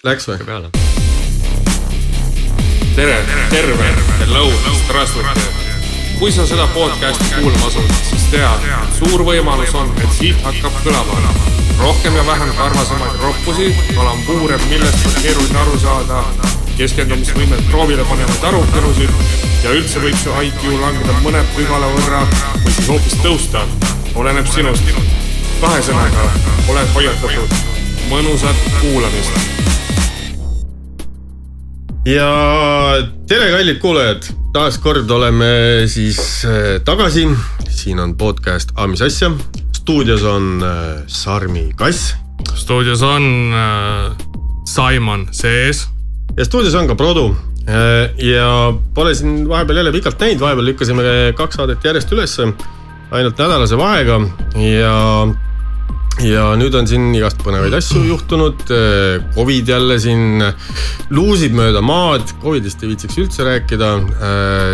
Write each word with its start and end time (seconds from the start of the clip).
Läks 0.00 0.24
või? 0.24 0.38
tere, 0.40 0.68
tere, 2.96 3.16
terve, 3.50 3.88
hello, 4.22 4.46
strasvõte. 4.78 5.42
kui 6.16 6.32
sa 6.32 6.46
seda 6.48 6.64
podcast'i 6.72 7.28
kuulma 7.34 7.66
asud, 7.66 7.90
siis 8.06 8.24
tead, 8.32 8.64
et 8.78 8.94
suur 8.96 9.26
võimalus 9.28 9.74
on, 9.76 9.92
et 10.00 10.16
siit 10.16 10.40
hakkab 10.46 10.78
kõlama 10.86 11.34
rohkem 11.82 12.16
ja 12.16 12.24
vähem 12.30 12.54
karvasemaid 12.56 13.20
roppusi, 13.26 13.68
kalambuure, 13.90 14.56
millest 14.72 15.04
on 15.04 15.20
keeruline 15.20 15.62
aru 15.66 15.76
saada, 15.84 16.24
keskendumisvõimet 16.80 17.68
proovile 17.68 18.08
panevaid 18.08 18.50
arutelusid 18.54 19.14
ja 19.66 19.76
üldse 19.76 20.00
võib 20.00 20.16
su 20.24 20.32
IQ 20.48 20.68
langeda 20.80 21.20
mõne 21.20 21.44
pügala 21.52 21.92
võrra 21.98 22.24
või 22.64 22.72
siis 22.72 22.88
hoopis 22.88 23.20
tõusta, 23.20 23.68
oleneb 24.16 24.48
sinust. 24.48 24.96
kahe 25.60 25.84
sõnaga 25.84 26.28
oled 26.72 26.94
hoiatatud, 26.96 27.58
mõnusat 28.08 28.68
kuulamist 28.80 29.59
ja 32.08 32.28
tere, 33.28 33.50
kallid 33.52 33.78
kuulajad, 33.80 34.24
taas 34.54 34.78
kord 34.80 35.10
oleme 35.10 35.50
siis 35.90 36.18
äh, 36.48 36.78
tagasi. 36.84 37.26
siin 37.68 38.00
on 38.00 38.16
podcast 38.16 38.72
A 38.76 38.86
mis 38.86 39.02
asja, 39.02 39.30
stuudios 39.76 40.22
on 40.24 40.62
äh, 40.64 41.02
Sarmi 41.06 41.70
Kass 41.76 42.14
stuudios 42.54 43.02
on 43.02 43.52
äh, 43.52 44.16
Simon 44.64 45.28
sees. 45.30 45.88
ja 46.36 46.44
stuudios 46.44 46.74
on 46.74 46.88
ka 46.88 46.94
Produ. 46.94 47.36
ja 48.16 48.72
pole 48.94 49.14
siin 49.14 49.48
vahepeal 49.48 49.76
jälle 49.76 49.92
pikalt 49.92 50.20
näinud, 50.20 50.40
vahepeal 50.40 50.66
lükkasime 50.66 51.02
kaks 51.36 51.54
saadet 51.54 51.84
järjest 51.84 52.12
ülesse, 52.12 52.48
ainult 53.10 53.38
nädalase 53.38 53.76
vahega 53.76 54.20
ja 54.56 54.96
ja 56.24 56.50
nüüd 56.58 56.74
on 56.76 56.88
siin 56.90 57.10
igast 57.16 57.40
põnevaid 57.44 57.74
asju 57.78 58.02
juhtunud. 58.08 58.64
Covid 59.36 59.70
jälle 59.72 59.96
siin 60.02 60.42
luusib 61.14 61.54
mööda 61.56 61.82
maad, 61.84 62.34
Covidist 62.42 62.82
ei 62.84 62.92
viitsiks 62.92 63.20
üldse 63.22 63.46
rääkida. 63.46 63.92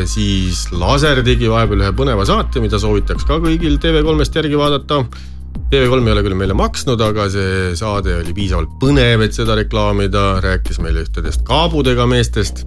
siis 0.08 0.66
Laser 0.72 1.22
tegi 1.26 1.50
vahepeal 1.52 1.84
ühe 1.84 1.92
põneva 1.96 2.26
saate, 2.26 2.62
mida 2.64 2.80
soovitaks 2.82 3.28
ka 3.28 3.38
kõigil 3.42 3.78
TV3-st 3.82 4.40
järgi 4.42 4.58
vaadata. 4.58 5.04
TV3 5.66 6.06
ei 6.06 6.12
ole 6.12 6.22
küll 6.22 6.38
meile 6.38 6.54
maksnud, 6.54 7.00
aga 7.02 7.28
see 7.32 7.76
saade 7.78 8.18
oli 8.20 8.34
piisavalt 8.36 8.76
põnev, 8.82 9.24
et 9.26 9.34
seda 9.34 9.56
reklaamida, 9.58 10.36
rääkis 10.44 10.78
meile 10.84 11.02
ühtedest 11.06 11.46
kaabudega 11.48 12.06
meestest 12.06 12.66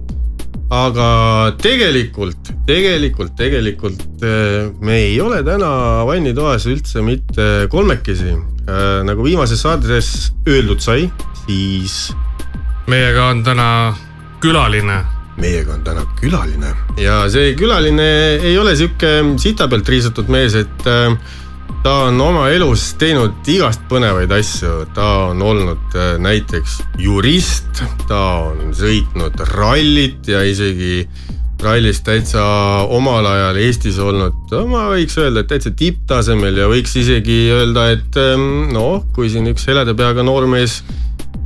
aga 0.70 1.50
tegelikult, 1.58 2.52
tegelikult, 2.66 3.34
tegelikult 3.38 4.22
eh, 4.22 4.70
me 4.78 5.00
ei 5.08 5.18
ole 5.22 5.42
täna 5.46 5.70
vannitoas 6.06 6.66
üldse 6.70 7.02
mitte 7.02 7.66
kolmekesi. 7.72 8.36
Nagu 9.06 9.24
viimases 9.24 9.62
saates 9.62 10.30
öeldud 10.48 10.82
sai, 10.84 11.08
siis 11.46 12.10
meiega 12.90 13.30
on 13.30 13.42
täna 13.46 13.70
külaline. 14.40 15.00
meiega 15.40 15.74
on 15.74 15.84
täna 15.84 16.02
külaline 16.20 16.72
ja 17.00 17.22
see 17.32 17.54
külaline 17.56 18.08
ei 18.44 18.58
ole 18.58 18.74
sihuke 18.76 19.36
sita 19.40 19.68
pealt 19.70 19.88
riisutud 19.88 20.28
mees, 20.32 20.56
et 20.58 20.88
äh, 20.90 21.14
ta 21.84 21.94
on 22.08 22.20
oma 22.20 22.48
elus 22.52 22.90
teinud 23.00 23.46
igast 23.48 23.86
põnevaid 23.88 24.32
asju, 24.36 24.84
ta 24.94 25.06
on 25.30 25.42
olnud 25.42 25.96
äh, 25.96 26.14
näiteks 26.20 26.80
jurist, 27.00 27.84
ta 28.08 28.20
on 28.50 28.74
sõitnud 28.76 29.40
rallit 29.54 30.28
ja 30.28 30.42
isegi 30.44 31.06
rallis 31.64 32.00
täitsa 32.06 32.42
omal 32.88 33.26
ajal 33.26 33.60
Eestis 33.60 33.98
olnud, 34.02 34.54
ma 34.70 34.86
võiks 34.94 35.18
öelda, 35.20 35.44
et 35.44 35.52
täitsa 35.52 35.74
tipptasemel 35.76 36.62
ja 36.62 36.70
võiks 36.70 36.96
isegi 37.00 37.42
öelda, 37.54 37.90
et 37.96 38.18
ähm, 38.20 38.70
noh, 38.74 39.04
kui 39.16 39.30
siin 39.32 39.48
üks 39.52 39.68
heleda 39.70 39.94
peaga 39.98 40.24
noormees 40.26 40.80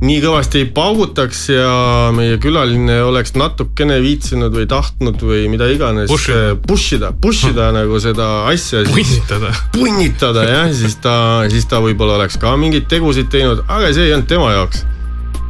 nii 0.03 0.17
kõvasti 0.19 0.61
ei 0.63 0.65
paugutaks 0.75 1.41
ja 1.53 1.75
meie 2.15 2.35
külaline 2.41 2.97
oleks 3.05 3.35
natukene 3.39 3.97
viitsinud 4.03 4.55
või 4.55 4.67
tahtnud 4.69 5.21
või 5.23 5.45
mida 5.51 5.69
iganes 5.71 6.11
Push 6.11 6.33
push 6.67 6.97
ida, 6.97 7.13
push 7.21 7.47
ida 7.51 7.69
nagu 7.75 7.99
seda 8.03 8.27
asja. 8.51 8.83
punnitada. 8.89 9.53
punnitada 9.75 10.43
jah, 10.49 10.67
siis 10.75 10.97
ta, 11.03 11.15
siis 11.51 11.67
ta 11.71 11.79
võib-olla 11.83 12.19
oleks 12.19 12.39
ka 12.41 12.57
mingeid 12.59 12.89
tegusid 12.91 13.31
teinud, 13.31 13.63
aga 13.67 13.93
see 13.95 14.09
ei 14.09 14.17
olnud 14.17 14.29
tema 14.29 14.51
jaoks. 14.57 14.83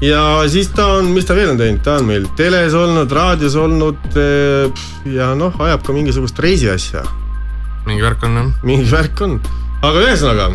Ja 0.03 0.21
siis 0.51 0.69
ta 0.75 0.87
on, 0.97 1.11
mis 1.15 1.27
ta 1.27 1.35
veel 1.37 1.53
on 1.53 1.59
teinud, 1.59 1.83
ta 1.85 1.99
on 1.99 2.09
meil 2.09 2.25
teles 2.37 2.75
olnud, 2.77 3.11
raadios 3.11 3.55
olnud 3.59 4.17
eh, 4.19 4.87
ja 5.15 5.31
noh, 5.37 5.55
ajab 5.67 5.85
ka 5.85 5.95
mingisugust 5.95 6.39
reisiasja, 6.43 7.05
mingi 7.87 8.03
värk 8.03 8.25
on 8.27 8.41
jah. 8.41 8.49
mingi 8.67 8.89
värk 8.91 9.23
on. 9.25 9.37
aga 9.85 10.03
ühesõnaga, 10.03 10.49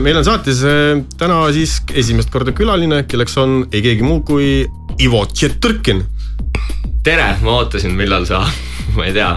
meil 0.00 0.20
on 0.20 0.26
saates 0.26 0.64
eh, 0.64 1.02
täna 1.20 1.42
siis 1.56 1.80
esimest 1.92 2.32
korda 2.32 2.54
külaline, 2.56 3.04
kelleks 3.10 3.36
on 3.42 3.62
ei 3.70 3.84
keegi 3.84 4.06
muu 4.06 4.24
kui 4.26 4.50
Ivo 5.00 5.24
Tšetõrkin. 5.28 6.04
tere, 7.04 7.34
ma 7.44 7.60
ootasin, 7.60 7.96
millal 7.96 8.26
sa, 8.28 8.44
ma 8.96 9.06
ei 9.06 9.12
tea, 9.14 9.28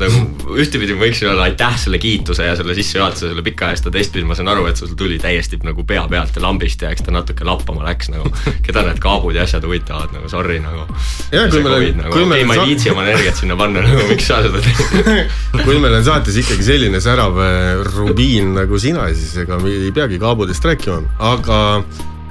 nagu 0.00 0.56
ühtepidi 0.60 0.94
ma 0.96 1.04
võiksin 1.04 1.30
öelda 1.30 1.46
aitäh 1.48 1.76
selle 1.84 2.00
kiituse 2.02 2.46
ja 2.46 2.56
selle 2.58 2.74
sissejuhatuse, 2.76 3.30
selle 3.30 3.44
pika 3.46 3.70
eest, 3.72 3.86
aga 3.86 3.96
teistpidi 3.96 4.26
ma 4.28 4.36
saan 4.38 4.50
aru, 4.52 4.66
et 4.70 4.80
sul 4.80 4.92
tuli 4.98 5.18
täiesti 5.22 5.60
nagu 5.66 5.84
pea 5.88 6.02
pealt 6.10 6.36
ja 6.36 6.44
lambist 6.44 6.82
ja 6.84 6.90
eks 6.94 7.06
ta 7.06 7.14
natuke 7.14 7.46
lappama 7.46 7.84
läks 7.86 8.10
nagu. 8.12 8.30
keda 8.66 8.84
need 8.88 9.00
kaabud 9.02 9.36
ja 9.38 9.46
asjad 9.48 9.64
huvitavad 9.66 10.12
nagu 10.16 10.28
sorry 10.32 10.58
nagu. 10.62 10.86
Jah, 11.32 11.48
kui 11.52 11.62
meil 11.64 11.76
on- 11.78 12.02
nagu, 12.02 12.12
kui 12.14 12.28
meil 12.28 12.44
on 12.44 12.50
ma 12.52 12.58
ei 12.60 12.72
viitsi 12.72 12.92
oma 12.92 13.06
energiat 13.06 13.40
sinna 13.40 13.56
panna 13.60 13.84
nagu, 13.86 14.06
miks 14.10 14.28
sa 14.30 14.42
seda 14.44 14.62
teed. 14.64 15.34
kui 15.66 15.78
meil 15.82 15.98
on 16.00 16.06
saates 16.06 16.36
ikkagi 16.42 16.66
selline 16.66 17.00
särav 17.02 17.40
eh, 17.46 17.82
rubiin 17.94 18.54
nagu 18.58 18.78
sina, 18.82 19.08
siis 19.14 19.36
ega 19.44 19.58
me 19.62 19.72
ei 19.72 19.92
peagi 19.94 20.20
kaabudest 20.22 20.64
rääkima, 20.70 21.02
aga 21.32 21.60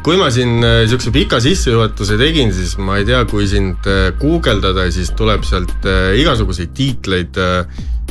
kui 0.03 0.17
ma 0.19 0.29
siin 0.31 0.63
eh, 0.63 0.85
siukse 0.89 1.11
pika 1.13 1.39
sissejuhatuse 1.43 2.17
tegin, 2.19 2.53
siis 2.55 2.77
ma 2.81 2.99
ei 2.99 3.05
tea, 3.07 3.23
kui 3.29 3.47
sind 3.49 3.87
eh, 3.89 4.09
guugeldada, 4.19 4.87
siis 4.93 5.11
tuleb 5.17 5.43
sealt 5.47 5.85
eh, 5.87 6.15
igasuguseid 6.21 6.73
tiitleid 6.77 7.39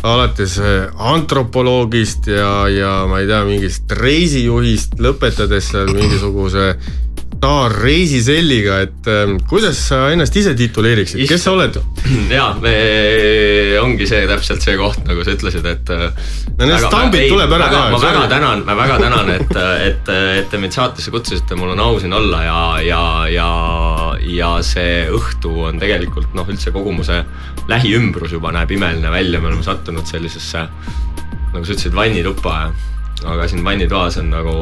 alates 0.06 0.60
antropoloogist 1.10 2.28
ja, 2.30 2.68
ja 2.70 2.92
ma 3.10 3.18
ei 3.18 3.26
tea, 3.26 3.40
mingist 3.48 3.90
reisijuhist, 3.98 4.94
lõpetades 5.02 5.72
seal 5.72 5.90
mingisuguse 5.90 6.68
staarreisiselliga, 7.38 8.80
et 8.82 9.08
eh, 9.10 9.32
kuidas 9.48 9.78
sa 9.90 10.08
ennast 10.12 10.34
ise 10.36 10.54
tituleeriksid, 10.58 11.22
kes 11.28 11.44
sa 11.46 11.54
oled? 11.54 11.78
ja, 12.32 12.48
ongi 13.82 14.08
see 14.10 14.26
täpselt 14.30 14.64
see 14.64 14.74
koht, 14.80 15.04
nagu 15.06 15.24
sa 15.24 15.36
ütlesid, 15.36 15.66
et. 15.70 15.92
No 16.58 16.66
need 16.66 16.82
stambid 16.82 17.28
tuleb 17.30 17.52
ära 17.54 17.68
teha, 17.70 17.84
ma 17.94 18.00
väga 18.02 18.24
tänan, 18.32 18.64
ma 18.66 18.74
väga 18.78 18.96
tänan, 19.04 19.30
et, 19.36 19.54
et, 19.88 20.10
et 20.40 20.50
te 20.50 20.58
mind 20.58 20.74
saatesse 20.74 21.14
kutsusite, 21.14 21.58
mul 21.58 21.76
on 21.76 21.84
au 21.84 22.00
siin 22.02 22.16
olla 22.18 22.42
ja, 22.42 22.60
ja, 22.82 23.02
ja, 23.30 23.50
ja 24.34 24.50
see 24.66 25.04
õhtu 25.14 25.54
on 25.70 25.78
tegelikult 25.78 26.34
noh, 26.34 26.48
üldse 26.50 26.74
kogu 26.74 26.96
mu 26.96 27.06
see 27.06 27.22
lähiümbrus 27.70 28.34
juba 28.34 28.50
näeb 28.56 28.74
imeline 28.74 29.12
välja, 29.14 29.38
me 29.38 29.52
oleme 29.52 29.62
sattunud 29.66 30.08
sellisesse 30.10 30.66
nagu 31.52 31.64
sa 31.64 31.72
ütlesid, 31.72 31.94
vannituppa, 31.96 32.58
aga 33.24 33.48
siin 33.48 33.64
vannitoas 33.64 34.18
on 34.20 34.32
nagu 34.34 34.58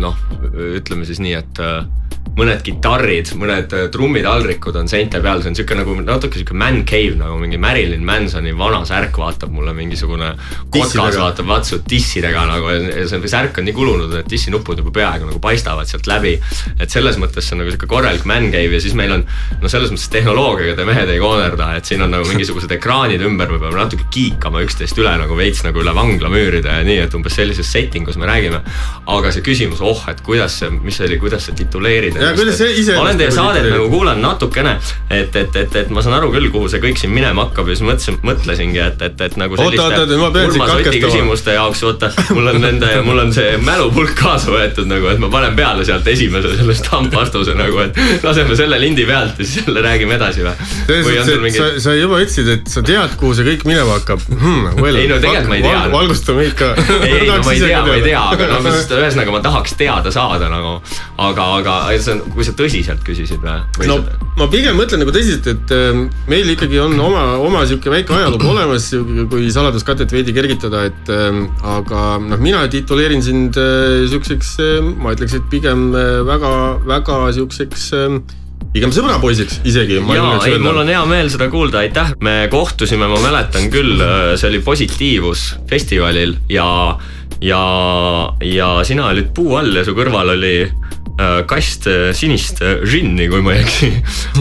noh, 0.00 0.16
ütleme 0.52 1.06
siis 1.08 1.20
nii, 1.22 1.34
et 1.38 1.60
äh, 1.62 1.84
mõned 2.32 2.62
kitarrid, 2.64 3.28
mõned 3.36 3.74
äh, 3.76 3.88
trummidaldrikud 3.92 4.76
on 4.80 4.88
seinte 4.88 5.20
peal, 5.20 5.42
see 5.44 5.52
on 5.52 5.56
sihuke 5.58 5.76
nagu 5.76 5.96
natuke 6.00 6.38
sihuke 6.38 6.56
man 6.56 6.80
cave 6.88 7.18
nagu 7.18 7.36
mingi 7.40 7.58
Marilyn 7.60 8.04
Mansoni 8.08 8.54
vana 8.56 8.80
särk 8.88 9.18
vaatab 9.20 9.52
mulle 9.52 9.74
mingisugune 9.76 10.30
kotkas 10.72 11.18
vaatab 11.20 11.50
vatsu 11.50 11.82
tissidega 11.88 12.46
nagu 12.48 12.70
ja 12.72 13.04
see 13.10 13.28
särk 13.28 13.60
on 13.60 13.68
nii 13.68 13.76
kulunud, 13.76 14.14
et 14.16 14.30
tissinupud 14.32 14.80
juba 14.80 14.94
peaaegu 14.96 15.28
nagu 15.28 15.42
paistavad 15.44 15.90
sealt 15.90 16.08
läbi. 16.08 16.38
et 16.80 16.88
selles 16.90 17.18
mõttes 17.20 17.44
see 17.44 17.56
on 17.56 17.62
nagu 17.62 17.74
sihuke 17.74 17.90
korralik 17.90 18.24
man 18.28 18.48
cave 18.54 18.78
ja 18.78 18.80
siis 18.80 18.96
meil 18.96 19.12
on 19.18 19.26
no 19.60 19.72
selles 19.72 19.92
mõttes 19.92 20.08
tehnoloogiaga 20.16 20.78
te 20.80 20.88
mehed 20.88 21.12
ei 21.12 21.20
koonerda, 21.20 21.68
et 21.76 21.88
siin 21.90 22.06
on 22.06 22.16
nagu 22.16 22.24
mingisugused 22.30 22.72
ekraanid 22.78 23.20
ümber, 23.28 23.52
me 23.52 23.60
peame 23.60 23.76
natuke 23.76 24.08
kiikama 24.14 24.64
üksteist 24.64 24.96
üle 25.02 25.12
nagu 25.20 25.36
veits 25.36 25.60
nagu 25.66 25.84
üle 25.84 25.92
vanglamüüride 26.00 26.80
ja 26.80 26.88
nii, 26.88 27.02
et 27.04 27.18
umbes 27.18 27.36
sellises 27.36 27.68
setting 27.68 28.08
us 28.08 28.16
me 28.16 28.30
räägime. 28.30 28.64
aga 29.12 29.36
see 29.36 29.44
küsimus, 29.44 29.84
oh, 29.84 30.00
et 30.08 30.24
kuidas 30.24 30.56
see, 30.62 30.72
mis 30.80 30.96
see 30.96 31.10
oli, 31.10 31.20
kuidas 31.20 31.44
sa 31.50 31.52
tituleerid 31.56 32.11
Ise 32.12 32.96
ma 32.96 33.04
olen 33.06 33.18
teie 33.20 33.30
nagu 33.30 33.36
saadet 33.36 33.68
nagu 33.70 33.88
kuulanud 33.92 34.22
natukene, 34.22 34.76
et, 35.10 35.36
et, 35.36 35.56
et, 35.56 35.76
et 35.82 35.92
ma 35.92 36.02
saan 36.04 36.16
aru 36.18 36.30
küll, 36.34 36.48
kuhu 36.54 36.70
see 36.72 36.82
kõik 36.82 37.00
siin 37.00 37.12
minema 37.14 37.46
hakkab 37.46 37.70
ja 37.70 37.76
siis 37.78 37.86
mõtlesin, 37.88 38.18
mõtlesingi, 38.26 38.80
et, 38.84 39.04
et, 39.08 39.24
et 39.26 39.38
nagu 39.40 39.58
Oota, 39.62 39.84
oota, 39.84 40.00
oota, 40.04 40.18
ma 40.18 40.30
pean 40.34 40.52
sind 40.52 40.64
katkestama. 40.64 41.06
küsimuste 41.06 41.56
jaoks, 41.56 41.82
vaata, 41.86 42.10
mul 42.36 42.50
on 42.52 42.60
nende, 42.62 42.90
mul 43.06 43.22
on 43.22 43.32
see 43.34 43.56
mälupulk 43.62 44.14
kaasa 44.18 44.52
võetud 44.54 44.88
nagu, 44.90 45.10
et 45.12 45.20
ma 45.22 45.30
panen 45.32 45.56
peale 45.58 45.86
sealt 45.86 46.08
esimese 46.10 46.54
selle 46.58 46.76
stampvastuse 46.78 47.56
nagu, 47.58 47.78
et 47.84 48.24
laseme 48.26 48.56
selle 48.58 48.80
lindi 48.82 49.06
pealt 49.08 49.38
ja 49.38 49.46
siis 49.46 49.66
jälle 49.66 49.84
räägime 49.84 50.16
edasi 50.18 50.46
või? 50.46 50.56
mingi 51.42 51.58
sa, 51.58 51.68
sa 51.82 51.94
juba 51.96 52.20
ütlesid, 52.22 52.50
et 52.56 52.72
sa 52.72 52.82
tead, 52.86 53.16
kuhu 53.20 53.34
see 53.36 53.46
kõik 53.46 53.66
minema 53.68 53.98
hakkab 53.98 54.24
hmm,. 54.30 54.80
Well, 54.82 54.96
Ei 54.98 55.08
no 55.10 55.18
tegelikult 55.22 55.50
ma 55.50 55.58
ei 55.58 55.64
tea. 55.66 55.82
valgusta 55.92 56.36
meid 56.36 56.54
ka. 56.58 56.72
ei, 57.02 57.12
ei 57.20 57.28
no 57.28 57.38
ma 57.44 57.54
ei 57.54 57.62
tea, 57.62 57.82
ma 57.86 57.96
ei 57.96 58.04
tea, 58.04 58.22
aga 58.34 58.48
no 58.50 58.60
mis 58.66 58.86
ühesõnaga 58.88 59.34
ma 59.34 59.42
tahaks 59.44 59.76
teada 59.78 60.12
saada 60.14 60.50
nagu. 60.52 60.74
aga, 61.28 61.48
aga 61.60 61.76
sa 62.02 62.12
sa, 62.12 62.32
kui 62.32 62.46
sa 62.46 62.54
tõsiselt 62.56 63.02
küsisid 63.06 63.42
või? 63.42 63.88
no 63.88 63.98
ma 64.38 64.48
pigem 64.52 64.76
mõtlen 64.78 65.02
nagu 65.02 65.14
tõsiselt, 65.14 65.48
et 65.52 65.72
ähm, 65.76 66.04
meil 66.30 66.52
ikkagi 66.54 66.80
on 66.82 66.96
oma, 67.00 67.24
oma 67.42 67.64
sihuke 67.68 67.92
väike 67.92 68.16
ajalugu 68.16 68.50
olemas, 68.54 68.90
kui 69.32 69.48
saladuskatet 69.54 70.12
veidi 70.14 70.34
kergitada, 70.36 70.86
et 70.90 71.12
ähm, 71.12 71.46
aga 71.76 72.18
noh, 72.22 72.42
mina 72.42 72.64
tituleerin 72.72 73.24
sind 73.24 73.58
äh, 73.60 74.04
siukseks, 74.10 74.54
ma 74.98 75.16
ütleks, 75.16 75.38
et 75.38 75.50
pigem 75.52 75.90
äh, 75.94 76.20
väga, 76.28 76.52
väga 76.88 77.24
siukseks 77.38 77.88
ähm, 77.98 78.22
pigem 78.72 78.92
sõbrapoisiks 78.94 79.60
isegi. 79.68 79.98
jaa, 80.00 80.36
ei, 80.48 80.60
mul 80.62 80.82
on 80.84 80.92
hea 80.92 81.02
meel 81.08 81.32
seda 81.32 81.50
kuulda, 81.52 81.82
aitäh. 81.84 82.14
me 82.24 82.46
kohtusime, 82.52 83.08
ma 83.10 83.20
mäletan 83.24 83.68
küll, 83.72 84.00
see 84.36 84.48
oli 84.48 84.62
Positiivus 84.64 85.50
festivalil 85.68 86.38
ja, 86.52 86.68
ja, 87.44 87.64
ja 88.48 88.72
sina 88.88 89.10
olid 89.12 89.34
puu 89.36 89.58
all 89.60 89.76
ja 89.76 89.84
su 89.84 89.92
kõrval 89.98 90.32
oli 90.38 90.54
äh, 90.64 90.92
kast 91.46 91.86
äh, 91.86 92.12
sinist 92.16 92.62
äh, 92.64 92.80
džinni, 92.86 93.28
kui 93.28 93.42
ma 93.44 93.52
ei 93.52 93.62
eksi. 93.62 93.90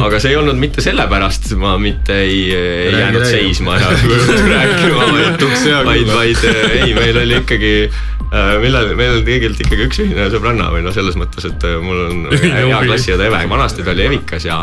aga 0.06 0.22
see 0.22 0.32
ei 0.32 0.38
olnud 0.40 0.60
mitte 0.60 0.84
sellepärast, 0.84 1.52
ma 1.60 1.76
mitte 1.82 2.16
ei, 2.24 2.46
ei 2.56 2.94
jäänud 2.96 3.26
räägi. 3.26 3.32
seisma 3.32 3.76
ja 3.80 3.92
rääkima, 4.54 5.10
vaid, 5.12 5.46
vaid, 5.86 6.14
vaid 6.14 6.46
äh, 6.48 6.62
ei, 6.80 6.94
meil 6.96 7.20
oli 7.24 7.38
ikkagi 7.42 7.74
äh, 7.90 8.54
millal, 8.64 8.94
meil 8.96 9.18
oli 9.18 9.26
tegelikult 9.28 9.66
ikkagi 9.68 9.88
üks 9.90 10.02
ühine 10.06 10.30
sõbranna 10.34 10.70
või 10.74 10.86
noh, 10.86 10.96
selles 10.96 11.20
mõttes, 11.20 11.50
et 11.52 11.68
äh, 11.68 11.76
mul 11.84 12.06
on 12.08 12.22
hea 12.32 12.84
klassiõde 12.88 13.28
Eve, 13.28 13.42
vanasti 13.52 13.84
ta 13.84 13.92
oli 13.96 14.08
Evikas 14.08 14.48
ja, 14.48 14.62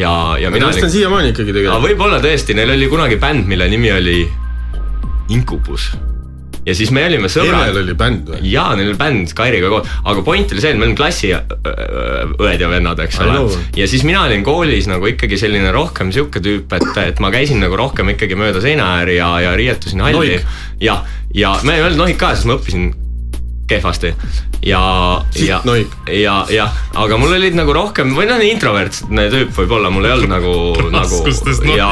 ja, 0.00 0.14
ja 0.42 0.50
mina 0.54 0.72
vist 0.72 0.88
on 0.88 0.92
siiamaani 0.94 1.30
ikkagi 1.34 1.54
tegelikult. 1.54 1.86
võib-olla 1.86 2.18
tõesti, 2.24 2.58
neil 2.58 2.74
oli 2.74 2.90
kunagi 2.90 3.20
bänd, 3.22 3.46
mille 3.50 3.70
nimi 3.70 3.94
oli 3.94 4.18
Incubus. 5.32 5.92
Ja 6.66 6.74
siis 6.76 6.90
me 6.94 7.04
olime 7.06 7.28
sõbrad. 7.32 7.68
Evel. 7.70 7.82
oli 7.84 7.96
bänd 7.98 8.30
või? 8.32 8.40
jaa, 8.50 8.74
neil 8.78 8.92
oli 8.92 8.98
bänd 9.00 9.34
Kairiga 9.36 9.70
koos, 9.72 9.90
aga 10.04 10.24
point 10.26 10.54
oli 10.54 10.64
see, 10.64 10.72
et 10.74 10.80
me 10.80 10.88
olime 10.88 10.98
klassiõed 10.98 12.64
ja 12.64 12.70
vennad, 12.72 13.04
eks 13.04 13.20
ole. 13.24 13.38
Ja 13.78 13.88
siis 13.90 14.04
mina 14.06 14.24
olin 14.28 14.44
koolis 14.46 14.88
nagu 14.90 15.08
ikkagi 15.10 15.38
selline 15.40 15.72
rohkem 15.74 16.12
sihuke 16.14 16.42
tüüp, 16.44 16.72
et, 16.78 16.90
et 17.04 17.22
ma 17.24 17.32
käisin 17.34 17.62
nagu 17.64 17.78
rohkem 17.80 18.14
ikkagi 18.14 18.38
mööda 18.38 18.62
seina 18.64 18.94
ääri 18.98 19.18
ja, 19.20 19.30
ja 19.44 19.54
riietusin 19.58 20.04
halli. 20.04 20.40
Jah, 20.82 21.04
ja 21.34 21.56
me 21.64 21.78
ei 21.78 21.84
öelnud 21.86 22.04
nohik 22.04 22.20
ka, 22.20 22.34
sest 22.34 22.48
ma 22.50 22.58
õppisin 22.58 22.92
kehvasti 23.68 24.12
ja, 24.64 24.84
ja 25.38 25.60
ja, 26.12 26.36
jah, 26.50 26.78
aga 27.00 27.18
mul 27.20 27.36
olid 27.36 27.56
nagu 27.58 27.74
rohkem 27.76 28.14
või 28.16 28.28
noh, 28.30 28.40
introvertne 28.44 29.28
tüüp 29.32 29.52
võib-olla, 29.58 29.92
mul 29.92 30.08
ei 30.08 30.16
olnud 30.16 30.32
nagu, 30.32 30.54
nagu 30.98 31.76
ja 31.76 31.90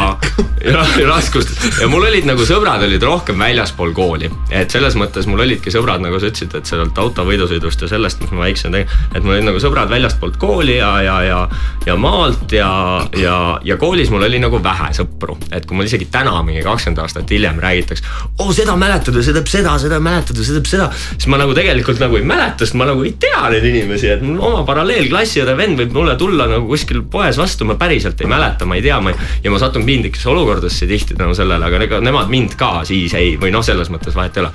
ja 0.64 0.84
raskustes. 1.08 1.80
Ja 1.80 1.88
mul 1.90 2.04
olid 2.06 2.26
nagu 2.28 2.44
sõbrad 2.46 2.84
olid 2.86 3.02
rohkem 3.02 3.38
väljaspool 3.40 3.92
kooli, 3.96 4.30
et 4.54 4.70
selles 4.70 4.94
mõttes 4.98 5.26
mul 5.30 5.42
olidki 5.42 5.72
sõbrad, 5.74 6.02
nagu 6.04 6.20
sa 6.20 6.30
ütlesid, 6.30 6.54
et 6.58 6.68
sealt 6.68 6.98
autovõidusõidust 7.02 7.82
ja 7.82 7.90
sellest, 7.90 8.22
mis 8.22 8.34
ma 8.34 8.44
väiksem 8.46 8.74
tegin, 8.74 8.92
et 9.12 9.24
mul 9.24 9.36
olid 9.36 9.48
nagu 9.48 9.62
sõbrad 9.62 9.90
väljastpoolt 9.90 10.38
kooli 10.42 10.76
ja, 10.78 10.92
ja, 11.02 11.16
ja, 11.26 11.40
ja 11.86 11.96
maalt 11.98 12.54
ja, 12.54 12.70
ja, 13.18 13.36
ja 13.66 13.78
koolis 13.80 14.12
mul 14.12 14.26
oli 14.28 14.40
nagu 14.42 14.60
vähe 14.62 14.92
sõpru, 14.96 15.36
et 15.50 15.66
kui 15.66 15.78
mul 15.78 15.90
isegi 15.90 16.08
täna 16.12 16.38
mingi 16.46 16.62
kakskümmend 16.66 17.02
aastat 17.02 17.34
hiljem 17.34 17.58
räägitakse, 17.62 18.06
oo 18.38 18.54
seda 18.54 18.76
mäletad 18.78 19.16
või 19.16 19.26
see 19.26 19.36
teeb 19.36 19.50
seda, 19.50 19.74
seda 19.82 19.98
mäletad 20.02 20.38
või 20.38 20.46
see 20.46 20.58
teeb 20.60 20.70
seda, 20.70 20.90
siis 20.94 21.28
ma 21.32 21.40
nagu 21.42 21.56
tegelikult 21.58 22.02
nagu 22.02 22.18
ei 22.20 22.26
mäleta, 22.26 22.61
sest 22.62 22.76
ma 22.78 22.86
nagu 22.88 23.04
ei 23.06 23.14
tea 23.20 23.42
neid 23.52 23.66
inimesi, 23.68 24.10
et 24.14 24.24
mul 24.24 24.40
oma 24.42 24.62
paralleelklassiõde 24.68 25.56
vend 25.58 25.80
võib 25.82 25.96
mulle 25.96 26.16
tulla 26.20 26.48
nagu 26.50 26.68
kuskil 26.70 27.02
poes 27.12 27.38
vastu, 27.40 27.66
ma 27.68 27.76
päriselt 27.80 28.20
ei 28.22 28.30
mäleta, 28.30 28.68
ma 28.68 28.78
ei 28.78 28.84
tea, 28.84 29.00
ma 29.02 29.12
ei, 29.12 29.30
ja 29.44 29.52
ma 29.52 29.60
satun 29.62 29.86
piinlikesse 29.88 30.30
olukordadesse 30.32 30.88
tihti 30.90 31.18
tänu 31.18 31.34
sellele, 31.38 31.66
aga 31.66 31.82
ega 31.88 32.02
nemad 32.04 32.30
mind 32.32 32.56
ka 32.60 32.84
siis 32.88 33.16
ei, 33.18 33.34
või 33.40 33.52
noh, 33.54 33.64
selles 33.66 33.90
mõttes 33.92 34.16
vahet 34.18 34.38
ei 34.38 34.46
ole. 34.46 34.52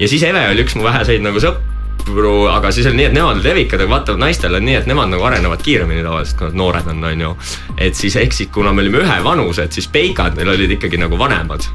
ja 0.00 0.10
siis 0.10 0.24
Eve 0.26 0.46
oli 0.52 0.64
üks 0.64 0.78
mu 0.78 0.86
väheseid 0.86 1.24
nagu 1.24 1.42
sõpru, 1.42 1.79
aga 2.50 2.72
siis 2.72 2.86
oli 2.90 3.00
nii, 3.00 3.08
et 3.10 3.16
nemad 3.16 3.38
olid 3.38 3.50
evikad, 3.52 3.80
aga 3.84 3.94
vaatavad 3.94 4.22
naistel 4.24 4.56
on 4.58 4.66
nii, 4.66 4.78
et 4.80 4.90
nemad 4.90 5.12
nagu 5.12 5.26
arenevad 5.28 5.62
kiiremini 5.64 6.04
tavaliselt, 6.06 6.38
kui 6.38 6.50
nad 6.50 6.60
noored 6.62 6.90
on, 6.92 7.04
on 7.04 7.24
ju. 7.26 7.36
et 7.78 7.94
siis 7.94 8.16
ehk 8.16 8.36
siis, 8.36 8.50
kuna 8.52 8.72
me 8.72 8.84
olime 8.84 9.04
ühevanused, 9.04 9.72
siis 9.76 9.88
peikad 9.92 10.38
neil 10.38 10.54
olid 10.56 10.78
ikkagi 10.78 11.00
nagu 11.00 11.18
vanemad 11.18 11.66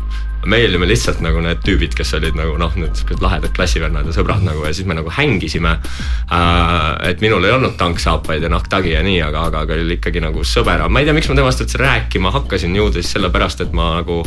meie 0.45 0.68
olime 0.69 0.86
lihtsalt 0.86 1.22
nagu 1.25 1.42
need 1.42 1.62
tüübid, 1.66 1.95
kes 1.98 2.13
olid 2.18 2.36
nagu 2.38 2.57
noh, 2.62 2.74
need 2.77 2.94
siuksed 2.98 3.24
lahedad 3.24 3.54
klassivennad 3.56 4.06
ja 4.06 4.13
sõbrad 4.16 4.44
nagu 4.45 4.66
ja 4.66 4.74
siis 4.75 4.88
me 4.88 4.98
nagu 4.98 5.10
hängisime 5.13 5.77
äh,. 5.77 7.10
et 7.10 7.24
minul 7.24 7.45
ei 7.45 7.56
olnud 7.56 7.77
tanksaapaid 7.80 8.45
ja 8.45 8.51
nahktagi 8.54 8.94
ja 8.94 9.01
nii, 9.06 9.22
aga, 9.25 9.48
aga, 9.50 9.63
aga 9.66 9.80
oli 9.81 9.98
ikkagi 9.98 10.22
nagu 10.24 10.45
sõber, 10.45 10.86
ma 10.89 11.01
ei 11.01 11.10
tea, 11.10 11.18
miks 11.18 11.31
ma 11.31 11.39
temast 11.39 11.66
üldse 11.66 11.81
rääkima 11.81 12.33
hakkasin 12.36 12.75
ju 12.77 12.92
siis 12.94 13.10
sellepärast, 13.16 13.66
et 13.66 13.74
ma 13.74 13.95
nagu 14.00 14.22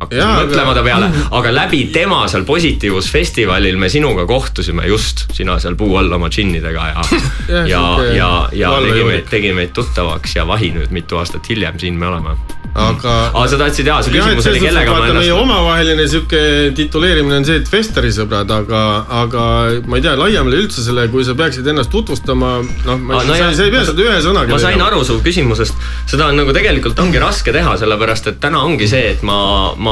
hakkasin 0.00 0.30
mõtlema 0.46 0.74
ta 0.76 0.84
peale, 0.84 1.10
aga 1.36 1.52
läbi 1.54 1.82
tema 1.92 2.22
seal 2.30 2.46
Positiivus 2.48 3.10
festivalil 3.12 3.76
me 3.80 3.90
sinuga 3.92 4.24
kohtusime 4.28 4.86
just, 4.88 5.26
sina 5.36 5.58
seal 5.60 5.76
puu 5.80 5.96
all 6.00 6.12
oma 6.16 6.30
džinnidega 6.32 6.86
ja 6.94 7.02
ja, 7.72 7.82
ja, 8.16 8.30
ja 8.52 8.70
valvejuurik. 8.70 8.94
tegi 8.94 9.10
meid, 9.10 9.28
tegi 9.34 9.52
meid 9.56 9.74
tuttavaks 9.76 10.38
ja 10.38 10.46
vahi 10.48 10.72
nüüd 10.76 10.94
mitu 10.94 11.20
aastat 11.20 11.48
hiljem 11.50 11.78
siin 11.82 12.00
me 12.00 12.08
oleme. 12.08 12.36
aga. 12.70 13.14
aa, 13.34 13.46
sa 13.50 13.58
tahtsid 13.58 13.88
jaa, 13.90 13.98
su 14.06 14.12
küsimus 14.14 14.46
oli 14.46 14.62
kellega 14.62 14.92
ma 14.92 15.00
vaata 15.02 15.14
meie 15.18 15.26
ennast 15.26 15.42
omavaheline 15.42 16.04
sihuke 16.08 16.42
tituleerimine 16.78 17.40
on 17.40 17.46
see, 17.48 17.58
et 17.60 17.68
Festeri 17.68 18.12
sõbrad, 18.14 18.50
aga, 18.54 18.82
aga 19.24 19.46
ma 19.90 19.98
ei 19.98 20.04
tea, 20.06 20.14
laiemale 20.16 20.60
üldse 20.62 20.84
selle, 20.86 21.08
kui 21.12 21.26
sa 21.26 21.34
peaksid 21.38 21.66
ennast 21.72 21.90
tutvustama, 21.92 22.52
noh, 22.86 23.02
ma 23.10 23.24
ei 23.24 23.42
sa, 23.42 23.50
ei 23.66 23.74
pea 23.74 23.82
seda 23.88 24.06
ühe 24.06 24.20
sõnaga. 24.22 24.54
ma 24.54 24.60
sain 24.62 24.86
aru 24.86 25.02
su 25.04 25.18
küsimusest, 25.24 25.82
seda 26.14 26.30
on 26.30 26.38
nagu 26.40 26.54
tegelikult 26.56 27.02
ongi 27.02 27.20
raske 27.22 27.52
teha, 27.54 27.74
sellepärast 27.82 28.30
et 28.30 28.40
täna 28.42 28.62
ongi 28.68 28.88
see, 28.90 29.16
et 29.16 29.26
ma, 29.26 29.40
ma 29.74 29.89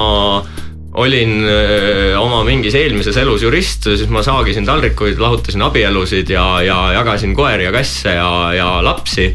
olin 0.98 1.44
öö, 1.44 2.18
oma 2.18 2.42
mingis 2.46 2.74
eelmises 2.74 3.16
elus 3.20 3.42
jurist, 3.44 3.86
siis 3.86 4.08
ma 4.10 4.22
saagisin 4.26 4.66
taldrikuid, 4.66 5.20
lahutasin 5.22 5.62
abielusid 5.62 6.30
ja, 6.32 6.46
ja 6.64 6.78
jagasin 6.98 7.36
koeri 7.38 7.68
ja 7.68 7.72
kasse 7.74 8.16
ja, 8.16 8.30
ja 8.56 8.70
lapsi 8.84 9.30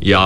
ja, 0.00 0.22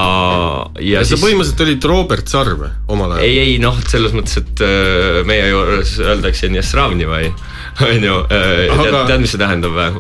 ja 0.79 1.03
sa 1.03 1.15
siis 1.15 1.23
põhimõtteliselt 1.23 1.65
olid 1.65 1.89
Robert 1.91 2.31
Sarv 2.31 2.63
omal 2.91 3.17
ajal. 3.17 3.25
ei, 3.27 3.39
ei 3.43 3.57
noh, 3.63 3.77
selles 3.91 4.15
mõttes, 4.15 4.39
et 4.41 4.63
öö, 4.63 5.25
meie 5.27 5.49
juures 5.51 5.97
öeldakse 6.05 6.51
Nesravni 6.53 7.09
või 7.09 7.29
on 7.89 8.07
ju, 8.07 8.17
tead 8.31 8.71
Aga-, 8.71 9.03
tead, 9.11 9.25
mis 9.25 9.35
see 9.35 9.41
tähendab 9.43 9.75
või? 9.75 9.91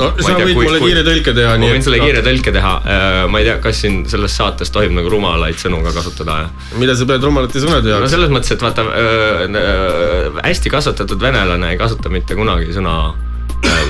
no 0.00 0.10
sa 0.24 0.36
võid 0.40 0.56
mulle 0.56 0.80
kiire 0.80 1.04
tõlke 1.06 1.34
teha, 1.36 1.56
ma 1.60 1.72
võin 1.74 1.84
sulle 1.84 2.00
kiire 2.00 2.24
tõlke 2.24 2.54
teha, 2.56 2.74
ma 3.30 3.42
ei 3.42 3.48
tea, 3.50 3.58
kas 3.64 3.82
siin 3.84 4.02
selles 4.10 4.36
saates 4.40 4.72
tohib 4.72 4.94
nagu 4.96 5.12
rumalaid 5.12 5.60
sõnu 5.60 5.82
ka 5.84 5.92
kasutada. 6.00 6.42
mida 6.80 6.96
sa 6.96 7.08
pead 7.10 7.24
rumalate 7.28 7.60
sõnade 7.60 7.90
no 7.90 7.98
jaoks. 7.98 8.14
selles 8.14 8.32
mõttes, 8.32 8.54
et 8.56 8.64
vaata 8.64 8.86
äh,, 8.88 10.44
hästi 10.48 10.72
kasvatatud 10.72 11.20
venelane 11.20 11.74
ei 11.74 11.80
kasuta 11.80 12.12
mitte 12.12 12.38
kunagi 12.38 12.72
sõna 12.72 12.96
äh, 13.10 13.29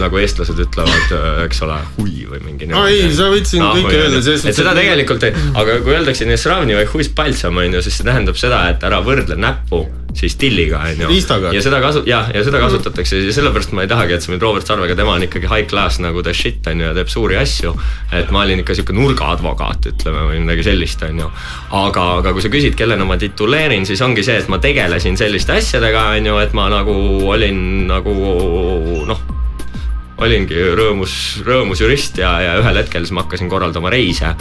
nagu 0.00 0.20
eestlased 0.20 0.58
ütlevad, 0.64 1.14
eks 1.46 1.62
ole, 1.66 1.78
hui 1.98 2.26
või 2.30 2.42
mingi. 2.44 2.70
Ei, 2.70 3.06
sa 3.14 3.30
võid 3.32 3.48
siin 3.48 3.64
kõike 3.64 3.94
öelda, 3.96 4.20
selles 4.24 4.44
suhtes, 4.44 4.58
seda 4.60 4.74
tegelikult, 4.76 5.26
aga 5.60 5.80
kui 5.84 5.96
öeldakse 5.96 6.28
Nesravni 6.28 6.78
või 6.78 6.88
huis 6.94 7.12
paltsam 7.14 7.60
on 7.60 7.78
ju, 7.78 7.84
siis 7.84 8.00
see 8.00 8.08
tähendab 8.08 8.38
seda, 8.40 8.66
et 8.72 8.86
ära 8.86 9.02
võrdle 9.04 9.38
näppu 9.40 9.84
siis 10.14 10.36
tilliga 10.36 10.78
on 10.78 11.00
ju. 11.00 11.08
Ja 11.54 11.62
seda 11.62 11.80
kasu-, 11.82 12.02
jah, 12.06 12.30
ja 12.34 12.42
seda 12.44 12.60
kasutatakse 12.62 13.20
ja 13.20 13.34
sellepärast 13.34 13.74
ma 13.76 13.84
ei 13.84 13.90
tahagi, 13.90 14.16
et 14.16 14.24
sa 14.24 14.32
mind 14.32 14.42
Robert 14.42 14.66
Sarvega, 14.66 14.96
tema 14.98 15.14
on 15.14 15.24
ikkagi 15.26 15.50
high 15.50 15.68
class 15.70 16.00
nagu 16.02 16.22
the 16.26 16.34
shit 16.34 16.66
on 16.70 16.82
ju 16.82 16.88
ja 16.88 16.94
teeb 16.96 17.10
suuri 17.12 17.38
asju. 17.40 17.74
et 18.16 18.30
ma 18.34 18.44
olin 18.44 18.62
ikka 18.62 18.74
sihuke 18.74 18.94
nurgaadvokaat, 18.96 19.90
ütleme 19.92 20.26
või 20.30 20.42
midagi 20.44 20.66
sellist, 20.66 21.02
on 21.06 21.24
ju. 21.24 21.32
aga, 21.82 22.06
aga 22.20 22.34
kui 22.34 22.44
sa 22.44 22.52
küsid, 22.52 22.76
kellena 22.78 23.06
ma 23.06 23.18
tituleerin, 23.20 23.86
siis 23.86 24.02
ongi 24.02 24.26
see, 24.26 24.40
et 24.42 24.48
ma 24.50 24.58
tegelesin 24.62 25.18
selliste 25.20 25.58
asjadega, 25.60 26.10
on 26.16 26.32
ju, 26.32 26.40
et 26.42 26.56
ma 26.56 26.70
nagu 26.72 26.96
olin 27.30 27.60
nagu 27.90 28.16
noh 29.06 29.39
olingi 30.20 30.58
rõõmus, 30.76 31.12
rõõmus 31.46 31.80
jurist 31.80 32.18
ja, 32.20 32.32
ja 32.44 32.56
ühel 32.60 32.80
hetkel 32.82 33.04
siis 33.04 33.14
ma 33.16 33.24
hakkasin 33.24 33.48
korraldama 33.50 33.90
reise. 33.92 34.34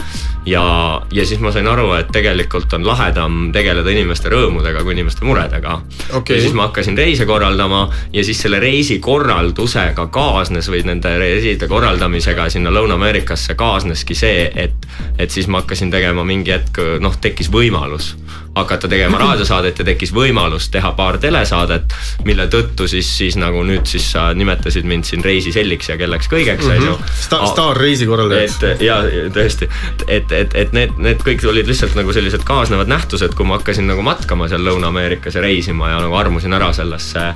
ja, 0.46 0.64
ja 1.12 1.26
siis 1.26 1.40
ma 1.40 1.52
sain 1.52 1.68
aru, 1.68 1.92
et 1.98 2.10
tegelikult 2.12 2.72
on 2.76 2.86
lahedam 2.86 3.50
tegeleda 3.54 3.90
inimeste 3.90 4.32
rõõmudega 4.32 4.84
kui 4.84 4.94
inimeste 4.96 5.24
muredega 5.24 5.80
Okei. 6.16 6.36
ja 6.36 6.44
siis 6.44 6.56
ma 6.56 6.68
hakkasin 6.68 6.98
reise 6.98 7.26
korraldama 7.28 7.86
ja 8.12 8.24
siis 8.24 8.40
selle 8.42 8.60
reisi 8.60 8.98
korraldusega 8.98 10.06
kaasnes 10.12 10.70
või 10.72 10.84
nende 10.88 11.16
reiside 11.18 11.68
korraldamisega 11.68 12.48
sinna 12.50 12.72
Lõuna-Ameerikasse 12.74 13.56
kaasneski 13.58 14.14
see, 14.14 14.50
et, 14.54 14.88
et 15.18 15.30
siis 15.30 15.48
ma 15.48 15.62
hakkasin 15.64 15.90
tegema 15.90 16.24
mingi 16.24 16.54
hetk, 16.54 16.82
noh, 17.00 17.16
tekkis 17.20 17.50
võimalus 17.52 18.14
hakata 18.54 18.88
tegema 18.88 19.18
raadiosaadet 19.22 19.78
ja 19.78 19.84
tekkis 19.84 20.12
võimalus 20.14 20.68
teha 20.72 20.92
paar 20.98 21.18
telesaadet, 21.22 21.94
mille 22.24 22.46
tõttu 22.52 22.88
siis, 22.90 23.10
siis 23.18 23.38
nagu 23.40 23.62
nüüd 23.66 23.86
siis 23.90 24.10
sa 24.12 24.30
nimetasid 24.34 24.88
mind 24.88 25.08
siin 25.08 25.24
reisiselliks 25.24 25.92
ja 25.92 25.98
kelleks 26.00 26.30
kõigeks, 26.32 26.66
on 26.70 26.88
ju. 26.88 26.96
Sta-, 27.20 27.44
staarreisi 27.52 28.08
korraldajaks. 28.10 28.58
et 28.72 28.84
ja 28.86 29.00
tõesti, 29.34 29.70
et, 30.08 30.32
et, 30.32 30.56
et 30.64 30.74
need, 30.76 30.98
need 30.98 31.22
kõik 31.26 31.46
olid 31.50 31.70
lihtsalt 31.70 31.96
nagu 31.98 32.12
sellised 32.16 32.44
kaasnevad 32.46 32.90
nähtused, 32.90 33.36
kui 33.38 33.46
ma 33.46 33.60
hakkasin 33.60 33.88
nagu 33.90 34.04
matkama 34.06 34.50
seal 34.50 34.66
Lõuna-Ameerikas 34.66 35.38
ja 35.38 35.46
reisima 35.46 35.94
ja 35.94 36.02
nagu 36.02 36.18
armusin 36.18 36.54
ära 36.56 36.72
sellesse 36.76 37.30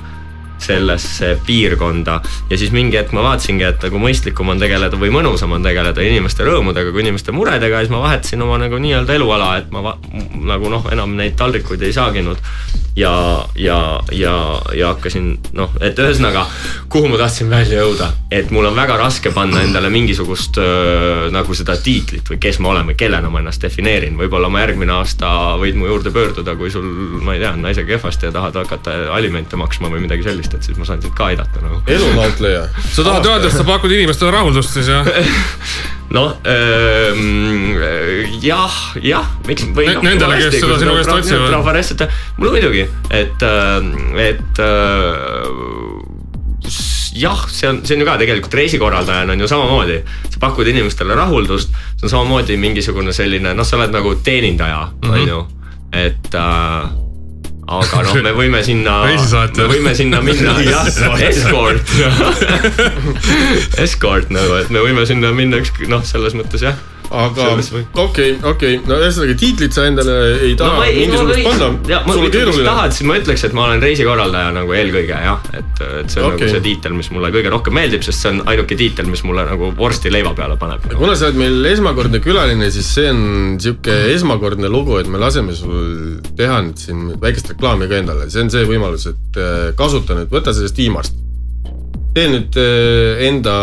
sellesse 0.65 1.35
piirkonda 1.45 2.19
ja 2.49 2.57
siis 2.59 2.73
mingi 2.75 2.99
hetk 2.99 3.13
ma 3.15 3.25
vaatasingi, 3.29 3.67
et 3.67 3.85
nagu 3.87 4.01
mõistlikum 4.01 4.53
on 4.53 4.61
tegeleda 4.61 4.99
või 5.01 5.11
mõnusam 5.13 5.55
on 5.57 5.65
tegeleda 5.65 6.05
inimeste 6.05 6.47
rõõmudega 6.47 6.93
kui 6.93 7.05
inimeste 7.05 7.35
muredega 7.35 7.79
ja 7.81 7.85
siis 7.85 7.93
ma 7.93 8.03
vahetasin 8.07 8.45
oma 8.45 8.59
nagu 8.61 8.79
nii-öelda 8.81 9.19
eluala, 9.19 9.51
et 9.61 9.71
ma 9.73 9.95
nagu 10.55 10.73
noh, 10.73 10.89
enam 10.93 11.15
neid 11.19 11.37
taldrikuid 11.39 11.85
ei 11.85 11.95
saaginud. 11.95 12.41
Ja, 12.95 13.45
ja, 13.55 14.01
ja, 14.11 14.61
ja 14.73 14.87
hakkasin 14.93 15.27
noh, 15.57 15.73
et 15.83 15.99
ühesõnaga, 15.99 16.45
kuhu 16.91 17.09
ma 17.11 17.19
tahtsin 17.19 17.49
välja 17.51 17.81
jõuda, 17.83 18.07
et 18.31 18.51
mul 18.55 18.69
on 18.69 18.75
väga 18.77 18.95
raske 18.99 19.33
panna 19.35 19.63
endale 19.65 19.89
mingisugust 19.93 20.57
öö, 20.61 21.29
nagu 21.33 21.57
seda 21.57 21.75
tiitlit 21.75 22.29
või 22.31 22.39
kes 22.41 22.61
ma 22.63 22.71
olen 22.71 22.87
või 22.91 22.97
kellena 22.99 23.31
ma 23.31 23.41
ennast 23.43 23.63
defineerin, 23.65 24.15
võib-olla 24.19 24.49
ma 24.51 24.63
järgmine 24.63 24.95
aasta 24.95 25.31
võid 25.61 25.79
mu 25.79 25.89
juurde 25.89 26.13
pöörduda, 26.15 26.55
kui 26.59 26.71
sul, 26.71 26.87
ma 27.25 27.35
ei 27.35 27.43
tea, 27.43 27.51
on 27.57 27.65
naisega 27.65 27.95
kehvasti 27.95 28.29
ja 28.29 28.35
tahad 28.35 28.61
hakata 28.63 28.95
alimente 29.15 29.59
maksma 29.59 29.91
või 29.91 30.05
midagi 30.07 30.27
sellist, 30.27 30.55
et 30.55 30.63
siis 30.63 30.79
ma 30.79 30.87
saan 30.87 31.03
sind 31.03 31.17
ka 31.17 31.31
aidata 31.33 31.63
nagu. 31.63 31.81
elunautleja. 31.87 32.69
sa 32.91 33.03
tahad 33.03 33.27
öelda, 33.33 33.51
et 33.51 33.59
sa 33.59 33.67
pakud 33.67 33.91
inimestele 33.91 34.31
rahuldust 34.35 34.79
siis 34.79 34.91
jah? 34.93 35.11
noh 36.13 36.35
ähm,, 36.45 37.77
jah, 38.43 38.75
jah, 39.01 39.29
miks 39.47 39.65
või 39.75 39.87
no,. 39.89 40.03
Nendele, 40.05 40.37
kes 40.43 40.59
seda 40.59 40.77
sinu 40.81 40.97
käest 40.99 41.13
otsivad. 41.13 41.47
trafaressite, 41.49 42.09
mulle 42.37 42.59
muidugi, 42.59 42.85
et, 43.09 43.45
et 44.25 44.61
jah, 47.15 47.47
see 47.49 47.69
on, 47.69 47.81
see 47.85 47.95
on 47.97 48.03
ju 48.03 48.09
ka 48.09 48.17
tegelikult 48.21 48.57
reisikorraldajana 48.59 49.33
on 49.33 49.41
ju 49.41 49.49
samamoodi. 49.49 50.01
sa 50.29 50.41
pakud 50.41 50.67
inimestele 50.67 51.17
rahuldust, 51.17 51.73
see 51.95 52.05
on 52.05 52.13
samamoodi 52.13 52.59
mingisugune 52.61 53.13
selline, 53.15 53.55
noh, 53.55 53.67
sa 53.67 53.79
oled 53.79 53.95
nagu 53.95 54.15
teenindaja, 54.25 54.83
on 55.09 55.25
ju, 55.25 55.41
et 55.95 56.37
äh, 56.37 57.04
aga 57.65 58.01
noh, 58.05 58.17
me 58.21 58.33
võime 58.37 58.61
sinna, 58.65 58.97
me 59.59 59.69
võime 59.71 59.93
sinna 59.97 60.21
minna, 60.25 60.57
jah, 60.65 60.89
escort 61.29 61.95
escort 63.81 64.33
nagu, 64.33 64.59
et 64.61 64.73
me 64.73 64.83
võime 64.85 65.05
sinna 65.09 65.33
minna 65.35 65.63
üks 65.63 65.73
noh, 65.89 66.05
selles 66.05 66.37
mõttes 66.37 66.65
jah 66.65 66.77
aga 67.13 67.47
okei, 68.01 68.35
okei, 68.43 68.77
no 68.87 68.97
ühesõnaga 68.99 69.35
tiitlit 69.39 69.75
sa 69.75 69.85
endale 69.89 70.15
ei 70.47 70.55
taha 70.59 70.79
no, 70.79 70.85
mingisugust 70.95 71.45
panna. 71.45 71.69
on 71.69 72.31
keeruline. 72.31 72.55
kui 72.55 72.65
tahad, 72.65 72.95
siis 72.95 73.07
ma 73.09 73.17
ütleks, 73.19 73.45
et 73.47 73.55
ma 73.57 73.65
olen 73.67 73.83
reisikorraldaja 73.83 74.53
nagu 74.55 74.75
eelkõige 74.77 75.19
jah, 75.27 75.43
et, 75.51 75.81
et 76.01 76.13
see 76.13 76.23
on 76.23 76.31
okay. 76.31 76.45
nagu 76.45 76.51
see 76.55 76.63
tiitel, 76.65 76.95
mis 76.97 77.11
mulle 77.13 77.31
kõige 77.35 77.53
rohkem 77.53 77.77
meeldib, 77.77 78.05
sest 78.05 78.25
see 78.25 78.33
on 78.33 78.41
ainuke 78.51 78.77
tiitel, 78.79 79.09
mis 79.11 79.23
mulle 79.27 79.45
nagu 79.47 79.71
vorsti 79.77 80.13
leiva 80.13 80.33
peale 80.37 80.57
paneb. 80.61 80.87
kuna 80.95 81.17
sa 81.17 81.29
oled 81.29 81.41
meil 81.41 81.71
esmakordne 81.71 82.21
külaline, 82.25 82.69
siis 82.73 82.89
see 82.97 83.11
on 83.11 83.23
sihuke 83.61 83.97
esmakordne 84.15 84.71
lugu, 84.71 84.97
et 85.01 85.11
me 85.11 85.21
laseme 85.21 85.55
sul 85.57 86.19
teha 86.37 86.61
nüüd 86.65 86.81
siin 86.81 87.07
väikest 87.21 87.54
reklaami 87.55 87.89
ka 87.89 88.01
endale, 88.03 88.29
see 88.29 88.43
on 88.45 88.51
see 88.53 88.67
võimalus, 88.67 89.07
et 89.09 89.39
äh, 89.39 89.69
kasuta 89.79 90.17
nüüd, 90.19 90.31
võta 90.33 90.53
sellest 90.53 90.77
viimast 90.77 91.15
tee 92.15 92.29
nüüd 92.31 92.55
eh, 92.59 93.25
enda 93.27 93.53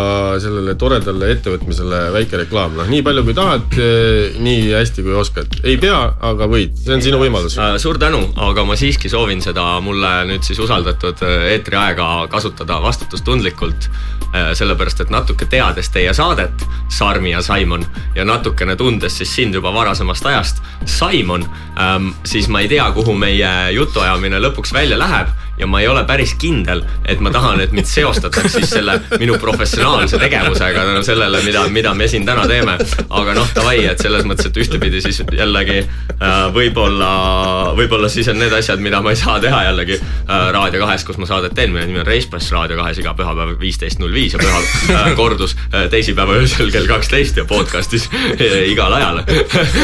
sellele 0.43 0.75
toredale 0.81 1.31
ettevõtmisele 1.33 2.03
väike 2.13 2.43
reklaam, 2.43 2.75
noh 2.77 2.89
nii 2.91 3.01
palju 3.05 3.25
kui 3.25 3.37
tahad, 3.37 3.77
eh, 3.81 4.37
nii 4.45 4.67
hästi 4.75 5.05
kui 5.07 5.15
oskad. 5.17 5.57
ei 5.65 5.79
pea, 5.81 6.01
aga 6.21 6.49
võid, 6.53 6.75
see 6.77 6.93
on 6.99 7.05
sinu 7.05 7.21
võimalus. 7.23 7.57
Äh, 7.57 7.79
suur 7.81 7.97
tänu, 8.03 8.21
aga 8.49 8.67
ma 8.69 8.77
siiski 8.77 9.09
soovin 9.13 9.41
seda 9.45 9.65
mulle 9.85 10.11
nüüd 10.29 10.45
siis 10.45 10.61
usaldatud 10.61 11.25
eetriaega 11.25 12.27
kasutada 12.33 12.81
vastutustundlikult. 12.85 13.89
sellepärast, 14.33 15.03
et 15.05 15.11
natuke 15.13 15.45
teades 15.45 15.91
teie 15.93 16.15
saadet, 16.17 16.63
Sarmi 16.89 17.35
ja 17.35 17.43
Simon, 17.45 17.85
ja 18.17 18.25
natukene 18.25 18.79
tundes 18.81 19.19
siis 19.19 19.29
sind 19.29 19.53
juba 19.53 19.69
varasemast 19.75 20.25
ajast, 20.25 20.63
Simon, 20.89 21.45
ähm, 21.77 22.15
siis 22.25 22.49
ma 22.49 22.63
ei 22.65 22.71
tea, 22.73 22.87
kuhu 22.97 23.13
meie 23.13 23.51
jutuajamine 23.77 24.41
lõpuks 24.41 24.73
välja 24.73 24.97
läheb 24.97 25.29
ja 25.59 25.67
ma 25.67 25.81
ei 25.81 25.89
ole 25.89 26.05
päris 26.09 26.35
kindel, 26.41 26.83
et 27.05 27.21
ma 27.21 27.31
tahan, 27.33 27.61
et 27.61 27.73
mind 27.77 27.89
seostataks 27.89 28.57
siis 28.57 28.71
selle 28.73 28.97
minu 29.21 29.37
professionaalse 29.41 30.19
tegevusega 30.21 30.85
no 30.89 31.03
sellele, 31.05 31.43
mida, 31.45 31.67
mida 31.73 31.93
me 31.95 32.09
siin 32.09 32.25
täna 32.27 32.47
teeme. 32.49 32.79
aga 33.11 33.35
noh, 33.37 33.49
davai, 33.55 33.83
et 33.91 34.01
selles 34.01 34.25
mõttes, 34.29 34.49
et 34.49 34.61
ühtepidi 34.65 35.03
siis 35.05 35.21
jällegi 35.37 35.83
äh, 35.83 36.31
võib-olla, 36.55 37.11
võib-olla 37.77 38.09
siis 38.13 38.31
on 38.33 38.41
need 38.41 38.55
asjad, 38.57 38.81
mida 38.83 39.03
ma 39.05 39.13
ei 39.13 39.21
saa 39.21 39.39
teha 39.43 39.63
jällegi 39.69 39.99
äh, 39.99 40.49
Raadio 40.57 40.81
kahes, 40.87 41.05
kus 41.09 41.21
ma 41.21 41.29
saadet 41.29 41.55
teen, 41.57 41.75
mille 41.75 41.87
nimi 41.91 42.01
on 42.01 42.09
Reispass 42.09 42.53
Raadio 42.55 42.81
kahes 42.81 43.03
iga 43.03 43.15
pühapäev 43.19 43.55
viisteist 43.61 44.01
null 44.01 44.15
viis 44.15 44.37
ja 44.37 44.41
pühal 44.41 44.67
äh, 44.97 45.13
kordus 45.19 45.57
teisipäeva 45.93 46.39
öösel 46.41 46.73
kell 46.73 46.89
kaksteist 46.89 47.37
ja 47.37 47.45
podcast'is 47.49 48.09
igal 48.69 48.93
ajal. 48.97 49.23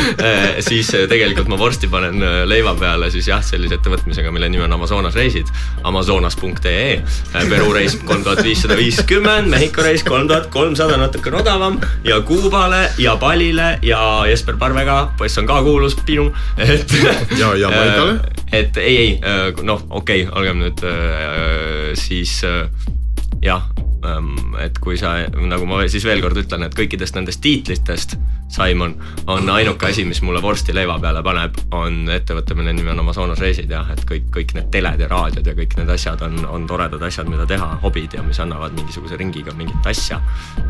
Siis 0.69 0.91
tegelikult 1.11 1.49
ma 1.51 1.59
vorsti 1.61 1.89
panen 1.91 2.23
leiva 2.49 2.75
peale 2.79 3.11
siis 3.13 3.29
jah, 3.29 3.43
sellise 3.45 3.79
ettevõtmisega, 3.79 4.33
mille 4.35 4.49
nimi 4.51 4.65
on 4.65 4.75
Amazonas 4.79 5.17
reisid 5.19 5.51
Amazonas.ee, 5.89 7.03
Peru 7.49 7.73
reis 7.73 7.97
kolm 8.05 8.25
tuhat 8.25 8.43
viissada 8.45 8.77
viiskümmend, 8.77 9.51
Mehhiko 9.53 9.83
reis 9.87 10.05
kolm 10.07 10.29
tuhat 10.29 10.51
kolmsada, 10.53 10.99
natukene 11.01 11.41
odavam 11.41 11.79
ja 12.05 12.21
Kuubale 12.21 12.89
ja 12.99 13.17
Palile 13.17 13.79
ja 13.83 14.01
Jesper 14.29 14.59
Parvega, 14.59 15.01
poiss 15.19 15.39
on 15.39 15.47
ka 15.47 15.63
kuulus, 15.63 15.97
Pinu, 16.07 16.33
et. 16.57 16.93
ja, 17.39 17.55
ja 17.55 17.71
Maigale. 17.77 18.21
et 18.53 18.77
ei, 18.77 18.97
ei 18.99 19.53
noh, 19.63 19.83
okei 19.91 20.25
okay,, 20.25 20.39
olgem 20.41 20.63
nüüd 20.65 20.85
äh, 20.87 21.93
siis 21.99 22.41
äh, 22.45 22.67
jah 23.43 23.69
Ehm, 24.07 24.55
et 24.63 24.77
kui 24.79 24.95
sa, 24.99 25.17
nagu 25.27 25.67
ma 25.67 25.81
siis 25.91 26.05
veel 26.07 26.21
kord 26.23 26.39
ütlen, 26.39 26.63
et 26.69 26.75
kõikidest 26.77 27.17
nendest 27.19 27.41
tiitlitest, 27.43 28.15
Simon, 28.49 28.95
on 29.29 29.51
ainuke 29.53 29.89
asi, 29.91 30.05
mis 30.09 30.23
mulle 30.25 30.41
vorsti 30.41 30.73
leiva 30.73 30.95
peale 31.03 31.21
paneb, 31.27 31.59
on 31.75 32.07
ettevõte, 32.15 32.55
mille 32.57 32.73
nimi 32.77 32.93
on 32.93 33.03
Amazonas 33.03 33.43
reisid 33.43 33.75
jah, 33.75 33.91
et 33.93 34.05
kõik, 34.09 34.31
kõik 34.37 34.55
need 34.57 34.71
teled 34.73 35.03
ja 35.03 35.11
raadiod 35.11 35.51
ja 35.51 35.57
kõik 35.59 35.75
need 35.81 35.91
asjad 35.93 36.23
on, 36.25 36.39
on 36.47 36.69
toredad 36.71 37.03
asjad, 37.11 37.29
mida 37.29 37.45
teha, 37.51 37.73
hobid 37.83 38.15
ja 38.15 38.23
mis 38.25 38.39
annavad 38.45 38.77
mingisuguse 38.79 39.19
ringiga 39.21 39.53
mingit 39.59 39.91
asja. 39.91 40.23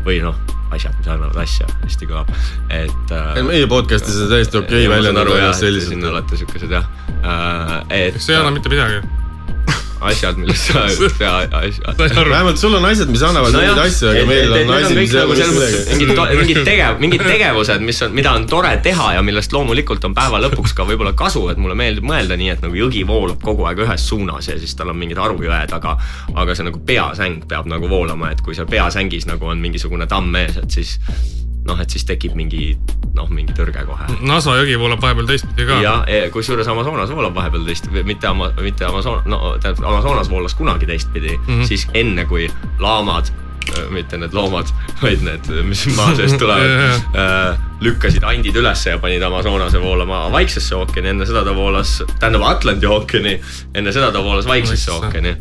või 0.07 0.19
noh, 0.25 0.35
asjad, 0.73 0.97
mis 0.97 1.13
annavad 1.13 1.39
asja, 1.45 1.69
hästi 1.85 2.09
kõlab, 2.09 2.33
et 2.73 3.15
äh,. 3.15 3.41
meie 3.45 3.69
podcast'is 3.69 4.25
on 4.25 4.33
täiesti 4.33 4.63
okei 4.63 4.87
okay 4.89 4.97
väljendada 4.97 5.53
selliselt. 5.53 5.93
siin 5.93 6.11
olete 6.11 6.41
siukesed 6.41 6.77
jah 6.79 6.91
äh,, 7.21 7.79
et. 7.93 8.19
see 8.19 8.33
ei 8.33 8.41
anna 8.41 8.57
mitte 8.57 8.73
midagi 8.73 9.05
asjad, 9.99 10.37
millest 10.39 10.69
sa 10.71 10.83
asjad. 10.87 12.29
vähemalt 12.29 12.57
sul 12.57 12.73
on 12.77 12.85
asjad, 12.85 13.09
mis 13.11 13.23
annavad 13.25 13.53
no 13.53 13.59
mingeid 13.59 13.81
asju, 13.83 14.09
aga 14.11 14.25
meil 14.29 14.53
on 14.55 14.73
asi, 14.77 14.95
mis 14.95 15.13
ei 15.13 15.21
anna 15.21 15.35
midagi. 15.35 15.81
mingid, 15.89 16.21
mingid 16.39 16.61
tegev-, 16.69 17.01
mingid 17.03 17.25
tegevused, 17.25 17.85
mis 17.85 18.01
on, 18.05 18.13
mida 18.15 18.33
on 18.37 18.47
tore 18.49 18.71
teha 18.85 19.13
ja 19.17 19.23
millest 19.25 19.53
loomulikult 19.55 20.05
on 20.07 20.15
päeva 20.17 20.41
lõpuks 20.45 20.75
ka 20.77 20.87
võib-olla 20.89 21.15
kasu, 21.19 21.45
et 21.51 21.59
mulle 21.61 21.77
meeldib 21.79 22.07
mõelda 22.07 22.37
nii, 22.39 22.53
et 22.55 22.63
nagu 22.65 22.79
jõgi 22.79 23.03
voolab 23.07 23.43
kogu 23.43 23.67
aeg 23.69 23.83
ühes 23.85 24.07
suunas 24.11 24.47
ja 24.51 24.59
siis 24.61 24.75
tal 24.79 24.93
on 24.93 24.99
mingid 25.01 25.19
harujõed, 25.19 25.75
aga 25.75 25.97
aga 26.39 26.55
see 26.55 26.69
nagu 26.69 26.79
peasäng 26.85 27.43
peab 27.49 27.67
nagu 27.71 27.91
voolama, 27.91 28.31
et 28.33 28.43
kui 28.45 28.55
seal 28.57 28.69
peasängis 28.69 29.27
nagu 29.29 29.51
on 29.51 29.61
mingisugune 29.63 30.07
tamm 30.09 30.35
ees, 30.39 30.59
et 30.63 30.79
siis 30.79 30.97
noh, 31.69 31.79
et 31.81 31.93
siis 31.93 32.05
tekib 32.09 32.37
mingi 32.37 32.73
noh, 33.15 33.29
mingi 33.33 33.55
tõrge 33.57 33.83
kohe. 33.87 34.09
Nasa 34.27 34.55
jõgi 34.59 34.77
voolab 34.79 35.03
vahepeal 35.03 35.29
teistpidi 35.29 35.67
ka. 35.69 35.81
jah, 35.83 36.07
e, 36.07 36.21
kusjuures 36.33 36.67
Amazonas 36.71 37.11
voolab 37.13 37.35
vahepeal 37.37 37.67
teistpidi, 37.69 38.05
mitte 38.07 38.29
Ama-, 38.29 38.53
mitte 38.63 38.87
Amazon-, 38.87 39.21
no 39.29 39.55
tähendab 39.57 39.85
Amazonas 39.91 40.31
voolas 40.31 40.57
kunagi 40.57 40.89
teistpidi 40.89 41.37
mm, 41.37 41.45
-hmm. 41.45 41.69
siis 41.69 41.87
enne 41.93 42.25
kui 42.25 42.49
laamad 42.79 43.31
mitte 43.89 44.17
need 44.17 44.33
loomad, 44.33 44.65
vaid 45.01 45.21
need, 45.21 45.45
mis 45.67 45.83
maa 45.93 46.15
seest 46.17 46.39
tulevad 46.41 46.71
äh, 47.13 47.59
lükkasid 47.85 48.23
andid 48.25 48.55
ülesse 48.55 48.95
ja 48.95 48.97
panid 48.97 49.21
Amazonase 49.21 49.81
voolama 49.81 50.31
Vaiksesse 50.31 50.75
ookeani, 50.75 51.13
enne 51.13 51.25
seda 51.29 51.43
ta 51.45 51.55
voolas, 51.55 51.99
tähendab 52.19 52.47
Atlandi 52.49 52.89
ookeani, 52.89 53.39
enne 53.75 53.93
seda 53.93 54.11
ta 54.11 54.23
voolas 54.23 54.47
Vaiksesse 54.49 54.91
ookeani 54.91 55.35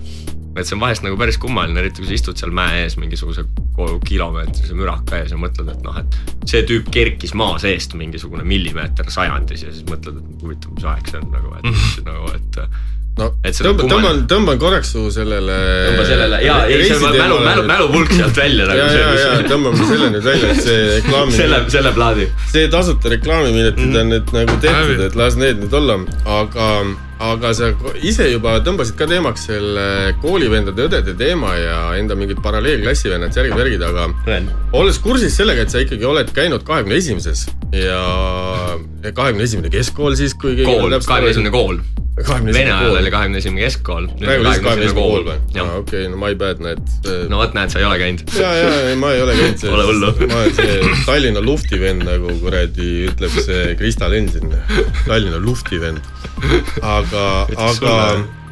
et 0.57 0.67
see 0.67 0.77
on 0.77 0.83
vahest 0.83 1.05
nagu 1.05 1.19
päris 1.21 1.39
kummaline, 1.41 1.79
eriti 1.83 2.03
kui 2.03 2.11
sa 2.11 2.17
istud 2.17 2.41
seal 2.41 2.53
mäe 2.55 2.85
ees 2.85 2.99
mingisuguse 3.01 3.45
kilomeetrise 4.09 4.77
müraka 4.79 5.23
ees 5.23 5.35
ja 5.35 5.41
mõtled, 5.41 5.71
et 5.71 5.83
noh, 5.87 5.99
et 6.01 6.49
see 6.49 6.65
tüüp 6.67 6.91
kerkis 6.95 7.35
maa 7.39 7.59
seest 7.63 7.95
mingisugune 7.99 8.47
millimeeter 8.49 9.11
sajandis 9.13 9.67
ja 9.67 9.73
siis 9.75 9.87
mõtled, 9.89 10.19
et 10.19 10.45
huvitav, 10.47 10.75
mis 10.75 10.89
aeg 10.95 11.11
see 11.13 11.21
on 11.23 11.35
nagu, 11.35 11.53
et 11.61 11.69
nagu, 12.09 12.33
et 12.39 12.63
no 13.19 13.29
tõmban, 13.43 13.91
tõmban, 13.91 14.21
tõmban 14.31 14.61
korraks 14.63 14.93
su 14.95 15.09
sellele. 15.15 15.57
tõmba 15.89 16.05
sellele 16.09 16.39
ja, 16.45 16.59
ei 16.71 16.87
see 16.87 16.99
on 16.99 17.17
mälu, 17.17 17.41
mälu, 17.45 17.65
mälupulk 17.69 18.15
sealt 18.15 18.39
välja 18.39 18.69
nagu. 18.69 18.79
ja, 18.79 19.09
ja, 19.11 19.33
ja 19.41 19.49
tõmbame 19.49 19.89
selle 19.91 20.13
nüüd 20.15 20.27
välja, 20.27 20.53
et 20.55 20.63
see 20.63 20.79
reklaami. 20.93 21.37
selle, 21.41 21.61
selle 21.75 21.93
plaadi. 21.97 22.29
see 22.53 22.71
tasuta 22.73 23.13
reklaamiminutid 23.15 23.85
mm. 23.89 24.01
on 24.03 24.15
nüüd 24.15 24.33
nagu 24.37 24.59
tehtud, 24.63 25.05
et 25.09 25.19
las 25.19 25.39
need 25.41 25.63
nüüd 25.65 25.79
olla, 25.81 25.99
aga, 26.39 26.71
aga 27.19 27.53
sa 27.57 27.71
ise 28.07 28.29
juba 28.31 28.57
tõmbasid 28.65 28.99
ka 28.99 29.09
teemaks 29.11 29.49
selle 29.49 30.15
koolivendade, 30.23 30.87
õdede 30.89 31.15
teema 31.19 31.55
ja 31.59 31.79
enda 31.99 32.17
mingid 32.19 32.43
paralleelklassivennad, 32.45 33.35
särgid, 33.35 33.57
värgid, 33.59 33.85
aga 33.85 34.09
Ren. 34.29 34.51
olles 34.79 35.01
kursis 35.03 35.35
sellega, 35.39 35.67
et 35.67 35.75
sa 35.75 35.83
ikkagi 35.83 36.07
oled 36.09 36.31
käinud 36.35 36.67
kahekümne 36.67 36.99
esimeses 36.99 37.47
ja 37.75 38.03
kahekümne 39.11 39.49
esimene 39.49 39.73
keskkool 39.73 40.19
siis, 40.19 40.37
kui 40.39 40.61
kool, 40.63 40.95
kahekümne 40.99 41.35
esimene 41.35 41.55
kool 41.55 41.83
Vene 42.27 42.73
ajal 42.73 42.97
oli 42.99 43.11
kahekümne 43.11 43.39
esimene 43.39 43.61
keskkool. 43.63 44.09
praegu 44.19 44.45
siis 44.45 44.63
kahekümne 44.65 44.87
esimene 44.89 45.07
kool 45.07 45.27
või? 45.29 45.37
aa 45.63 45.77
okei, 45.79 46.09
no 46.11 46.19
my 46.19 46.35
bad, 46.39 46.63
näed. 46.65 46.81
no 47.31 47.39
vot, 47.39 47.55
näed, 47.55 47.71
sa 47.71 47.79
ei 47.79 47.87
ole 47.87 47.99
käinud. 48.01 48.25
ja, 48.43 48.51
ja, 48.59 48.73
ei 48.91 48.97
ma 48.99 49.13
ei 49.15 49.23
ole 49.23 49.37
käinud. 49.39 49.63
Pole 49.63 49.85
hullu. 49.87 50.11
ma 50.27 50.41
olen 50.43 50.57
see 50.59 50.97
Tallinna 51.07 51.43
lufti 51.45 51.79
vend 51.81 52.07
nagu 52.09 52.35
kuradi 52.43 52.91
ütleb 53.13 53.39
see 53.39 53.77
Krista 53.79 54.11
Lenn 54.11 54.31
siin. 54.35 54.55
Tallinna 55.07 55.39
lufti 55.43 55.79
vend. 55.83 56.03
Aga, 56.99 57.25
aga 57.69 57.95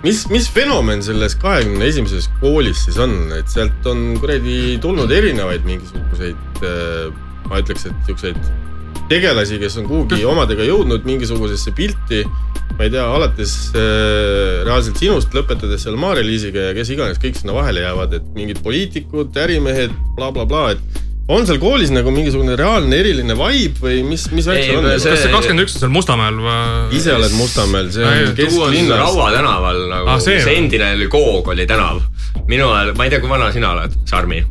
mis, 0.05 0.25
mis 0.33 0.49
fenomen 0.52 1.02
selles 1.05 1.37
kahekümne 1.43 1.88
esimeses 1.88 2.28
koolis 2.40 2.85
siis 2.87 2.99
on, 3.02 3.16
et 3.37 3.50
sealt 3.52 3.87
on 3.90 4.09
kuradi 4.21 4.76
tulnud 4.83 5.12
erinevaid 5.12 5.66
mingisuguseid, 5.69 6.62
äh, 6.66 7.11
ma 7.50 7.62
ütleks, 7.62 7.88
et 7.90 8.11
siukseid 8.11 8.40
tegelasi, 9.11 9.61
kes 9.62 9.78
on 9.81 9.87
kuhugi 9.88 10.25
omadega 10.26 10.66
jõudnud 10.66 11.07
mingisugusesse 11.07 11.73
pilti. 11.76 12.25
Ma 12.76 12.85
ei 12.85 12.90
tea, 12.93 13.05
alates 13.09 13.52
äh, 13.78 14.64
reaalselt 14.66 14.99
sinust, 15.00 15.33
lõpetades 15.37 15.87
seal 15.87 15.97
Maarja-Liisiga 16.00 16.69
ja 16.69 16.76
kes 16.76 16.90
iganes 16.93 17.21
kõik 17.23 17.38
sinna 17.38 17.55
vahele 17.57 17.85
jäävad, 17.85 18.16
et 18.19 18.26
mingid 18.37 18.61
poliitikud, 18.64 19.31
ärimehed 19.40 19.95
bla,, 20.19 20.33
blablabla, 20.35 20.75
et 20.75 21.06
on 21.28 21.47
seal 21.47 21.59
koolis 21.59 21.90
nagu 21.90 22.11
mingisugune 22.14 22.54
reaalne 22.59 22.99
eriline 23.02 23.35
vibe 23.38 23.80
või 23.83 24.02
mis, 24.06 24.28
mis 24.30 24.47
värk 24.47 24.62
seal 24.62 24.78
on 24.78 25.00
see- 25.00 25.11
kas 25.11 25.23
see 25.25 25.33
kakskümmend 25.33 25.64
üks 25.66 25.75
on 25.76 25.80
seal 25.85 25.95
Mustamäel 25.95 26.37
või? 26.38 26.59
ise 26.99 27.14
oled 27.16 27.35
Mustamäel, 27.35 27.88
see 27.95 28.04
on 28.06 28.35
kesklinnas. 28.38 29.00
Raua 29.00 29.30
tänaval 29.35 29.80
nagu 29.90 30.09
Ah, 30.14 30.21
see 30.23 30.38
endine 30.54 30.92
oli 30.95 31.09
Koog 31.11 31.49
oli 31.49 31.66
tänav. 31.66 32.02
minu 32.47 32.68
ajal, 32.71 32.95
ma 32.95 33.04
ei 33.09 33.11
tea, 33.11 33.21
kui 33.21 33.28
vana 33.33 33.50
sina 33.52 33.73
oled, 33.75 33.97
Sarmi 34.06 34.45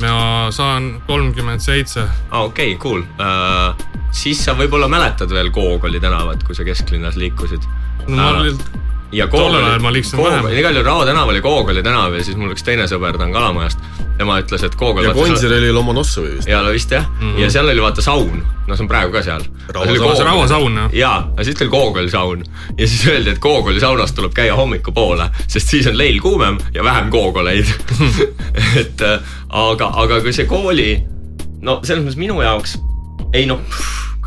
ma 0.00 0.48
saan 0.50 1.02
kolmkümmend 1.06 1.60
seitse. 1.60 2.00
ah,. 2.30 2.42
okei 2.44 2.74
okay,, 2.74 2.78
cool 2.82 3.00
uh,. 3.20 3.74
siis 4.10 4.40
sa 4.44 4.54
võib-olla 4.58 4.88
mäletad 4.90 5.30
veel 5.30 5.50
Koog 5.54 5.84
oli 5.84 6.00
tänavat, 6.00 6.42
kui 6.42 6.54
sa 6.58 6.64
kesklinnas 6.64 7.16
liikusid. 7.20 7.62
no 8.08 8.16
ma 8.16 8.30
Aa. 8.30 8.40
olin, 8.40 8.58
ja 9.12 9.26
Tollel 9.26 9.64
ajal 9.64 9.80
ma 9.80 9.92
liikusin 9.92 10.22
vähem. 10.22 10.46
igal 10.58 10.74
juhul 10.74 10.86
Raua 10.86 11.06
tänav 11.06 11.28
oli 11.28 11.40
Koog 11.40 11.68
oli 11.68 11.82
tänav 11.82 12.14
ja 12.14 12.24
siis 12.24 12.36
mul 12.36 12.52
üks 12.54 12.64
teine 12.64 12.86
sõber, 12.90 13.18
ta 13.18 13.26
on 13.26 13.32
Kalamajast. 13.32 13.78
tema 14.18 14.38
ütles, 14.40 14.64
et 14.66 14.74
Koog 14.74 15.02
ja 15.02 15.14
Gonsil 15.14 15.52
oli 15.56 15.72
Lomonossovi 15.72 16.34
vist. 16.36 16.48
ja 16.48 16.62
no 16.62 16.70
vist 16.70 16.90
jah 16.90 17.06
mm, 17.08 17.34
-hmm. 17.34 17.40
ja 17.40 17.50
seal 17.50 17.68
oli 17.68 17.82
vaata 17.82 18.02
saun, 18.02 18.42
no 18.66 18.76
see 18.76 18.84
on 18.84 18.88
praegu 18.88 19.12
ka 19.12 19.22
seal. 19.22 19.44
Raua 20.24 20.48
saun. 20.48 20.76
jah? 20.76 20.90
jaa, 20.92 21.18
aga 21.32 21.44
siis 21.44 21.62
oli 21.62 21.70
Koogoli 21.70 22.10
saun 22.10 22.44
ja 22.78 22.88
siis 22.88 23.06
öeldi, 23.06 23.30
et 23.30 23.38
Koogoli 23.38 23.80
saunas 23.80 24.12
tuleb 24.12 24.32
käia 24.34 24.56
hommikupoole, 24.56 25.30
sest 25.46 25.68
siis 25.68 25.86
on 25.86 25.98
leil 25.98 26.20
kuumem 26.20 26.58
ja 26.74 26.84
vähem 26.84 27.10
koogoleid. 27.10 27.66
et 28.80 29.02
äh, 29.02 29.20
aga, 29.48 29.90
aga 29.94 30.20
kui 30.20 30.32
see 30.32 30.46
kooli, 30.46 31.02
no 31.60 31.80
selles 31.82 32.04
mõttes 32.04 32.18
minu 32.20 32.42
jaoks 32.42 32.78
ei 33.32 33.46
noh, 33.46 33.60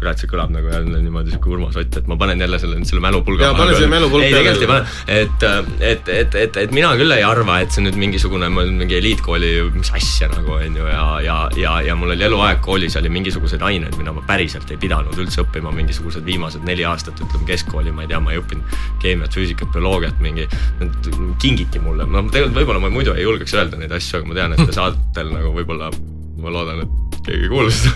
kurat, 0.04 0.20
see 0.20 0.30
kõlab 0.30 0.52
nagu 0.54 0.70
jälle 0.72 1.00
niimoodi 1.04 1.34
sihuke 1.34 1.52
Urmas 1.56 1.78
Ott, 1.80 1.98
et 2.00 2.10
ma 2.12 2.18
panen 2.20 2.44
jälle 2.44 2.60
selle, 2.62 2.82
selle 2.88 3.04
mälupulga. 3.04 3.50
Jaa, 3.50 3.58
pane 3.58 3.78
see 3.78 3.90
mälupulk 3.92 4.28
ei, 4.28 4.36
tegelikult 4.36 4.66
ei 4.66 4.72
pane, 4.72 4.84
et, 5.08 5.46
et, 5.80 6.12
et, 6.20 6.38
et, 6.44 6.60
et 6.66 6.76
mina 6.76 6.92
küll 7.00 7.16
ei 7.16 7.26
arva, 7.26 7.60
et 7.64 7.74
see 7.74 7.86
nüüd 7.86 7.98
mingisugune 8.00 8.50
ma 8.54 8.64
olen 8.64 8.78
mingi 8.84 9.00
eliitkooli, 9.00 9.54
mis 9.78 9.94
asja 9.96 10.30
nagu 10.34 10.58
on 10.58 10.80
ju 10.80 10.90
ja, 10.90 11.06
ja, 11.24 11.38
ja, 11.60 11.78
ja 11.88 11.98
mul 12.00 12.14
oli 12.16 12.28
eluaeg 12.28 12.62
koolis 12.66 12.98
oli 13.00 13.12
mingisuguseid 13.14 13.64
aineid, 13.66 13.96
mida 14.00 14.14
ma 14.16 14.24
päriselt 14.28 14.70
ei 14.74 14.80
pidanud 14.82 15.18
üldse 15.20 15.44
õppima, 15.46 15.74
mingisugused 15.76 16.26
viimased 16.28 16.66
neli 16.68 16.86
aastat, 16.88 17.20
ütleme 17.24 17.48
keskkooli, 17.50 17.94
ma 17.96 18.06
ei 18.06 18.12
tea, 18.12 18.22
ma 18.24 18.36
ei 18.36 18.42
õppinud 18.42 18.78
keemiat, 19.04 19.34
füüsikat, 19.34 19.72
bioloogiat, 19.74 20.20
mingi. 20.24 20.48
kingiti 21.42 21.80
mulle, 21.84 22.06
noh 22.10 22.28
tegelikult 22.32 22.60
võib-olla 22.60 22.84
ma 22.84 22.92
muidu 22.94 23.14
ei 23.16 23.26
julgeks 23.26 23.56
öelda 23.58 23.80
neid 23.80 23.94
asju, 23.96 24.20
aga 24.20 24.30
ma 24.30 24.38
tean, 24.38 24.56
et 24.56 24.68
te 24.68 24.76
saatel 24.76 25.32
nagu 25.34 25.54
võib-olla, 25.56 25.90
ma 26.44 26.52
loodan, 26.54 26.84
et 26.84 27.04
keegi 27.24 27.46
ei 27.46 27.50
kuule 27.52 27.72
seda 27.72 27.94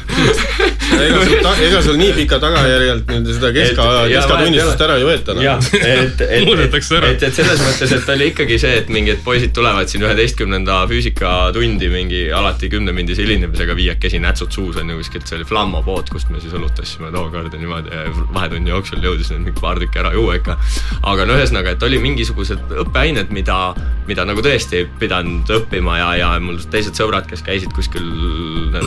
ega 1.04 1.24
sul, 1.28 1.48
ega 1.68 1.82
sul 1.84 1.98
nii 2.00 2.14
pika 2.16 2.40
tagajärjelt 2.42 3.10
nüüd 3.12 3.30
seda 3.36 3.50
keska 3.56 3.88
Et-, 4.08 4.30
vahet 4.32 4.84
ära 4.86 4.96
ei 5.00 5.08
võeta 5.08 5.36
noh. 5.36 5.44
jah, 5.44 5.68
et, 5.76 6.22
et, 6.24 6.48
ära. 6.98 7.12
et, 7.12 7.26
et 7.28 7.36
selles 7.36 7.60
mõttes, 7.64 7.94
et 7.98 8.12
oli 8.14 8.30
ikkagi 8.32 8.60
see, 8.62 8.74
et 8.82 8.92
mingid 8.94 9.20
poisid 9.26 9.54
tulevad 9.56 9.92
siin 9.92 10.06
üheteistkümnenda 10.08 10.80
füüsikatundi 10.92 11.92
mingi 11.92 12.22
alati 12.34 12.72
kümnemindise 12.72 13.26
hilinemisega 13.26 13.76
viiekesi 13.78 14.22
nätsud 14.24 14.56
suus 14.56 14.80
on 14.80 14.94
ju 14.94 15.02
kuskilt, 15.02 15.28
see 15.28 15.40
oli 15.42 15.50
Flammo 15.50 15.84
pood, 15.86 16.08
kust 16.14 16.32
me 16.32 16.42
siis 16.44 16.56
õlutasime 16.56 17.12
tookord 17.14 17.54
ja 17.54 17.62
niimoodi 17.62 17.92
vahetunni 18.32 18.72
jooksul 18.72 19.04
jõudis 19.04 19.34
neid 19.34 19.44
mingi 19.44 19.60
paar 19.60 19.82
tükki 19.84 20.02
ära 20.04 20.14
juua 20.16 20.40
ikka. 20.40 20.58
aga 21.12 21.28
no 21.28 21.38
ühesõnaga, 21.38 21.76
et 21.76 21.84
oli 21.88 22.00
mingisugused 22.04 22.76
õppeained, 22.86 23.34
mida, 23.36 23.60
mida 24.08 24.26
nagu 24.28 24.44
tõesti 24.46 24.82
ei 24.82 24.90
pidanud 25.02 25.52
õppima 25.60 26.00
ja, 26.00 26.10
ja 26.22 26.34
mul 26.44 26.62
teised 26.72 26.96
sõbrad, 26.98 27.28
kes 27.30 27.44
käisid 27.46 27.76
kuskil 27.76 28.08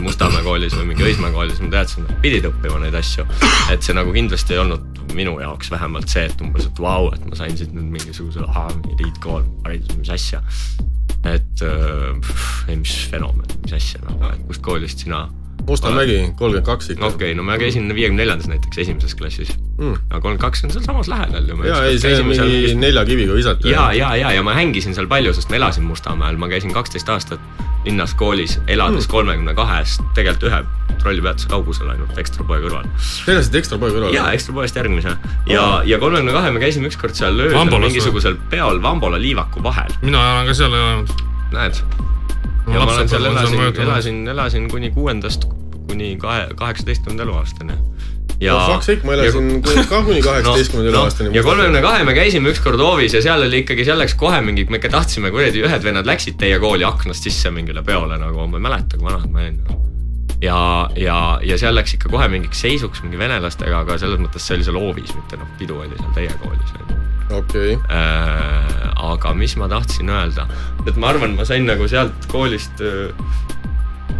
Mustamäe 0.00 0.42
koolis 0.46 0.74
või 0.78 0.90
mingi 0.92 1.06
Õismäe 1.08 1.32
koolis, 1.34 1.60
ma 1.62 1.70
teadsin, 1.74 2.04
et 2.04 2.12
nad 2.12 2.22
pidid 2.24 2.46
õppima 2.50 2.80
neid 2.82 2.96
asju. 2.98 3.26
et 3.72 3.82
see 3.84 3.96
nagu 3.96 4.12
kindlasti 4.14 4.56
ei 4.56 4.62
olnud 4.62 5.00
minu 5.16 5.36
jaoks 5.42 5.70
vähemalt 5.72 6.12
see, 6.12 6.26
et 6.30 6.44
umbes, 6.44 6.68
et 6.68 6.82
vau, 6.82 7.10
et 7.14 7.24
ma 7.26 7.38
sain 7.38 7.56
siit 7.58 7.74
nüüd 7.74 7.90
mingisuguse, 7.96 8.46
eliitkool, 8.94 9.44
haridus, 9.66 9.96
mis 9.98 10.12
asja. 10.14 10.42
et 11.28 11.64
äh, 11.66 12.32
ei, 12.68 12.78
mis 12.80 12.96
fenomen, 13.10 13.48
mis 13.64 13.76
asja 13.76 14.00
nagu, 14.06 14.32
et 14.32 14.46
kust 14.48 14.64
koolist 14.64 15.04
sina 15.04 15.26
Mustamägi, 15.66 16.18
kolmkümmend 16.38 16.66
kaks 16.66 16.90
ikka 16.94 17.06
okei 17.06 17.30
okay,, 17.30 17.36
no 17.38 17.44
ma 17.46 17.58
käisin 17.60 17.88
viiekümne 17.94 18.22
neljandas 18.22 18.48
näiteks 18.50 18.78
esimeses 18.84 19.14
klassis 19.14 19.52
mm.. 19.78 19.96
aga 20.10 20.20
kolmkümmend 20.20 20.42
kaks 20.42 20.64
on 20.64 20.74
sealsamas 20.74 21.08
lähedal 21.08 21.48
ju. 21.48 21.58
ja 21.68 21.82
ei, 21.84 21.98
see 22.02 22.16
on 22.20 22.30
mingi 22.30 22.74
nelja 22.80 23.04
kiviga 23.08 23.36
visata. 23.36 23.68
ja, 23.68 23.92
ja, 23.96 24.14
ja, 24.16 24.32
ja 24.36 24.42
ma 24.46 24.54
hängisin 24.56 24.96
seal 24.96 25.08
palju, 25.10 25.34
sest 25.36 25.52
ma 25.52 25.60
elasin 25.60 25.86
Mustamäel, 25.88 26.40
ma 26.40 26.48
käisin 26.50 26.74
kaksteist 26.76 27.08
aastat 27.08 27.40
linnas 27.84 28.14
koolis, 28.14 28.58
elades 28.68 29.08
kolmekümne 29.08 29.54
kahest, 29.56 30.02
tegelikult 30.14 30.50
ühe 30.50 30.60
trollipeatuse 31.00 31.48
kaugusel 31.48 31.88
ainult 31.88 32.18
ekstra 32.20 32.44
poe 32.44 32.60
kõrval. 32.60 32.84
Te 33.24 33.32
elasite 33.32 33.62
ekstra 33.62 33.78
poe 33.80 33.92
kõrval? 33.94 34.12
ja 34.14 34.26
ekstra 34.36 34.54
poest 34.56 34.76
järgmise 34.76 35.16
ja, 35.48 35.64
ja 35.88 35.98
kolmekümne 36.02 36.36
kahe 36.36 36.52
me 36.52 36.62
käisime 36.62 36.90
ükskord 36.92 37.16
seal 37.16 37.40
öösel 37.40 37.72
mingisugusel 37.78 38.38
peol 38.52 38.82
Vambola 38.84 39.20
liivaku 39.20 39.64
vahel, 39.64 39.92
mina 40.04 40.20
olen 40.20 40.52
ka 40.52 40.60
seal 40.60 40.76
elanud. 40.76 41.18
näed. 41.56 41.84
Ja 42.74 42.84
ma 42.84 42.92
olen 42.94 43.08
seal 43.10 43.24
elasin, 43.30 43.66
elasin, 43.84 44.22
elasin 44.34 44.70
kuni 44.70 44.90
kuuendast 44.94 45.48
kuni 45.90 46.16
kahe, 46.16 46.46
kaheksateistkümnenda 46.56 47.22
eluaastani. 47.22 47.72
ja 48.40 48.54
no 48.54 48.66
fuck 48.66 48.86
sake, 48.86 49.06
ma 49.06 49.16
elasin 49.16 49.50
ja, 49.58 49.84
ka 49.88 50.02
kuni 50.06 50.22
kaheksateistkümnenda 50.22 50.92
no, 50.94 50.98
eluaastani. 50.98 51.34
ja 51.36 51.42
kolmekümne 51.42 51.82
kahe 51.82 52.04
me 52.04 52.14
käisime 52.14 52.54
ükskord 52.54 52.80
hoovis 52.82 53.14
ja 53.14 53.22
seal 53.22 53.42
oli 53.46 53.64
ikkagi, 53.64 53.84
seal 53.88 53.98
läks 54.00 54.14
kohe 54.20 54.40
mingi, 54.46 54.66
me 54.70 54.80
ikka 54.80 54.92
tahtsime 54.96 55.32
kuradi, 55.34 55.64
ühed 55.66 55.84
vennad 55.84 56.08
läksid 56.08 56.38
teie 56.40 56.58
kooli 56.62 56.86
aknast 56.86 57.26
sisse 57.26 57.52
mingile 57.54 57.82
peole 57.86 58.18
nagu, 58.22 58.46
ma 58.46 58.60
ei 58.60 58.66
mäleta, 58.68 58.98
kui 58.98 59.08
vanad 59.10 59.28
ma 59.30 59.44
olin 59.44 59.60
nagu. 59.60 59.78
ja, 60.46 60.60
ja, 60.96 61.20
ja 61.44 61.60
seal 61.60 61.76
läks 61.76 61.98
ikka 61.98 62.12
kohe 62.12 62.30
mingiks 62.32 62.62
seisuks 62.66 63.02
mingi 63.06 63.18
venelastega, 63.20 63.84
aga 63.84 63.98
selles 64.02 64.22
mõttes 64.22 64.46
see 64.46 64.60
oli 64.60 64.70
seal 64.70 64.80
hoovis, 64.80 65.14
mitte 65.18 65.40
noh, 65.40 65.54
pidu 65.58 65.82
oli 65.82 65.96
seal 65.98 66.16
teie 66.16 66.38
koolis 66.44 66.76
on 66.78 66.94
ju 66.94 67.00
okei, 67.38 67.78
äh,. 67.90 68.82
aga 69.10 69.34
mis 69.34 69.56
ma 69.56 69.68
tahtsin 69.70 70.10
öelda, 70.12 70.46
et 70.86 70.96
ma 71.00 71.12
arvan, 71.14 71.36
ma 71.38 71.46
sain 71.48 71.66
nagu 71.68 71.88
sealt 71.90 72.28
koolist 72.30 72.82
äh, 72.84 73.10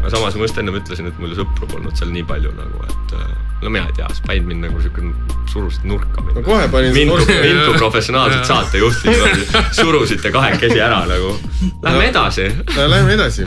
aga 0.01 0.11
samas 0.14 0.37
ma 0.37 0.46
just 0.46 0.59
ennem 0.61 0.79
ütlesin, 0.81 1.09
et 1.11 1.18
mul 1.20 1.35
sõpru 1.37 1.68
polnud 1.70 1.96
seal 1.99 2.12
nii 2.14 2.25
palju 2.29 2.53
nagu, 2.57 2.85
et 2.88 3.16
äh, 3.18 3.33
no 3.64 3.73
mina 3.73 3.88
ei 3.90 3.96
tea, 3.99 4.09
said 4.20 4.46
mind 4.49 4.64
nagu 4.64 4.81
siuke, 4.85 5.05
surusid 5.53 5.85
nurka 5.88 6.25
no 6.31 6.44
kohe 6.46 6.68
panin 6.73 6.94
mind 6.96 7.12
nurka. 7.12 7.40
mind 7.42 7.64
kui 7.66 7.83
professionaalset 7.83 8.49
saatejuhti 8.53 9.16
surusite 9.81 10.33
kahekesi 10.35 10.81
ära 10.81 11.03
nagu. 11.11 11.35
Lähme 11.83 12.09
edasi. 12.12 12.49
Läheme 12.77 13.18
edasi. 13.18 13.46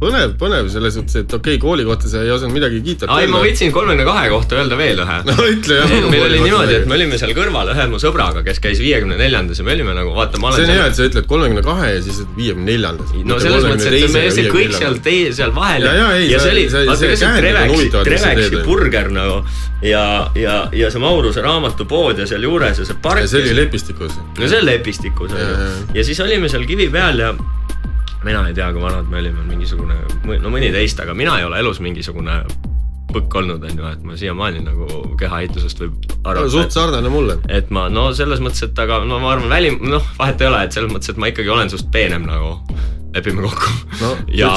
põnev, 0.00 0.30
põnev 0.40 0.68
selles 0.72 0.94
suhtes, 0.96 1.16
et 1.20 1.32
okei 1.36 1.56
okay,, 1.56 1.60
kooli 1.60 1.84
kohta 1.84 2.08
sa 2.08 2.22
ei 2.24 2.30
osanud 2.32 2.54
midagi 2.56 2.78
kiita. 2.84 3.08
ai, 3.12 3.26
ma 3.28 3.42
võtsin 3.44 3.72
kolmekümne 3.74 4.06
kahe 4.08 4.30
kohta 4.32 4.56
öelda 4.56 4.78
veel 4.80 5.02
ühe. 5.04 5.16
no 5.28 5.34
ütle 5.52 5.76
jah. 5.82 5.92
meil 6.08 6.24
oli 6.26 6.38
niimoodi, 6.46 6.76
et 6.80 6.86
me 6.88 6.96
olime 6.96 7.18
seal 7.20 7.34
kõrval 7.36 7.72
ühe 7.74 7.86
mu 7.92 8.00
sõbraga, 8.02 8.42
kes 8.46 8.60
käis 8.64 8.80
viiekümne 8.80 9.18
neljandas 9.20 9.60
ja 9.60 9.66
me 9.68 9.74
olime 9.76 9.92
nagu 9.98 10.14
vaata, 10.16 10.40
ma 10.40 10.54
see 10.56 10.64
olen 10.64 10.72
on 10.72 10.80
hea, 10.80 10.86
et 10.90 10.96
sa 11.00 11.08
ütled 11.10 11.28
kolmekümne 11.30 11.64
kahe 11.66 11.90
ja 11.94 12.00
siis 12.06 12.22
viiekümne 12.38 12.70
neljandas. 12.72 13.12
no 13.28 13.38
selles 13.44 13.68
mõttes, 13.68 13.90
et 13.92 14.16
me 14.16 14.24
see 14.38 14.48
kõik 14.56 14.76
seal 14.78 14.98
tee, 15.04 15.30
seal 15.36 15.52
vahel 15.56 15.84
Ja, 15.90 15.92
ja, 16.00 16.08
ei, 16.16 16.30
ja 16.32 16.40
see- 16.40 16.48
see 16.50 16.56
oli, 16.56 16.64
see- 16.72 16.86
vaata 16.86 16.98
see 17.00 17.12
ka 17.12 17.20
see 17.20 17.42
Treveksi, 17.42 17.90
Treveksi 18.08 18.50
teed. 18.56 18.64
burger 18.64 19.10
nagu 19.12 19.36
ja, 19.84 20.02
ja, 20.36 20.56
ja 20.72 20.90
see 20.92 21.00
Mauruse 21.00 21.40
raamatupood 21.44 22.18
ja 22.20 22.26
seal 22.28 22.42
juures 22.48 22.78
ja 22.80 22.84
see 22.88 22.96
park. 23.02 23.28
see 23.28 23.40
oli 23.44 23.54
lepistikus. 23.60 24.16
no 24.38 24.48
see 24.48 24.58
on 24.60 24.66
lepistikus 24.68 25.32
on 25.32 25.38
Ja, 25.40 25.48
ju 25.48 26.00
ja 26.00 26.04
siis 26.04 26.20
olime 26.20 26.48
seal 26.48 26.64
kivi 26.68 26.88
peal 26.92 27.18
ja 27.20 27.32
mina 28.24 28.42
ei 28.48 28.56
tea, 28.56 28.68
kui 28.74 28.82
vanad 28.82 29.08
me 29.10 29.20
olime, 29.22 29.44
mingisugune, 29.48 29.96
no 30.42 30.52
mõniteist, 30.52 31.00
aga 31.02 31.14
mina 31.16 31.38
ei 31.40 31.46
ole 31.48 31.60
elus 31.62 31.80
mingisugune 31.84 32.42
põkk 33.10 33.40
olnud, 33.40 33.64
on 33.66 33.80
ju, 33.80 33.88
et 33.90 34.04
ma 34.06 34.16
siiamaani 34.18 34.62
nagu 34.62 34.86
kehaehitusest 35.18 35.82
võib 35.82 36.12
arvata. 36.20 36.52
suht 36.52 36.76
sarnane 36.76 37.10
mulle. 37.12 37.40
et 37.48 37.70
ma 37.74 37.88
no 37.92 38.10
selles 38.16 38.42
mõttes, 38.44 38.62
et 38.68 38.78
aga 38.78 39.00
no 39.08 39.18
ma 39.22 39.34
arvan, 39.34 39.50
välim, 39.50 39.80
noh, 39.90 40.04
vahet 40.18 40.40
ei 40.42 40.50
ole, 40.50 40.62
et 40.66 40.76
selles 40.76 40.92
mõttes, 40.92 41.10
et 41.12 41.20
ma 41.20 41.30
ikkagi 41.32 41.50
olen 41.50 41.72
sinust 41.72 41.90
peenem 41.94 42.28
nagu, 42.28 42.54
lepime 43.14 43.42
kokku 43.42 43.72
No, 44.00 44.14
ja 44.40 44.52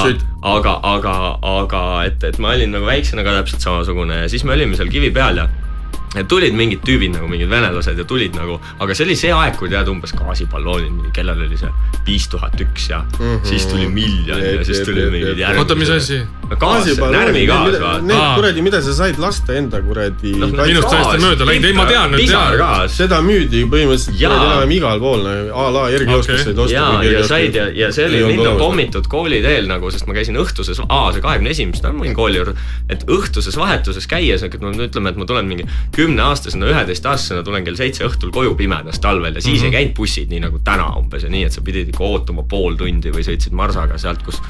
aga, 0.46 0.78
aga, 0.86 1.14
aga 1.56 1.82
et, 2.06 2.22
et 2.24 2.38
ma 2.38 2.54
olin 2.54 2.70
nagu 2.76 2.86
väiksena 2.86 3.26
ka 3.26 3.34
täpselt 3.40 3.66
samasugune 3.66 4.22
ja 4.22 4.30
siis 4.30 4.46
me 4.46 4.54
olime 4.54 4.78
seal 4.78 4.92
kivi 4.92 5.10
peal 5.14 5.42
ja 5.42 5.48
ja 6.14 6.24
tulid 6.28 6.54
mingid 6.56 6.84
tüübid 6.86 7.14
nagu 7.16 7.28
mingid 7.30 7.50
venelased 7.50 7.98
ja 7.98 8.06
tulid 8.08 8.36
nagu, 8.38 8.60
aga 8.78 8.94
see 8.94 9.06
oli 9.08 9.16
see 9.18 9.32
aeg, 9.34 9.58
kui 9.58 9.70
tead 9.72 9.88
umbes 9.90 10.14
gaasiballoonid, 10.18 11.10
kellel 11.16 11.44
oli 11.46 11.58
see 11.60 11.72
viis 12.06 12.28
tuhat 12.32 12.60
üks 12.60 12.88
ja 12.90 13.02
mm. 13.02 13.18
-hmm. 13.18 13.44
siis 13.48 13.66
tuli 13.66 13.88
miljon 13.88 14.40
ja 14.40 14.52
Jep, 14.52 14.64
siis 14.64 14.80
tuli 14.86 15.10
mingid 15.10 15.38
järgmised. 15.38 15.58
oota, 15.58 15.74
mis 15.74 15.90
asi? 15.90 16.22
gaas, 16.60 16.86
närvigaas 17.10 17.80
vaata. 17.80 18.02
Need 18.04 18.24
kuradi, 18.36 18.62
mida 18.62 18.80
sa 18.82 18.94
said 18.94 19.18
lasta 19.18 19.54
enda 19.58 19.80
kuradi 19.82 20.34
Noh, 20.38 20.50
kaitse- 20.52 20.66
minust 20.66 20.90
täiesti 20.92 21.20
mööda 21.22 21.46
läinud. 21.48 21.68
Ei, 21.68 21.76
ma 21.76 21.86
tean 21.88 22.12
nüüd, 22.12 22.28
tean. 22.28 22.88
seda 22.92 23.20
müüdi 23.24 23.64
põhimõtteliselt 23.70 24.18
kuradi 24.18 24.50
enam 24.50 24.74
igal 24.76 25.00
pool, 25.02 25.26
a 25.26 25.66
la 25.74 25.84
Erkioskus 25.90 26.34
Okei. 26.34 26.44
said 26.44 26.58
osta. 26.58 26.76
ja, 26.76 26.86
ja 27.02 27.24
said 27.26 27.58
ja, 27.58 27.66
ja 27.74 27.90
see 27.94 28.06
oli 28.08 28.22
mind 28.28 28.46
on. 28.46 28.58
pommitud 28.60 29.08
kooli 29.10 29.40
teel 29.44 29.68
nagu, 29.70 29.90
sest 29.94 30.08
ma 30.10 30.16
käisin 30.16 30.38
õhtuses, 30.40 30.82
aa 30.88 31.12
see 31.14 31.24
kahekümne 31.24 31.54
esimesest, 31.54 31.88
ma 31.90 32.04
olin 32.04 32.16
kooli 32.16 32.40
juures, 32.40 32.68
et 32.92 33.04
õhtuses 33.08 33.58
vahetuses 33.58 34.08
käies, 34.10 34.44
et 34.44 34.58
no 34.60 34.72
ütleme, 34.74 35.14
et 35.14 35.20
ma 35.20 35.28
tulen 35.28 35.48
mingi 35.48 35.66
kümneaastasena, 36.04 36.68
üheteistaastasena 36.74 37.46
tulen 37.46 37.64
kell 37.66 37.78
seitse 37.80 38.04
õhtul 38.08 38.32
koju 38.34 38.54
pimedas 38.58 39.00
talvel 39.02 39.34
ja 39.34 39.42
siis 39.42 39.58
mm 39.58 39.64
-hmm. 39.64 39.72
ei 39.72 39.78
käinud 39.78 39.96
bussid 39.96 40.30
nii 40.30 40.44
nagu 40.44 40.60
täna 40.64 40.92
umbes 41.00 41.24
ja 41.24 41.32
nii, 41.32 41.48
et 41.48 41.56
sa 41.56 41.64
pidid 41.64 41.90
ikka 41.90 42.04
ootama 42.04 42.46
pool 42.48 42.78
tundi 42.80 43.12
või 43.14 43.26
sõitsid 43.26 43.56
marsaga 43.56 43.98
sealt, 43.98 44.22
kus 44.22 44.40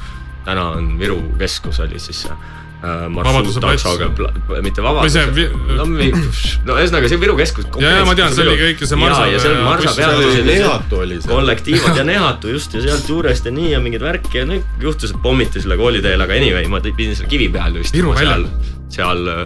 täna 0.45 0.69
on 0.77 0.99
Viru 0.99 1.17
keskus 1.39 1.79
oli 1.83 1.99
siis 1.99 2.21
see 2.25 2.31
äh, 2.31 3.15
Vabaduse 3.15 3.59
plats. 3.59 3.83
marsruuttaksoga, 3.83 4.61
mitte 4.65 4.83
Vabaduse 4.85 5.23
see 5.23 5.33
vi-, 5.35 5.47
no 5.77 5.87
no 5.89 6.77
ühesõnaga 6.77 7.09
see 7.09 7.19
Viru 7.21 7.37
keskus. 7.39 7.67
Jaa, 7.81 7.95
jaa, 7.97 8.05
ma 8.05 8.15
tean, 8.17 8.35
see 8.35 8.45
oli 8.45 8.55
kõik 8.61 8.85
see 8.85 9.01
Marsa- 9.01 9.27
ja 9.31 9.41
seal 9.41 9.57
ja 9.57 9.65
Marsa 9.65 9.89
bussi- 9.89 10.01
seal 10.01 10.15
oli 10.15 10.29
peatusid. 10.29 10.49
Nehatu 10.51 11.01
oli 11.01 11.19
seal. 11.21 11.33
kollektiivad 11.33 12.01
ja 12.01 12.07
Nehatu 12.11 12.53
just 12.53 12.77
ja 12.77 12.85
sealt 12.85 13.09
juurest 13.09 13.49
ja 13.49 13.55
nii 13.55 13.73
ja 13.73 13.81
mingeid 13.83 14.05
värki 14.05 14.43
ja 14.43 14.47
nüüd 14.49 14.85
juhtus, 14.85 15.15
et 15.15 15.21
pommiti 15.23 15.63
selle 15.63 15.79
kooliteel, 15.81 16.21
aga 16.27 16.37
anyway, 16.37 16.69
ma 16.69 16.83
pidin 16.85 17.15
seal 17.17 17.29
kivi 17.31 17.49
peal 17.57 17.81
just 17.81 17.95
Viru 17.95 18.13
seal 18.19 18.49
seal 18.93 19.27
äh, 19.33 19.45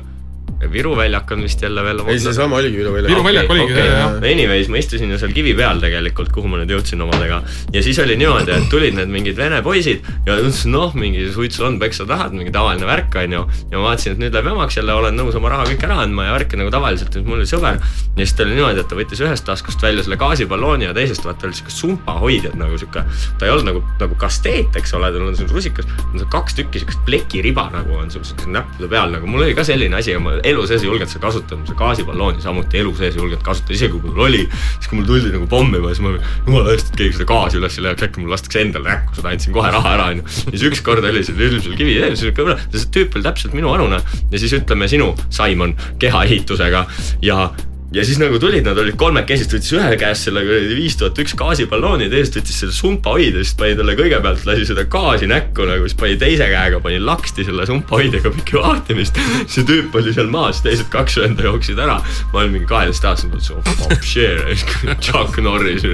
Viru 0.67 0.91
väljak 0.97 1.31
on 1.31 1.43
vist 1.43 1.61
jälle 1.61 1.83
veel. 1.83 2.01
ei, 2.07 2.19
seesama 2.19 2.57
oligi 2.59 2.77
Viru 2.77 2.91
väljak. 2.93 3.11
Viru 3.13 3.23
väljak 3.23 3.51
oligi, 3.53 3.71
okay. 3.71 3.85
jah, 3.85 3.99
jah. 3.99 4.15
Anyways, 4.31 4.67
ma 4.67 4.79
istusin 4.81 5.11
ju 5.11 5.19
seal 5.21 5.31
kivi 5.35 5.53
peal 5.55 5.79
tegelikult, 5.79 6.31
kuhu 6.35 6.51
ma 6.51 6.59
nüüd 6.59 6.73
jõudsin 6.73 6.99
omadega 7.05 7.39
ja 7.73 7.83
siis 7.85 7.99
oli 8.03 8.17
niimoodi, 8.19 8.51
et 8.51 8.67
tulid 8.71 8.97
need 8.97 9.11
mingid 9.13 9.39
vene 9.39 9.61
poisid 9.63 10.03
ja 10.27 10.35
ütlesid 10.35 10.73
noh, 10.73 10.91
mingi 10.99 11.29
suitsu 11.31 11.63
on, 11.67 11.79
peksa 11.79 12.03
tahad, 12.09 12.35
mingi 12.35 12.51
tavaline 12.51 12.87
värk 12.89 13.15
on 13.23 13.37
ju. 13.37 13.45
ja 13.71 13.79
ma 13.79 13.85
vaatasin, 13.87 14.17
et 14.17 14.23
nüüd 14.25 14.35
läheb 14.35 14.49
jamaks 14.51 14.79
jälle, 14.81 14.97
olen 14.99 15.15
nõus 15.19 15.37
oma 15.39 15.53
raha 15.53 15.69
kõik 15.69 15.85
ära 15.87 16.01
andma 16.03 16.27
ja 16.27 16.35
värki 16.35 16.59
nagu 16.59 16.73
tavaliselt, 16.75 17.15
et 17.15 17.29
mul 17.29 17.39
oli 17.39 17.47
sõber. 17.49 17.79
ja 17.79 18.19
siis 18.25 18.35
ta 18.35 18.43
oli 18.43 18.57
niimoodi, 18.59 18.83
et 18.83 18.91
ta 18.91 18.99
võttis 18.99 19.23
ühest 19.23 19.47
taskust 19.47 19.83
välja 19.85 20.03
selle 20.03 20.19
gaasiballoni 20.19 20.89
ja 20.89 20.95
teisest 20.97 21.23
vaata 21.27 21.47
oli 21.47 21.55
siuke 21.55 21.73
sumpahoidjad 21.73 22.59
nagu 22.59 22.77
siuke. 22.81 23.05
ta 23.39 23.47
ei 23.47 23.55
olnud 23.55 23.69
nagu, 23.71 23.83
nagu 24.01 24.19
kasteet, 24.19 24.75
eks 24.75 24.93
ole, 24.99 25.11
tal 25.15 25.27
on 25.29 25.39
seal 25.39 25.51
rusikas, 25.55 25.87
kaks 26.29 26.59
tükki 26.59 26.83
siukest 26.83 27.05
plekiriba 27.07 27.69
nagu 27.73 27.95
on 27.99 28.11
sul 28.11 28.27
siukse 28.27 28.51
näppude 28.51 28.89
peal 28.91 29.13
nagu 29.13 29.29
mul 29.29 29.47
oli 29.47 29.55
ka 29.57 29.63
selline 29.67 29.95
asi, 29.99 30.13
aga 30.15 30.25
ma 30.25 30.37
elu 30.49 30.65
sees 30.69 30.83
ei 30.83 30.89
julgenud 30.89 31.11
seda 31.11 31.23
kasutada, 31.27 31.61
see 31.67 31.77
gaasiballoni 31.79 32.43
samuti 32.43 32.81
elu 32.81 32.93
sees 32.97 33.15
ei 33.15 33.21
julgenud 33.21 33.45
kasutada, 33.45 33.75
isegi 33.77 33.93
kui 33.95 34.13
mul 34.13 34.25
oli. 34.27 34.41
siis 34.75 34.89
kui 34.89 34.99
mul 34.99 35.07
tuldi 35.09 35.33
nagu 35.35 35.47
pommima, 35.51 35.93
siis 35.93 36.03
ma 36.05 36.15
jumala 36.17 36.75
eest, 36.75 36.91
et 36.93 37.01
keegi 37.03 37.19
seda 37.19 37.29
gaasi 37.31 37.61
üles 37.61 37.79
ei 37.79 37.85
leiaks, 37.87 38.05
äkki 38.09 38.23
mul 38.23 38.35
lastakse 38.35 38.63
endale 38.63 38.91
näkku, 38.91 39.17
seda 39.19 39.33
andsin 39.33 39.55
kohe 39.55 39.71
raha 39.75 39.95
ära 39.95 40.09
onju. 40.13 40.27
ja 40.27 40.55
siis 40.55 40.67
ükskord 40.71 41.09
oli 41.09 41.23
seal 41.27 41.41
eelmisel 41.47 41.79
kivi 41.79 41.97
ees, 42.03 42.19
siuke 42.23 42.57
see 42.75 42.91
tüüp 42.99 43.17
oli 43.17 43.27
täpselt 43.29 43.57
minu 43.57 43.71
vanune 43.73 44.01
ja 44.01 44.41
siis 44.41 44.53
ütleme 44.59 44.89
sinu, 44.91 45.13
Simon, 45.33 45.75
kehaehitusega 46.01 46.85
ja 47.25 47.49
ja 47.93 48.03
siis 48.05 48.19
nagu 48.21 48.37
tulid, 48.41 48.65
nad 48.67 48.77
olid 48.77 48.97
kolmekesi, 48.99 49.47
võttis 49.49 49.71
ühe 49.73 49.95
käest 49.99 50.27
selle 50.27 50.43
kuradi 50.45 50.75
viis 50.77 50.97
tuhat 50.99 51.17
üks 51.23 51.33
gaasiballoni, 51.39 52.09
teisest 52.11 52.37
võttis 52.37 52.59
selle 52.61 52.75
sumpahoidja, 52.75 53.41
siis 53.41 53.55
pani 53.57 53.77
talle 53.79 53.95
kõigepealt 53.97 54.45
lasi 54.45 54.67
seda 54.69 54.85
gaasi 54.93 55.29
näkku 55.29 55.65
nagu, 55.65 55.87
siis 55.89 55.97
pani 55.97 56.17
teise 56.21 56.45
käega 56.51 56.81
pani 56.83 56.99
laksti 57.01 57.47
selle 57.47 57.65
sumpahoidjaga 57.69 58.33
pikki 58.35 58.59
vaatamist. 58.61 59.17
see 59.49 59.65
tüüp 59.65 59.95
oli 59.97 60.13
seal 60.13 60.29
maas, 60.29 60.61
teised 60.65 60.91
kaks 60.93 61.17
venda 61.23 61.47
jooksid 61.47 61.81
ära. 61.81 61.97
ma 62.33 62.43
olin 62.43 62.53
mingi 62.59 62.69
kaheteistaastane, 62.69 63.33
mõtlesin 63.33 63.57
oh 63.57 63.81
fuck 63.81 64.05
shit, 64.05 64.77
Chuck 65.05 65.41
Norris, 65.41 65.87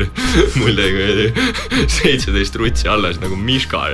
mul 0.60 0.84
jäi 0.84 0.92
kuradi 0.98 1.88
seitseteist 2.00 2.60
rutsi 2.60 2.92
alles 2.92 3.22
nagu 3.24 3.40
Miška. 3.40 3.86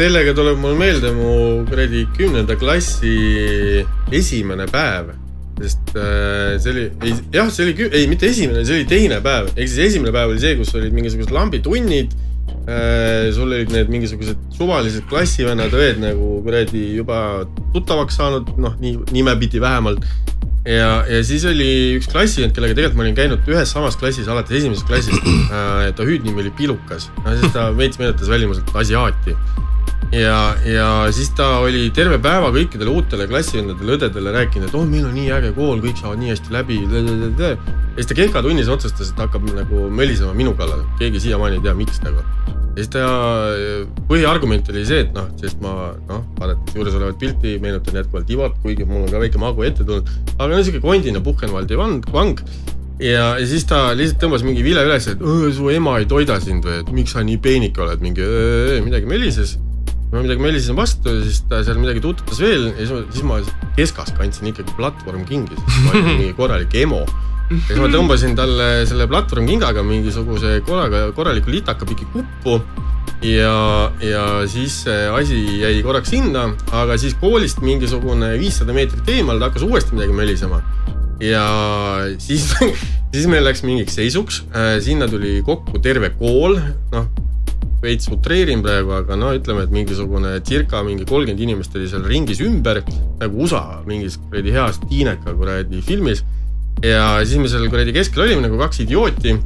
sellega 0.00 0.34
tuleb 0.34 0.58
mul 0.58 0.74
meelde 0.78 1.14
mu 1.14 1.30
kuradi 1.70 2.06
kümnenda 2.18 2.58
klassi 2.58 3.86
esimene 4.10 4.66
päev. 4.72 5.14
Sest 5.58 5.92
äh, 5.98 6.54
see 6.62 6.72
oli, 6.74 6.86
ei 7.02 7.16
jah, 7.34 7.50
see 7.52 7.66
oli, 7.66 7.90
ei 7.90 8.06
mitte 8.10 8.30
esimene, 8.30 8.64
see 8.66 8.80
oli 8.80 8.88
teine 8.88 9.20
päev, 9.24 9.52
ehk 9.54 9.66
siis 9.66 9.92
esimene 9.92 10.14
päev 10.14 10.32
oli 10.34 10.42
see, 10.42 10.56
kus 10.60 10.74
olid 10.78 10.94
mingisugused 10.96 11.34
lambitunnid 11.34 12.14
äh,. 12.68 13.28
sul 13.34 13.50
olid 13.50 13.72
need 13.74 13.90
mingisugused 13.92 14.40
suvalised 14.54 15.06
klassivennad-õed 15.10 16.00
nagu 16.02 16.38
kuradi 16.46 16.84
juba 17.00 17.20
tuttavaks 17.74 18.18
saanud, 18.20 18.54
noh, 18.60 18.76
nii 18.82 18.98
nimepidi 19.14 19.62
vähemalt 19.62 20.04
ja, 20.68 20.90
ja 21.08 21.20
siis 21.26 21.44
oli 21.48 21.68
üks 21.98 22.08
klassivend, 22.12 22.54
kellega 22.56 22.76
tegelikult 22.76 22.98
ma 23.00 23.06
olin 23.06 23.16
käinud 23.16 23.48
ühes 23.50 23.72
samas 23.72 23.96
klassis 24.00 24.28
alates 24.30 24.58
esimesest 24.60 24.88
klassist 24.88 25.24
äh,. 25.54 25.88
ta 25.96 26.06
hüüdnimi 26.06 26.44
oli 26.44 26.52
Pilukas, 26.58 27.08
siis 27.24 27.54
ta 27.54 27.70
veits 27.76 28.00
meenutas 28.00 28.30
välimuselt 28.30 28.70
asiaati. 28.76 29.36
ja, 30.12 30.38
ja 30.64 30.88
siis 31.12 31.30
ta 31.36 31.58
oli 31.64 31.88
terve 31.94 32.18
päeva 32.22 32.50
kõikidele 32.54 32.92
uutele 32.92 33.28
klassivendadele, 33.30 33.98
õdedele 33.98 34.34
rääkinud, 34.36 34.70
et 34.70 34.76
oh, 34.78 34.86
meil 34.88 35.08
on 35.08 35.16
nii 35.16 35.32
äge 35.36 35.52
kool, 35.56 35.82
kõik 35.84 36.00
saavad 36.00 36.22
nii 36.22 36.32
hästi 36.32 36.54
läbi. 36.54 36.78
ja 36.88 37.54
siis 37.96 38.10
ta 38.10 38.18
kehkatunnis 38.18 38.70
otsustas, 38.72 39.12
et 39.12 39.20
hakkab 39.20 39.48
nagu 39.56 39.88
mölisema 39.90 40.34
minu 40.36 40.54
kallal, 40.58 40.86
keegi 41.00 41.26
siiamaani 41.28 41.60
ei 41.60 41.66
tea, 41.66 41.74
miks 41.76 42.00
nagu. 42.06 42.24
ja 42.46 42.80
siis 42.80 42.90
ta 42.94 43.04
põhiargument 44.08 44.72
oli 44.72 44.86
see, 44.86 45.04
et 45.04 45.12
noh, 45.16 45.28
sest 45.40 45.60
ma 45.64 45.92
noh, 46.08 46.24
vaadates 46.40 46.78
juuresolevat 46.78 47.20
pilti, 47.20 47.58
meenutan 47.62 48.00
jätkuvalt 48.00 48.30
Ivot, 48.30 48.58
kuigi 48.64 48.88
mul 48.88 49.04
on 49.04 49.12
ka 49.12 49.20
väike 49.20 49.40
magu 49.42 49.66
ette 49.66 49.84
tulnud, 49.84 50.08
aga 50.38 50.50
no 50.54 50.64
sihuke 50.64 50.84
kondine 50.84 51.20
Buchenwaldi 51.24 51.78
vang, 51.80 52.04
vang 52.14 52.40
ja, 53.02 53.34
ja 53.38 53.46
siis 53.46 53.66
ta 53.68 53.88
lihtsalt 53.98 54.20
tõmbas 54.22 54.44
mingi 54.46 54.64
vile 54.66 54.82
üles, 54.86 55.06
et 55.10 55.20
"Õõ, 55.22 55.50
su 55.54 55.70
ema 55.70 55.98
ei 55.98 56.06
toida 56.10 56.38
sind 56.42 56.64
või 56.66 56.80
et 56.82 56.92
miks 56.94 57.14
sa 57.14 57.22
nii 57.22 57.38
peenik 57.42 57.78
oled, 57.78 58.00
mingi 58.02 58.22
öö, 58.24 58.80
midagi 58.84 59.06
melises. 59.06 59.58
Ma 60.08 60.22
midagi 60.24 60.40
melisesin 60.40 60.76
vastu 60.78 61.12
siis 61.20 61.42
ta 61.50 61.60
seal 61.66 61.80
midagi 61.80 62.00
tuututas 62.04 62.40
veel 62.40 62.70
ja 62.70 62.76
siis 62.80 62.92
ma, 62.92 63.00
siis 63.12 63.24
ma 63.28 63.72
keskas 63.76 64.12
kandsin 64.16 64.50
ikkagi 64.52 64.76
platvormkingi, 64.78 65.58
sest 65.58 65.80
ma 65.84 65.94
olin 65.94 66.06
mingi 66.08 66.36
korralik 66.38 66.76
emo. 66.80 67.02
ja 67.50 67.60
siis 67.66 67.80
ma 67.82 67.90
tõmbasin 67.92 68.36
talle 68.38 68.68
selle 68.88 69.08
platvormkingaga 69.10 69.84
mingisuguse 69.84 70.58
korraga, 70.68 71.08
korraliku 71.16 71.52
litaka 71.52 71.88
piki 71.88 72.08
kuppu 72.14 72.56
ja, 73.24 73.58
ja 74.04 74.24
siis 74.48 74.82
see 74.86 75.06
asi 75.12 75.42
jäi 75.60 75.76
korraks 75.84 76.12
sinna, 76.16 76.48
aga 76.72 76.96
siis 77.00 77.16
koolist 77.20 77.60
mingisugune 77.64 78.32
viissada 78.40 78.76
meetrit 78.76 79.12
eemal 79.12 79.40
ta 79.40 79.50
hakkas 79.52 79.68
uuesti 79.68 79.96
midagi 79.96 80.16
mölisema 80.16 80.62
ja 81.20 81.44
siis, 82.22 82.48
siis 83.12 83.28
meil 83.28 83.44
läks 83.44 83.64
mingiks 83.66 84.00
seisuks, 84.00 84.44
sinna 84.84 85.10
tuli 85.10 85.42
kokku 85.44 85.84
terve 85.84 86.14
kool, 86.16 86.62
noh 86.96 87.08
veits 87.82 88.08
utreerin 88.10 88.62
praegu, 88.64 88.92
aga 88.96 89.16
no 89.18 89.30
ütleme, 89.36 89.62
et 89.66 89.74
mingisugune 89.74 90.32
circa 90.46 90.82
mingi 90.86 91.06
kolmkümmend 91.06 91.42
inimest 91.44 91.76
oli 91.78 91.86
seal 91.90 92.06
ringis 92.10 92.42
ümber 92.42 92.82
nagu 93.20 93.44
USA 93.44 93.80
mingis 93.86 94.18
kuradi 94.18 94.54
heas 94.54 94.80
tiineka 94.88 95.34
kuradi 95.38 95.82
filmis. 95.86 96.24
ja 96.82 97.18
siis 97.24 97.38
me 97.38 97.50
seal 97.50 97.68
kuradi 97.70 97.94
keskel 97.94 98.26
olime 98.26 98.46
nagu 98.46 98.58
kaks 98.58 98.82
idiooti. 98.86 99.38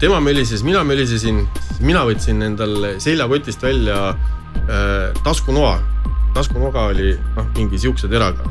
tema 0.00 0.20
mölises, 0.20 0.62
mina 0.62 0.84
mölisesin, 0.84 1.44
siis 1.68 1.80
mina 1.80 2.04
võtsin 2.08 2.42
endal 2.42 2.96
seljakotist 2.98 3.62
välja 3.62 4.08
äh, 4.10 5.12
taskunoa 5.24 5.78
taskunoga 6.36 6.86
oli 6.90 7.12
noh, 7.36 7.46
mingi 7.56 7.78
siukse 7.80 8.08
teraga. 8.12 8.44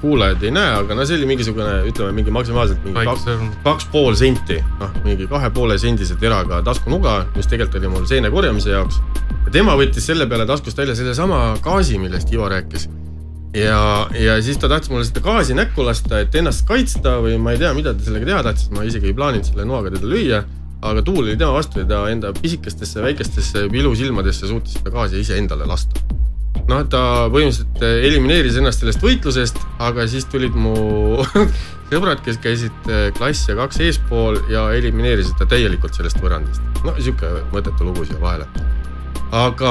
kuulajad 0.00 0.42
ei 0.44 0.52
näe, 0.54 0.72
aga 0.80 0.96
no 0.98 1.06
see 1.08 1.16
oli 1.18 1.28
mingisugune, 1.30 1.78
ütleme 1.90 2.12
mingi 2.18 2.34
maksimaalselt 2.34 2.82
mingi 2.84 3.06
kaks, 3.08 3.26
kaks 3.64 3.88
pool 3.92 4.16
senti, 4.18 4.58
noh 4.80 4.92
mingi 5.04 5.28
kahe 5.30 5.50
poole 5.54 5.78
sendise 5.80 6.18
teraga 6.20 6.60
taskunuga, 6.66 7.18
mis 7.36 7.48
tegelikult 7.50 7.80
oli 7.80 7.92
mul 7.94 8.08
seene 8.10 8.32
korjamise 8.34 8.74
jaoks. 8.74 9.00
ja 9.46 9.54
tema 9.54 9.76
võttis 9.78 10.08
selle 10.10 10.28
peale 10.30 10.46
taskust 10.48 10.78
välja 10.78 10.96
sellesama 10.98 11.40
gaasi, 11.64 12.00
millest 12.02 12.32
Ivo 12.34 12.50
rääkis. 12.52 12.88
ja, 13.56 13.80
ja 14.20 14.36
siis 14.42 14.60
ta 14.60 14.68
tahtis 14.72 14.92
mulle 14.92 15.08
seda 15.08 15.24
gaasi 15.24 15.56
näkku 15.56 15.86
lasta, 15.86 16.20
et 16.20 16.34
ennast 16.34 16.66
kaitsta 16.68 17.16
või 17.24 17.40
ma 17.40 17.56
ei 17.56 17.62
tea, 17.64 17.72
mida 17.78 17.94
ta 17.96 18.04
sellega 18.04 18.32
teha 18.32 18.44
tahtis, 18.50 18.70
ma 18.76 18.84
isegi 18.84 19.12
ei 19.12 19.16
plaaninud 19.16 19.48
selle 19.48 19.64
noaga 19.64 19.94
teda 19.96 20.12
lüüa. 20.12 20.44
aga 20.86 21.02
tuul 21.02 21.24
oli 21.24 21.38
tema 21.40 21.56
vastu 21.56 21.80
ja 21.80 21.88
ta 21.88 22.04
enda 22.12 22.34
pisikestesse 22.36 23.02
väikestesse 23.02 23.64
pilusilmadesse 23.72 24.46
suutis 24.46 24.76
seda 24.76 24.92
gaasi 24.92 25.24
iseendale 25.24 25.66
lasta 25.66 26.04
noh, 26.68 26.82
ta 26.90 27.02
põhimõtteliselt 27.32 27.82
elimineeris 27.86 28.58
ennast 28.60 28.82
sellest 28.82 29.04
võitlusest, 29.04 29.60
aga 29.82 30.06
siis 30.10 30.26
tulid 30.32 30.56
mu 30.58 30.74
sõbrad, 31.90 32.22
kes 32.26 32.40
käisid 32.42 32.90
äh, 32.90 33.08
klass 33.16 33.48
ja 33.50 33.56
kaks 33.58 33.80
eespool 33.86 34.40
ja 34.52 34.68
elimineerisid 34.76 35.38
ta 35.38 35.46
täielikult 35.50 35.94
sellest 35.98 36.20
võrrandist. 36.22 36.64
no 36.84 36.96
sihuke 36.98 37.30
mõttetu 37.52 37.86
lugu 37.86 38.06
siia 38.08 38.20
vahele. 38.22 38.48
Aga 39.36 39.70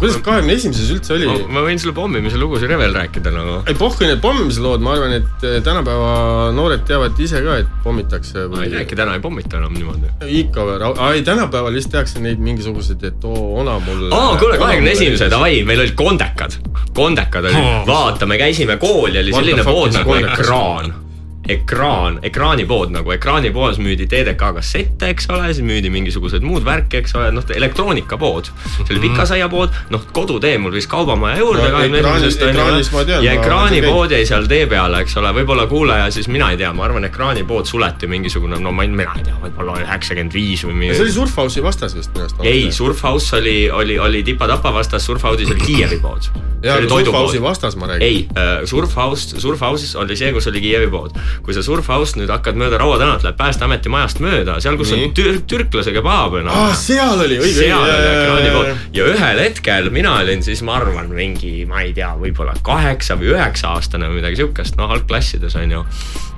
kuidas 0.00 0.18
kahekümne 0.24 0.56
esimeses 0.56 0.90
üldse 0.94 1.14
oli? 1.16 1.28
ma 1.52 1.62
võin 1.64 1.80
sulle 1.80 1.94
pommimise 1.96 2.40
lugusid 2.40 2.72
veel 2.80 2.94
rääkida 2.96 3.32
nagu. 3.34 3.58
ei 3.68 3.78
pohhu 3.78 4.08
need 4.08 4.20
pommimise 4.24 4.62
lood, 4.64 4.84
ma 4.84 4.96
arvan, 4.96 5.14
et 5.18 5.46
äh, 5.46 5.58
tänapäeva 5.66 6.50
noored 6.56 6.84
teavad 6.88 7.18
ise 7.22 7.42
ka, 7.44 7.58
et 7.62 7.72
pommitakse 7.84 8.46
tea, 8.50 8.82
äkki 8.82 8.98
täna 8.98 9.16
ei 9.18 9.24
pommita 9.24 9.60
enam 9.60 9.74
niimoodi. 9.76 10.12
ikka 10.42 10.66
või, 10.68 10.92
ei 11.14 11.24
tänapäeval 11.26 11.78
vist 11.78 11.92
tehakse 11.94 12.22
neid 12.24 12.42
mingisuguseid, 12.42 13.08
et 13.10 13.26
oo, 13.28 13.46
ona 13.62 13.78
mul. 13.86 14.06
aa, 14.10 14.36
kuule, 14.40 14.60
kahekümne 14.60 14.94
esimese, 14.96 15.30
davai, 15.32 15.62
meil 15.68 15.86
olid 15.86 15.96
kondekad. 15.98 16.60
kondekad 16.96 17.50
olid 17.50 17.54
Oh., 17.56 17.82
vaata, 17.88 18.26
me 18.28 18.36
käisime 18.38 18.76
kooli, 18.82 19.18
oli 19.22 19.32
selline 19.32 19.64
kondekas? 19.64 20.40
ekraan 20.40 21.05
ekraan, 21.48 22.18
ekraanipood 22.26 22.90
nagu 22.94 23.12
ekraanipoes 23.14 23.78
müüdi 23.82 24.06
TDK 24.10 24.52
kassette, 24.58 25.10
eks 25.14 25.28
ole, 25.30 25.52
siis 25.54 25.64
müüdi 25.66 25.90
mingisugused 25.92 26.44
muud 26.46 26.64
värki, 26.66 27.00
eks 27.02 27.14
ole, 27.18 27.30
noh 27.34 27.44
elektroonikapood. 27.56 28.50
see 28.76 28.96
oli 28.96 29.02
Pikasaiapood, 29.08 29.74
noh 29.94 30.06
kodutee 30.12 30.56
mul 30.58 30.74
viis 30.76 30.86
kaubamaja 30.90 31.38
juurde 31.40 31.62
No 31.66 31.70
kahekümne 31.76 32.00
esimesest 32.00 32.92
ma 32.92 33.04
tean, 33.04 33.24
ja 33.24 33.36
ekraanipood 33.38 34.14
jäi 34.16 34.26
seal 34.28 34.48
tee 34.50 34.66
peale, 34.70 35.00
eks 35.04 35.16
ole, 35.20 35.32
võib-olla 35.40 35.66
kuulaja 35.70 36.10
siis 36.14 36.28
mina 36.32 36.50
ei 36.54 36.60
tea, 36.60 36.72
ma 36.76 36.86
arvan, 36.86 37.06
ekraanipood 37.08 37.68
suleti 37.70 38.08
mingisugune, 38.10 38.58
no 38.62 38.72
ma 38.72 38.86
ei, 38.86 38.90
mina 38.92 39.14
ei 39.18 39.26
tea, 39.26 39.36
võib-olla 39.42 39.78
üheksakümmend 39.84 40.34
viis 40.36 40.64
või 40.66 40.76
mingi 40.82 40.98
see 40.98 41.06
oli 41.06 41.14
Surfhouse'i 41.16 41.62
vastas 41.64 41.96
vist 41.96 42.12
minu 42.14 42.26
arust. 42.26 42.42
ei, 42.46 42.66
Surfhouse 42.74 43.36
oli, 43.40 43.56
oli, 43.70 43.98
oli 43.98 44.22
tipa-tapa 44.26 44.72
vastas, 44.74 45.06
Surfhouse'is 45.06 45.52
oli 45.54 45.64
Kiievi 45.70 46.00
pood. 46.02 46.28
jaa, 46.62 46.76
aga 46.80 46.88
Surfhouse'i 46.90 47.42
vastas 47.42 47.76
ma 47.76 47.90
räägin. 47.90 48.02
ei, 48.06 48.66
Surfhouse, 48.66 49.40
Surfhouse'is 49.42 49.96
oli 50.00 50.16
see, 50.16 50.32
kus 50.36 50.46
oli 50.50 50.62
Kiievi 50.64 50.90
pood. 50.92 51.16
Kui 51.44 51.56
sa 51.56 51.64
Surfhouse 51.64 52.20
nüüd 52.20 52.30
hakkad 52.32 52.58
mööda 52.58 52.80
Raua 52.80 52.98
tänavat, 53.00 53.24
lähed 53.26 53.38
Päästeameti 53.38 53.92
majast 53.92 54.22
mööda, 54.24 54.58
seal, 54.62 54.78
kus 54.80 54.92
Nii. 54.94 55.08
on 55.08 55.16
tür 55.16 55.40
türklase 55.48 55.94
kebaab 55.96 56.38
noh. 56.46 56.52
aa, 56.52 56.74
seal 56.78 57.20
oli, 57.26 57.38
õige, 57.40 57.64
seal 57.64 57.82
oli 57.82 58.10
ekraani 58.12 58.52
pool 58.54 58.70
ja 58.96 59.08
ühel 59.12 59.42
hetkel 59.42 59.90
mina 59.94 60.16
olin 60.20 60.42
siis, 60.44 60.62
ma 60.66 60.76
arvan, 60.80 61.10
mingi, 61.12 61.64
ma 61.68 61.82
ei 61.84 61.92
tea, 61.96 62.12
võib-olla 62.20 62.56
kaheksa 62.66 63.18
või 63.20 63.32
üheksa 63.34 63.74
aastane 63.76 64.10
või 64.10 64.20
midagi 64.20 64.40
siukest, 64.40 64.78
noh 64.80 64.92
algklassides 64.92 65.56
on 65.60 65.76
ju. 65.76 65.84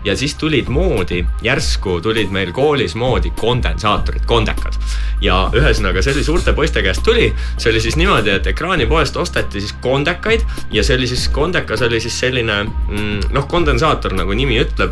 ja 0.07 0.15
siis 0.17 0.35
tulid 0.39 0.69
moodi, 0.73 1.25
järsku 1.43 1.99
tulid 2.03 2.31
meil 2.35 2.53
koolis 2.55 2.95
moodi 2.95 3.33
kondensaatorid, 3.41 4.25
kondekad. 4.27 4.79
ja 5.23 5.41
ühesõnaga, 5.55 6.03
see 6.03 6.15
oli 6.15 6.25
suurte 6.25 6.55
poiste 6.57 6.83
käest 6.83 7.03
tuli, 7.07 7.31
see 7.57 7.73
oli 7.73 7.83
siis 7.85 7.99
niimoodi, 8.01 8.37
et 8.39 8.47
ekraanipoest 8.53 9.17
osteti 9.17 9.61
siis 9.61 9.75
kondekaid 9.83 10.45
ja 10.73 10.85
see 10.85 10.99
oli 10.99 11.11
siis, 11.11 11.29
kondekas 11.35 11.83
oli 11.87 12.01
siis 12.01 12.19
selline 12.21 12.63
mm, 12.65 13.31
noh, 13.35 13.49
kondensaator 13.51 14.15
nagu 14.19 14.35
nimi 14.37 14.61
ütleb, 14.63 14.88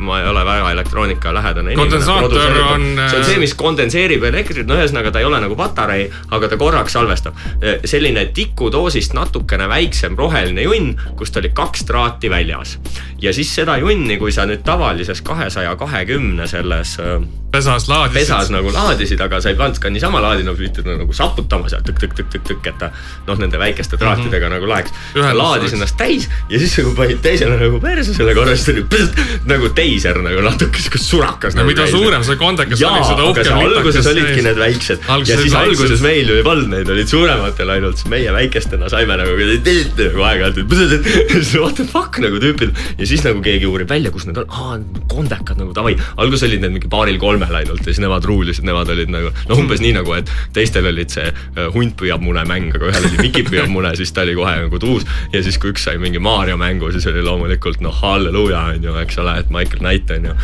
ma 0.00 0.20
ei 0.20 0.28
ole 0.30 0.44
väga 0.46 0.70
elektroonika 0.74 1.32
lähedane. 1.34 1.74
Kondensaator 1.78 2.58
on, 2.72 2.86
see 3.08 3.20
on 3.20 3.24
see, 3.24 3.38
mis 3.42 3.54
kondenseerib 3.58 4.24
elektrit, 4.28 4.66
no 4.68 4.78
ühesõnaga 4.78 5.12
ta 5.12 5.22
ei 5.22 5.28
ole 5.28 5.40
nagu 5.42 5.56
patarei, 5.58 6.08
aga 6.36 6.50
ta 6.50 6.58
korraks 6.60 6.96
salvestab. 6.96 7.38
selline 7.84 8.26
tikudoosist 8.36 9.14
natukene 9.16 9.68
väiksem 9.68 10.16
roheline 10.18 10.66
junn, 10.66 10.94
kust 11.16 11.36
oli 11.36 11.50
kaks 11.54 11.86
traati 11.88 12.30
väljas. 12.30 12.78
ja 13.22 13.32
siis 13.32 13.54
seda 13.54 13.78
junni, 13.78 14.18
kui 14.20 14.32
sa 14.32 14.46
nüüd 14.46 14.64
tavalises 14.64 15.22
kahesaja 15.22 15.76
kahekümne 15.76 16.46
selles 16.46 16.98
äh, 17.00 17.20
pesas 17.56 17.88
laadisid. 17.90 18.20
pesas 18.20 18.52
nagu 18.54 18.72
laadisid, 18.74 19.20
aga 19.26 19.40
sa 19.42 19.52
ei 19.52 19.58
pannud 19.58 19.80
ka 19.82 19.92
niisama 19.92 20.22
laadida, 20.24 20.54
pidid 20.58 20.88
nagu 20.88 21.16
saputama 21.16 21.70
seal 21.72 21.84
tõkk-tõkk-tõkk-tõkk, 21.86 22.70
et 22.70 22.78
ta 22.80 22.90
noh, 23.28 23.38
nende 23.40 23.60
väikeste 23.60 23.98
traatidega 24.00 24.46
mm 24.46 24.52
-hmm. 24.52 24.56
nagu 24.56 24.70
laeks. 24.70 24.94
Laadis 25.16 25.62
oleks. 25.62 25.76
ennast 25.78 25.96
täis 26.00 26.28
ja 26.50 26.60
siis 26.62 26.76
nagu 26.80 26.94
panid 26.98 27.22
teisele 27.24 27.58
nagu 27.60 27.80
perse 27.80 28.14
selle 28.14 28.34
korra, 28.34 28.56
siis 28.56 28.68
tuli 28.70 28.84
pst, 28.92 29.24
nagu 29.50 29.70
teiser 29.76 30.20
nagu 30.22 30.44
natuke 30.46 30.82
siuke 30.82 30.98
surakas. 31.02 31.56
no 31.56 31.64
mida 31.64 31.86
suurem 31.90 32.24
see 32.24 32.36
kondekas 32.36 32.82
oli, 32.82 33.04
seda 33.10 33.28
uhkem 33.30 33.58
alguses 33.58 34.06
olidki 34.12 34.42
need 34.46 34.58
väiksed 34.60 35.08
Alguses 35.08 35.34
ja 35.34 35.40
siis 35.42 35.54
väiksed. 35.54 35.82
alguses 35.82 36.02
meil 36.04 36.28
ju 36.28 36.36
ei 36.40 36.44
pannud 36.46 36.70
neid, 36.72 36.90
olid 36.90 37.08
suurematel 37.10 37.70
ainult, 37.76 38.00
siis 38.00 38.10
meie 38.10 38.32
väikestena 38.32 38.88
saime 38.92 39.16
nagu 39.16 39.36
nagu 39.36 40.22
aeg-ajalt, 40.28 40.58
et 40.62 41.54
what 41.62 41.76
the 41.78 41.86
fuck 41.88 42.18
nagu 42.22 42.40
tüüpid 42.42 42.74
ja 42.98 43.08
siis 43.08 43.24
nagu 43.26 43.42
keegi 43.44 43.68
uurib 43.68 43.90
välja, 43.90 44.12
kus 44.14 44.26
need 44.28 44.38
on, 44.40 44.48
aa 44.50 44.78
kondekad 45.10 45.60
nagu 45.60 45.74
davai, 45.76 45.94
alguses 46.20 46.46
olid 46.48 46.64
need 46.64 46.76
mingi 46.76 46.90
paaril-kolmel 46.92 47.45
ainult 47.54 47.82
ja 47.84 47.92
siis 47.92 48.02
nemad 48.02 48.24
ruulisid, 48.26 48.66
nemad 48.66 48.90
olid 48.92 49.12
nagu 49.12 49.30
noh, 49.48 49.60
umbes 49.60 49.82
nii 49.84 49.94
nagu, 49.98 50.14
et 50.18 50.30
teistel 50.56 50.88
olid 50.90 51.12
see 51.12 51.26
äh, 51.30 51.68
hunt 51.74 51.96
püüab 52.00 52.24
mune 52.24 52.42
mäng, 52.48 52.72
aga 52.74 52.90
ühel 52.90 53.08
oli 53.10 53.22
Miki 53.22 53.44
püüab 53.46 53.70
mune, 53.72 53.92
siis 53.98 54.12
ta 54.16 54.24
oli 54.26 54.36
kohe 54.38 54.56
nagu 54.64 54.80
tuus 54.82 55.06
ja 55.32 55.42
siis, 55.44 55.58
kui 55.62 55.72
üks 55.74 55.86
sai 55.86 56.00
mingi 56.02 56.20
Mario 56.22 56.58
mängu, 56.60 56.90
siis 56.94 57.06
oli 57.10 57.22
loomulikult 57.24 57.82
noh, 57.84 57.94
halleluuja 58.02 58.62
on 58.74 58.88
ju, 58.88 58.96
eks 59.02 59.20
ole, 59.22 59.36
et 59.42 59.52
Michael 59.54 59.82
Knight 59.84 60.12
on 60.16 60.30
ju. 60.30 60.36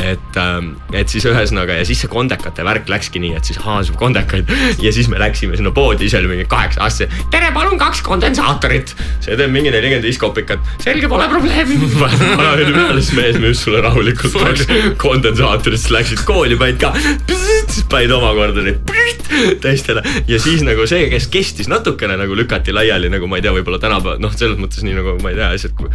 et, 0.00 0.40
et 1.00 1.12
siis 1.12 1.26
ühesõnaga 1.30 1.80
ja 1.80 1.86
siis 1.88 2.02
see 2.04 2.10
kondekate 2.12 2.64
värk 2.66 2.90
läkski 2.90 3.22
nii, 3.22 3.34
et 3.38 3.48
siis 3.48 3.60
ahaa, 3.62 3.82
saab 3.86 3.98
kondekaid 4.00 4.50
ja 4.82 4.92
siis 4.94 5.08
me 5.12 5.20
läksime 5.20 5.58
sinna 5.58 5.72
poodi, 5.74 6.08
ise 6.08 6.20
oli 6.20 6.30
mingi 6.32 6.46
kaheksa 6.50 6.84
aastane. 6.86 7.24
tere, 7.32 7.50
palun 7.54 7.78
kaks 7.80 8.02
kondensaatorit. 8.06 8.94
see 9.20 9.36
teeb 9.38 9.52
mingi 9.52 9.72
nelikümmend 9.72 10.06
viis 10.06 10.18
kopikat, 10.20 10.64
selge, 10.82 11.08
pole 11.10 11.28
probleemi. 11.30 11.78
vana 12.02 12.52
oli 12.54 12.68
peale, 12.72 13.02
siis 13.02 13.16
mees 13.18 13.40
müüs 13.42 13.64
sulle 13.64 13.82
rahulikult 13.84 14.36
kaks 14.40 14.66
kondensaatorit, 15.00 15.80
siis 15.80 15.94
läksid 15.94 16.24
kooli, 16.28 16.49
panid 16.58 16.80
ka, 16.80 16.92
siis 17.70 17.84
panid 17.90 18.14
omakorda 18.16 18.64
neid 18.66 18.94
teistele 19.62 20.02
ja 20.28 20.40
siis 20.42 20.64
nagu 20.66 20.86
see, 20.90 21.06
kes 21.12 21.28
kestis 21.32 21.70
natukene 21.70 22.16
nagu 22.20 22.36
lükati 22.36 22.74
laiali 22.74 23.12
nagu 23.12 23.28
ma 23.30 23.38
ei 23.38 23.46
tea, 23.46 23.54
võib-olla 23.54 23.80
tänapäeval 23.82 24.22
noh, 24.22 24.34
selles 24.36 24.58
mõttes 24.60 24.84
nii 24.86 24.98
nagu 24.98 25.18
ma 25.22 25.32
ei 25.32 25.38
tea, 25.38 25.52
asjad 25.54 25.76
kui 25.78 25.92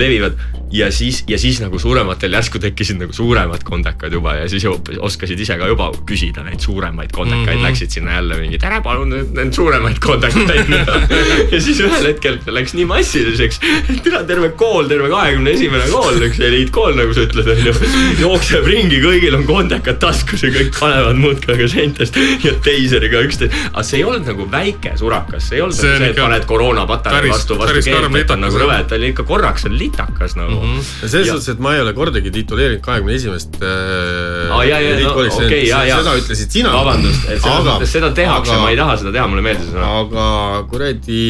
levivad 0.00 0.38
ja 0.74 0.92
siis, 0.92 1.24
ja 1.28 1.38
siis 1.38 1.60
nagu 1.62 1.78
suurematel 1.78 2.32
järsku 2.34 2.58
tekkisid 2.58 2.98
nagu 2.98 3.12
suuremad 3.14 3.62
kondekad 3.64 4.12
juba 4.12 4.34
ja 4.40 4.48
siis 4.50 4.64
ju 4.64 4.74
oskasid 5.06 5.40
ise 5.40 5.56
ka 5.58 5.68
juba 5.70 5.90
küsida 6.08 6.42
neid 6.42 6.60
suuremaid 6.60 7.12
kondekaid 7.14 7.46
mm. 7.46 7.60
-hmm. 7.60 7.66
läksid 7.68 7.90
sinna 7.90 8.14
jälle 8.14 8.38
mingi 8.40 8.58
tere, 8.58 8.80
palun 8.82 9.14
neid 9.34 9.52
suuremaid 9.52 9.98
kondekaid. 10.02 10.72
ja 11.52 11.60
siis 11.60 11.80
ühel 11.80 12.08
hetkel 12.08 12.38
läks 12.46 12.74
nii 12.74 12.86
massiliseks, 12.90 13.60
et 13.94 14.06
üle 14.06 14.22
terve 14.26 14.50
kool, 14.58 14.88
terve 14.88 15.08
kahekümne 15.12 15.54
esimene 15.54 15.86
kool, 15.92 16.18
üks 16.28 16.40
eliitkool, 16.40 16.96
nagu 16.98 17.14
sa 17.14 17.26
ütled, 17.28 17.52
onju, 17.54 17.74
jookseb 18.20 18.66
ringi, 18.66 18.98
kõigil 19.04 19.38
on 19.38 19.46
kondekad 19.46 20.00
taskus 20.02 20.42
ja 20.42 20.50
kõik 20.54 20.74
panevad 20.80 21.22
muudkui 21.22 21.54
aga 21.54 21.68
seintest 21.70 22.18
ja 22.44 22.54
teiseriga 22.66 23.22
üksteist. 23.22 23.54
aga 23.72 23.86
see 23.86 24.00
ei 24.00 24.04
olnud 24.04 24.26
nagu 24.32 24.48
väike 24.50 24.96
surakas, 24.98 25.48
see 25.48 25.60
ei 25.60 25.62
olnud 25.62 25.78
See 25.78 25.92
on 25.92 26.02
see, 26.02 26.10
et 26.10 26.18
paned 26.18 26.50
koroonapatareid 26.50 27.22
päris- 27.22 27.36
vastu, 27.36 27.58
vastu 27.58 27.86
keelt, 27.90 28.20
et 28.24 28.30
on 28.30 28.46
nagu 28.48 28.58
rõve, 28.58 28.82
ta 28.88 28.98
oli 28.98 29.12
ikka 29.14 29.26
korraks 29.28 29.68
on 29.68 29.78
litakas 29.84 30.36
nagu 30.38 30.58
mm. 30.58 30.74
-hmm. 30.78 31.08
selles 31.08 31.30
suhtes, 31.30 31.48
et 31.54 31.62
ma 31.62 31.74
ei 31.76 31.84
ole 31.84 31.94
kordagi 31.96 32.32
tituleerinud 32.34 32.82
kahekümne 32.84 33.14
esimest 33.18 33.60
äh, 33.62 34.50
aa, 34.50 34.64
ja, 34.64 34.80
ja, 34.80 34.98
no 35.04 35.14
okei 35.14 35.30
okay,, 35.30 35.62
ja, 35.68 35.84
ja. 35.88 36.00
seda 36.02 36.16
ütlesid 36.20 36.58
sina. 36.58 36.74
vabandust, 36.74 37.28
et 37.28 37.42
selles 37.44 37.68
mõttes 37.70 37.96
seda 37.98 38.12
tehakse, 38.16 38.58
ma 38.60 38.70
ei 38.74 38.80
taha 38.80 38.98
seda 39.02 39.14
teha, 39.14 39.26
mulle 39.30 39.46
meeldis 39.46 39.72
aga 39.84 40.28
kuradi, 40.70 41.24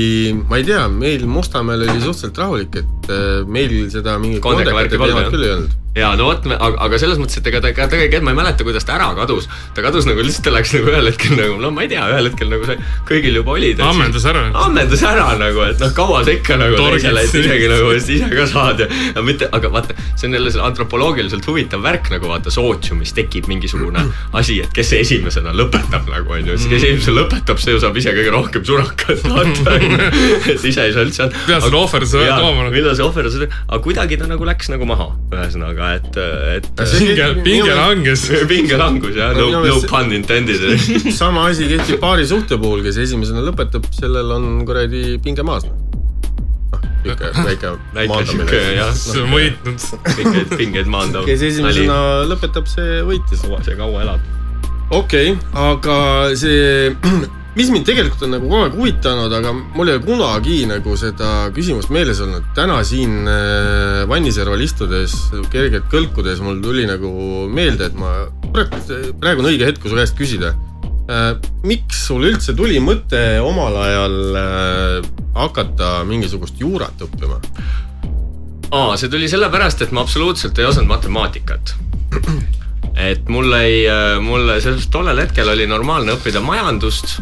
ma 0.49 0.61
ei 0.61 0.69
tea, 0.69 0.85
meil 0.89 1.27
Mustamäel 1.35 1.87
oli 1.87 2.01
suhteliselt 2.01 2.39
rahulik, 2.45 2.83
et 2.83 3.09
äh, 3.13 3.41
meil 3.47 3.79
seda 3.93 4.19
mingi 4.23 4.43
Kondeka 4.45 4.77
värki 4.77 5.01
küll 5.01 5.49
ei 5.49 5.57
olnud. 5.59 5.81
Ja 5.95 6.11
no 6.19 6.27
vot, 6.27 6.47
aga, 6.51 6.99
selles 6.99 7.21
mõttes, 7.21 7.39
et 7.39 7.47
ega 7.51 7.61
ta, 7.63 7.71
ega 7.71 7.87
tegelikult 7.91 8.27
ma 8.27 8.33
ei 8.33 8.39
mäleta, 8.41 8.67
kuidas 8.67 8.87
ta 8.87 8.97
ära 8.97 9.13
kadus. 9.15 9.47
ta 9.77 9.83
kadus 9.85 10.09
nagu 10.09 10.25
lihtsalt, 10.25 10.49
ta 10.49 10.53
läks 10.55 10.73
nagu 10.75 10.91
ühel 10.91 11.07
hetkel 11.07 11.37
nagu, 11.39 11.59
no 11.63 11.71
ma 11.75 11.85
ei 11.85 11.91
tea, 11.93 12.03
ühel 12.11 12.29
hetkel 12.31 12.51
nagu 12.51 12.67
see 12.67 12.79
kõigil 13.07 13.39
juba 13.39 13.55
oli. 13.55 13.71
ammendus 13.79 14.27
ära. 14.27 14.43
ammendus 14.65 15.05
ära 15.07 15.29
nagu, 15.39 15.63
et 15.69 15.83
noh, 15.83 15.93
kaua 15.95 16.25
sa 16.27 16.35
ikka 16.35 16.59
nagu 16.59 16.81
teisele, 16.81 17.23
et 17.23 17.37
isegi 17.39 17.69
nagu 17.71 17.93
ise 17.95 18.31
ka 18.33 18.47
saad 18.51 18.83
ja, 18.83 18.89
ja 19.15 19.25
mitte, 19.27 19.49
aga 19.55 19.71
vaata, 19.77 19.95
see 20.17 20.27
on 20.29 20.35
jälle 20.39 20.55
see 20.55 20.65
antropoloogiliselt 20.67 21.47
huvitav 21.47 21.85
värk 21.87 22.11
nagu 22.17 22.33
vaata 22.33 22.51
sootsiumis 22.55 23.15
tekib 23.15 23.47
mingisugune 23.51 24.03
asi, 24.35 24.59
et 24.67 24.75
kes 24.75 24.93
esimesena 24.99 25.55
lõpetab 25.55 26.11
nagu 26.11 26.35
on 26.35 26.51
ju, 26.51 26.59
siis 26.59 26.75
kes 26.75 26.89
esimesena 26.91 27.21
lõpetab, 27.21 27.63
see 27.63 27.77
ju 27.77 27.85
saab 27.85 28.03
ise 28.03 28.17
kõige 28.19 28.35
rohkem 28.35 28.67
surakat 28.67 29.23
vaata, 29.31 29.79
et 30.51 30.67
ise 30.67 30.89
ei 30.89 30.97
saa 30.97 31.07
üldse. 31.07 31.31
Mida 31.45 31.63
selle 31.63 31.81
ohverduse 31.85 32.19
peab 32.19 32.43
tooma? 32.43 32.69
mida 32.75 32.99
see 32.99 33.07
ohverdus, 33.07 33.39
aga 33.47 33.81
kuidagi 33.85 34.19
ta 34.19 34.27
nagu 34.31 34.47
läks 34.49 34.73
nagu 34.73 34.89
maha, 34.89 35.13
ühesõnaga, 35.31 35.84
et, 35.95 36.19
et 36.57 36.69
pinge, 36.79 37.29
pinge 37.47 37.77
langes. 37.79 38.27
pinge 38.51 38.79
langus 38.81 39.17
jah, 39.19 39.35
no, 39.37 39.63
no 39.65 39.79
pun 39.91 40.13
intended. 40.17 40.63
sama 41.23 41.49
asi 41.51 41.69
kehtib 41.71 42.01
paari 42.03 42.27
suhte 42.29 42.59
puhul, 42.61 42.83
kes 42.87 43.01
esimesena 43.05 43.45
lõpetab, 43.47 43.87
sellel 43.95 44.33
on 44.37 44.49
kuradi 44.69 45.19
pinge 45.25 45.47
maas. 45.47 45.67
noh, 45.69 45.85
väike, 47.05 47.31
väike 47.49 47.75
väike 47.95 48.21
sihuke 48.33 48.65
jah, 48.79 48.93
see 48.97 49.23
on 49.23 49.33
võitnud. 49.37 49.87
pingeid, 50.17 50.57
pingeid 50.59 50.91
maandav. 50.97 51.29
kes 51.29 51.47
esimesena 51.51 51.99
lõpetab, 52.31 52.69
see 52.71 53.01
võitis. 53.07 53.45
see 53.45 53.79
kaua 53.79 54.05
elab. 54.09 54.29
okei 54.91 55.35
okay,, 55.35 55.65
aga 55.69 55.99
see, 56.39 56.93
mis 57.55 57.71
mind 57.71 57.87
tegelikult 57.87 58.25
on 58.27 58.35
nagu 58.35 58.49
kogu 58.51 58.63
aeg 58.65 58.77
huvitanud, 58.79 59.33
aga 59.39 59.53
mul 59.55 59.91
ei 59.91 59.99
ole 59.99 60.03
kunagi 60.05 60.57
nagu 60.67 60.97
seda 60.99 61.31
küsimust 61.55 61.93
meeles 61.95 62.21
olnud. 62.25 62.47
täna 62.57 62.81
siin 62.87 63.29
äh, 63.31 64.03
vanniserval 64.11 64.63
istudes, 64.65 65.15
kergelt 65.53 65.87
kõlkudes, 65.93 66.43
mul 66.43 66.59
tuli 66.65 66.87
nagu 66.91 67.11
meelde, 67.51 67.91
et 67.91 67.99
ma, 67.99 68.27
praegu 69.23 69.45
on 69.45 69.51
õige 69.53 69.69
hetk, 69.69 69.83
kui 69.83 69.93
su 69.93 69.99
käest 69.99 70.19
küsida 70.19 70.55
äh,. 71.07 71.31
miks 71.63 72.07
sul 72.09 72.27
üldse 72.27 72.57
tuli 72.59 72.81
mõte 72.83 73.23
omal 73.45 73.79
ajal 73.85 74.19
äh, 74.41 75.11
hakata 75.39 76.01
mingisugust 76.09 76.59
juurat 76.59 77.07
õppima? 77.07 77.39
aa, 78.75 78.97
see 78.99 79.13
tuli 79.13 79.31
sellepärast, 79.31 79.87
et 79.87 79.95
ma 79.95 80.03
absoluutselt 80.03 80.59
ei 80.59 80.67
osanud 80.67 80.91
matemaatikat. 80.91 81.77
et 83.11 83.31
mul 83.31 83.55
ei, 83.61 83.87
mulle 84.23 84.59
selles 84.63 84.91
tollel 84.91 85.23
hetkel 85.23 85.55
oli 85.55 85.71
normaalne 85.71 86.19
õppida 86.19 86.43
majandust 86.43 87.21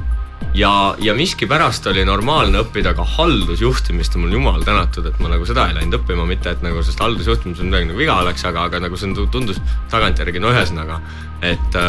ja, 0.55 0.95
ja 0.99 1.15
miskipärast 1.15 1.87
oli 1.91 2.05
normaalne 2.05 2.63
õppida 2.63 2.95
ka 2.97 3.05
haldusjuhtimist. 3.17 4.17
Ja 4.17 4.23
mul 4.23 4.35
jumal 4.37 4.65
tänatud, 4.67 5.07
et 5.09 5.21
ma 5.23 5.33
nagu 5.33 5.47
seda 5.49 5.69
ei 5.69 5.77
läinud 5.79 6.01
õppima, 6.01 6.27
mitte 6.29 6.53
et 6.53 6.65
nagu 6.65 6.83
sellest 6.83 7.03
haldusjuhtimises 7.05 7.69
midagi 7.69 7.91
nagu 7.91 8.01
viga 8.01 8.19
oleks, 8.23 8.45
aga, 8.49 8.67
aga 8.71 8.83
nagu 8.87 8.99
see 8.99 9.15
tundus 9.33 9.61
tagantjärgi, 9.93 10.43
no 10.43 10.53
ühesõnaga, 10.55 11.01
et 11.43 11.81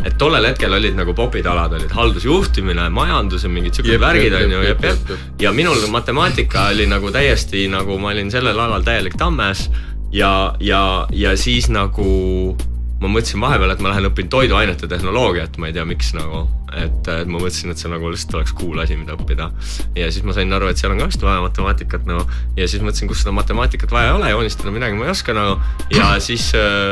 et 0.00 0.14
tollel 0.16 0.46
hetkel 0.48 0.72
olid 0.72 0.94
nagu 0.96 1.12
popid 1.12 1.44
alad 1.44 1.74
olid 1.76 1.92
haldusjuhtimine, 1.92 2.86
majandus 2.94 3.44
ja 3.44 3.50
mingid 3.52 3.76
siuksed 3.76 4.00
värgid 4.00 4.32
on 4.38 4.54
ju, 4.54 4.62
jep 4.64 4.84
jep. 4.84 5.12
ja 5.42 5.52
minul 5.52 5.82
matemaatika 5.92 6.70
oli 6.72 6.86
nagu 6.88 7.12
täiesti 7.12 7.66
nagu 7.68 7.98
ma 8.00 8.14
olin 8.14 8.32
sellel 8.32 8.58
alal 8.58 8.86
täielik 8.86 9.18
tammes. 9.20 9.68
Ja, 10.12 10.54
ja, 10.58 11.06
ja 11.12 11.36
siis 11.38 11.68
nagu 11.70 12.56
ma 13.00 13.08
mõtlesin 13.08 13.40
vahepeal, 13.40 13.72
et 13.72 13.82
ma 13.82 13.92
lähen 13.94 14.08
õpin 14.10 14.28
toiduainete 14.32 14.88
tehnoloogiat, 14.90 15.56
ma 15.60 15.70
ei 15.70 15.76
tea, 15.76 15.86
miks 15.88 16.12
nagu, 16.16 16.42
et, 16.76 17.08
et 17.08 17.30
ma 17.30 17.38
mõtlesin, 17.38 17.72
et 17.72 17.80
see 17.80 17.90
nagu 17.90 18.10
lihtsalt 18.12 18.36
oleks 18.38 18.52
cool 18.58 18.82
asi, 18.82 18.98
mida 19.00 19.16
õppida. 19.16 19.48
ja 19.96 20.10
siis 20.12 20.26
ma 20.26 20.36
sain 20.36 20.52
aru, 20.52 20.68
et 20.70 20.80
seal 20.80 20.92
on 20.92 21.00
ka 21.00 21.08
vist 21.08 21.24
vaja 21.24 21.40
matemaatikat 21.44 22.04
nagu 22.08 22.26
ja 22.58 22.68
siis 22.68 22.84
mõtlesin, 22.84 23.08
kus 23.10 23.24
seda 23.24 23.32
matemaatikat 23.36 23.92
vaja 23.94 24.12
ei 24.12 24.16
ole, 24.18 24.32
joonistada 24.34 24.74
midagi 24.74 24.98
ma 24.98 25.08
ei 25.08 25.14
oska 25.14 25.36
nagu. 25.36 25.56
ja 25.96 26.12
siis 26.28 26.50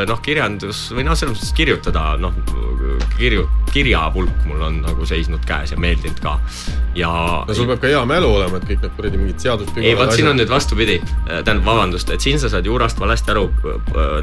noh, 0.09 0.23
kirjandus 0.25 0.87
või 0.97 1.05
noh, 1.09 1.19
selles 1.19 1.37
mõttes 1.37 1.53
kirjutada 1.59 2.15
noh, 2.23 2.35
kirju, 3.19 3.45
kirjapulk 3.73 4.47
mul 4.49 4.65
on 4.65 4.81
nagu 4.87 5.07
seisnud 5.09 5.45
käes 5.49 5.75
ja 5.75 5.81
meeldinud 5.81 6.25
ka. 6.25 6.39
ja. 6.97 7.13
no 7.45 7.55
sul 7.57 7.69
peab 7.69 7.85
ka 7.85 7.93
hea 7.93 8.01
mälu 8.09 8.33
olema, 8.39 8.63
et 8.63 8.69
kõik 8.71 8.85
need 8.87 8.97
kuradi 8.97 9.21
mingid 9.21 9.45
seaduspügalad. 9.45 9.91
ei, 9.93 9.99
vot 9.99 10.17
siin 10.17 10.33
on 10.33 10.41
nüüd 10.41 10.51
vastupidi, 10.53 10.99
tähendab, 11.29 11.65
vabandust, 11.69 12.11
et 12.15 12.25
siin 12.25 12.41
sa 12.41 12.51
saad 12.53 12.67
juurast 12.67 13.01
valesti 13.01 13.35
aru 13.35 13.49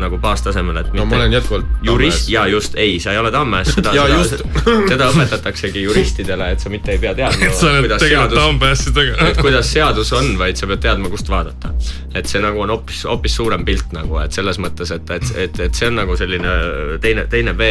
nagu 0.01 0.19
baastasemel, 0.21 0.81
et. 0.81 0.93
no 0.97 1.05
ma 1.05 1.21
olen 1.21 1.37
jätkuvalt. 1.37 1.74
Jurist 1.83 2.29
ja 2.29 2.47
just, 2.47 2.75
ei, 2.75 2.99
sa 2.99 3.11
ei 3.11 3.17
ole 3.17 3.31
Tammes, 3.31 3.73
seda, 3.73 3.91
seda, 3.91 4.45
seda 4.91 5.09
õpetataksegi 5.11 5.83
juristidele, 5.85 6.51
et 6.55 6.63
sa 6.63 6.71
mitte 6.73 6.95
ei 6.95 7.01
pea 7.01 7.13
teadma. 7.17 7.51
sa 7.53 7.71
oled 7.71 7.91
tegelikult 7.91 8.39
Tammes 8.39 8.85
tegelikult. 8.87 9.29
et 9.29 9.41
kuidas 9.41 9.71
seadus 9.73 10.13
on, 10.15 10.31
vaid 10.39 10.59
sa 10.59 10.69
pead 10.71 10.83
teadma, 10.85 11.11
kust 11.13 11.29
vaadata. 11.29 11.73
et 12.15 12.31
see 12.31 12.41
nagu 12.43 12.61
on 12.63 12.73
hoopis, 12.73 13.03
hoopis 13.09 13.35
suurem 13.35 13.65
pilt 13.67 13.93
nagu, 13.95 14.17
et 14.23 14.35
selles 14.35 14.59
mõttes, 14.61 14.91
et, 14.95 15.13
et, 15.17 15.31
et, 15.45 15.61
et 15.67 15.77
see 15.77 15.91
on 15.91 15.99
nagu 15.99 16.17
selline 16.17 16.55
teine, 17.03 17.27
teine 17.31 17.53
B, 17.57 17.69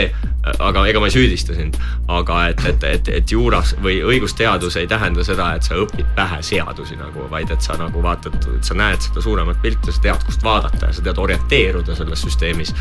aga 0.58 0.84
ega 0.90 1.00
ma 1.00 1.08
ei 1.08 1.14
süüdista 1.14 1.56
sind. 1.56 1.78
aga 2.08 2.40
et, 2.52 2.64
et, 2.68 2.84
et, 2.84 3.08
et 3.20 3.32
juuras 3.32 3.74
või 3.82 3.98
õigusteadus 4.04 4.76
ei 4.80 4.86
tähenda 4.90 5.24
seda, 5.24 5.54
et 5.56 5.66
sa 5.66 5.78
õpid 5.80 6.06
pähe 6.16 6.42
seadusi 6.44 6.98
nagu, 7.00 7.26
vaid 7.30 7.50
et 7.50 7.64
sa 7.64 7.78
nagu 7.80 8.02
vaatad, 8.04 8.36
et 8.36 8.66
sa 8.66 8.76
näed 8.78 9.02
seda 9.02 9.24
suuremat 9.24 9.62
pilti, 9.62 9.92
sa 9.92 10.04
tead, 10.08 10.26
kust 10.28 10.44
vaadata 10.44 10.90
ja 10.90 10.96
sa 10.96 11.04
tead 11.04 11.18
orienteeruda 11.18 11.96
selles 11.96 12.24
süsteemis. 12.26 12.74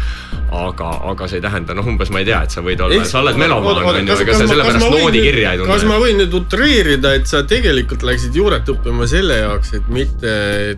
aga, 0.51 0.89
aga 1.09 1.12
see 1.30 1.39
ei 1.39 1.43
tähenda, 1.43 1.76
noh, 1.78 1.88
umbes 1.93 2.12
ma 2.13 2.21
ei 2.21 2.28
tea, 2.28 2.39
et 2.45 2.54
sa 2.54 2.63
võid 2.65 2.82
olla, 2.84 3.04
sa 3.08 3.21
oled 3.21 3.38
melomaan, 3.39 3.82
on 3.89 4.10
ju, 4.10 4.17
ega 4.26 4.36
sa 4.38 4.47
sellepärast 4.49 4.88
noodi 4.91 5.23
kirja 5.23 5.54
ei 5.54 5.62
tunne. 5.62 5.71
kas 5.73 5.86
ma 5.89 5.99
võin 6.02 6.19
nüüd 6.21 6.36
utreerida, 6.39 7.13
et 7.19 7.30
sa 7.30 7.43
tegelikult 7.49 8.06
läksid 8.08 8.36
juuret 8.38 8.69
õppima 8.73 9.08
selle 9.10 9.39
jaoks, 9.41 9.73
et 9.80 9.89
mitte 9.93 10.34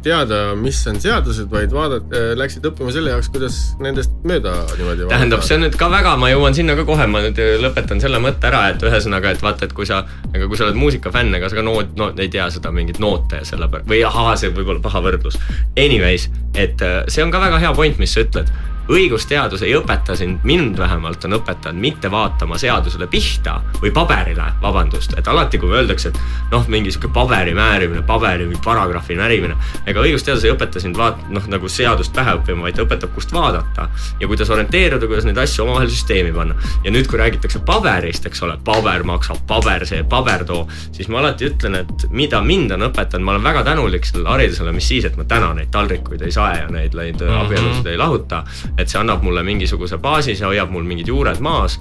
teada, 0.05 0.41
mis 0.59 0.81
on 0.91 0.99
seadused, 1.01 1.49
vaid 1.51 1.73
vaadata, 1.75 2.23
läksid 2.39 2.67
õppima 2.71 2.93
selle 2.95 3.15
jaoks, 3.15 3.31
kuidas 3.33 3.59
nendest 3.83 4.13
mööda 4.27 4.55
niimoodi 4.75 5.09
tähendab, 5.11 5.45
see 5.47 5.57
on 5.59 5.65
nüüd 5.65 5.79
ka 5.79 5.89
väga, 5.93 6.15
ma 6.21 6.31
jõuan 6.31 6.57
sinna 6.57 6.77
ka 6.77 6.85
kohe, 6.87 7.07
ma 7.11 7.23
nüüd 7.25 7.41
lõpetan 7.63 8.03
selle 8.03 8.21
mõtte 8.23 8.49
ära, 8.51 8.67
et 8.73 8.85
ühesõnaga, 8.85 9.33
et 9.35 9.43
vaata, 9.45 9.69
et 9.69 9.75
kui 9.75 9.87
sa, 9.89 10.03
ega 10.33 10.49
kui 10.51 10.59
sa 10.59 10.67
oled 10.67 10.79
muusikafänn, 10.79 11.33
ega 11.39 11.51
sa 11.51 11.59
ka 11.59 11.65
noot, 11.65 11.95
no 11.99 12.11
ei 12.15 12.29
tea 12.31 12.47
seda 12.53 12.73
mingit 12.75 13.01
noote 13.03 13.41
selle 13.47 13.69
pärast 13.71 13.89
või 13.89 14.03
ahaa, 14.07 14.35
see 14.39 14.53
võib 14.55 14.73
olla 14.73 14.83
paha 14.83 15.01
võrdlus. 15.05 15.39
Anyways, 15.79 16.29
et 16.57 16.81
see 17.11 17.25
on 17.25 17.33
ka 17.33 17.41
väga 17.43 17.61
hea 17.63 17.73
point, 17.77 17.99
mis 18.01 18.15
sa 18.15 18.25
ütled 18.25 18.51
õigusteadus 18.91 19.63
ei 19.65 19.73
õpeta 19.77 20.15
sind, 20.17 20.43
mind 20.45 20.77
vähemalt 20.77 21.23
on 21.25 21.37
õpetanud 21.39 21.81
mitte 21.81 22.09
vaatama 22.11 22.57
seadusele 22.61 23.07
pihta 23.09 23.57
või 23.81 23.91
paberile, 23.95 24.45
vabandust, 24.61 25.15
et 25.17 25.27
alati, 25.27 25.59
kui 25.61 25.73
öeldakse, 25.73 26.11
et 26.11 26.51
noh, 26.53 26.65
mingi 26.71 26.93
sihuke 26.93 27.09
paberi 27.13 27.55
määrimine, 27.57 28.03
paberi 28.05 28.45
või 28.49 28.59
paragrahvi 28.63 29.17
närimine. 29.17 29.55
ega 29.85 30.03
õigusteadus 30.05 30.45
ei 30.45 30.53
õpeta 30.53 30.81
sind 30.81 30.97
vaat-, 30.97 31.23
noh 31.33 31.47
nagu 31.49 31.69
seadust 31.69 32.13
pähe 32.13 32.35
õppima, 32.37 32.67
vaid 32.67 32.77
ta 32.77 32.85
õpetab, 32.85 33.13
kust 33.15 33.33
vaadata 33.33 33.87
ja 34.19 34.27
kuidas 34.27 34.49
orienteeruda, 34.53 35.07
kuidas 35.07 35.25
neid 35.25 35.41
asju 35.41 35.65
omavahel 35.65 35.89
süsteemi 35.89 36.33
panna. 36.35 36.55
ja 36.83 36.93
nüüd, 36.93 37.09
kui 37.09 37.19
räägitakse 37.19 37.63
paberist, 37.65 38.25
eks 38.25 38.43
ole, 38.45 38.57
paber 38.65 39.03
maksab, 39.03 39.41
paber 39.47 39.85
see, 39.89 40.03
paber 40.03 40.45
too, 40.45 40.67
siis 40.91 41.09
ma 41.09 41.23
alati 41.23 41.49
ütlen, 41.49 41.79
et 41.81 42.07
mida 42.11 42.41
mind 42.41 42.77
on 42.77 42.89
õpetanud, 42.91 43.25
ma 43.25 43.35
olen 43.35 43.49
väga 43.49 43.65
tänulik 43.71 44.05
sellele 44.05 44.29
haridusele, 44.35 44.71
mis 44.75 44.87
siis, 44.93 45.09
et 45.09 45.17
ma 45.17 45.25
täna 45.29 45.53
neid 45.57 45.73
taldrikuid 45.73 46.21
ei 46.21 46.31
saa 46.31 46.53
ja 46.59 46.69
neid, 46.69 46.93
neid 46.93 47.21
mm 47.21 47.27
-hmm. 47.27 47.45
abielusid 47.45 47.91
ei 47.91 47.97
lahuta 47.97 48.43
et 48.77 48.89
see 48.89 48.99
annab 48.99 49.23
mulle 49.23 49.43
mingisuguse 49.43 49.97
baasi, 50.01 50.35
see 50.35 50.45
hoiab 50.47 50.71
mul 50.71 50.83
mingid 50.83 51.07
juured 51.07 51.39
maas. 51.39 51.79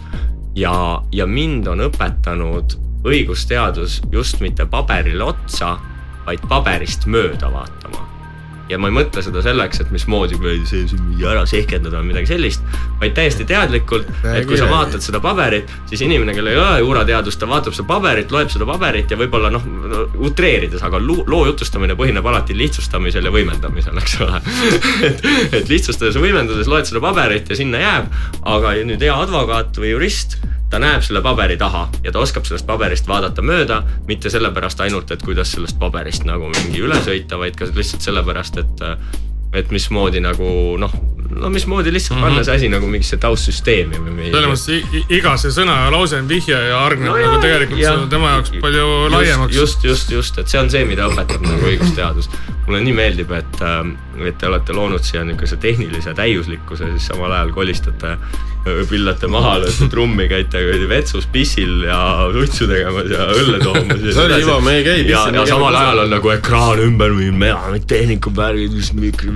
ja, 0.54 1.02
ja 1.12 1.26
mind 1.26 1.66
on 1.66 1.82
õpetanud 1.88 2.78
õigusteadus 3.04 4.00
just 4.12 4.40
mitte 4.40 4.66
paberile 4.66 5.24
otsa, 5.24 5.76
vaid 6.26 6.40
paberist 6.48 7.06
mööda 7.06 7.50
vaatama 7.52 8.13
ja 8.70 8.78
ma 8.80 8.88
ei 8.88 8.94
mõtle 8.96 9.22
seda 9.24 9.42
selleks, 9.44 9.82
et 9.82 9.90
mismoodi 9.92 10.38
ära 11.28 11.44
sehkendada 11.48 12.00
või 12.00 12.12
midagi 12.12 12.30
sellist, 12.32 12.64
vaid 13.00 13.14
täiesti 13.16 13.46
teadlikult, 13.48 14.08
et 14.30 14.48
kui 14.48 14.58
sa 14.60 14.68
vaatad 14.70 15.04
seda 15.04 15.20
paberit, 15.24 15.70
siis 15.90 16.04
inimene, 16.06 16.34
kellel 16.36 16.54
ei 16.54 16.60
ole 16.60 16.78
juurateadust, 16.84 17.40
ta 17.40 17.48
vaatab 17.50 17.76
seda 17.76 17.88
paberit, 17.90 18.32
loeb 18.34 18.52
seda 18.52 18.68
paberit 18.68 19.12
ja 19.12 19.18
võib-olla 19.20 19.52
noh, 19.52 19.66
utreerides, 20.24 20.84
aga 20.86 21.00
loo 21.02 21.44
jutustamine 21.50 21.96
põhineb 21.98 22.26
alati 22.30 22.56
lihtsustamisel 22.56 23.28
ja 23.28 23.34
võimendamisel, 23.34 24.00
eks 24.00 24.18
ole. 24.24 24.40
Et, 25.04 25.20
et 25.52 25.68
lihtsustades 25.68 26.16
ja 26.16 26.22
võimendades 26.22 26.68
loed 26.70 26.86
seda 26.88 27.00
paberit 27.02 27.50
ja 27.50 27.56
sinna 27.58 27.80
jääb, 27.82 28.08
aga 28.48 28.74
nüüd 28.86 29.02
hea 29.04 29.14
advokaat 29.26 29.76
või 29.80 29.92
jurist 29.92 30.38
ta 30.70 30.80
näeb 30.82 31.02
selle 31.06 31.22
paberi 31.22 31.56
taha 31.60 31.88
ja 32.04 32.12
ta 32.12 32.22
oskab 32.24 32.46
sellest 32.48 32.66
paberist 32.66 33.08
vaadata 33.08 33.42
mööda, 33.42 33.82
mitte 34.08 34.30
sellepärast 34.30 34.80
ainult, 34.80 35.10
et 35.10 35.22
kuidas 35.22 35.52
sellest 35.54 35.78
paberist 35.78 36.26
nagu 36.28 36.50
mingi 36.50 36.82
üle 36.82 36.98
sõita, 37.04 37.38
vaid 37.38 37.56
ka 37.58 37.68
lihtsalt 37.70 38.08
sellepärast, 38.08 38.58
et 38.62 38.84
et 39.54 39.70
mismoodi 39.74 40.22
nagu 40.24 40.46
noh, 40.80 40.94
no 41.34 41.50
mismoodi 41.50 41.92
lihtsalt 41.92 42.18
mm 42.18 42.24
-hmm. 42.24 42.28
panna 42.28 42.44
see 42.44 42.54
asi 42.54 42.68
nagu 42.68 42.86
mingisse 42.86 43.16
taustsüsteemi 43.16 43.98
või 43.98 44.14
mingi. 44.18 44.30
selles 44.30 44.50
mõttes 44.50 45.06
iga 45.18 45.36
see 45.40 45.54
sõna 45.54 45.76
ja 45.84 45.90
lause 45.94 46.18
on 46.22 46.28
vihje 46.28 46.58
ja 46.68 46.80
hargneb 46.84 47.12
no, 47.12 47.18
nagu 47.18 47.42
tegelikult 47.42 47.80
ja, 47.80 47.94
tema 48.10 48.30
jaoks 48.36 48.54
palju 48.60 48.86
just, 48.86 49.14
laiemaks. 49.16 49.56
just, 49.56 49.84
just, 49.84 50.10
just, 50.10 50.38
et 50.38 50.48
see 50.48 50.60
on 50.60 50.70
see, 50.70 50.84
mida 50.84 51.08
õpetab 51.10 51.46
nagu 51.46 51.70
õigusteadus. 51.72 52.30
mulle 52.66 52.80
nii 52.80 52.92
meeldib, 52.96 53.32
et, 53.36 53.60
ähm, 53.60 53.90
et 54.24 54.38
te 54.40 54.46
olete 54.48 54.72
loonud 54.72 55.04
siia 55.04 55.24
niisuguse 55.24 55.56
tehnilise 55.60 56.14
täiuslikkuse, 56.16 56.86
siis 56.94 57.06
samal 57.12 57.32
ajal 57.32 57.52
kolistate 57.52 58.16
pillate 58.88 59.28
maha, 59.28 59.58
lööte 59.60 59.88
trummi, 59.92 60.24
käite 60.28 60.60
vetsus 60.88 61.26
pissil 61.32 61.82
ja 61.84 61.98
suitsu 62.32 62.68
tegemas 62.70 63.10
ja 63.12 63.26
õlle 63.28 63.60
toomas. 63.60 64.00
Sorry 64.16 64.40
Ivo, 64.40 64.56
me 64.64 64.78
ei 64.78 64.86
käi 64.86 65.02
pissil. 65.02 65.12
ja, 65.12 65.42
ja 65.42 65.46
samal 65.50 65.76
ajal 65.76 66.04
on 66.06 66.14
nagu 66.14 66.32
ekraan 66.32 66.80
ümber, 66.86 67.12
mehaanik, 67.12 67.84
tehnikavärgid, 67.90 68.78
mikrid, 68.96 69.34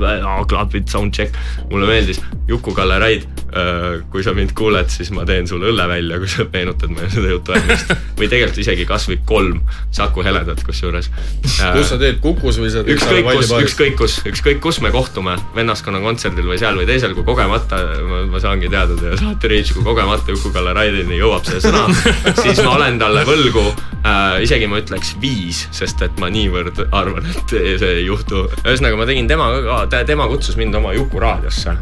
klapid, 0.48 0.88
soundcheck. 0.90 1.36
mulle 1.70 1.88
meeldis 1.90 2.22
Juku-Kalle 2.48 2.98
Raid, 2.98 3.26
äh, 3.52 4.00
kui 4.12 4.22
sa 4.24 4.32
mind 4.36 4.54
kuuled, 4.56 4.88
siis 4.92 5.10
ma 5.12 5.26
teen 5.28 5.48
sulle 5.48 5.68
õlle 5.68 5.84
välja, 5.90 6.18
kui 6.20 6.30
sa 6.32 6.46
meenutad 6.52 6.92
meile 6.94 7.10
seda 7.12 7.58
ennast. 7.58 7.92
või 8.18 8.28
tegelikult 8.30 8.62
isegi 8.64 8.86
kasvõi 8.88 9.18
kolm 9.28 9.60
Saku 9.94 10.24
Heledat 10.24 10.62
kusjuures. 10.64 11.10
Äh, 11.44 11.74
kus 11.76 11.92
sa 11.92 11.98
teed, 12.00 12.22
Kukus 12.24 12.60
või 12.62 12.72
sa 12.72 12.82
teed 12.82 12.96
ükskõik 12.96 13.28
kus, 13.28 13.52
ükskõik 13.66 13.98
kus, 14.00 14.16
ükskõik 14.32 14.62
kus 14.64 14.80
me 14.84 14.92
kohtume, 14.94 15.36
vennaskonna 15.56 16.00
kontserdil 16.04 16.48
või 16.48 16.58
seal 16.60 16.78
või 16.78 16.88
teisel, 16.88 17.14
kui 17.16 17.26
kogemata 17.26 17.82
ma, 18.08 18.22
ma 18.32 18.42
saangi 18.42 18.70
teada 18.72 18.96
teie 18.98 19.18
saate 19.20 19.52
reach, 19.52 19.74
kui 19.76 19.84
kogemata 19.86 20.32
Juku-Kalle 20.32 20.72
Raidini 20.76 21.20
jõuab 21.20 21.46
see 21.48 21.60
sõna, 21.62 21.84
siis 22.44 22.62
ma 22.64 22.74
olen 22.78 22.98
talle 23.00 23.24
võlgu 23.28 23.64
äh,, 23.68 24.40
isegi 24.44 24.68
ma 24.70 24.80
ütleks 24.80 25.14
viis, 25.22 25.66
sest 25.74 26.02
et 26.06 26.16
ma 26.22 26.30
niivõrd 26.32 26.80
arvan, 26.88 27.26
et 27.28 27.54
see 27.54 27.92
ei 28.00 28.06
juhtu. 28.06 28.46
ühesõnaga, 28.64 28.98
ma 29.00 29.08
tegin 29.08 29.30
temaga 29.30 29.62
ka, 29.64 29.78
tema 30.04 30.28
kutsus 30.28 30.56
mind 30.56 30.74
oma 30.74 30.92
Juku 30.92 31.20
raadiosse. 31.20 31.76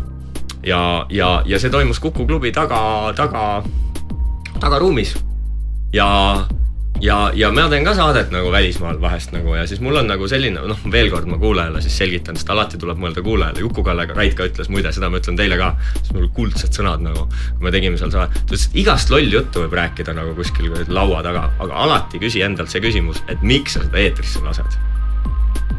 ja, 0.66 1.07
ja, 1.11 1.42
ja 1.46 1.59
see 1.59 1.70
toimus 1.70 2.00
Kuku 2.00 2.26
klubi 2.26 2.52
taga, 2.52 3.12
taga, 3.16 3.62
tagaruumis. 4.61 5.16
ja 5.92 6.46
ja, 7.00 7.31
ja 7.35 7.50
ma 7.52 7.66
teen 7.70 7.85
ka 7.85 7.94
saadet 7.96 8.31
nagu 8.33 8.50
välismaal 8.52 8.98
vahest 9.00 9.33
nagu 9.35 9.55
ja 9.57 9.66
siis 9.68 9.81
mul 9.85 9.98
on 10.00 10.09
nagu 10.09 10.29
selline, 10.31 10.62
noh, 10.70 10.81
veel 10.92 11.11
kord 11.12 11.29
ma 11.31 11.38
kuulajale 11.40 11.83
siis 11.85 11.98
selgitan, 12.00 12.38
sest 12.38 12.50
alati 12.52 12.81
tuleb 12.81 13.00
mõelda 13.02 13.24
kuulajale, 13.26 13.62
Juku-Kalle 13.64 14.09
Raid 14.12 14.37
ka 14.38 14.48
ütles 14.48 14.70
muide, 14.72 14.92
seda 14.96 15.11
ma 15.12 15.20
ütlen 15.20 15.38
teile 15.38 15.61
ka, 15.61 15.72
siis 16.00 16.14
mul 16.16 16.29
kuldsed 16.37 16.76
sõnad 16.76 17.05
nagu, 17.05 17.26
kui 17.29 17.68
me 17.68 17.74
tegime 17.74 18.00
seal 18.00 18.12
saade, 18.14 18.33
ta 18.33 18.48
ütles, 18.48 18.68
et 18.70 18.81
igast 18.85 19.12
loll 19.12 19.38
juttu 19.38 19.64
võib 19.66 19.79
rääkida 19.81 20.16
nagu 20.16 20.35
kuskil 20.38 20.72
laua 20.88 21.22
taga, 21.26 21.48
aga 21.62 21.87
alati 21.87 22.22
küsi 22.22 22.44
endalt 22.46 22.72
see 22.72 22.85
küsimus, 22.85 23.22
et 23.29 23.42
miks 23.44 23.76
sa 23.76 23.85
seda 23.85 24.02
eetrisse 24.02 24.44
lased 24.46 24.95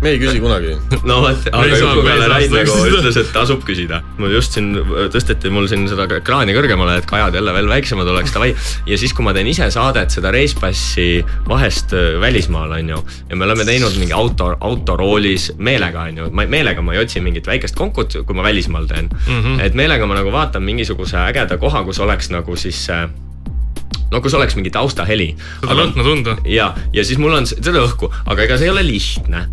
me 0.01 0.11
ei 0.13 0.19
küsi 0.21 0.41
kunagi. 0.41 0.75
no 1.09 1.19
vot, 1.23 1.47
aga 1.51 1.79
Juku-Kalle 1.81 2.27
Raid 2.31 2.53
nagu 2.53 2.77
ütles, 2.89 3.17
et 3.21 3.31
tasub 3.33 3.63
küsida. 3.67 4.01
mul 4.19 4.35
just 4.35 4.57
siin 4.57 4.71
tõsteti 5.13 5.51
mul 5.53 5.67
siin 5.71 5.87
seda 5.89 6.07
ekraani 6.19 6.55
kõrgemale, 6.57 6.97
et 7.01 7.09
kajad 7.09 7.37
jälle 7.37 7.53
veel 7.55 7.69
väiksemad 7.71 8.11
oleks, 8.13 8.33
davai. 8.35 8.53
ja 8.89 8.99
siis, 8.99 9.13
kui 9.17 9.25
ma 9.25 9.33
teen 9.37 9.49
ise 9.51 9.69
saadet, 9.73 10.13
seda 10.13 10.31
Reispassi 10.33 11.23
vahest 11.49 11.95
äh, 11.97 12.17
välismaal, 12.21 12.77
on 12.79 12.93
ju. 12.95 13.03
ja 13.29 13.39
me 13.39 13.47
oleme 13.49 13.65
teinud 13.67 13.97
mingi 13.99 14.15
auto, 14.17 14.51
autoroolis 14.59 15.51
meelega, 15.57 16.07
on 16.11 16.23
ju, 16.23 16.31
ma 16.31 16.47
meelega 16.49 16.85
ma 16.85 16.97
ei 16.97 17.03
otsi 17.03 17.23
mingit 17.23 17.47
väikest 17.49 17.77
konkut, 17.77 18.19
kui 18.25 18.37
ma 18.37 18.45
välismaal 18.45 18.89
teen 18.89 19.09
mm. 19.09 19.39
-hmm. 19.41 19.61
et 19.65 19.73
meelega 19.73 20.05
ma 20.05 20.19
nagu 20.19 20.31
vaatan 20.31 20.63
mingisuguse 20.63 21.17
ägeda 21.27 21.57
koha, 21.57 21.83
kus 21.83 21.99
oleks 21.99 22.29
nagu 22.33 22.55
siis 22.55 22.85
see 22.85 23.07
no 24.11 24.21
kus 24.23 24.35
oleks 24.37 24.55
mingi 24.57 24.71
taustaheli. 24.73 25.29
seda 25.61 25.77
lõhna 25.77 26.05
tunda. 26.05 26.37
ja, 26.47 26.71
ja 26.93 27.05
siis 27.07 27.19
mul 27.21 27.35
on 27.37 27.47
seda 27.49 27.83
õhku, 27.83 28.09
aga 28.25 28.45
ega 28.45 28.57
see 28.59 28.69
ei 28.69 28.73
ole 28.73 28.85
lihtne. 28.87 29.47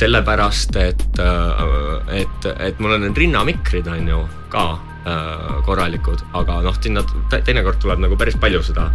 sellepärast, 0.00 0.76
et, 0.80 1.20
äh, 1.20 2.14
et, 2.22 2.46
et 2.70 2.78
mul 2.80 2.96
on 2.96 3.04
need 3.04 3.18
rinnamikrid 3.18 3.88
on 3.90 4.08
ju 4.08 4.20
ka 4.52 4.66
äh, 4.72 5.60
korralikud, 5.66 6.24
aga 6.40 6.60
noh, 6.64 6.78
sinna 6.82 7.04
teinekord 7.30 7.80
tuleb 7.82 8.02
nagu 8.06 8.18
päris 8.20 8.38
palju 8.40 8.62
seda 8.64 8.90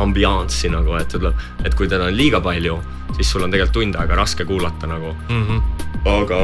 ambianssi 0.00 0.70
nagu, 0.72 0.94
et 1.00 1.12
tuleb, 1.12 1.36
et 1.64 1.76
kui 1.76 1.88
teda 1.90 2.08
on 2.08 2.16
liiga 2.16 2.40
palju, 2.44 2.78
siis 3.16 3.30
sul 3.30 3.44
on 3.44 3.52
tegelikult 3.52 3.78
tund 3.80 4.00
aega 4.00 4.18
raske 4.18 4.46
kuulata 4.48 4.88
nagu 4.90 5.14
mm. 5.28 5.46
-hmm. 5.46 5.62
aga 6.08 6.40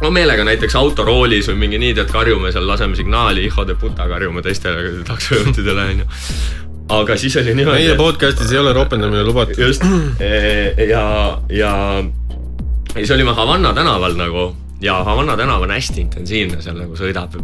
no 0.00 0.10
meelega 0.10 0.44
näiteks 0.44 0.76
autoroolis 0.76 1.48
või 1.50 1.60
mingi 1.64 1.78
nii, 1.78 1.94
tead, 1.94 2.10
karjume 2.12 2.52
seal, 2.52 2.66
laseme 2.68 2.96
signaali, 2.96 3.42
hijo 3.48 3.64
de 3.66 3.74
puta, 3.74 4.08
karjume 4.08 4.42
teistele 4.42 5.04
taksojuhtidele 5.04 5.84
onju 5.94 6.06
aga 6.90 7.16
siis 7.16 7.36
oli 7.40 7.54
niimoodi. 7.54 7.84
meie 7.84 7.98
podcast'is 7.98 8.52
ei 8.52 8.58
ole 8.58 8.72
ropendamine 8.76 9.22
lubatud. 9.24 9.58
just 9.58 9.84
ja, 10.88 11.04
ja, 11.48 11.72
ja 12.94 12.94
siis 12.94 13.10
olime 13.14 13.34
Havanna 13.36 13.72
tänaval 13.74 14.18
nagu 14.18 14.50
ja 14.80 14.94
Havanna 15.04 15.36
tänav 15.36 15.62
on 15.62 15.70
hästi 15.70 16.00
intensiivne, 16.00 16.60
seal 16.64 16.78
nagu 16.80 16.96
sõidab 16.96 17.34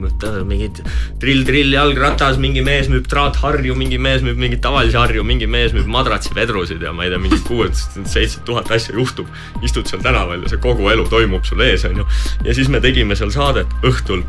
mingid 0.49 0.81
drill-drill 1.21 1.75
jalgratas, 1.77 2.41
mingi 2.41 2.63
mees 2.65 2.89
müüb 2.93 3.09
traatharju, 3.13 3.77
mingi 3.77 3.99
mees 4.01 4.25
müüb 4.25 4.41
mingeid 4.41 4.63
tavalisi 4.65 4.97
harju, 4.97 5.25
mingi 5.27 5.49
mees 5.51 5.77
müüb 5.77 5.89
madratsivedrusid 5.93 6.83
ja 6.83 6.95
ma 6.97 7.05
ei 7.05 7.13
tea, 7.13 7.21
mingi 7.21 7.41
kuus-seitse 7.45 8.41
tuhat 8.49 8.73
asja 8.73 8.97
juhtub. 8.97 9.29
istud 9.63 9.89
seal 9.89 10.03
tänaval 10.05 10.43
ja 10.43 10.55
see 10.55 10.63
kogu 10.63 10.89
elu 10.93 11.05
toimub 11.13 11.45
sul 11.45 11.61
ees, 11.61 11.85
onju. 11.85 12.09
ja 12.45 12.57
siis 12.57 12.73
me 12.73 12.81
tegime 12.81 13.17
seal 13.17 13.31
saadet 13.35 13.69
õhtul 13.85 14.25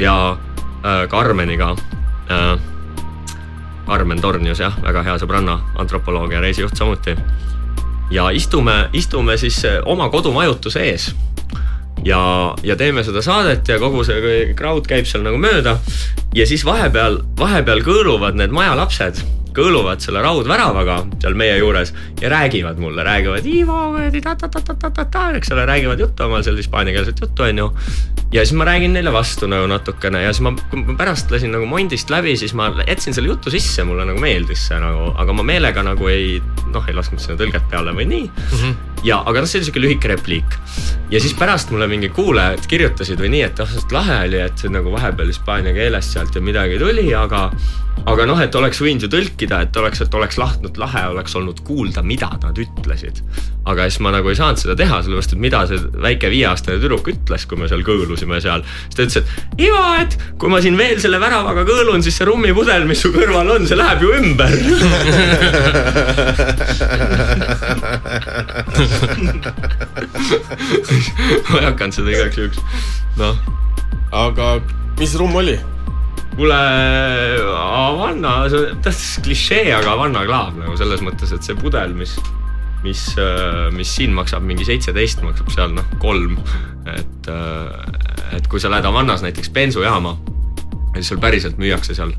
ja 0.00 0.16
äh, 0.32 1.04
Karmeniga 1.12 1.74
äh,. 2.32 2.56
Karmen 3.88 4.20
Tornius 4.20 4.60
jah, 4.60 4.76
väga 4.84 5.02
hea 5.06 5.16
sõbranna, 5.20 5.58
antropoloog 5.80 6.32
ja 6.32 6.42
reisijuht 6.44 6.76
samuti. 6.76 7.16
ja 8.10 8.30
istume, 8.30 8.88
istume 8.92 9.36
siis 9.36 9.64
äh, 9.64 9.80
oma 9.84 10.08
kodumajutuse 10.08 10.80
ees 10.80 11.10
ja, 12.04 12.20
ja 12.62 12.76
teeme 12.76 13.04
seda 13.04 13.22
saadet 13.22 13.68
ja 13.68 13.78
kogu 13.78 14.04
see 14.06 14.54
crowd 14.58 14.86
käib 14.88 15.08
seal 15.08 15.24
nagu 15.26 15.40
mööda. 15.40 15.78
ja 16.34 16.46
siis 16.46 16.64
vahepeal, 16.64 17.20
vahepeal 17.38 17.82
kõõluvad 17.84 18.38
need 18.38 18.54
majalapsed, 18.54 19.22
kõõluvad 19.58 20.04
selle 20.04 20.22
raudväravaga 20.24 21.00
seal 21.22 21.38
meie 21.38 21.58
juures 21.58 21.94
ja 22.22 22.30
räägivad 22.32 22.78
mulle, 22.82 23.04
räägivad 23.06 23.46
Ivo, 23.48 23.80
eks 25.38 25.52
ole, 25.54 25.66
räägivad 25.68 26.00
juttu 26.06 26.28
omal 26.28 26.46
seal 26.46 26.58
hispaaniakeelset 26.60 27.26
juttu, 27.26 27.48
onju 27.48 27.72
ja 28.32 28.44
siis 28.44 28.52
ma 28.58 28.64
räägin 28.68 28.92
neile 28.92 29.12
vastu 29.12 29.48
nagu 29.48 29.66
natukene 29.70 30.20
ja 30.22 30.32
siis 30.32 30.44
ma, 30.44 30.52
kui 30.70 30.82
ma 30.82 30.96
pärast 30.98 31.30
lasin 31.32 31.52
nagu 31.54 31.66
Mondist 31.68 32.10
läbi, 32.12 32.34
siis 32.36 32.52
ma 32.56 32.68
jätsin 32.82 33.16
selle 33.16 33.30
jutu 33.32 33.50
sisse, 33.52 33.84
mulle 33.88 34.04
nagu 34.08 34.20
meeldis 34.20 34.66
see 34.68 34.80
nagu, 34.82 35.12
aga 35.16 35.36
ma 35.36 35.46
meelega 35.48 35.84
nagu 35.86 36.10
ei, 36.12 36.36
noh, 36.74 36.84
ei 36.88 36.96
lasknud 36.96 37.22
sinna 37.24 37.38
tõlget 37.40 37.68
peale 37.72 37.94
või 37.96 38.08
nii 38.10 38.26
mm. 38.28 38.52
-hmm. 38.52 38.76
ja, 39.08 39.22
aga 39.24 39.40
noh, 39.40 39.48
see 39.48 39.62
oli 39.62 39.70
siuke 39.70 39.84
lühike 39.84 40.12
repliik. 40.12 40.58
ja 41.10 41.20
siis 41.24 41.34
pärast 41.38 41.72
mulle 41.72 41.88
mingi 41.88 42.12
kuulajad 42.12 42.68
kirjutasid 42.68 43.20
või 43.20 43.32
nii, 43.36 43.44
et 43.48 43.60
ah, 43.64 43.76
lahe 43.96 44.22
oli, 44.28 44.42
et 44.44 44.60
see 44.60 44.72
nagu 44.72 44.92
vahepeal 44.92 45.32
hispaania 45.32 45.72
keelest 45.72 46.16
sealt 46.16 46.34
ja 46.36 46.44
midagi 46.44 46.78
tuli, 46.78 47.08
aga 47.14 47.48
aga 48.06 48.26
noh, 48.28 48.38
et 48.42 48.54
oleks 48.58 48.80
võinud 48.82 49.02
ju 49.04 49.08
tõlkida, 49.12 49.60
et 49.66 49.76
oleks, 49.80 50.00
et 50.04 50.14
oleks 50.14 50.36
lahtnud 50.40 50.74
lahe, 50.80 51.02
oleks 51.12 51.34
olnud 51.38 51.58
kuulda, 51.66 52.00
mida 52.06 52.30
nad 52.42 52.58
ütlesid. 52.58 53.16
aga 53.68 53.80
siis 53.88 54.00
ma 54.04 54.10
nagu 54.14 54.26
ei 54.30 54.36
saanud 54.38 54.58
seda 54.60 54.74
teha, 54.78 54.96
sellepärast 55.04 55.32
et 55.34 55.42
mida 55.42 55.60
see 55.68 55.78
väike 56.04 56.26
viieaastane 56.32 56.76
tüdruk 56.80 57.06
ütles, 57.12 57.42
kui 57.48 57.56
me 57.60 57.66
seal 57.70 57.82
kõõlusime 57.86 58.36
seal. 58.44 58.60
siis 58.86 58.96
ta 58.96 59.00
ütles, 59.06 59.18
et 59.22 59.28
Ivo, 59.68 59.84
et 60.00 60.12
kui 60.40 60.48
ma 60.52 60.58
siin 60.64 60.76
veel 60.78 60.98
selle 61.02 61.18
väravaga 61.22 61.62
kõõlun, 61.68 62.00
siis 62.04 62.16
see 62.20 62.26
rummipudel, 62.28 62.82
mis 62.88 63.00
su 63.02 63.08
kõrval 63.14 63.48
on, 63.56 63.62
see 63.68 63.78
läheb 63.78 64.00
ju 64.04 64.08
ümber 64.18 64.48
ma 71.48 71.56
ei 71.60 71.66
hakanud 71.68 71.94
seda 71.94 72.08
igaks 72.12 72.36
juhuks, 72.40 72.58
noh. 73.18 73.34
aga 74.26 74.46
mis 74.98 75.12
rumm 75.18 75.34
oli? 75.42 75.56
Kuule, 76.38 76.58
Havanna, 77.50 78.34
see 78.50 78.60
on 78.70 78.82
tähtsa 78.84 79.22
klišee, 79.26 79.64
aga 79.74 79.94
Havanna 79.94 80.22
klaav 80.28 80.58
nagu 80.60 80.76
selles 80.78 81.02
mõttes, 81.04 81.32
et 81.34 81.46
see 81.46 81.56
pudel, 81.58 81.96
mis, 81.98 82.14
mis, 82.84 83.02
äh, 83.18 83.66
mis 83.74 83.90
siin 83.98 84.14
maksab 84.16 84.46
mingi 84.46 84.66
seitseteist, 84.68 85.24
maksab 85.26 85.50
seal 85.54 85.74
noh, 85.74 85.96
kolm. 86.02 86.38
et, 86.88 87.28
äh, 87.28 88.38
et 88.38 88.46
kui 88.48 88.62
sa 88.62 88.70
lähed 88.70 88.86
Havannas 88.86 89.24
näiteks 89.26 89.50
bensujaama, 89.52 90.14
siis 90.94 91.10
sul 91.10 91.20
päriselt 91.22 91.58
müüakse 91.60 91.98
seal 91.98 92.14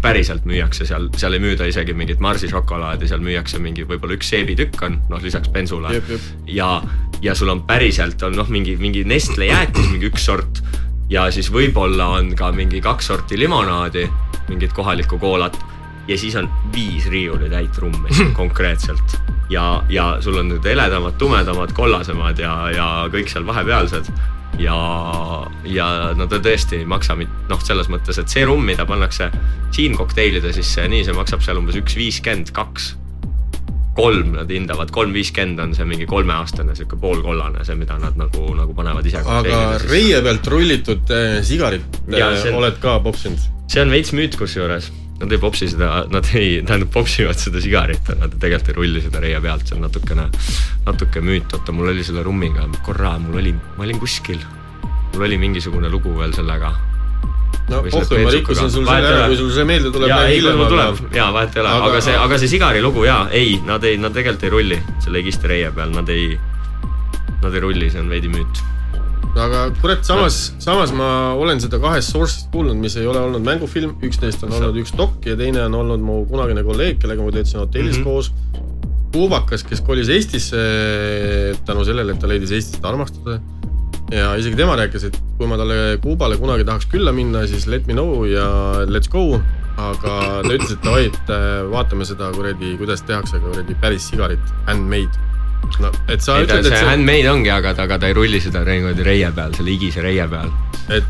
päriselt 0.00 0.46
müüakse 0.48 0.86
seal, 0.88 1.10
seal 1.18 1.34
ei 1.36 1.42
müüda 1.42 1.66
isegi 1.68 1.92
mingit 1.92 2.22
Marsi 2.24 2.48
šokolaadi, 2.48 3.04
seal 3.10 3.20
müüakse 3.20 3.58
mingi 3.60 3.84
võib-olla 3.84 4.16
üks 4.16 4.30
seebitükk 4.32 4.80
on, 4.86 4.96
noh 5.10 5.20
lisaks 5.20 5.50
bensule. 5.52 5.92
ja, 6.48 6.70
ja 7.20 7.34
sul 7.36 7.52
on 7.52 7.66
päriselt 7.68 8.22
on 8.24 8.38
noh, 8.38 8.48
mingi, 8.48 8.78
mingi 8.80 9.04
Nestle 9.04 9.50
jäätis, 9.50 9.90
mingi 9.92 10.08
üks 10.08 10.24
sort 10.24 10.62
ja 11.10 11.28
siis 11.34 11.50
võib-olla 11.52 12.08
on 12.18 12.32
ka 12.38 12.50
mingi 12.52 12.80
kaks 12.84 13.10
sorti 13.12 13.38
limonaadi, 13.38 14.06
mingit 14.48 14.72
kohalikku 14.76 15.18
koolat 15.18 15.58
ja 16.08 16.18
siis 16.18 16.36
on 16.36 16.48
viis 16.74 17.06
riiulitäit 17.10 17.78
rummi 17.78 18.08
konkreetselt. 18.40 19.20
ja, 19.50 19.82
ja 19.88 20.16
sul 20.20 20.38
on 20.40 20.48
need 20.48 20.64
heledamad, 20.64 21.18
tumedamad, 21.18 21.72
kollasemad 21.72 22.38
ja, 22.38 22.54
ja 22.70 22.88
kõik 23.12 23.28
seal 23.32 23.46
vahepealsed. 23.46 24.10
ja, 24.58 24.76
ja 25.64 25.86
no 26.16 26.26
ta 26.26 26.40
tõesti 26.40 26.82
ei 26.82 26.88
maksa 26.88 27.16
noh, 27.18 27.60
selles 27.60 27.88
mõttes, 27.92 28.18
et 28.18 28.28
see 28.28 28.44
rumm, 28.44 28.64
mida 28.64 28.86
pannakse 28.86 29.30
siin 29.74 29.96
kokteilide 29.96 30.52
sisse 30.52 30.84
ja 30.84 30.90
nii, 30.90 31.04
see 31.04 31.16
maksab 31.16 31.42
seal 31.44 31.60
umbes 31.60 31.80
üks 31.80 31.96
viiskümmend, 31.98 32.52
kaks 32.54 32.94
kolm 33.94 34.34
nad 34.34 34.50
hindavad, 34.50 34.90
kolm 34.94 35.14
viiskümmend 35.14 35.62
on 35.62 35.74
see 35.76 35.86
mingi 35.88 36.06
kolmeaastane 36.10 36.74
sihuke 36.76 36.98
poolkollane, 37.00 37.62
see, 37.66 37.76
mida 37.78 37.96
nad 38.02 38.18
nagu, 38.18 38.46
nagu 38.58 38.74
panevad 38.76 39.06
ise. 39.06 39.22
aga 39.22 39.62
reie 39.86 40.20
pealt 40.24 40.50
rullitud 40.50 41.14
äh, 41.14 41.38
sigarit 41.46 42.00
äh, 42.10 42.20
on, 42.24 42.60
oled 42.60 42.80
ka 42.82 42.98
popsinud? 43.04 43.50
see 43.70 43.82
on 43.84 43.94
veits 43.94 44.12
müüt 44.16 44.38
kusjuures, 44.38 44.90
nad 45.20 45.32
ei 45.32 45.40
popsi 45.42 45.68
seda, 45.70 45.92
nad 46.12 46.26
ei, 46.34 46.58
tähendab 46.66 46.90
popsivad 46.94 47.38
seda 47.40 47.62
sigarit, 47.62 48.10
nad 48.20 48.34
tegelikult 48.40 48.72
ei 48.72 48.78
rulli 48.80 49.04
seda 49.04 49.22
reie 49.22 49.40
pealt, 49.44 49.68
see 49.68 49.78
on 49.78 49.86
natukene, 49.86 50.26
natuke 50.88 51.22
müüt, 51.24 51.54
oota, 51.54 51.74
mul 51.76 51.92
oli 51.94 52.06
selle 52.06 52.26
rummiga 52.26 52.66
korra, 52.86 53.14
mul 53.22 53.40
oli, 53.42 53.54
ma 53.78 53.86
olin 53.86 54.02
kuskil, 54.02 54.42
mul 55.14 55.28
oli 55.28 55.38
mingisugune 55.46 55.92
lugu 55.92 56.18
veel 56.18 56.34
sellega 56.36 56.74
no 57.70 57.80
pohhu, 57.84 58.18
ma 58.24 58.32
rikkusin 58.34 58.70
sul 58.70 58.84
selle 58.86 59.08
ära, 59.08 59.28
kui 59.30 59.38
sul 59.38 59.50
see 59.54 59.64
meelde 59.68 59.92
tuleb. 59.94 60.10
ja 60.10 60.20
ei, 60.28 60.42
kui 60.44 60.56
mul 60.58 60.68
tuleb 60.72 61.16
ja 61.16 61.30
vahet 61.34 61.56
ei 61.56 61.62
ole, 61.62 61.72
aga 61.88 62.02
see, 62.04 62.16
aga 62.26 62.38
see 62.42 62.50
sigari 62.52 62.82
lugu 62.84 63.06
ja 63.06 63.24
ei, 63.32 63.56
nad 63.64 63.84
ei, 63.88 63.96
nad 64.00 64.14
tegelikult 64.16 64.44
ei 64.44 64.52
rulli 64.52 64.78
selle 65.04 65.22
Egiste 65.22 65.50
reie 65.50 65.72
peal, 65.74 65.94
nad 65.94 66.10
ei, 66.12 66.34
nad 67.42 67.54
ei 67.54 67.64
rulli, 67.64 67.88
see 67.92 68.02
on 68.02 68.12
veidi 68.12 68.30
müüt. 68.32 68.62
aga 69.34 69.64
kurat, 69.80 70.04
samas, 70.06 70.40
samas 70.62 70.92
ma 70.96 71.08
olen 71.40 71.62
seda 71.64 71.80
kahest 71.82 72.12
source'ist 72.12 72.52
kuulnud, 72.52 72.76
mis 72.80 72.98
ei 73.00 73.08
ole 73.10 73.22
olnud 73.24 73.44
mängufilm, 73.46 73.96
üks 74.04 74.20
neist 74.22 74.44
on 74.44 74.52
olnud 74.58 74.82
üks 74.84 74.92
dok 74.98 75.24
ja 75.26 75.38
teine 75.40 75.64
on 75.70 75.80
olnud 75.80 76.04
mu 76.04 76.22
kunagine 76.30 76.66
kolleeg, 76.66 77.00
kellega 77.02 77.24
ma 77.24 77.34
töötasin 77.34 77.64
hotellis 77.64 77.98
mm 77.98 78.04
-hmm. 78.04 78.10
koos. 78.10 78.32
Puubakas, 79.14 79.62
kes 79.62 79.80
kolis 79.80 80.08
Eestisse 80.10 80.58
tänu 81.66 81.84
sellele, 81.86 82.12
et 82.12 82.18
ta 82.18 82.26
leidis 82.26 82.50
Eestit 82.50 82.84
armastuse 82.84 83.38
ja 84.12 84.34
isegi 84.36 84.58
tema 84.58 84.76
rääkis, 84.76 85.08
et 85.08 85.20
kui 85.38 85.48
ma 85.48 85.58
talle 85.60 85.98
Kuubale 86.02 86.36
kunagi 86.40 86.66
tahaks 86.66 86.88
külla 86.92 87.12
minna, 87.12 87.46
siis 87.50 87.66
let 87.70 87.86
me 87.86 87.96
know 87.96 88.24
ja 88.28 88.46
let's 88.88 89.10
go. 89.10 89.40
aga 89.74 90.10
ta 90.44 90.52
ütles, 90.54 90.70
et 90.70 90.84
davai, 90.86 91.08
et 91.08 91.30
äh, 91.34 91.64
vaatame 91.66 92.04
seda 92.06 92.28
kuradi, 92.30 92.76
kuidas 92.78 93.00
tehakse 93.02 93.40
kuradi 93.42 93.74
päris 93.82 94.04
sigarit, 94.06 94.52
handmade 94.68 95.18
no 95.82 95.90
et 96.10 96.24
sa 96.24 96.38
ei, 96.38 96.46
ütled, 96.46 96.66
et 96.66 96.76
see 96.76 96.88
handmade 96.88 97.30
ongi, 97.30 97.50
aga 97.52 97.74
ta, 97.76 97.86
aga 97.88 97.98
ta 98.02 98.10
ei 98.10 98.16
rulli 98.16 98.40
seda 98.42 98.64
niimoodi 98.66 99.06
reie 99.06 99.30
peal, 99.34 99.54
selle 99.56 99.74
higise 99.74 100.04
reie 100.04 100.26
peal. 100.30 100.52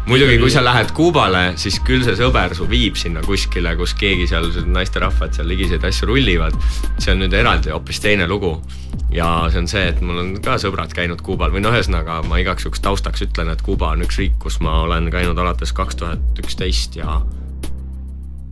muidugi, 0.07 0.39
kui 0.43 0.53
sa 0.53 0.63
lähed 0.65 0.95
Kuubale, 0.97 1.45
siis 1.61 1.81
küll 1.87 2.05
see 2.07 2.17
sõber 2.19 2.55
su 2.57 2.69
viib 2.71 2.99
sinna 3.01 3.25
kuskile, 3.27 3.75
kus 3.79 3.97
keegi 3.99 4.29
seal, 4.31 4.51
naisterahvad 4.75 5.37
seal 5.37 5.49
ligiseid 5.51 5.85
asju 5.85 6.11
rullivad. 6.13 6.57
see 6.99 7.15
on 7.15 7.25
nüüd 7.25 7.37
eraldi 7.37 7.75
hoopis 7.75 8.03
teine 8.05 8.29
lugu. 8.31 8.57
ja 9.15 9.29
see 9.51 9.63
on 9.63 9.71
see, 9.71 9.87
et 9.93 10.03
mul 10.03 10.21
on 10.23 10.35
ka 10.43 10.59
sõbrad 10.63 10.95
käinud 10.95 11.23
Kuubal 11.23 11.55
või 11.55 11.65
noh, 11.65 11.75
ühesõnaga 11.75 12.23
ma 12.29 12.41
igaks 12.43 12.67
juhuks 12.67 12.83
taustaks 12.85 13.27
ütlen, 13.29 13.53
et 13.53 13.63
Kuuba 13.63 13.95
on 13.95 14.07
üks 14.07 14.19
riik, 14.23 14.39
kus 14.43 14.61
ma 14.65 14.83
olen 14.89 15.11
käinud 15.15 15.39
alates 15.39 15.75
kaks 15.77 16.03
tuhat 16.03 16.45
üksteist 16.45 16.99
ja. 16.99 17.21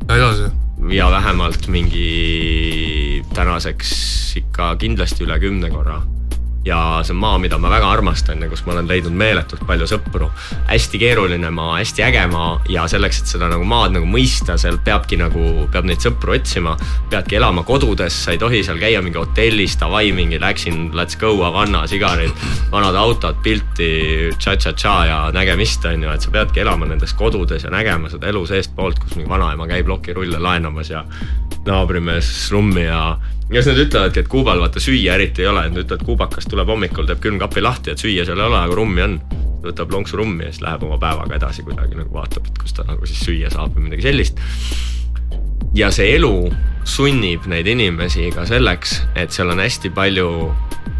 Edasi. 0.09 0.51
Ja 0.91 1.11
vähemalt 1.11 1.69
mingi 1.69 3.23
tänaseks 3.35 3.93
ikka 4.41 4.75
kindlasti 4.81 5.25
üle 5.27 5.39
kümne 5.41 5.71
korra 5.71 6.01
ja 6.65 6.79
see 7.03 7.15
on 7.15 7.21
maa, 7.23 7.39
mida 7.43 7.59
ma 7.59 7.71
väga 7.73 7.89
armastan 7.91 8.43
ja 8.43 8.49
kus 8.51 8.63
ma 8.67 8.77
olen 8.77 8.89
leidnud 8.89 9.15
meeletult 9.19 9.65
palju 9.67 9.87
sõpru. 9.91 10.29
hästi 10.69 11.01
keeruline 11.03 11.51
maa, 11.51 11.77
hästi 11.81 12.05
äge 12.07 12.27
maa 12.31 12.53
ja 12.71 12.87
selleks, 12.89 13.23
et 13.23 13.33
seda 13.35 13.49
nagu 13.51 13.67
maad 13.69 13.97
nagu 13.97 14.07
mõista, 14.07 14.57
seal 14.61 14.79
peabki 14.85 15.19
nagu, 15.19 15.67
peab 15.73 15.89
neid 15.89 16.05
sõpru 16.05 16.37
otsima. 16.37 16.77
peadki 17.11 17.37
elama 17.41 17.67
kodudes, 17.67 18.15
sa 18.25 18.33
ei 18.33 18.39
tohi 18.39 18.63
seal 18.65 18.79
käia 18.79 19.03
mingi 19.03 19.19
hotellis, 19.19 19.77
davai 19.81 20.13
mingi 20.13 20.39
läksin, 20.41 20.91
let's 20.95 21.19
go, 21.19 21.35
Havana, 21.43 21.87
sigarid, 21.91 22.33
vanad 22.71 22.95
autod, 22.95 23.43
pilti, 23.43 24.31
tša-tša-tša 24.39 24.97
ja 25.09 25.19
nägemist 25.35 25.85
on 25.91 26.07
ju, 26.07 26.11
et 26.15 26.23
sa 26.23 26.31
peadki 26.31 26.63
elama 26.63 26.87
nendes 26.87 27.15
kodudes 27.19 27.65
ja 27.67 27.71
nägema 27.75 28.11
seda 28.13 28.31
elu 28.31 28.47
seestpoolt, 28.47 29.03
kus 29.03 29.17
mingi 29.19 29.31
vanaema 29.31 29.67
käib 29.67 29.91
lokirulle 29.91 30.39
laenamas 30.39 30.91
ja 30.91 31.05
naabrimees 31.67 32.51
rummi 32.53 32.87
ja 32.87 33.17
ja 33.53 33.63
siis 33.63 33.75
nad 33.75 33.83
ütlevadki, 33.85 34.23
et 34.23 34.29
Kuubal 34.33 34.61
vaata 34.63 34.81
süüa 34.81 35.17
eriti 35.19 35.45
ei 35.45 35.49
ole, 35.51 35.67
et 35.67 35.75
nad 35.75 35.85
ütlevad, 35.85 36.05
kuubakas 36.07 36.49
tuleb 36.49 36.71
hommikul, 36.73 37.07
teeb 37.09 37.21
külmkapi 37.23 37.63
lahti, 37.63 37.93
et 37.93 38.01
süüa 38.01 38.25
seal 38.29 38.41
ei 38.41 38.49
ole, 38.49 38.59
aga 38.59 38.79
rummi 38.79 39.05
on. 39.05 39.19
võtab 39.63 39.93
lonksu 39.95 40.17
rummi 40.19 40.43
ja 40.43 40.51
siis 40.51 40.65
läheb 40.65 40.83
oma 40.83 40.97
päevaga 40.99 41.37
edasi 41.37 41.63
kuidagi 41.63 41.95
nagu 41.95 42.11
vaatab, 42.11 42.49
et 42.51 42.57
kus 42.59 42.75
ta 42.75 42.83
nagu 42.83 43.07
siis 43.07 43.21
süüa 43.23 43.51
saab 43.53 43.77
või 43.77 43.85
midagi 43.85 44.09
sellist. 44.09 44.41
ja 45.75 45.91
see 45.95 46.17
elu 46.17 46.51
sunnib 46.85 47.47
neid 47.47 47.67
inimesi 47.71 48.33
ka 48.35 48.47
selleks, 48.49 49.03
et 49.15 49.31
seal 49.31 49.55
on 49.55 49.63
hästi 49.63 49.93
palju 49.95 50.29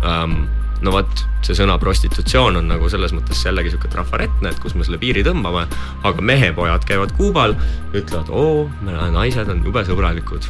ähm, 0.07 0.45
no 0.83 0.95
vot, 0.95 1.25
see 1.43 1.59
sõna 1.59 1.75
prostitutsioon 1.83 2.61
on 2.61 2.71
nagu 2.71 2.89
selles 2.89 3.15
mõttes 3.17 3.43
jällegi 3.43 3.73
sihuke 3.73 3.91
trafaretne, 3.91 4.53
et 4.53 4.63
kus 4.63 4.77
me 4.79 4.87
selle 4.87 5.01
piiri 5.03 5.25
tõmbame. 5.27 5.67
aga 6.03 6.23
mehepojad 6.23 6.87
käivad 6.87 7.17
Kuubal, 7.19 7.57
ütlevad, 7.95 8.31
oo, 8.31 8.69
naised 8.87 9.49
on 9.49 9.65
jube 9.67 9.83
sõbralikud 9.89 10.47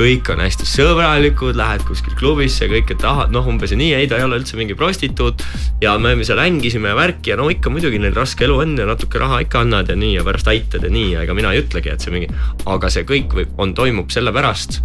kõik 0.00 0.30
on 0.32 0.40
hästi 0.40 0.66
sõbralikud, 0.68 1.56
lähed 1.58 1.84
kuskil 1.88 2.14
klubisse, 2.18 2.68
kõike 2.70 2.96
tahad, 3.00 3.32
noh 3.34 3.46
umbes 3.50 3.74
nii, 3.76 3.92
ei 3.98 4.08
ta 4.08 4.18
ei 4.20 4.24
ole 4.24 4.38
üldse 4.40 4.56
mingi 4.58 4.76
prostituut. 4.78 5.42
ja 5.82 5.96
me 5.98 6.14
seal 6.24 6.40
hängisime 6.40 6.92
ja 6.92 6.96
värki 6.96 7.34
ja 7.34 7.36
no 7.40 7.48
ikka 7.52 7.72
muidugi 7.72 8.00
neil 8.00 8.14
raske 8.16 8.44
elu 8.44 8.60
on 8.64 8.76
ja 8.78 8.86
natuke 8.88 9.20
raha 9.20 9.42
ikka 9.44 9.64
annad 9.64 9.88
ja 9.88 9.96
nii 9.96 10.14
ja 10.16 10.24
pärast 10.24 10.48
aitad 10.48 10.84
ja 10.84 10.90
nii 10.90 11.12
ja 11.12 11.24
ega 11.26 11.34
mina 11.36 11.52
ei 11.52 11.64
ütlegi, 11.64 11.92
et 11.92 12.00
see 12.00 12.14
mingi. 12.14 12.30
aga 12.66 12.90
see 12.92 13.04
kõik 13.08 13.36
võib, 13.36 13.52
on, 13.58 13.74
toimub 13.74 14.10
sellepärast, 14.10 14.80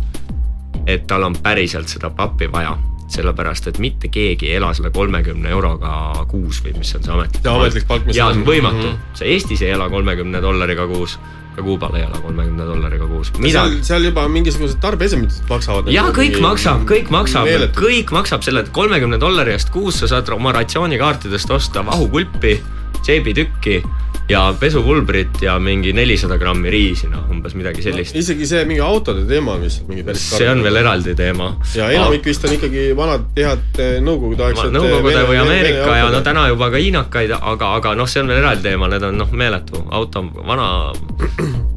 et 0.88 1.08
tal 1.08 1.24
on 1.24 1.38
päriselt 1.44 1.92
seda 1.92 2.10
pappi 2.10 2.52
vaja 2.52 2.76
sellepärast, 3.16 3.68
et 3.70 3.80
mitte 3.80 4.10
keegi 4.12 4.50
ei 4.50 4.60
ela 4.60 4.72
selle 4.74 4.90
kolmekümne 4.92 5.50
euroga 5.54 6.26
kuus 6.28 6.64
või 6.66 6.74
mis 6.80 6.96
on 6.98 7.06
see 7.06 7.14
ametlik 7.14 7.44
palk. 7.44 7.62
ametlik 7.62 7.88
palk, 7.88 8.06
mis. 8.08 8.18
ja 8.18 8.30
see 8.32 8.42
on 8.42 8.48
võimatu 8.48 8.82
mm, 8.82 8.92
-hmm. 8.92 9.18
sa 9.20 9.26
Eestis 9.26 9.62
ei 9.62 9.74
ela 9.78 9.90
kolmekümne 9.94 10.42
dollariga 10.42 10.88
kuus 10.90 11.20
ka 11.56 11.64
Kuubal 11.64 11.96
ei 11.96 12.06
ole 12.06 12.22
kolmekümne 12.22 12.68
dollariga 12.68 13.08
kuus. 13.08 13.32
seal, 13.40 13.78
seal 13.88 14.08
juba 14.10 14.28
mingisugused 14.32 14.80
tarbeesemid 14.84 15.34
maksavad. 15.50 15.92
ja 15.94 16.08
kõik 16.16 16.40
maksab, 16.44 16.86
kõik 16.90 17.12
maksab, 17.14 17.50
kõik 17.78 18.12
maksab 18.16 18.44
selle 18.46 18.66
kolmekümne 18.76 19.20
dollari 19.22 19.56
eest 19.56 19.72
kuus 19.74 20.02
sa 20.02 20.12
saad 20.12 20.30
oma 20.36 20.54
ratsioonikaartidest 20.56 21.52
osta 21.56 21.86
vahukulpi, 21.86 22.58
seebitükki 23.06 23.82
ja 24.30 24.56
pesupulbrit 24.60 25.42
ja 25.42 25.60
mingi 25.60 25.94
nelisada 25.94 26.38
grammi 26.42 26.72
riisi, 26.74 27.10
noh 27.12 27.30
umbes 27.30 27.54
midagi 27.58 27.84
sellist 27.86 28.16
no,. 28.16 28.24
isegi 28.24 28.48
see 28.50 28.64
mingi 28.66 28.82
autode 28.82 29.26
teema 29.30 29.54
on 29.54 29.66
vist 29.66 29.86
mingi 29.90 30.06
päris 30.08 30.24
see 30.38 30.50
on 30.50 30.64
veel 30.66 30.82
eraldi 30.82 31.14
teema. 31.18 31.52
ja 31.78 31.92
enamik 31.94 32.26
vist 32.26 32.48
on 32.48 32.56
ikkagi 32.58 32.88
vanad 32.98 33.28
head 33.38 33.80
eh, 33.84 34.00
nõukogudeaegsed. 34.06 34.74
Nõukogude 34.74 35.28
või 35.30 35.40
Ameerika 35.44 36.00
ja 36.00 36.10
no 36.14 36.24
täna 36.26 36.48
juba 36.50 36.72
ka 36.74 36.82
hiinakaid, 36.82 37.38
aga, 37.38 37.76
aga 37.80 37.94
noh, 38.00 38.10
see 38.10 38.26
on 38.26 38.34
veel 38.34 38.42
eraldi 38.42 38.66
teema, 38.66 38.90
need 38.92 39.06
on 39.06 39.22
noh, 39.22 39.32
meeletu 39.46 39.86
auto, 39.94 40.26
vana 40.42 40.72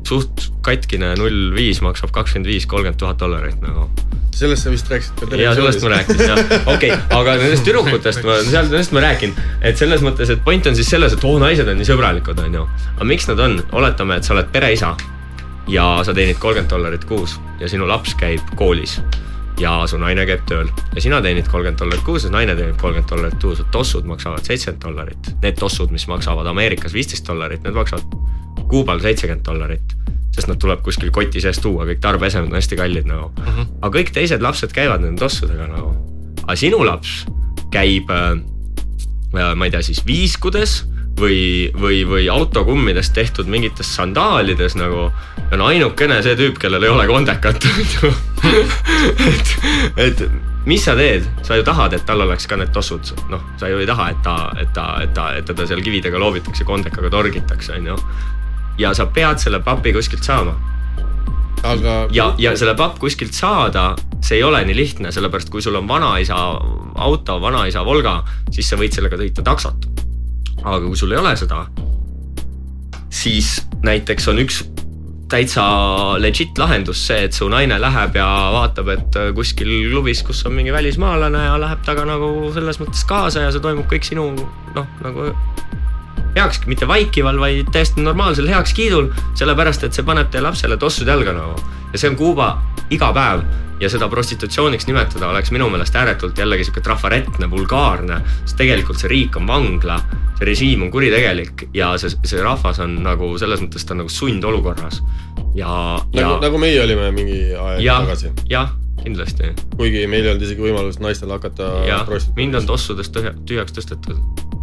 suht 0.09 0.48
katkine 0.66 1.14
null 1.20 1.50
viis 1.56 1.82
maksab 1.84 2.12
kakskümmend 2.14 2.50
viis, 2.50 2.66
kolmkümmend 2.70 3.00
tuhat 3.00 3.20
dollarit 3.20 3.61
nagu 3.64 3.88
sellest 4.38 4.64
sa 4.64 4.70
vist 4.70 4.90
rääkisid 4.90 5.14
ka 5.18 5.26
televisioonis. 5.26 5.44
ja 5.44 5.54
sellest 5.54 5.82
ma 5.82 5.90
rääkisin 5.94 6.28
jah, 6.30 6.38
okei 6.74 6.90
okay,, 6.92 7.18
aga 7.18 7.36
nendest 7.42 7.66
tüdrukutest 7.66 8.24
ma, 8.26 8.38
seal 8.46 8.68
nendest 8.70 8.94
ma 8.94 9.02
räägin. 9.02 9.34
et 9.61 9.80
selles 9.80 10.02
mõttes, 10.04 10.30
et 10.32 10.42
point 10.44 10.66
on 10.70 10.76
siis 10.78 10.90
selles, 10.90 11.14
et 11.14 11.24
oo 11.24 11.34
oh, 11.36 11.40
naised 11.42 11.68
on 11.68 11.78
nii 11.80 11.88
sõbralikud, 11.88 12.42
on 12.44 12.59
ju. 12.61 12.66
aga 12.96 13.09
miks 13.09 13.28
nad 13.30 13.42
on, 13.46 13.59
oletame, 13.80 14.18
et 14.20 14.28
sa 14.28 14.36
oled 14.36 14.50
pereisa 14.54 14.94
ja 15.68 15.88
sa 16.06 16.14
teenid 16.14 16.38
kolmkümmend 16.38 16.70
dollarit 16.70 17.09
kuus 17.09 17.38
ja 17.61 17.70
sinu 17.70 17.88
laps 17.88 18.14
käib 18.20 18.54
koolis 18.56 18.98
ja 19.59 19.74
su 19.90 19.98
naine 19.98 20.24
käib 20.28 20.46
tööl 20.48 20.70
ja 20.94 21.02
sina 21.02 21.20
teenid 21.24 21.50
kolmkümmend 21.50 21.82
dollarit 21.82 22.06
kuus 22.06 22.28
ja 22.28 22.32
naine 22.32 22.54
teenib 22.56 22.78
kolmkümmend 22.80 23.11
dollarit 23.11 23.42
kuus, 23.42 23.64
tossud 23.74 24.06
maksavad 24.06 24.46
seitsekümmend 24.46 24.84
dollarit. 24.86 25.32
Need 25.42 25.59
tossud, 25.59 25.90
mis 25.94 26.06
maksavad 26.11 26.46
Ameerikas 26.46 26.94
viisteist 26.94 27.26
dollarit, 27.26 27.64
need 27.66 27.76
maksavad 27.76 28.06
Kuubal 28.68 29.00
seitsekümmend 29.00 29.46
dollarit 29.46 29.96
sest 30.38 30.50
nad 30.50 30.60
tuleb 30.62 30.84
kuskil 30.86 31.10
koti 31.14 31.42
sees 31.42 31.58
tuua, 31.62 31.86
kõik 31.88 32.02
tarbeesemed 32.04 32.52
on 32.52 32.58
hästi 32.60 32.78
kallid 32.78 33.08
nagu. 33.10 33.32
Mhm. 33.32 33.48
-huh. 33.48 33.72
aga 33.82 33.98
kõik 33.98 34.12
teised 34.14 34.44
lapsed 34.44 34.74
käivad 34.74 35.02
nende 35.02 35.20
tossudega 35.24 35.66
nagu. 35.66 35.94
aga 36.44 36.56
sinu 36.56 36.84
laps 36.84 37.24
käib 37.72 38.10
äh,, 38.10 38.38
äh 39.34 39.54
ma 39.54 39.64
ei 39.64 39.70
tea 39.70 39.82
siis 39.82 40.04
viiskudes 40.06 40.84
või, 41.18 41.70
või, 41.74 42.04
või 42.06 42.28
autokummidest 42.30 43.12
tehtud 43.14 43.46
mingites 43.46 43.90
sandaalides 43.96 44.76
nagu. 44.76 45.10
on 45.52 45.60
ainukene 45.60 46.22
see 46.22 46.36
tüüp, 46.36 46.58
kellel 46.58 46.82
ei 46.84 46.90
ole 46.92 47.06
kondekat 47.06 47.64
et, 49.28 49.56
et 49.96 50.30
mis 50.66 50.84
sa 50.84 50.94
teed, 50.94 51.24
sa 51.42 51.56
ju 51.56 51.64
tahad, 51.64 51.92
et 51.96 52.04
tal 52.06 52.20
oleks 52.20 52.46
ka 52.46 52.56
need 52.56 52.72
tossud, 52.72 53.00
noh, 53.32 53.42
sa 53.56 53.68
ju 53.68 53.78
ei 53.80 53.86
taha, 53.88 54.10
et 54.10 54.22
ta, 54.22 54.34
et 54.60 54.72
ta, 54.76 54.86
et 55.02 55.14
ta, 55.16 55.30
et 55.38 55.46
teda 55.48 55.66
seal 55.66 55.80
kividega 55.82 56.20
loobitakse, 56.20 56.64
kondekaga 56.68 57.10
torgitakse, 57.10 57.72
on 57.80 57.86
ju 57.86 57.96
ja 58.78 58.94
sa 58.94 59.06
pead 59.06 59.42
selle 59.42 59.60
papi 59.64 59.92
kuskilt 59.92 60.24
saama. 60.24 60.54
aga. 61.62 61.94
ja, 62.14 62.32
ja 62.38 62.54
selle 62.56 62.74
papp 62.78 62.98
kuskilt 63.02 63.34
saada, 63.34 63.90
see 64.22 64.38
ei 64.38 64.46
ole 64.46 64.62
nii 64.64 64.76
lihtne, 64.76 65.12
sellepärast 65.12 65.50
kui 65.50 65.62
sul 65.62 65.74
on 65.74 65.88
vanaisa 65.88 66.36
auto, 66.94 67.40
vanaisa 67.42 67.84
Volga, 67.84 68.22
siis 68.50 68.68
sa 68.70 68.78
võid 68.78 68.94
sellega 68.94 69.18
sõita 69.18 69.44
taksot. 69.44 69.88
aga 70.62 70.80
kui 70.86 70.96
sul 70.96 71.12
ei 71.12 71.18
ole 71.18 71.34
seda, 71.36 71.64
siis 73.10 73.58
näiteks 73.82 74.28
on 74.30 74.44
üks 74.44 74.62
täitsa 75.28 75.62
legit 76.22 76.56
lahendus 76.58 77.02
see, 77.06 77.26
et 77.26 77.36
su 77.36 77.48
naine 77.52 77.76
läheb 77.80 78.16
ja 78.16 78.28
vaatab, 78.54 78.88
et 78.94 79.18
kuskil 79.36 79.68
klubis, 79.90 80.22
kus 80.24 80.40
on 80.48 80.54
mingi 80.56 80.72
välismaalane 80.72 81.42
ja 81.50 81.58
läheb 81.60 81.82
temaga 81.84 82.06
nagu 82.14 82.30
selles 82.54 82.80
mõttes 82.80 83.04
kaasa 83.08 83.44
ja 83.44 83.52
see 83.52 83.64
toimub 83.64 83.90
kõik 83.90 84.08
sinu 84.08 84.30
noh, 84.38 84.88
nagu 85.04 85.28
heaks, 86.36 86.60
mitte 86.66 86.88
vaikival, 86.88 87.38
vaid 87.40 87.70
täiesti 87.72 88.02
normaalsel 88.04 88.48
heakskiidul, 88.50 89.12
sellepärast 89.38 89.86
et 89.88 89.96
see 89.96 90.06
paneb 90.06 90.30
teie 90.32 90.44
lapsele 90.44 90.76
tossud 90.80 91.08
jalga 91.08 91.34
nagu. 91.36 91.56
ja 91.92 91.98
see 91.98 92.10
on 92.10 92.16
Kuuba 92.16 92.50
iga 92.90 93.12
päev 93.16 93.44
ja 93.80 93.90
seda 93.90 94.08
prostitutsiooniks 94.10 94.86
nimetada 94.88 95.28
oleks 95.28 95.52
minu 95.54 95.68
meelest 95.70 95.96
ääretult 95.96 96.38
jällegi 96.38 96.66
sihuke 96.66 96.82
trafaretne, 96.84 97.50
vulgaarne, 97.50 98.20
sest 98.44 98.58
tegelikult 98.58 98.98
see 99.00 99.10
riik 99.12 99.38
on 99.38 99.46
vangla, 99.46 99.98
see 100.38 100.48
režiim 100.48 100.82
on 100.86 100.90
kuritegelik 100.94 101.68
ja 101.74 101.92
see, 102.00 102.12
see 102.26 102.42
rahvas 102.42 102.82
on 102.84 102.98
nagu 103.06 103.30
selles 103.38 103.62
mõttes 103.62 103.86
ta 103.86 103.94
on 103.94 104.02
nagu 104.02 104.12
sundolukorras 104.12 105.00
ja 105.56 105.70
nagu, 105.70 106.18
ja 106.18 106.34
nagu 106.42 106.60
meie 106.60 106.82
olime 106.82 107.10
mingi 107.14 107.40
aeg 107.54 107.82
ja, 107.84 108.00
tagasi. 108.02 108.34
jah, 108.50 108.74
kindlasti. 109.04 109.54
kuigi 109.76 110.06
meil 110.10 110.26
ei 110.26 110.34
olnud 110.34 110.46
isegi 110.48 110.66
võimalust 110.68 111.02
naistel 111.04 111.32
hakata. 111.34 111.72
jah, 111.88 112.14
mind 112.36 112.58
on 112.58 112.70
tossudest 112.74 113.22
tühjaks 113.46 113.78
tõstetud 113.78 114.57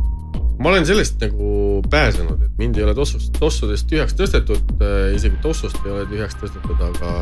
ma 0.60 0.72
olen 0.72 0.86
sellest 0.88 1.20
nagu 1.22 1.82
pääsenud, 1.92 2.46
et 2.46 2.62
mind 2.62 2.78
ei 2.80 2.86
ole 2.86 2.96
tossust, 2.98 3.34
tossudest 3.40 3.90
tühjaks 3.92 4.16
tõstetud 4.18 4.80
äh,, 4.80 5.12
isegi 5.18 5.40
tossust 5.44 5.80
ei 5.84 5.92
ole 5.92 6.06
tühjaks 6.12 6.38
tõstetud, 6.40 6.80
aga, 6.90 7.14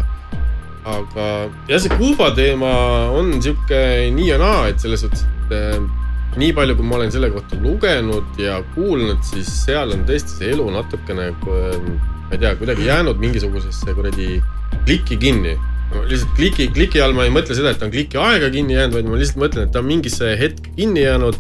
aga 0.94 1.28
jah, 1.72 1.82
see 1.82 1.98
Kuuba 1.98 2.32
teema 2.38 2.74
on 3.16 3.36
sihuke 3.42 3.84
nii 4.14 4.30
ja 4.30 4.40
naa, 4.42 4.68
et 4.72 4.84
selles 4.84 5.06
suhtes, 5.06 5.26
et 5.46 5.58
äh, 5.58 5.78
nii 6.40 6.54
palju, 6.58 6.78
kui 6.78 6.88
ma 6.88 6.98
olen 7.00 7.14
selle 7.14 7.30
kohta 7.34 7.58
lugenud 7.62 8.40
ja 8.42 8.60
kuulnud, 8.74 9.22
siis 9.26 9.50
seal 9.64 9.94
on 9.94 10.06
tõesti 10.08 10.40
see 10.40 10.54
elu 10.54 10.66
natukene, 10.74 11.30
ma 11.44 12.34
ei 12.34 12.42
tea, 12.42 12.56
kuidagi 12.58 12.88
jäänud 12.88 13.22
mingisugusesse 13.22 13.94
kuradi 13.94 14.40
kliki 14.88 15.20
kinni. 15.22 15.58
Lihtsalt 16.10 16.32
kliki, 16.34 16.72
kliki 16.74 17.02
all 17.04 17.14
ma 17.14 17.28
ei 17.28 17.34
mõtle 17.34 17.54
seda, 17.54 17.70
et 17.70 17.78
ta 17.78 17.86
on 17.86 17.94
kliki 17.94 18.18
aega 18.18 18.50
kinni 18.54 18.74
jäänud, 18.74 18.96
vaid 18.98 19.12
ma 19.12 19.20
lihtsalt 19.20 19.44
mõtlen, 19.44 19.68
et 19.68 19.76
ta 19.76 19.84
on 19.84 19.90
mingisse 19.92 20.32
hetke 20.40 20.74
kinni 20.78 21.04
jäänud 21.06 21.38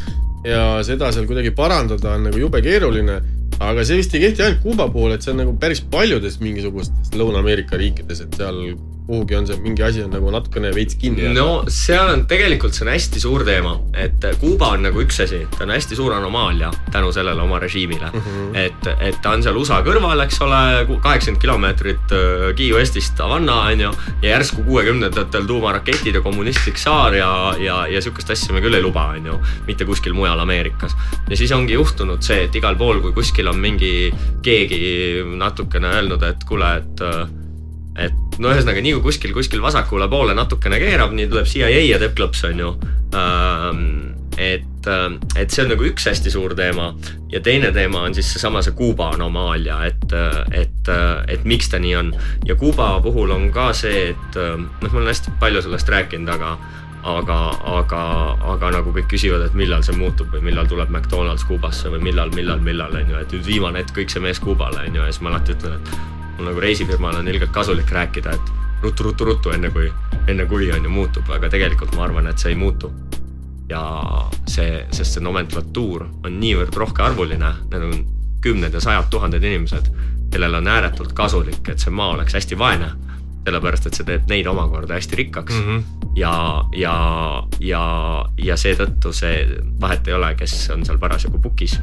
ja 0.47 0.83
seda 0.83 1.11
seal 1.15 1.27
kuidagi 1.29 1.53
parandada 1.55 2.17
on 2.17 2.27
nagu 2.29 2.39
jube 2.39 2.61
keeruline. 2.65 3.21
aga 3.63 3.83
see 3.85 3.99
vist 3.99 4.13
ei 4.17 4.23
kehti 4.23 4.43
ainult 4.43 4.63
Kuuba 4.63 4.87
puhul, 4.91 5.13
et 5.13 5.21
see 5.23 5.31
on 5.31 5.37
nagu 5.43 5.53
päris 5.59 5.79
paljudes 5.91 6.39
mingisugustes 6.41 7.13
Lõuna-Ameerika 7.15 7.77
riikides, 7.79 8.23
et 8.25 8.35
seal 8.35 8.57
kuhugi 9.07 9.35
on 9.35 9.47
see 9.47 9.59
mingi 9.63 9.83
asi 9.83 10.03
on 10.03 10.13
nagu 10.13 10.31
natukene 10.31 10.71
veits 10.75 10.95
kinni 10.99 11.25
jäänud. 11.25 11.37
no 11.37 11.71
seal 11.71 12.09
on 12.13 12.25
tegelikult, 12.29 12.75
see 12.75 12.85
on 12.85 12.91
hästi 12.93 13.19
suur 13.23 13.43
teema, 13.47 13.75
et 13.99 14.27
Kuuba 14.39 14.71
on 14.77 14.85
nagu 14.87 15.01
üks 15.03 15.19
asi, 15.23 15.41
ta 15.57 15.65
on 15.65 15.73
hästi 15.75 15.97
suur 15.99 16.15
anomaalia 16.15 16.71
tänu 16.91 17.11
sellele 17.15 17.41
oma 17.41 17.59
režiimile 17.59 18.09
mm. 18.13 18.21
-hmm. 18.21 18.57
et, 18.57 18.87
et 19.09 19.19
ta 19.21 19.35
on 19.35 19.43
seal 19.43 19.59
USA 19.59 19.81
kõrval, 19.85 20.23
eks 20.23 20.39
ole, 20.45 20.61
kaheksakümmend 20.87 21.41
kilomeetrit 21.41 22.15
äh, 22.15 22.47
Key 22.55 22.71
Westist 22.73 23.19
Havana 23.19 23.59
on 23.67 23.81
ju. 23.81 23.91
ja 24.21 24.29
järsku 24.29 24.63
kuuekümnendatel 24.63 25.45
tuumaraketid 25.45 26.15
ja 26.15 26.21
kommunistlik 26.21 26.77
saar 26.77 27.15
ja, 27.15 27.53
ja, 27.59 27.87
ja 27.87 28.01
sihukest 28.01 28.29
asja 28.29 28.55
me 28.55 28.61
küll 28.63 28.79
ei 28.79 28.81
luba, 28.81 29.07
on 29.17 29.25
ju. 29.25 29.39
mitte 29.67 29.85
kuskil 29.85 30.13
mujal 30.13 30.39
Ameerikas. 30.39 30.95
ja 31.29 31.37
siis 31.37 31.51
ongi 31.51 31.73
juhtunud 31.73 32.21
see, 32.21 32.43
et 32.47 32.55
igal 32.55 32.75
pool, 32.75 33.01
kui 33.01 33.11
kuskil 33.11 33.47
on 33.47 33.59
mingi 33.59 34.13
keegi 34.41 35.23
natukene 35.35 35.87
öelnud, 35.97 36.23
et 36.23 36.43
kuule, 36.47 36.75
et 36.79 37.01
äh, 37.01 37.42
et 37.99 38.39
no 38.41 38.49
ühesõnaga, 38.53 38.81
nii 38.81 38.97
kui 38.97 39.09
kuskil, 39.09 39.33
kuskil 39.35 39.61
vasakule 39.63 40.07
poole 40.09 40.35
natukene 40.37 40.79
keerab, 40.81 41.13
nii 41.15 41.29
tuleb 41.31 41.49
CIA 41.49 41.85
ja 41.85 42.01
teeb 42.01 42.15
klõps, 42.17 42.43
on 42.49 42.61
ju. 42.63 42.73
Ähm, 43.13 43.87
et, 44.37 44.87
äh, 44.89 45.09
et 45.37 45.53
see 45.53 45.63
on 45.63 45.73
nagu 45.73 45.85
üks 45.85 46.07
hästi 46.09 46.31
suur 46.33 46.55
teema 46.57 46.89
ja 47.29 47.41
teine 47.45 47.69
teema 47.75 48.01
on 48.07 48.15
siis 48.17 48.31
seesama 48.33 48.63
see 48.65 48.73
Kuuba 48.77 49.11
anomaalia, 49.13 49.83
et, 49.85 50.07
äh, 50.13 50.39
et, 50.63 50.89
äh, 50.89 51.23
et 51.35 51.45
miks 51.45 51.69
ta 51.69 51.79
nii 51.79 51.95
on. 51.99 52.13
ja 52.45 52.55
Kuuba 52.55 52.95
puhul 53.03 53.31
on 53.31 53.51
ka 53.53 53.71
see, 53.77 54.09
et 54.13 54.39
noh, 54.39 54.89
ma 54.89 54.97
olen 54.97 55.11
hästi 55.11 55.37
palju 55.39 55.61
sellest 55.61 55.89
rääkinud, 55.89 56.33
aga 56.33 56.57
aga, 57.03 57.37
aga, 57.67 58.01
aga 58.53 58.69
nagu 58.77 58.93
kõik 58.95 59.09
küsivad, 59.11 59.43
et 59.43 59.55
millal 59.59 59.83
see 59.83 59.95
muutub 59.99 60.31
või 60.31 60.45
millal 60.47 60.69
tuleb 60.71 60.89
McDonalds 60.89 61.43
Kuubasse 61.43 61.91
või 61.91 61.99
millal, 62.05 62.31
millal, 62.31 62.63
millal 62.63 62.95
on 62.95 63.11
ju, 63.11 63.19
et 63.19 63.35
nüüd 63.35 63.45
viimane 63.45 63.83
hetk 63.83 63.97
kõik 63.97 64.13
see 64.13 64.23
mees 64.23 64.39
Kuubale 64.39 64.85
on 64.87 64.95
ju 64.95 65.03
ja 65.03 65.11
siis 65.11 65.19
ma 65.21 65.33
alati 65.33 65.57
ütlen, 65.57 65.81
et 65.81 66.22
mul 66.38 66.49
nagu 66.49 66.63
reisifirmal 66.63 67.19
on 67.19 67.27
ilgelt 67.27 67.51
kasulik 67.51 67.91
rääkida, 67.91 68.34
et 68.34 68.51
ruttu, 68.84 69.03
ruttu, 69.03 69.25
ruttu, 69.25 69.53
enne 69.55 69.69
kui, 69.71 69.91
enne 70.27 70.45
kui 70.45 70.71
on 70.71 70.84
ju 70.84 70.89
muutub, 70.89 71.29
aga 71.31 71.49
tegelikult 71.49 71.95
ma 71.95 72.07
arvan, 72.07 72.27
et 72.27 72.38
see 72.38 72.53
ei 72.53 72.59
muutu. 72.59 72.91
ja 73.69 73.81
see, 74.49 74.84
sest 74.91 75.15
see 75.15 75.23
nomenklatuur 75.23 76.03
on 76.27 76.34
niivõrd 76.38 76.75
rohkearvuline, 76.77 77.51
need 77.71 77.86
on 77.88 78.01
kümned 78.43 78.73
ja 78.75 78.81
sajad 78.84 79.07
tuhanded 79.09 79.43
inimesed, 79.43 79.88
kellel 80.34 80.59
on 80.59 80.67
ääretult 80.67 81.13
kasulik, 81.15 81.69
et 81.71 81.79
see 81.79 81.93
maa 81.95 82.11
oleks 82.17 82.36
hästi 82.36 82.59
vaene 82.59 82.91
sellepärast 83.43 83.89
et 83.89 83.97
see 83.97 84.07
teeb 84.07 84.29
neid 84.31 84.47
omakorda 84.47 84.97
hästi 84.97 85.19
rikkaks 85.19 85.55
mm. 85.57 85.67
-hmm. 85.67 86.09
ja, 86.15 86.34
ja, 86.79 86.95
ja, 87.59 87.84
ja 88.38 88.57
seetõttu 88.57 89.11
see 89.13 89.59
vahet 89.81 90.07
ei 90.07 90.15
ole, 90.15 90.34
kes 90.39 90.55
on 90.73 90.86
seal 90.86 90.99
parasjagu 90.99 91.41
pukis. 91.43 91.79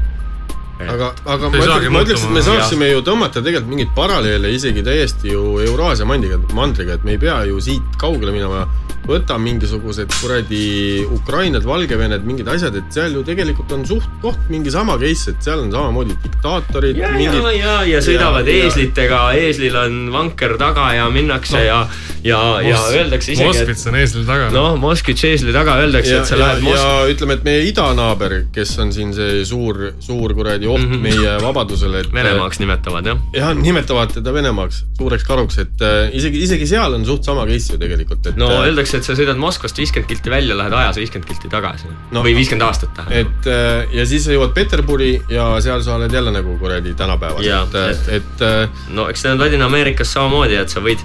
Aga, 0.89 1.11
aga 1.27 1.51
ma 1.51 1.59
ütleks, 1.61 1.89
ma 1.93 2.05
ütleks, 2.05 2.25
et 2.25 2.37
me 2.37 2.43
saaksime 2.45 2.91
ju 2.93 3.03
tõmmata 3.07 3.43
tegelikult 3.45 3.73
mingeid 3.75 3.91
paralleele 3.97 4.53
isegi 4.57 4.85
täiesti 4.87 5.35
ju 5.35 5.59
Euraasia 5.67 6.07
mandiga, 6.09 6.39
mandriga, 6.57 6.97
et 6.97 7.05
me 7.05 7.17
ei 7.17 7.21
pea 7.21 7.43
ju 7.51 7.61
siit 7.61 7.99
kaugele 8.01 8.33
minema. 8.37 8.69
võta 9.11 9.39
mingisugused 9.41 10.13
kuradi 10.21 11.03
Ukrainad, 11.17 11.65
Valgevened, 11.67 12.23
mingid 12.29 12.47
asjad, 12.53 12.77
et 12.79 12.93
seal 12.95 13.17
ju 13.17 13.23
tegelikult 13.27 13.73
on 13.73 13.81
suht-koht 13.89 14.51
mingi 14.53 14.71
sama 14.71 14.95
case, 15.01 15.33
et 15.33 15.41
seal 15.43 15.65
on 15.65 15.73
samamoodi 15.73 16.15
diktaatorid. 16.23 17.01
ja, 17.01 17.09
mingid... 17.17 17.41
ja, 17.41 17.51
ja, 17.57 17.73
ja 17.97 18.03
sõidavad 18.05 18.47
Ja- 18.47 18.69
eeslitega, 18.69 19.23
eeslil 19.41 19.75
on 19.81 19.97
vanker 20.15 20.55
taga 20.61 20.93
ja 20.95 21.09
minnakse 21.11 21.57
no. 21.57 21.65
ja, 21.65 21.81
ja, 22.23 22.39
ja 22.63 22.79
öeldakse 22.93 23.33
isegi, 23.33 23.49
et 23.49 23.57
Moskvits 23.57 23.89
on 23.91 23.99
eesli 23.99 24.23
taga. 24.29 24.51
noh, 24.55 24.77
Moskvitš 24.79 25.27
eesli 25.33 25.57
taga 25.57 25.81
öeldakse, 25.81 26.21
et 26.21 26.31
sa 26.31 26.39
lähed 26.39 26.63
ja 26.63 26.69
Moskva. 26.69 27.11
ütleme, 27.17 27.39
et 27.41 27.49
meie 27.49 27.67
idanaaber, 27.73 28.37
kes 28.55 28.77
on 28.85 28.95
siin 28.95 29.17
see 29.17 29.43
suur, 29.49 29.89
suur 29.99 30.37
kuradi 30.39 30.70
oht 30.71 30.81
mm. 30.83 30.93
-hmm. 30.93 31.03
meie 31.05 31.35
vabadusele, 31.43 32.03
Venemaaks 32.15 32.61
nimetavad 32.63 33.07
jah. 33.07 33.19
jah, 33.37 33.53
nimetavad 33.57 34.13
teda 34.15 34.33
Venemaaks 34.35 34.83
suureks 34.99 35.25
karuks, 35.29 35.59
et 35.63 35.83
äh, 35.85 36.15
isegi, 36.17 36.43
isegi 36.47 36.67
seal 36.71 36.95
on 36.95 37.05
suht 37.07 37.25
sama 37.29 37.45
case 37.51 37.73
ju 37.75 37.79
tegelikult, 37.81 38.27
et 38.33 38.37
no 38.41 38.49
äh, 38.51 38.65
öeldakse, 38.69 38.97
et 39.01 39.05
sa 39.09 39.17
sõidad 39.19 39.39
Moskvast 39.41 39.79
viiskümmend 39.79 40.09
kilti 40.11 40.31
välja, 40.33 40.57
lähed 40.59 40.73
ajas 40.73 40.97
viiskümmend 41.03 41.29
kilti 41.31 41.49
tagasi 41.53 41.87
No. 42.11 42.23
või 42.25 42.35
viiskümmend 42.39 42.67
aastat 42.69 42.95
tähendab. 42.97 43.37
et 43.43 43.47
äh, 43.51 43.95
ja 43.99 44.07
siis 44.07 44.25
sa 44.25 44.33
jõuad 44.35 44.53
Peterburi 44.55 45.13
ja 45.31 45.49
seal 45.61 45.83
sa 45.83 45.95
oled 45.99 46.13
jälle 46.13 46.31
nagu 46.35 46.59
kuradi 46.59 46.95
tänapäevas, 46.95 47.45
Jaa, 47.45 47.63
et, 47.65 47.75
et, 47.75 48.09
et- 48.21 48.43
äh, 48.47 48.69
no 48.95 49.09
eks 49.09 49.25
need 49.25 49.35
on 49.35 49.41
Ladina-Ameerikas 49.45 50.13
samamoodi, 50.13 50.55
et 50.61 50.69
sa 50.69 50.81
võid, 50.81 50.99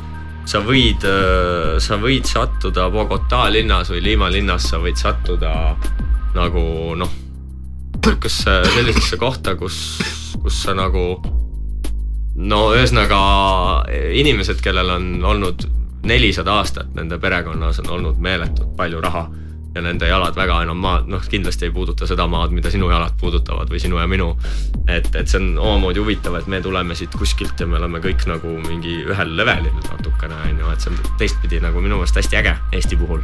sa 0.46 0.60
võid, 0.62 1.02
sa 1.82 1.98
võid 1.98 2.26
sattuda 2.30 2.90
Bogota 2.94 3.48
linnas 3.50 3.90
või 3.90 4.02
Lima 4.04 4.30
linnas, 4.30 4.68
sa 4.70 4.78
võid 4.78 4.96
sattuda 5.02 5.76
nagu 6.36 6.94
noh, 7.00 7.10
sihukesse 8.06 8.52
sellisesse 8.74 9.18
kohta, 9.18 9.56
kus, 9.56 9.78
kus 10.42 10.60
sa 10.64 10.76
nagu 10.78 11.06
no 12.36 12.60
ühesõnaga 12.76 13.20
inimesed, 14.14 14.62
kellel 14.62 14.92
on 14.98 15.08
olnud 15.26 15.66
nelisada 16.06 16.60
aastat, 16.60 16.92
nende 16.94 17.18
perekonnas 17.22 17.82
on 17.82 17.90
olnud 17.98 18.22
meeletult 18.22 18.76
palju 18.78 19.02
raha 19.02 19.26
ja 19.76 19.82
nende 19.84 20.08
jalad 20.08 20.36
väga 20.36 20.62
enam 20.64 20.80
maad, 20.80 21.10
noh 21.12 21.24
kindlasti 21.30 21.68
ei 21.68 21.74
puuduta 21.76 22.08
seda 22.08 22.28
maad, 22.32 22.54
mida 22.56 22.72
sinu 22.72 22.88
jalad 22.90 23.18
puudutavad 23.20 23.72
või 23.72 23.82
sinu 23.84 24.00
ja 24.00 24.08
minu. 24.08 24.32
et, 24.88 25.10
et 25.16 25.28
see 25.28 25.42
on 25.42 25.58
omamoodi 25.60 26.00
huvitav, 26.00 26.38
et 26.40 26.48
me 26.48 26.62
tuleme 26.62 26.96
siit 26.96 27.16
kuskilt 27.18 27.60
ja 27.60 27.68
me 27.68 27.78
oleme 27.80 28.00
kõik 28.00 28.24
nagu 28.30 28.56
mingi 28.68 29.02
ühel 29.04 29.36
levelil 29.38 29.76
natukene 29.90 30.40
on 30.48 30.64
ju, 30.64 30.72
et 30.72 30.82
see 30.82 30.94
on 30.94 31.14
teistpidi 31.20 31.60
nagu 31.64 31.84
minu 31.84 32.00
meelest 32.00 32.22
hästi 32.22 32.40
äge 32.42 32.56
Eesti 32.72 33.00
puhul. 33.02 33.22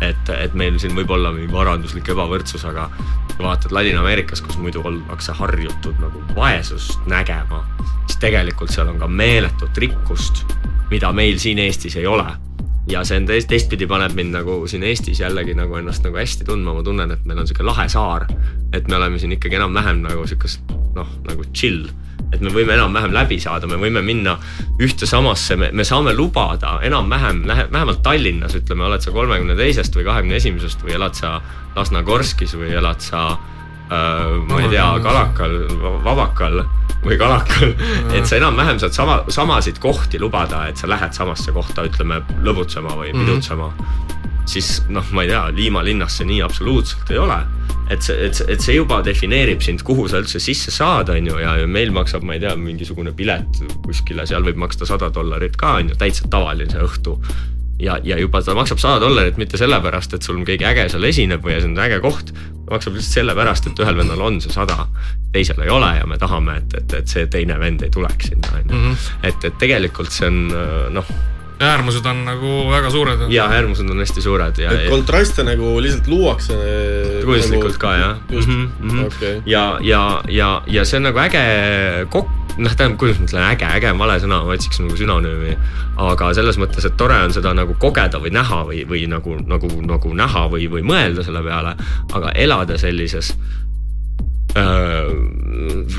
et, 0.00 0.30
et 0.32 0.54
meil 0.56 0.78
siin 0.80 0.96
võib 0.96 1.10
olla 1.12 1.32
mingi 1.36 1.52
varanduslik 1.52 2.08
ebavõrdsus, 2.08 2.64
aga 2.64 2.88
vaatad 3.38 3.72
Ladina-Ameerikas, 3.72 4.40
kus 4.40 4.56
muidu 4.56 4.80
ollakse 4.84 5.32
harjutud 5.36 6.00
nagu 6.00 6.22
vaesust 6.36 7.04
nägema, 7.12 7.64
siis 8.06 8.16
tegelikult 8.24 8.72
seal 8.72 8.88
on 8.88 9.00
ka 9.00 9.08
meeletut 9.08 9.76
rikkust, 9.76 10.46
mida 10.90 11.12
meil 11.12 11.36
siin 11.38 11.60
Eestis 11.60 12.00
ei 12.00 12.08
ole 12.08 12.30
ja 12.88 13.04
see 13.04 13.20
on 13.20 13.26
teist, 13.28 13.48
teistpidi 13.50 13.86
paneb 13.90 14.14
mind 14.16 14.34
nagu 14.38 14.60
siin 14.70 14.84
Eestis 14.86 15.20
jällegi 15.20 15.54
nagu 15.58 15.76
ennast 15.76 16.04
nagu 16.06 16.16
hästi 16.16 16.46
tundma, 16.48 16.74
ma 16.74 16.84
tunnen, 16.86 17.10
et 17.12 17.26
meil 17.28 17.42
on 17.42 17.48
sihuke 17.48 17.66
lahe 17.66 17.88
saar. 17.88 18.26
et 18.72 18.88
me 18.88 18.96
oleme 18.96 19.18
siin 19.18 19.32
ikkagi 19.34 19.58
enam-vähem 19.58 20.04
nagu 20.04 20.26
sihukest 20.26 20.72
noh, 20.94 21.08
nagu 21.26 21.44
chill, 21.52 21.88
et 22.30 22.40
me 22.40 22.52
võime 22.54 22.76
enam-vähem 22.76 23.12
läbi 23.14 23.40
saada, 23.42 23.66
me 23.66 23.78
võime 23.80 24.02
minna 24.06 24.36
ühte 24.82 25.06
samasse, 25.06 25.56
me, 25.58 25.70
me 25.72 25.84
saame 25.84 26.14
lubada 26.14 26.78
enam-vähem, 26.86 27.42
vähemalt 27.46 28.02
Tallinnas 28.06 28.54
ütleme, 28.58 28.86
oled 28.86 29.02
sa 29.02 29.14
kolmekümne 29.14 29.56
teisest 29.58 29.96
või 29.96 30.06
kahekümne 30.06 30.38
esimesest 30.38 30.84
või 30.86 30.94
elad 30.98 31.18
sa 31.18 31.40
Lasnakorskis 31.76 32.54
või 32.58 32.72
elad 32.78 33.02
sa 33.02 33.34
ma 33.90 34.60
ei 34.62 34.68
tea, 34.70 34.86
Kalakal, 35.02 35.56
Vabakal 36.04 36.62
või 37.04 37.16
Kalakal, 37.18 37.72
et 38.14 38.28
sa 38.28 38.38
enam-vähem 38.38 38.78
saad 38.82 38.94
sama, 38.94 39.16
samasid 39.32 39.80
kohti 39.82 40.20
lubada, 40.20 40.66
et 40.70 40.80
sa 40.80 40.90
lähed 40.90 41.16
samasse 41.16 41.52
kohta, 41.56 41.86
ütleme 41.88 42.20
lõbutsema 42.44 42.94
või 42.98 43.14
pidutsema 43.16 43.70
mm. 43.70 43.80
-hmm. 43.80 44.44
siis 44.50 44.82
noh, 44.88 45.06
ma 45.16 45.24
ei 45.24 45.32
tea, 45.32 45.46
Liima 45.56 45.82
linnas 45.84 46.20
see 46.20 46.28
nii 46.28 46.42
absoluutselt 46.46 47.10
ei 47.10 47.18
ole. 47.18 47.40
et 47.90 48.02
see, 48.02 48.14
et 48.26 48.42
et 48.48 48.60
see 48.62 48.76
juba 48.76 49.00
defineerib 49.02 49.62
sind, 49.62 49.82
kuhu 49.82 50.08
sa 50.08 50.20
üldse 50.22 50.38
sisse 50.38 50.70
saad, 50.70 51.08
on 51.08 51.26
ju, 51.26 51.38
ja 51.38 51.66
meil 51.66 51.90
maksab, 51.90 52.22
ma 52.22 52.36
ei 52.36 52.40
tea, 52.40 52.54
mingisugune 52.56 53.12
pilet 53.12 53.64
kuskile, 53.82 54.26
seal 54.26 54.44
võib 54.46 54.56
maksta 54.56 54.86
sada 54.86 55.08
dollarit 55.10 55.56
ka 55.56 55.74
on 55.80 55.88
ju, 55.90 55.96
täitsa 55.98 56.28
tavaline 56.30 56.84
õhtu 56.84 57.18
ja, 57.80 57.98
ja 58.04 58.18
juba 58.20 58.42
ta 58.44 58.54
maksab 58.56 58.80
sada 58.82 59.00
dollarit 59.02 59.38
mitte 59.40 59.58
sellepärast, 59.60 60.14
et 60.16 60.26
sul 60.26 60.42
keegi 60.46 60.66
äge 60.68 60.88
seal 60.92 61.06
esineb 61.08 61.44
või 61.44 61.58
see 61.58 61.70
on 61.70 61.82
äge 61.86 62.00
koht. 62.04 62.32
maksab 62.70 62.94
lihtsalt 62.94 63.18
sellepärast, 63.18 63.66
et 63.66 63.82
ühel 63.82 63.96
vennal 63.98 64.20
on 64.22 64.38
see 64.40 64.52
sada, 64.54 64.86
teisel 65.34 65.58
ei 65.64 65.72
ole 65.74 65.90
ja 65.96 66.06
me 66.06 66.18
tahame, 66.18 66.60
et, 66.62 66.76
et, 66.78 66.94
et 67.00 67.08
see 67.10 67.26
teine 67.26 67.58
vend 67.58 67.82
ei 67.82 67.90
tuleks 67.90 68.30
sinna 68.30 68.54
on 68.60 68.70
ju. 68.70 68.94
et, 69.22 69.44
et 69.44 69.58
tegelikult 69.58 70.12
see 70.14 70.30
on 70.30 70.40
noh, 70.94 71.14
äärmused 71.60 72.06
on 72.06 72.24
nagu 72.24 72.50
väga 72.70 72.90
suured. 72.90 73.24
ja 73.28 73.46
äärmused 73.52 73.90
on 73.90 73.98
hästi 73.98 74.22
suured 74.22 74.58
ja, 74.58 74.72
et 74.72 74.84
ja 74.84 74.90
kontraste 74.90 75.44
nagu 75.44 75.76
lihtsalt 75.82 76.08
luuakse. 76.08 76.56
kunstlikult 77.24 77.78
ka 77.78 77.94
jah 77.96 78.16
mm, 78.30 78.70
-hmm. 78.82 79.06
okei. 79.06 79.42
ja, 79.46 79.78
ja, 79.82 80.22
ja, 80.28 80.62
ja 80.66 80.84
see 80.84 80.96
on 80.96 81.02
nagu 81.02 81.18
äge 81.18 81.42
kokk, 82.08 82.28
noh, 82.58 82.76
tähendab, 82.76 82.98
kuidas 82.98 83.20
ma 83.20 83.26
ütlen, 83.28 83.44
äge, 83.52 83.66
äge 83.76 83.92
on 83.92 83.98
vale 83.98 84.18
sõna, 84.20 84.40
ma 84.44 84.56
otsiks 84.56 84.80
nagu 84.80 84.96
sünonüümi. 84.96 85.56
aga 85.96 86.34
selles 86.34 86.58
mõttes, 86.58 86.86
et 86.86 86.96
tore 86.96 87.18
on 87.24 87.32
seda 87.32 87.52
nagu 87.54 87.74
kogeda 87.78 88.18
või 88.18 88.32
näha 88.32 88.64
või, 88.64 88.84
või 88.88 89.06
nagu, 89.08 89.36
nagu, 89.46 89.68
nagu 89.82 90.14
näha 90.14 90.46
või, 90.48 90.70
või 90.72 90.82
mõelda 90.82 91.24
selle 91.24 91.42
peale, 91.42 91.76
aga 92.12 92.32
elada 92.34 92.78
sellises 92.78 93.34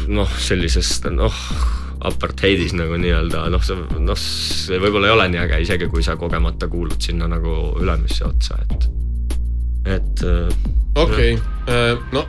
noh, 0.08 0.32
sellises 0.38 1.04
noh, 1.12 1.34
apartheidis 2.08 2.74
nagu 2.78 2.98
nii-öelda 3.02 3.46
noh, 3.54 3.64
see 3.66 4.02
noh, 4.02 4.18
see 4.20 4.80
võib-olla 4.82 5.10
ei 5.10 5.16
ole 5.16 5.28
nii 5.34 5.42
äge, 5.44 5.62
isegi 5.66 5.90
kui 5.92 6.04
sa 6.06 6.18
kogemata 6.20 6.70
kuulud 6.72 7.00
sinna 7.02 7.30
nagu 7.32 7.56
ülemisse 7.82 8.26
otsa, 8.28 8.58
et, 8.66 8.90
et 9.98 10.26
äh, 10.28 10.50
okei, 11.02 11.38
no 12.16 12.26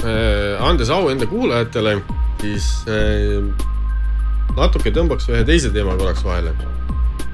andes 0.70 0.92
au 0.94 1.10
enda 1.12 1.28
kuulajatele, 1.30 1.98
siis 2.42 2.70
äh, 2.90 3.38
natuke 4.56 4.94
tõmbaks 4.94 5.30
ühe 5.32 5.44
teise 5.48 5.74
teema 5.74 5.98
korraks 6.00 6.24
vahele. 6.26 6.54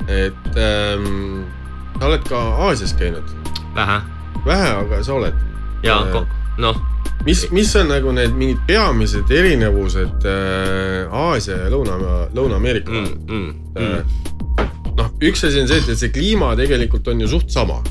et 0.07 0.61
ähm, 0.61 1.47
sa 1.97 2.11
oled 2.11 2.29
ka 2.29 2.43
Aasias 2.67 2.93
käinud, 2.99 3.33
vähe 3.75 4.03
vähe, 4.47 4.71
aga 4.81 5.03
sa 5.05 5.15
oled. 5.15 5.35
ja 5.83 5.99
Äh, 5.99 6.27
noh, 6.59 6.79
mis, 7.25 7.47
mis 7.55 7.75
on 7.81 7.89
nagu 7.91 8.13
need 8.15 8.35
mingid 8.39 8.63
peamised 8.69 9.31
erinevused 9.33 10.27
äh, 10.29 11.13
Aasia 11.13 11.65
ja 11.65 11.71
Lõuna, 11.73 11.99
Lõuna-Ameerika 12.37 12.93
vahel 12.93 13.15
mm, 13.15 13.39
mm, 13.39 13.67
Äh, 13.77 13.83
mm. 13.83 14.93
noh, 14.97 15.13
üks 15.21 15.45
asi 15.45 15.61
on 15.61 15.69
see, 15.69 15.83
et, 15.83 15.93
et 15.93 16.01
see 16.01 16.13
kliima 16.15 16.55
tegelikult 16.59 17.09
on 17.13 17.21
ju 17.21 17.29
suht 17.37 17.53
sama. 17.53 17.83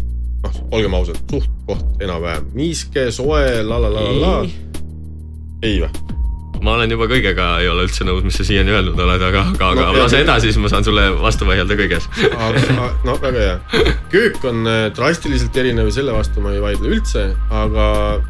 noh, 0.45 0.57
olgem 0.77 0.93
ausad, 0.93 1.21
suht 1.29 1.49
koht 1.65 2.03
enam-vähem, 2.03 2.51
niiske, 2.57 3.09
soe, 3.13 3.63
la 3.65 3.79
la 3.81 3.89
la 3.89 4.03
la 4.05 4.19
la. 4.21 4.35
ei 5.65 5.79
või? 5.81 6.14
Ma 6.63 6.75
olen 6.77 6.91
juba 6.91 7.07
kõigega 7.11 7.47
ei 7.63 7.67
ole 7.71 7.85
üldse 7.87 8.05
nõus, 8.07 8.23
mis 8.25 8.37
sa 8.39 8.45
siiani 8.47 8.73
öelnud 8.73 8.99
oled, 8.99 9.23
aga, 9.29 9.43
aga, 9.55 9.69
aga 9.73 9.85
No, 9.89 9.97
lase 10.03 10.21
edasi, 10.23 10.49
siis 10.51 10.61
ma 10.61 10.71
saan 10.71 10.85
sulle 10.87 11.07
vastu 11.19 11.47
vaielda 11.47 11.77
kõiges. 11.79 12.07
no 13.07 13.17
väga 13.21 13.43
hea. 13.43 13.57
köök 14.13 14.39
on 14.51 14.65
äh, 14.69 14.85
drastiliselt 14.95 15.57
erinev 15.57 15.91
ja 15.91 15.97
selle 15.99 16.15
vastu 16.15 16.43
ma 16.43 16.53
ei 16.55 16.63
vaidle 16.63 16.93
üldse, 16.95 17.27
aga 17.51 17.89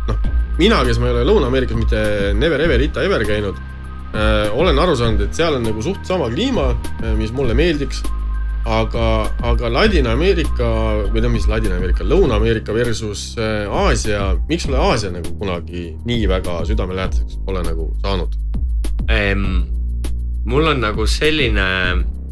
noh, 0.09 0.27
mina, 0.59 0.81
kes 0.87 0.99
ma 1.01 1.09
ei 1.09 1.15
ole 1.17 1.25
Lõuna-Ameerikas 1.29 1.79
mitte 1.79 2.03
never 2.39 2.61
ever 2.61 2.81
ita 2.81 3.03
ever 3.05 3.25
käinud 3.27 3.57
äh,, 4.15 4.51
olen 4.55 4.79
aru 4.79 4.95
saanud, 4.99 5.25
et 5.27 5.37
seal 5.37 5.57
on 5.59 5.65
nagu 5.67 5.81
suht 5.85 6.05
sama 6.07 6.29
kliima, 6.33 6.71
mis 7.19 7.33
mulle 7.35 7.55
meeldiks. 7.57 8.03
aga, 8.65 9.05
aga 9.45 9.69
Ladina-Ameerika 9.69 10.67
või 11.13 11.21
no 11.21 11.29
mis 11.33 11.45
Ladina-Ameerika, 11.49 12.05
Lõuna-Ameerika 12.07 12.73
versus 12.73 13.35
äh, 13.37 13.69
Aasia, 13.69 14.31
miks 14.49 14.65
sulle 14.65 14.81
Aasia 14.81 15.11
nagu 15.13 15.35
kunagi 15.39 15.91
nii 16.05 16.25
väga 16.31 16.63
südamelähedaseks 16.69 17.39
pole 17.45 17.61
nagu 17.65 17.91
saanud? 18.03 18.33
mul 20.45 20.67
on 20.71 20.79
nagu 20.81 21.05
selline 21.09 21.65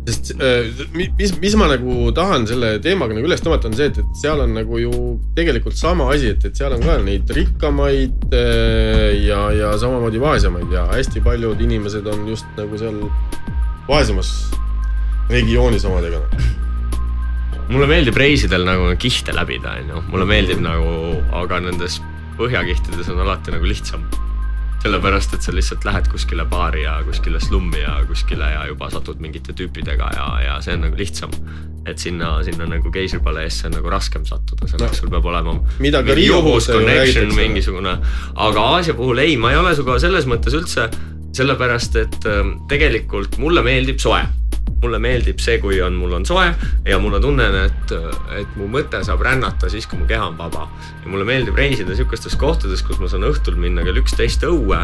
sest 0.08 0.34
äh, 0.42 0.68
mi- 0.98 1.12
mis, 1.20 1.32
mis 1.40 1.54
ma 1.56 1.68
nagu 1.72 2.10
tahan 2.16 2.48
selle 2.50 2.74
teemaga 2.84 3.16
nagu 3.16 3.30
üles 3.30 3.40
tõmmata, 3.44 3.70
on 3.70 3.78
see, 3.78 3.88
et, 3.92 4.00
et 4.02 4.18
seal 4.20 4.42
on 4.44 4.52
nagu 4.58 4.80
ju 4.82 4.92
tegelikult 5.38 5.78
sama 5.80 6.10
asi, 6.12 6.34
et, 6.34 6.44
et 6.50 6.58
seal 6.60 6.76
on 6.76 6.84
ka 6.84 6.98
neid 7.06 7.30
rikkamaid 7.38 8.34
äh, 8.36 9.14
ja, 9.24 9.46
ja 9.56 9.72
samamoodi 9.80 10.20
vaesemaid 10.24 10.74
ja 10.76 10.90
hästi 10.92 11.24
paljud 11.24 11.62
inimesed 11.64 12.10
on 12.10 12.28
just 12.28 12.50
nagu 12.60 12.82
seal 12.82 13.00
vaesemas 13.88 14.34
regioonis 15.30 15.86
omadega. 15.86 16.22
mulle 17.70 17.88
meeldib 17.88 18.18
reisidel 18.20 18.66
nagu 18.68 18.90
kihte 19.00 19.36
läbida, 19.36 19.78
onju, 19.84 20.04
mulle 20.12 20.28
meeldib 20.30 20.60
nagu, 20.64 21.22
aga 21.44 21.62
nendes 21.64 22.02
põhjakihtides 22.38 23.10
on 23.14 23.24
alati 23.24 23.54
nagu 23.56 23.68
lihtsam 23.70 24.04
sellepärast 24.84 25.38
et 25.38 25.46
sa 25.46 25.54
lihtsalt 25.56 25.86
lähed 25.88 26.10
kuskile 26.12 26.44
baari 26.50 26.84
ja 26.84 26.98
kuskile 27.08 27.40
slummi 27.40 27.80
ja 27.80 27.94
kuskile 28.08 28.50
ja 28.52 28.66
juba 28.68 28.90
satud 28.92 29.22
mingite 29.24 29.56
tüüpidega 29.56 30.10
ja, 30.16 30.26
ja 30.44 30.58
see 30.66 30.76
on 30.76 30.84
nagu 30.88 31.00
lihtsam. 31.00 31.32
et 31.88 32.00
sinna, 32.00 32.38
sinna 32.44 32.64
nagu 32.68 32.92
keisripaleesse 32.92 33.68
on 33.68 33.74
nagu 33.78 33.90
raskem 33.92 34.24
sattuda, 34.28 34.68
selleks 34.72 34.96
no, 34.96 35.00
sul 35.00 35.10
peab 35.12 35.26
olema. 35.32 35.56
midagi 35.84 36.16
Riiuhust 36.16 36.72
räägitakse. 36.76 37.36
mingisugune, 37.36 37.98
aga 38.36 38.68
Aasia 38.76 38.96
puhul 38.96 39.20
ei, 39.24 39.38
ma 39.38 39.52
ei 39.52 39.60
ole 39.60 39.74
sinuga 39.76 39.98
selles 40.04 40.28
mõttes 40.28 40.56
üldse, 40.56 40.88
sellepärast 41.36 42.00
et 42.00 42.30
ähm, 42.32 42.56
tegelikult 42.72 43.40
mulle 43.44 43.64
meeldib 43.64 44.00
soe 44.04 44.22
mulle 44.84 45.00
meeldib 45.00 45.40
see, 45.40 45.60
kui 45.64 45.80
on, 45.82 45.96
mul 45.96 46.18
on 46.18 46.26
soe 46.28 46.50
ja 46.88 47.00
mul 47.00 47.16
on 47.16 47.24
tunne, 47.24 47.48
et, 47.64 47.94
et 48.40 48.56
mu 48.60 48.68
mõte 48.72 49.00
saab 49.08 49.24
rännata 49.24 49.72
siis, 49.72 49.88
kui 49.88 50.02
mu 50.02 50.08
keha 50.10 50.28
on 50.34 50.38
vaba. 50.40 50.68
ja 51.04 51.12
mulle 51.12 51.28
meeldib 51.28 51.56
reisida 51.56 51.96
sihukestes 51.96 52.36
kohtades, 52.40 52.84
kus 52.84 53.00
ma 53.00 53.12
saan 53.12 53.28
õhtul 53.30 53.60
minna 53.60 53.86
kell 53.88 54.02
üksteist 54.04 54.44
õue 54.48 54.84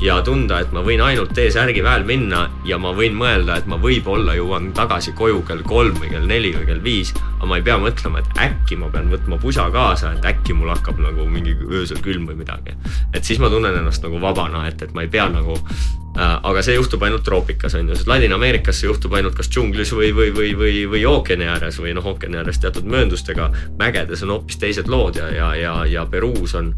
ja 0.00 0.16
tunda, 0.24 0.60
et 0.60 0.72
ma 0.76 0.82
võin 0.84 1.00
ainult 1.00 1.32
T-särgi 1.36 1.82
väel 1.84 2.04
minna 2.08 2.46
ja 2.68 2.78
ma 2.80 2.92
võin 2.96 3.16
mõelda, 3.16 3.56
et 3.56 3.68
ma 3.70 3.78
võib-olla 3.80 4.34
jõuan 4.36 4.70
tagasi 4.76 5.14
koju 5.16 5.42
kell 5.48 5.62
kolm 5.66 5.96
või 6.00 6.10
kell 6.12 6.26
neli 6.28 6.52
või 6.56 6.66
kell 6.68 6.82
viis. 6.84 7.14
aga 7.36 7.48
ma 7.48 7.60
ei 7.60 7.64
pea 7.64 7.76
mõtlema, 7.80 8.20
et 8.20 8.40
äkki 8.46 8.76
ma 8.80 8.90
pean 8.92 9.08
võtma 9.12 9.40
pusa 9.40 9.68
kaasa, 9.72 10.12
et 10.16 10.28
äkki 10.28 10.56
mul 10.56 10.72
hakkab 10.74 11.00
nagu 11.00 11.26
mingi 11.30 11.56
öösel 11.70 12.02
külm 12.04 12.26
või 12.28 12.36
midagi. 12.42 12.76
et 13.14 13.24
siis 13.24 13.40
ma 13.40 13.48
tunnen 13.48 13.74
ennast 13.74 14.04
nagu 14.04 14.20
vabana, 14.20 14.66
et, 14.68 14.82
et 14.82 14.94
ma 14.94 15.06
ei 15.06 15.08
pea 15.08 15.28
nagu 15.32 15.56
äh,. 15.56 16.40
aga 16.42 16.62
see 16.62 16.76
juhtub 16.76 17.02
ainult 17.02 17.24
troopikas 17.24 17.74
on 17.74 17.88
ju, 17.88 17.96
sest 17.96 18.08
Ladina-Ameerikas 18.10 18.80
see 18.80 18.90
juhtub 18.90 19.15
ainult 19.16 19.36
kas 19.38 19.50
džunglis 19.50 19.92
või, 19.96 20.12
või, 20.16 20.30
või, 20.36 20.52
või, 20.58 20.76
või 20.90 21.02
ookeani 21.08 21.48
ääres 21.50 21.80
või 21.82 21.94
noh, 21.96 22.06
ookeani 22.12 22.40
ääres 22.42 22.60
teatud 22.62 22.86
mööndustega. 22.88 23.50
mägedes 23.78 24.22
on 24.22 24.36
hoopis 24.36 24.60
teised 24.62 24.88
lood 24.92 25.18
ja, 25.20 25.30
ja, 25.34 25.54
ja, 25.54 25.74
ja 25.90 26.06
Peruus 26.10 26.54
on 26.54 26.74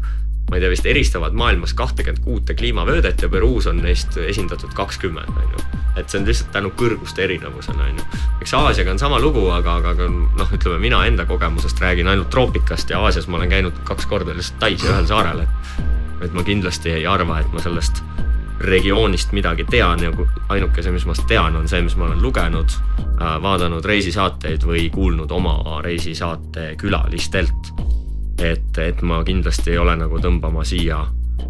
ma 0.49 0.57
ei 0.57 0.63
tea, 0.63 0.69
vist 0.71 0.85
eristavad 0.89 1.35
maailmas 1.37 1.73
kahtekümmet 1.77 2.23
kuute 2.25 2.55
kliimavöödet 2.57 3.21
ja 3.21 3.29
Peruus 3.29 3.67
on 3.69 3.81
neist 3.83 4.17
esindatud 4.17 4.73
kakskümmend, 4.73 5.29
on 5.29 5.51
ju. 5.53 5.65
et 5.99 6.09
see 6.09 6.21
on 6.21 6.25
lihtsalt 6.25 6.51
tänu 6.55 6.71
kõrguste 6.79 7.23
erinevusele, 7.25 7.89
on 7.91 7.99
ju. 8.01 8.21
eks 8.41 8.55
Aasiaga 8.57 8.95
on 8.95 9.01
sama 9.01 9.19
lugu, 9.21 9.45
aga, 9.53 9.77
aga, 9.81 9.93
aga 9.93 10.09
noh, 10.09 10.55
ütleme 10.57 10.79
mina 10.81 11.03
enda 11.05 11.27
kogemusest 11.29 11.81
räägin 11.83 12.09
ainult 12.09 12.31
troopikast 12.33 12.89
ja 12.89 13.03
Aasias 13.03 13.29
ma 13.29 13.37
olen 13.37 13.53
käinud 13.53 13.83
kaks 13.85 14.09
korda 14.09 14.33
lihtsalt 14.33 14.59
Tais 14.63 14.83
ja 14.83 14.95
ühel 14.95 15.07
saarel, 15.09 15.45
et. 15.45 15.85
et 16.25 16.33
ma 16.33 16.43
kindlasti 16.43 16.97
ei 16.97 17.05
arva, 17.07 17.39
et 17.43 17.53
ma 17.53 17.61
sellest 17.63 18.01
regioonist 18.59 19.31
midagi 19.31 19.65
tean 19.69 20.03
ja 20.03 20.11
ainukese, 20.49 20.91
mis 20.91 21.05
ma 21.07 21.15
tean, 21.27 21.55
on 21.55 21.67
see, 21.71 21.81
mis 21.85 21.95
ma 21.99 22.09
olen 22.09 22.21
lugenud, 22.21 22.75
äh, 22.99 23.37
vaadanud 23.41 23.85
reisisaateid 23.85 24.65
või 24.67 24.89
kuulnud 24.93 25.31
oma 25.31 25.79
reisisaate 25.85 26.73
külalistelt. 26.79 27.71
Et, 28.39 28.77
et 28.79 29.01
ma 29.03 29.21
kindlasti 29.27 29.73
ei 29.73 29.79
ole 29.79 29.95
nagu 29.99 30.19
tõmbama 30.23 30.63
siia 30.67 31.01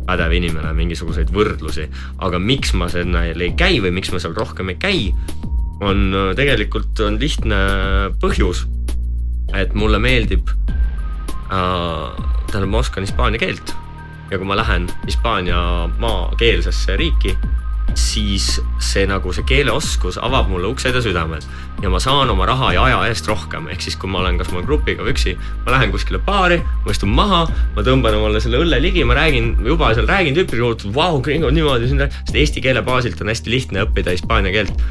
pädev 0.10 0.34
inimene 0.38 0.72
mingisuguseid 0.78 1.30
võrdlusi, 1.34 1.86
aga 2.26 2.40
miks 2.42 2.74
ma 2.78 2.90
sinna 2.90 3.26
ei 3.30 3.52
käi 3.58 3.78
või 3.82 3.94
miks 3.98 4.14
ma 4.14 4.22
seal 4.22 4.34
rohkem 4.38 4.74
ei 4.74 4.80
käi, 4.82 5.04
on 5.82 6.10
äh, 6.14 6.32
tegelikult 6.38 7.00
on 7.06 7.20
lihtne 7.22 7.60
põhjus. 8.22 8.68
et 9.54 9.74
mulle 9.74 9.98
meeldib 9.98 10.50
äh,, 11.50 12.10
tähendab, 12.52 12.70
ma 12.70 12.82
oskan 12.84 13.06
hispaania 13.08 13.42
keelt 13.42 13.74
ja 14.32 14.38
kui 14.38 14.48
ma 14.48 14.58
lähen 14.58 14.90
Hispaania 15.06 15.90
maakeelsesse 16.00 16.98
riiki, 16.98 17.34
siis 17.98 18.60
see 18.84 19.06
nagu 19.10 19.34
see 19.34 19.46
keeleoskus 19.50 20.20
avab 20.22 20.50
mulle 20.52 20.70
uksed 20.70 20.96
ja 20.96 21.02
südamed. 21.04 21.46
Ja 21.84 21.90
ma 21.90 22.00
saan 22.04 22.30
oma 22.30 22.46
raha 22.46 22.74
ja 22.76 22.84
aja 22.86 23.00
eest 23.10 23.28
rohkem, 23.30 23.70
ehk 23.72 23.82
siis 23.86 23.96
kui 24.00 24.12
ma 24.12 24.20
olen 24.22 24.38
kas 24.38 24.52
ma 24.52 24.60
olen 24.60 24.68
grupiga 24.68 25.06
või 25.06 25.16
üksi, 25.16 25.36
ma 25.66 25.74
lähen 25.76 25.94
kuskile 25.96 26.20
baari, 26.26 26.60
ma 26.86 26.94
istun 26.94 27.14
maha, 27.16 27.46
ma 27.76 27.86
tõmban 27.88 28.18
omale 28.20 28.42
selle 28.44 28.60
õlle 28.62 28.82
ligi, 28.84 29.06
ma 29.08 29.18
räägin 29.18 29.54
juba 29.66 29.94
seal 29.96 30.10
räägin 30.10 30.38
tüüpidega, 30.38 30.94
vau, 30.96 31.22
gringo 31.24 31.52
niimoodi, 31.56 31.90
sest 31.90 32.36
eesti 32.36 32.66
keele 32.66 32.84
baasilt 32.86 33.22
on 33.24 33.32
hästi 33.32 33.56
lihtne 33.56 33.88
õppida 33.88 34.16
hispaania 34.18 34.54
keelt 34.60 34.84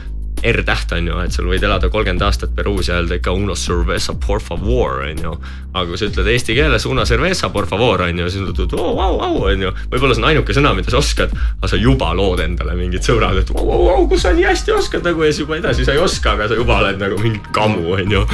R-täht 0.42 0.92
on 0.96 1.08
ju, 1.08 1.20
et 1.24 1.34
sul 1.34 1.48
võid 1.50 1.64
elada 1.66 1.90
kolmkümmend 1.92 2.22
aastat 2.22 2.52
Peruus 2.56 2.88
ja 2.90 2.98
öelda 3.00 3.18
ikka 3.18 3.32
uno 3.34 3.56
cerveza 3.58 4.14
por 4.14 4.42
favor 4.44 5.02
on 5.06 5.22
ju. 5.24 5.32
aga 5.72 5.84
kui 5.90 5.98
sa 6.00 6.08
ütled 6.08 6.30
eesti 6.32 6.56
keeles 6.56 6.86
una 6.88 7.04
cerveza 7.06 7.50
por 7.54 7.68
favor 7.70 8.02
on 8.06 8.22
ju, 8.22 8.30
siis 8.30 8.44
nad 8.44 8.54
ütlevad 8.54 8.76
oo, 8.78 8.94
au, 9.02 9.18
au 9.26 9.42
on 9.50 9.66
ju. 9.66 9.72
võib-olla 9.92 10.16
see 10.16 10.24
on 10.24 10.28
ainuke 10.30 10.56
sõna, 10.56 10.72
mida 10.78 10.94
sa 10.94 11.00
oskad, 11.02 11.34
aga 11.58 11.72
sa 11.72 11.80
juba 11.80 12.12
lood 12.16 12.42
endale 12.44 12.76
mingid 12.78 13.04
sõbrad, 13.06 13.42
et 13.42 13.52
au, 13.54 13.66
au, 13.66 13.90
au, 13.96 14.08
kus 14.10 14.24
sa 14.26 14.32
nii 14.36 14.48
hästi 14.48 14.74
oskad 14.78 15.06
nagu 15.06 15.26
ja 15.26 15.32
siis 15.32 15.44
juba 15.44 15.58
edasi 15.58 15.86
sa 15.86 15.96
ei 15.96 16.02
oska, 16.02 16.34
aga 16.38 16.48
sa 16.50 16.58
juba 16.58 16.80
oled 16.82 17.02
nagu 17.02 17.20
mingi 17.22 17.42
kamu 17.54 17.84
on 17.98 18.16
ju. 18.18 18.24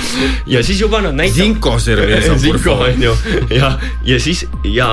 ja 0.54 0.62
siis 0.64 0.80
juba 0.84 1.02
nad 1.04 1.16
näitavad. 1.16 1.42
Zinco 1.44 1.76
cerveza 1.80 2.38
por 2.46 2.58
favor 2.60 2.88
on 2.92 3.08
ju 3.08 3.14
ja, 3.54 3.76
ja 4.04 4.20
siis 4.20 4.46
ja 4.64 4.90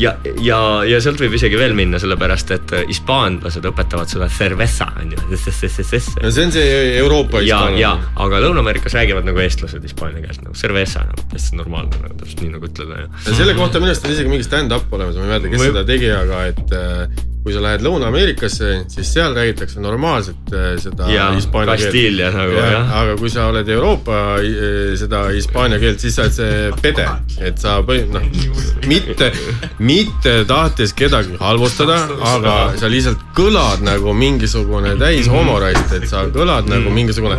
ja, 0.00 0.14
ja, 0.44 0.58
ja 0.88 1.00
sealt 1.02 1.20
võib 1.22 1.36
isegi 1.38 1.58
veel 1.60 1.74
minna, 1.78 2.00
sellepärast 2.02 2.52
et 2.56 2.74
äh, 2.76 2.84
hispaanlased 2.90 3.64
õpetavad 3.70 4.10
seda 4.10 4.28
cerveza 4.32 4.88
on 5.00 5.14
ju. 5.14 5.20
no 6.22 6.32
see 6.34 6.48
on 6.48 6.54
see 6.54 6.74
Euroopa 6.98 7.42
ja, 7.44 7.60
ja, 7.78 7.94
aga 8.16 8.42
Lõuna-Ameerikas 8.44 8.96
räägivad 8.98 9.28
nagu 9.28 9.42
eestlased 9.44 9.84
hispaania 9.84 10.24
keelt 10.24 10.44
nagu 10.44 10.58
cerveza 10.58 11.04
nagu 11.08 11.26
täiesti 11.32 11.58
normaalne 11.60 12.02
nagu 12.04 12.18
täpselt 12.20 12.44
nii 12.44 12.54
nagu 12.56 12.70
ütled. 12.70 12.94
ja 12.98 13.38
selle 13.40 13.56
kohta 13.58 13.82
minu 13.82 13.92
arust 13.92 14.06
on 14.08 14.14
isegi 14.16 14.32
mingi 14.32 14.46
stand-up 14.46 14.92
olemas, 14.92 15.18
ma 15.18 15.26
ei 15.26 15.34
mäleta, 15.34 15.52
kes 15.52 15.64
Või... 15.64 15.72
seda 15.72 15.84
tegi, 15.88 16.12
aga 16.14 16.44
et 16.52 16.76
äh, 16.78 17.26
kui 17.44 17.54
sa 17.54 17.62
lähed 17.62 17.84
Lõuna-Ameerikasse, 17.86 18.70
siis 18.92 19.10
seal 19.14 19.34
räägitakse 19.36 19.80
normaalselt 19.80 20.52
äh, 20.52 20.74
seda 20.82 21.08
hispaania 21.36 21.76
keelt. 21.80 22.20
Nagu, 22.34 22.56
ja, 22.58 22.82
aga 23.00 23.14
kui 23.20 23.30
sa 23.32 23.48
oled 23.52 23.68
Euroopa 23.72 24.18
äh, 24.40 24.92
seda 24.98 25.24
hispaania 25.32 25.78
keelt, 25.82 26.02
siis 26.02 26.18
sa 26.18 26.26
oled 26.26 26.36
see 26.36 26.70
pede, 26.82 27.06
et 27.44 27.60
sa 27.62 27.78
noh, 27.86 28.26
mitte, 28.90 29.30
mitte 29.78 30.34
tahtes 30.48 30.94
kedagi 30.98 31.38
halvustada, 31.40 32.00
aga 32.34 32.56
sa 32.80 32.90
lihtsalt 32.90 33.22
kõlad 33.38 33.84
nagu 33.86 34.14
mingisugune 34.18 34.96
täis 35.00 35.30
homoraisk, 35.30 35.94
et 36.00 36.08
sa 36.10 36.26
kõlad 36.34 36.68
nagu 36.70 36.92
mingisugune. 36.94 37.38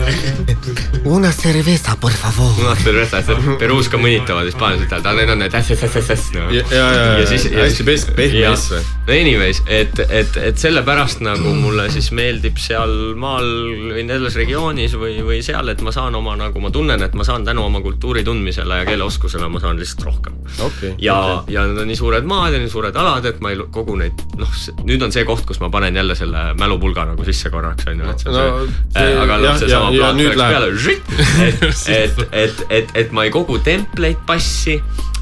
Una 1.10 1.32
cerveza 1.36 1.96
por 2.00 2.12
favor. 2.12 2.54
Una 2.64 2.76
cerveza, 2.80 3.22
Peruus 3.60 3.92
ka 3.92 4.00
mõnitavad 4.02 4.50
hispaanlased, 4.50 4.96
need 5.20 5.34
on 5.34 5.44
need 5.44 5.56
äss-äss-äss-äss. 5.60 6.34
ja, 6.36 6.50
ja, 6.52 6.64
ja, 6.74 7.06
ja 7.20 7.64
hästi 7.64 7.86
pehme 8.16 8.46
äss 8.54 8.72
või? 8.74 8.84
no 9.08 9.14
anyways, 9.14 9.62
et 9.68 9.89
et, 9.90 10.00
et, 10.10 10.38
et 10.50 10.60
sellepärast 10.60 11.24
nagu 11.26 11.52
mulle 11.58 11.88
siis 11.94 12.10
meeldib 12.16 12.60
seal 12.62 13.16
maal 13.20 13.48
või 13.90 14.06
selles 14.08 14.38
regioonis 14.40 14.96
või, 15.00 15.18
või 15.26 15.40
seal, 15.46 15.72
et 15.72 15.82
ma 15.86 15.94
saan 15.96 16.16
oma 16.20 16.36
nagu, 16.40 16.62
ma 16.64 16.72
tunnen, 16.74 17.02
et 17.06 17.16
ma 17.18 17.26
saan 17.28 17.46
tänu 17.48 17.66
oma 17.66 17.82
kultuuri 17.86 18.24
tundmisele 18.28 18.82
ja 18.82 18.88
keeleoskusele, 18.88 19.50
ma 19.52 19.62
saan 19.64 19.80
lihtsalt 19.82 20.06
rohkem 20.08 20.40
okay,. 20.66 20.94
ja 21.02 21.18
okay., 21.40 21.56
ja 21.56 21.66
need 21.68 21.84
on 21.84 21.90
nii 21.90 22.00
suured 22.00 22.30
maad 22.30 22.56
ja 22.56 22.62
nii 22.62 22.72
suured 22.72 23.00
alad, 23.02 23.28
et 23.30 23.42
ma 23.44 23.54
ei 23.54 23.62
kogu 23.74 23.98
neid, 24.00 24.24
noh, 24.40 24.56
nüüd 24.86 25.06
on 25.06 25.16
see 25.16 25.26
koht, 25.28 25.46
kus 25.50 25.62
ma 25.64 25.72
panen 25.74 25.98
jälle 26.00 26.18
selle 26.20 26.50
mälupulga 26.60 27.08
nagu 27.12 27.28
sisse 27.28 27.52
korraks, 27.54 27.90
on 27.90 28.04
ju, 28.04 28.14
et 28.14 28.26
see 28.26 28.34
on 28.34 28.40
no, 28.40 28.72
see, 28.94 29.06
äh, 29.06 29.22
aga 29.26 29.42
noh, 29.44 29.62
seesama 29.64 29.94
plaan 29.96 30.24
tuleks 30.24 30.44
peale, 30.46 30.72
et, 31.50 31.64
et, 32.00 32.26
et, 32.44 32.66
et, 32.70 32.98
et 33.04 33.16
ma 33.16 33.28
ei 33.28 33.34
kogu 33.34 33.60
templateid 33.66 34.26
passi 34.30 34.80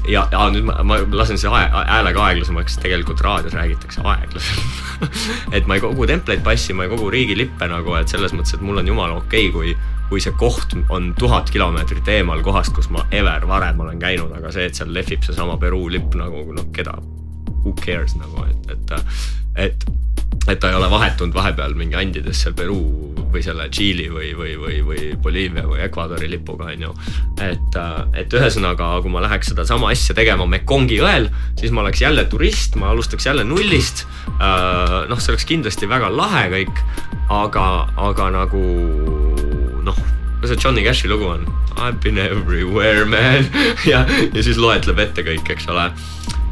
ja, 0.08 0.24
ja 0.32 0.48
nüüd 0.52 0.66
ma, 0.68 0.78
ma 0.86 0.98
lasen 1.12 1.40
selle 1.40 1.64
häälega 1.72 2.24
aeglasemaks, 2.30 2.78
tegelikult 2.82 3.22
raadios 3.24 3.56
räägitakse 3.56 4.04
aeglaselt 4.04 4.57
et 5.56 5.68
ma 5.68 5.78
ei 5.78 5.84
kogu 5.84 6.06
templateid 6.08 6.44
passi, 6.46 6.74
ma 6.76 6.86
ei 6.86 6.92
kogu 6.92 7.10
riigilippe 7.14 7.68
nagu, 7.70 7.94
et 7.98 8.10
selles 8.10 8.34
mõttes, 8.36 8.56
et 8.56 8.64
mul 8.64 8.82
on 8.82 8.90
jumala 8.90 9.20
okei 9.20 9.48
okay,, 9.48 9.54
kui 9.54 9.94
kui 10.08 10.22
see 10.24 10.32
koht 10.40 10.72
on 10.88 11.10
tuhat 11.20 11.50
kilomeetrit 11.52 12.06
eemal 12.08 12.40
kohast, 12.44 12.72
kus 12.76 12.88
ma 12.92 13.04
ever 13.12 13.44
varem 13.48 13.80
olen 13.84 13.98
käinud, 14.00 14.32
aga 14.38 14.52
see, 14.54 14.64
et 14.70 14.78
seal 14.78 14.92
lehvib 14.94 15.24
seesama 15.26 15.58
Peruu 15.60 15.90
lipp 15.92 16.16
nagu 16.16 16.46
noh, 16.56 16.68
keda, 16.72 16.94
who 17.60 17.74
cares 17.76 18.16
nagu, 18.16 18.46
et, 18.48 18.70
et, 18.72 18.94
et 19.66 19.88
et 20.48 20.60
ta 20.60 20.70
ei 20.70 20.76
ole 20.78 20.88
vahetunud 20.90 21.34
vahepeal 21.36 21.74
mingi 21.76 21.96
andides 21.98 22.42
seal 22.42 22.54
Peruu 22.56 23.08
või 23.28 23.42
selle 23.44 23.66
Tšiili 23.68 24.06
või, 24.08 24.30
või, 24.36 24.54
või, 24.56 24.78
või 24.86 25.02
Boliivia 25.20 25.66
või 25.68 25.82
Ecuadori 25.84 26.30
lipuga, 26.30 26.70
on 26.72 26.86
ju. 26.86 26.94
et, 27.44 27.76
äh, 27.76 27.98
et 28.22 28.32
ühesõnaga, 28.32 28.90
kui 29.04 29.12
ma 29.12 29.22
läheks 29.26 29.52
sedasama 29.52 29.90
asja 29.92 30.16
tegema 30.16 30.46
Mekongi 30.48 31.00
õel, 31.04 31.28
siis 31.60 31.74
ma 31.74 31.84
oleks 31.84 32.00
jälle 32.02 32.24
turist, 32.32 32.78
ma 32.80 32.92
alustaks 32.94 33.28
jälle 33.28 33.44
nullist. 33.44 34.06
Äh, 34.38 34.94
noh, 35.10 35.20
see 35.20 35.34
oleks 35.34 35.48
kindlasti 35.48 35.88
väga 35.90 36.08
lahe 36.14 36.46
kõik, 36.54 36.84
aga, 37.28 37.66
aga 38.08 38.30
nagu 38.40 38.64
noh 39.84 40.06
kuidas 40.38 40.54
see 40.54 40.62
Johnny 40.62 40.84
Cashi 40.84 41.08
lugu 41.08 41.26
on? 41.26 41.46
I 41.76 41.90
have 41.90 42.00
been 42.00 42.18
everywhere 42.18 43.04
man 43.04 43.46
ja, 43.92 44.06
ja 44.32 44.42
siis 44.42 44.58
loetleb 44.58 44.98
ette 45.02 45.22
kõik, 45.26 45.50
eks 45.50 45.68
ole 45.70 45.90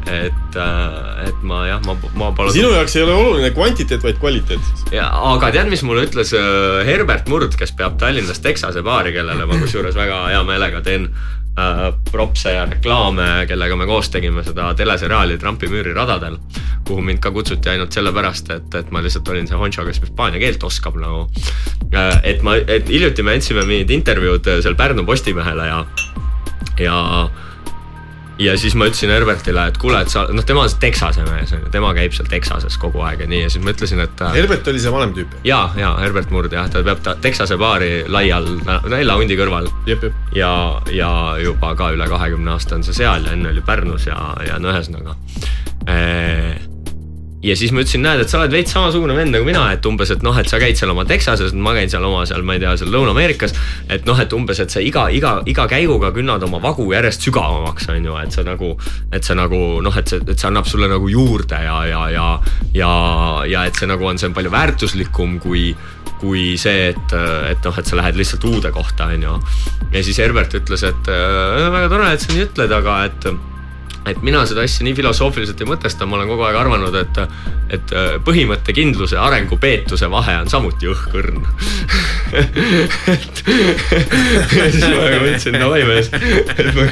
et, 0.07 0.55
äh, 0.55 1.27
et 1.27 1.41
ma 1.47 1.63
jah, 1.67 1.81
ma, 1.85 1.95
ma 2.17 2.31
pole. 2.35 2.51
sinu 2.55 2.71
jaoks 2.73 2.95
ei 2.97 3.05
ole 3.05 3.15
oluline 3.15 3.51
kvantiteet, 3.55 4.03
vaid 4.03 4.19
kvaliteet. 4.21 4.91
ja, 4.95 5.07
aga 5.33 5.51
tead, 5.55 5.71
mis 5.71 5.83
mulle 5.87 6.07
ütles 6.07 6.33
äh, 6.37 6.83
Herbert 6.87 7.29
Murd, 7.31 7.57
kes 7.59 7.73
peab 7.77 7.97
Tallinnas 8.01 8.41
Texase 8.43 8.83
baari, 8.85 9.13
kellele 9.15 9.47
ma 9.49 9.59
kusjuures 9.61 9.97
väga 9.97 10.21
hea 10.31 10.43
meelega 10.47 10.81
teen 10.85 11.09
äh, 11.09 11.81
propse 12.11 12.53
ja 12.55 12.65
reklaame, 12.69 13.29
kellega 13.49 13.79
me 13.79 13.87
koos 13.89 14.11
tegime 14.13 14.45
seda 14.47 14.69
teleseriaali 14.79 15.39
Trumpi 15.41 15.71
müüri 15.71 15.95
radadel. 15.97 16.39
kuhu 16.87 17.03
mind 17.03 17.19
ka 17.23 17.33
kutsuti 17.35 17.73
ainult 17.73 17.91
sellepärast, 17.91 18.53
et, 18.55 18.77
et 18.79 18.93
ma 18.95 19.01
lihtsalt 19.03 19.27
olin 19.33 19.49
see 19.49 19.59
honšo, 19.59 19.83
kes 19.89 19.99
hispaania 20.05 20.39
keelt 20.43 20.63
oskab 20.63 20.95
nagu 21.01 21.25
äh,. 21.91 22.21
et 22.23 22.45
ma, 22.47 22.55
et 22.55 22.87
hiljuti 22.87 23.25
me 23.27 23.35
andsime 23.35 23.67
mingid 23.67 23.91
intervjuud 23.97 24.47
seal 24.63 24.79
Pärnu 24.79 25.03
Postimehele 25.07 25.67
ja, 25.67 25.83
ja 26.79 27.01
ja 28.39 28.57
siis 28.57 28.75
ma 28.77 28.87
ütlesin 28.89 29.11
Herbertile, 29.13 29.67
et 29.71 29.79
kuule, 29.81 30.01
et 30.03 30.13
sa, 30.13 30.25
noh, 30.33 30.45
tema 30.47 30.63
on 30.65 30.75
Texase 30.81 31.25
mees 31.27 31.53
on 31.55 31.63
ju, 31.63 31.71
tema 31.73 31.93
käib 31.97 32.15
seal 32.15 32.29
Texases 32.31 32.77
kogu 32.81 33.01
aeg 33.07 33.25
ja 33.25 33.29
nii 33.29 33.43
ja 33.45 33.51
siis 33.53 33.63
ma 33.65 33.73
ütlesin, 33.73 34.01
et. 34.03 34.23
Herbert 34.35 34.69
oli 34.71 34.81
see 34.83 34.93
vanem 34.93 35.15
tüüp? 35.17 35.35
ja, 35.47 35.61
ja 35.79 35.93
Herbert 36.01 36.31
Murd 36.33 36.53
jah, 36.53 36.69
ta 36.71 36.83
peab 36.85 37.03
ta 37.05 37.17
Texase 37.21 37.57
baari 37.59 37.91
laial 38.07 38.49
neljahundi 38.93 39.39
kõrval. 39.39 39.69
ja, 40.35 40.53
ja 40.93 41.11
juba 41.43 41.73
ka 41.79 41.91
üle 41.95 42.09
kahekümne 42.09 42.55
aasta 42.55 42.77
on 42.77 42.87
see 42.87 42.97
seal 43.01 43.27
ja 43.27 43.35
enne 43.37 43.53
oli 43.53 43.65
Pärnus 43.65 44.09
ja, 44.09 44.17
ja 44.47 44.61
no 44.61 44.73
ühesõnaga 44.73 45.17
ja 47.43 47.55
siis 47.57 47.71
ma 47.73 47.83
ütlesin, 47.83 48.01
näed, 48.01 48.23
et 48.23 48.31
sa 48.31 48.39
oled 48.39 48.53
veits 48.53 48.73
samasugune 48.73 49.13
vend 49.17 49.35
nagu 49.35 49.45
mina, 49.45 49.67
et 49.75 49.85
umbes, 49.85 50.09
et 50.13 50.23
noh, 50.25 50.35
et 50.39 50.49
sa 50.49 50.57
käid 50.61 50.79
seal 50.79 50.89
oma 50.93 51.05
Texases, 51.07 51.53
ma 51.53 51.75
käin 51.77 51.91
seal 51.91 52.05
oma 52.07 52.23
seal, 52.29 52.45
ma 52.47 52.55
ei 52.57 52.61
tea, 52.63 52.73
seal 52.81 52.89
Lõuna-Ameerikas. 52.93 53.53
et 53.93 54.07
noh, 54.09 54.17
et 54.19 54.33
umbes, 54.33 54.61
et 54.63 54.73
sa 54.73 54.81
iga, 54.81 55.07
iga, 55.13 55.35
iga 55.45 55.67
käiguga 55.69 56.11
künnad 56.15 56.43
oma 56.47 56.61
vagu 56.63 56.87
järjest 56.93 57.27
sügavamaks, 57.27 57.89
on 57.93 58.09
ju, 58.09 58.15
et 58.23 58.33
sa 58.33 58.45
nagu. 58.47 58.73
et 59.11 59.23
see 59.23 59.37
nagu 59.37 59.59
noh, 59.85 59.97
et 59.97 60.09
see, 60.09 60.23
et 60.25 60.33
see 60.33 60.49
annab 60.49 60.65
sulle 60.69 60.89
nagu 60.89 61.09
juurde 61.09 61.59
ja, 61.61 61.77
ja, 61.85 62.01
ja, 62.09 62.27
ja, 62.73 62.93
ja 63.45 63.65
et 63.65 63.77
see 63.77 63.89
nagu 63.89 64.07
on, 64.07 64.17
see 64.17 64.31
on 64.31 64.37
palju 64.37 64.53
väärtuslikum 64.53 65.37
kui 65.43 65.75
kui 66.17 66.55
see, 66.57 66.89
et, 66.89 67.13
et 67.51 67.61
noh, 67.61 67.75
et 67.77 67.85
sa 67.85 67.99
lähed 67.99 68.17
lihtsalt 68.17 68.47
uude 68.49 68.71
kohta, 68.73 69.11
on 69.13 69.27
ju. 69.27 69.35
ja 69.93 70.01
siis 70.01 70.17
Herbert 70.17 70.55
ütles, 70.57 70.81
et 70.87 71.11
äh, 71.13 71.67
väga 71.69 71.91
tore, 71.93 72.09
et 72.09 72.23
sa 72.23 72.33
nii 72.33 72.47
ütled, 72.47 72.73
aga 72.73 72.97
et 73.05 73.29
et 74.11 74.21
mina 74.25 74.43
seda 74.47 74.63
asja 74.65 74.85
nii 74.87 74.95
filosoofiliselt 74.97 75.61
ei 75.63 75.69
mõtesta, 75.69 76.07
ma 76.07 76.17
olen 76.17 76.29
kogu 76.29 76.45
aeg 76.47 76.57
arvanud, 76.59 76.95
et, 76.99 77.19
et 77.75 77.93
äh, 77.95 78.09
põhimõttekindluse 78.27 79.17
ja 79.17 79.25
arengupeetuse 79.27 80.09
vahe 80.11 80.37
on 80.41 80.51
samuti 80.51 80.89
õhkõrn. 80.91 81.43
Et 83.07 84.73
siis 84.73 84.83
ma 84.83 85.05
mõtlesin, 85.21 85.55
davai 85.55 85.83
mees, 85.87 86.09
et 86.11 86.69
ma, 86.75 86.85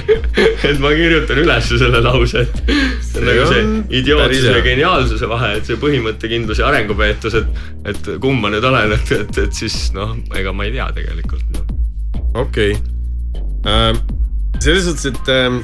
et 0.70 0.80
ma 0.80 0.92
kirjutan 0.96 1.42
üles 1.42 1.68
selle 1.68 2.00
lause, 2.06 2.46
et 2.46 2.72
see 3.04 3.20
on 3.20 3.28
nagu 3.28 3.48
see 3.50 3.64
idiootsuse 4.00 4.54
ja 4.54 4.64
geniaalsuse 4.66 5.30
vahe, 5.30 5.52
et 5.60 5.68
see 5.68 5.80
põhimõttekindlus 5.82 6.62
ja 6.62 6.70
arengupeetus, 6.70 7.36
et, 7.42 7.64
et 7.92 8.12
kumb 8.24 8.44
ma 8.44 8.54
nüüd 8.54 8.66
olen, 8.68 8.96
et, 8.96 9.12
et, 9.18 9.42
et 9.44 9.60
siis 9.64 9.90
noh, 9.96 10.16
ega 10.40 10.56
ma 10.56 10.68
ei 10.68 10.76
tea 10.76 10.88
tegelikult 10.96 11.58
no.. 11.58 11.66
okei. 12.46 12.76
Okay. 12.76 13.42
äh,, 13.68 13.92
selles 14.64 14.88
suhtes, 14.88 15.12
et 15.12 15.34
äh, 15.36 15.60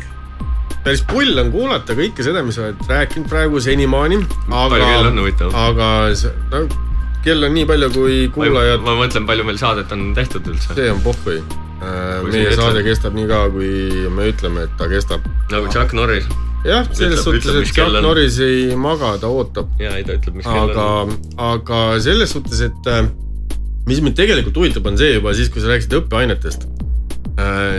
päris 0.85 1.03
pull 1.07 1.37
on 1.41 1.51
kuulata 1.53 1.95
kõike 1.97 2.25
seda, 2.25 2.43
mis 2.45 2.57
sa 2.57 2.67
oled 2.67 2.85
rääkinud 2.89 3.29
praegu 3.29 3.61
senimaani. 3.61 4.21
palju 4.49 4.85
kell 4.85 5.09
on 5.11 5.19
huvitav? 5.21 5.55
aga 5.63 5.89
no, 6.53 6.61
kell 7.25 7.47
on 7.47 7.53
nii 7.57 7.67
palju, 7.69 7.89
kui 7.95 8.21
kuulajad. 8.33 8.85
ma 8.85 8.95
mõtlen, 8.99 9.27
palju 9.29 9.47
meil 9.47 9.59
saadet 9.61 9.91
on 9.93 10.11
tehtud 10.17 10.51
üldse. 10.53 10.73
see 10.77 10.89
on 10.93 11.01
pohhui 11.05 11.37
äh,. 11.37 12.21
meie 12.29 12.55
saade 12.57 12.85
kestab 12.87 13.17
nii 13.17 13.27
kaua, 13.29 13.51
kui 13.53 14.07
me 14.09 14.31
ütleme, 14.33 14.65
et 14.67 14.77
ta 14.79 14.89
kestab. 14.91 15.25
nagu 15.53 15.69
Chuck 15.73 15.93
Norris. 15.97 16.29
jah, 16.65 16.87
selles 16.97 17.21
suhtes, 17.25 17.53
et 17.53 17.69
Chuck. 17.69 18.01
Norris 18.01 18.41
ei 18.41 18.75
maga, 18.75 19.15
ta 19.21 19.29
ootab. 19.29 19.73
ja, 19.81 19.93
ei 19.99 20.07
ta 20.07 20.17
ütleb, 20.17 20.41
mis 20.41 20.49
kell 20.49 20.73
aga, 20.73 20.87
on. 21.05 21.17
aga 21.51 21.83
selles 22.01 22.33
suhtes, 22.33 22.65
et 22.71 22.89
äh, 22.89 23.03
mis 23.89 24.01
mind 24.01 24.17
tegelikult 24.17 24.57
huvitab, 24.63 24.89
on 24.89 24.97
see 24.97 25.13
juba 25.13 25.37
siis, 25.37 25.53
kui 25.53 25.61
sa 25.61 25.75
rääkisid 25.75 25.99
õppeainetest 26.01 26.80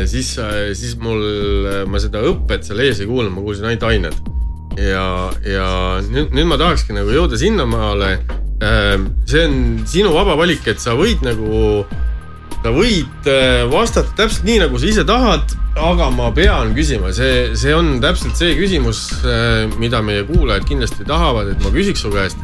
siis, 0.06 0.36
äh, 0.38 0.72
siis 0.74 0.96
mul, 1.00 1.22
äh, 1.66 1.82
ma 1.88 2.00
seda 2.02 2.22
õpet 2.28 2.66
seal 2.66 2.82
ees 2.84 3.02
ei 3.02 3.08
kuulnud, 3.08 3.32
ma 3.34 3.42
kuulsin 3.44 3.68
ainult 3.68 3.88
ained. 3.88 4.30
ja, 4.80 5.06
ja 5.44 5.66
nüüd, 6.08 6.30
nüüd 6.32 6.48
ma 6.48 6.56
tahakski 6.60 6.94
nagu 6.96 7.12
jõuda 7.12 7.36
sinnamaale. 7.36 8.14
see 9.26 9.42
on 9.42 9.56
sinu 9.90 10.12
vaba 10.14 10.36
valik, 10.38 10.62
et 10.70 10.80
sa 10.80 10.94
võid 10.94 11.24
nagu, 11.26 11.82
sa 12.62 12.70
võid 12.70 13.26
vastata 13.72 14.14
täpselt 14.20 14.46
nii, 14.46 14.60
nagu 14.62 14.78
sa 14.78 14.86
ise 14.86 15.04
tahad, 15.04 15.56
aga 15.76 16.06
ma 16.14 16.28
pean 16.32 16.70
küsima, 16.76 17.10
see, 17.12 17.56
see 17.58 17.74
on 17.74 17.96
täpselt 18.00 18.38
see 18.38 18.54
küsimus, 18.54 19.00
mida 19.82 19.98
meie 20.06 20.22
kuulajad 20.30 20.68
kindlasti 20.68 21.08
tahavad, 21.08 21.50
et 21.50 21.66
ma 21.66 21.74
küsiks 21.74 22.06
su 22.06 22.14
käest. 22.14 22.38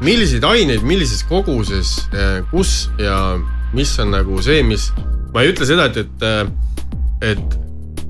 milliseid 0.00 0.44
aineid, 0.48 0.82
millises 0.88 1.20
koguses, 1.28 2.08
kus 2.50 2.88
ja 2.98 3.36
mis 3.76 3.92
on 4.00 4.16
nagu 4.16 4.40
see, 4.42 4.62
mis 4.64 4.88
ma 5.34 5.44
ei 5.44 5.52
ütle 5.52 5.68
seda, 5.68 5.88
et, 5.90 5.96
et, 6.02 6.26
äh, 6.26 7.32
et 7.32 7.58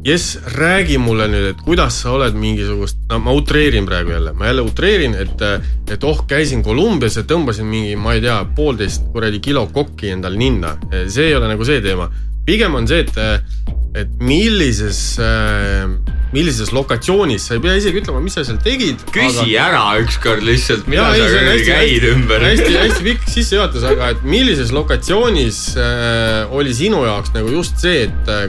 jess, 0.07 0.39
räägi 0.55 0.99
mulle 1.03 1.27
nüüd, 1.31 1.49
et 1.53 1.63
kuidas 1.67 1.99
sa 2.03 2.13
oled 2.17 2.37
mingisugust, 2.39 3.01
no 3.11 3.19
ma 3.23 3.35
utreerin 3.37 3.87
praegu 3.89 4.15
jälle, 4.15 4.33
ma 4.37 4.49
jälle 4.49 4.65
utreerin, 4.69 5.17
et, 5.19 5.43
et 5.91 6.05
oh, 6.07 6.23
käisin 6.31 6.63
Kolumbias 6.65 7.19
ja 7.19 7.25
tõmbasin 7.29 7.69
mingi, 7.69 7.97
ma 7.99 8.15
ei 8.17 8.23
tea, 8.25 8.39
poolteist 8.57 9.11
kuradi 9.13 9.43
kilo 9.45 9.67
kokki 9.75 10.15
endal 10.15 10.39
ninna. 10.39 10.77
see 11.07 11.29
ei 11.31 11.37
ole 11.37 11.51
nagu 11.51 11.67
see 11.67 11.83
teema. 11.85 12.09
pigem 12.47 12.75
on 12.75 12.87
see, 12.89 13.05
et, 13.05 13.19
et 13.99 14.15
millises 14.25 15.19
äh, 15.21 16.17
millises 16.33 16.73
lokatsioonis, 16.77 17.47
sa 17.49 17.57
ei 17.57 17.63
pea 17.65 17.75
isegi 17.79 18.03
ütlema, 18.03 18.21
mis 18.21 18.37
sa 18.37 18.45
seal 18.45 18.59
tegid. 18.61 19.01
küsi 19.15 19.47
aga... 19.47 19.69
ära 19.69 19.85
ükskord 20.03 20.45
lihtsalt, 20.45 20.89
mida 20.91 21.07
ja, 21.17 21.29
sa 21.33 21.45
ei, 21.55 21.63
käid 21.65 22.05
ümber. 22.11 22.45
hästi, 22.45 22.73
hästi 22.77 23.07
pikk 23.07 23.29
sissejuhatus, 23.33 23.87
aga 23.89 24.11
et 24.15 24.25
millises 24.29 24.73
lokatsioonis 24.77 25.61
äh, 25.81 26.53
oli 26.55 26.75
sinu 26.77 27.01
jaoks 27.07 27.33
nagu 27.37 27.53
just 27.53 27.81
see, 27.81 28.05
et 28.09 28.33
äh, 28.33 28.49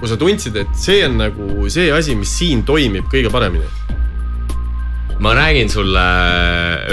kui 0.00 0.10
sa 0.10 0.18
tundsid, 0.18 0.58
et 0.58 0.72
see 0.80 1.04
on 1.06 1.20
nagu 1.20 1.70
see 1.70 1.90
asi, 1.94 2.16
mis 2.18 2.32
siin 2.40 2.64
toimib 2.66 3.06
kõige 3.12 3.32
paremini? 3.32 3.68
ma 5.20 5.34
räägin 5.36 5.68
sulle 5.68 6.02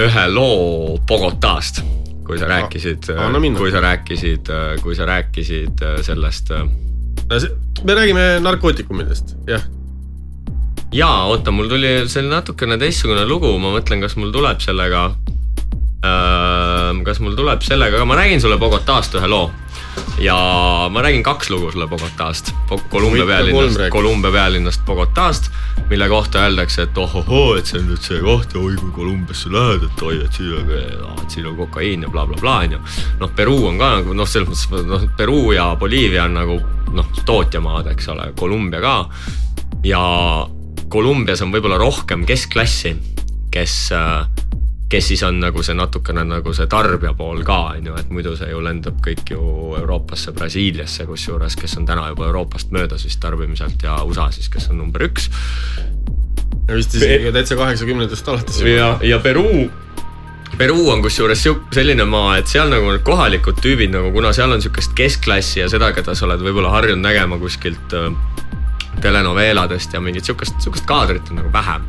ühe 0.04 0.24
loo 0.30 0.98
Bogotast, 1.08 1.80
kui 2.28 2.36
sa 2.38 2.46
rääkisid, 2.50 3.08
kui 3.56 3.72
sa 3.72 3.80
rääkisid, 3.80 4.52
kui 4.84 4.94
sa 4.94 5.08
rääkisid 5.08 5.82
sellest. 6.04 6.52
Äh, 6.52 7.48
me 7.88 7.98
räägime 7.98 8.28
narkootikumidest, 8.44 9.34
jah 9.48 9.66
jaa, 10.92 11.24
oota, 11.28 11.52
mul 11.52 11.68
tuli 11.68 11.90
selline 12.08 12.38
natukene 12.38 12.78
teistsugune 12.80 13.26
lugu, 13.28 13.50
ma 13.60 13.74
mõtlen, 13.74 14.00
kas 14.04 14.16
mul 14.16 14.32
tuleb 14.32 14.62
sellega 14.64 15.10
äh,. 16.06 17.00
kas 17.04 17.20
mul 17.20 17.36
tuleb 17.36 17.64
sellega, 17.64 17.98
aga 17.98 18.08
ma 18.08 18.16
räägin 18.18 18.40
sulle 18.40 18.58
Bogotast 18.60 19.18
ühe 19.18 19.28
loo. 19.28 19.50
ja 20.22 20.36
ma 20.90 21.02
räägin 21.04 21.22
kaks 21.22 21.50
lugu 21.50 21.70
sulle 21.72 21.86
Bogotast, 21.86 22.54
Kolumbia 22.88 23.26
pealinnast, 23.26 23.80
Kolumbia 23.90 24.32
pealinnast 24.32 24.84
Bogotast, 24.86 25.50
mille 25.90 26.08
kohta 26.08 26.46
öeldakse, 26.46 26.82
et 26.88 26.98
ohohoo, 26.98 27.54
et 27.58 27.66
see 27.66 27.82
on 27.82 27.88
nüüd 27.92 28.02
see 28.08 28.20
koht 28.24 28.54
ja 28.56 28.60
oi 28.64 28.76
kui 28.80 28.92
Kolumbiasse 28.96 29.52
lähed, 29.52 29.84
et 29.90 30.02
oi, 30.02 30.18
et 30.24 30.40
siin 30.40 30.56
on, 30.56 31.24
siin 31.28 31.46
on 31.52 31.56
kokaiin 31.60 32.06
ja 32.06 32.12
blablabla 32.12 32.40
bla, 32.40 32.58
on 32.64 32.78
ju. 32.78 32.84
noh, 33.20 33.34
Peruu 33.36 33.66
on 33.68 33.78
ka 33.78 33.96
nagu 34.00 34.16
noh, 34.16 34.28
selles 34.28 34.48
mõttes 34.48 34.88
noh, 34.88 35.08
Peruu 35.20 35.52
ja 35.52 35.74
Boliivia 35.76 36.24
on 36.24 36.38
nagu 36.40 36.60
noh, 36.96 37.16
tootjamaad, 37.28 37.92
eks 37.92 38.08
ole, 38.14 38.32
Kolumbia 38.38 38.80
ka 38.80 39.00
ja 39.84 40.04
Kolumbias 40.88 41.42
on 41.44 41.52
võib-olla 41.52 41.76
rohkem 41.80 42.24
keskklassi, 42.28 42.94
kes, 43.52 43.74
kes 44.88 45.08
siis 45.10 45.22
on 45.26 45.40
nagu 45.42 45.62
see 45.64 45.76
natukene 45.76 46.24
nagu 46.24 46.54
see 46.56 46.68
tarbija 46.70 47.12
pool 47.18 47.42
ka, 47.46 47.58
on 47.76 47.90
ju, 47.90 47.96
et 48.00 48.12
muidu 48.14 48.32
see 48.38 48.48
ju 48.52 48.62
lendab 48.64 49.02
kõik 49.04 49.34
ju 49.34 49.42
Euroopasse, 49.80 50.32
Brasiiliasse 50.36 51.04
kusjuures, 51.08 51.58
kes 51.60 51.76
on 51.80 51.88
täna 51.88 52.08
juba 52.12 52.28
Euroopast 52.30 52.72
möödas 52.72 53.04
vist 53.04 53.20
tarbimiselt 53.20 53.84
ja 53.84 54.00
USA 54.08 54.30
siis, 54.32 54.48
kes 54.52 54.70
on 54.72 54.80
number 54.80 55.04
üks. 55.08 55.28
ja 56.68 56.78
vist 56.78 56.96
isegi 56.96 57.34
täitsa 57.36 57.60
kaheksakümnendatest 57.60 58.32
alates. 58.32 58.62
ja, 58.64 58.96
ja 59.02 59.20
Peruu 59.20 59.68
Peruu 60.56 60.88
on 60.90 61.02
kusjuures 61.04 61.44
selline 61.74 62.06
maa, 62.08 62.38
et 62.40 62.48
seal 62.50 62.70
nagu 62.72 62.88
need 62.88 63.04
kohalikud 63.06 63.60
tüübid 63.62 63.92
nagu, 63.92 64.08
kuna 64.14 64.32
seal 64.34 64.50
on 64.54 64.64
sihukest 64.64 64.96
keskklassi 64.96 65.60
ja 65.60 65.68
seda, 65.70 65.92
keda 65.94 66.16
sa 66.16 66.24
oled 66.26 66.40
võib-olla 66.42 66.72
harjunud 66.72 67.04
nägema 67.04 67.36
kuskilt 67.38 67.92
äh, 67.94 68.08
telenoveeladest 69.02 69.94
ja 69.94 70.00
mingit 70.00 70.28
sihukest, 70.28 70.60
sihukest 70.62 70.86
kaadrit 70.88 71.30
on 71.30 71.42
nagu 71.42 71.52
vähem. 71.52 71.84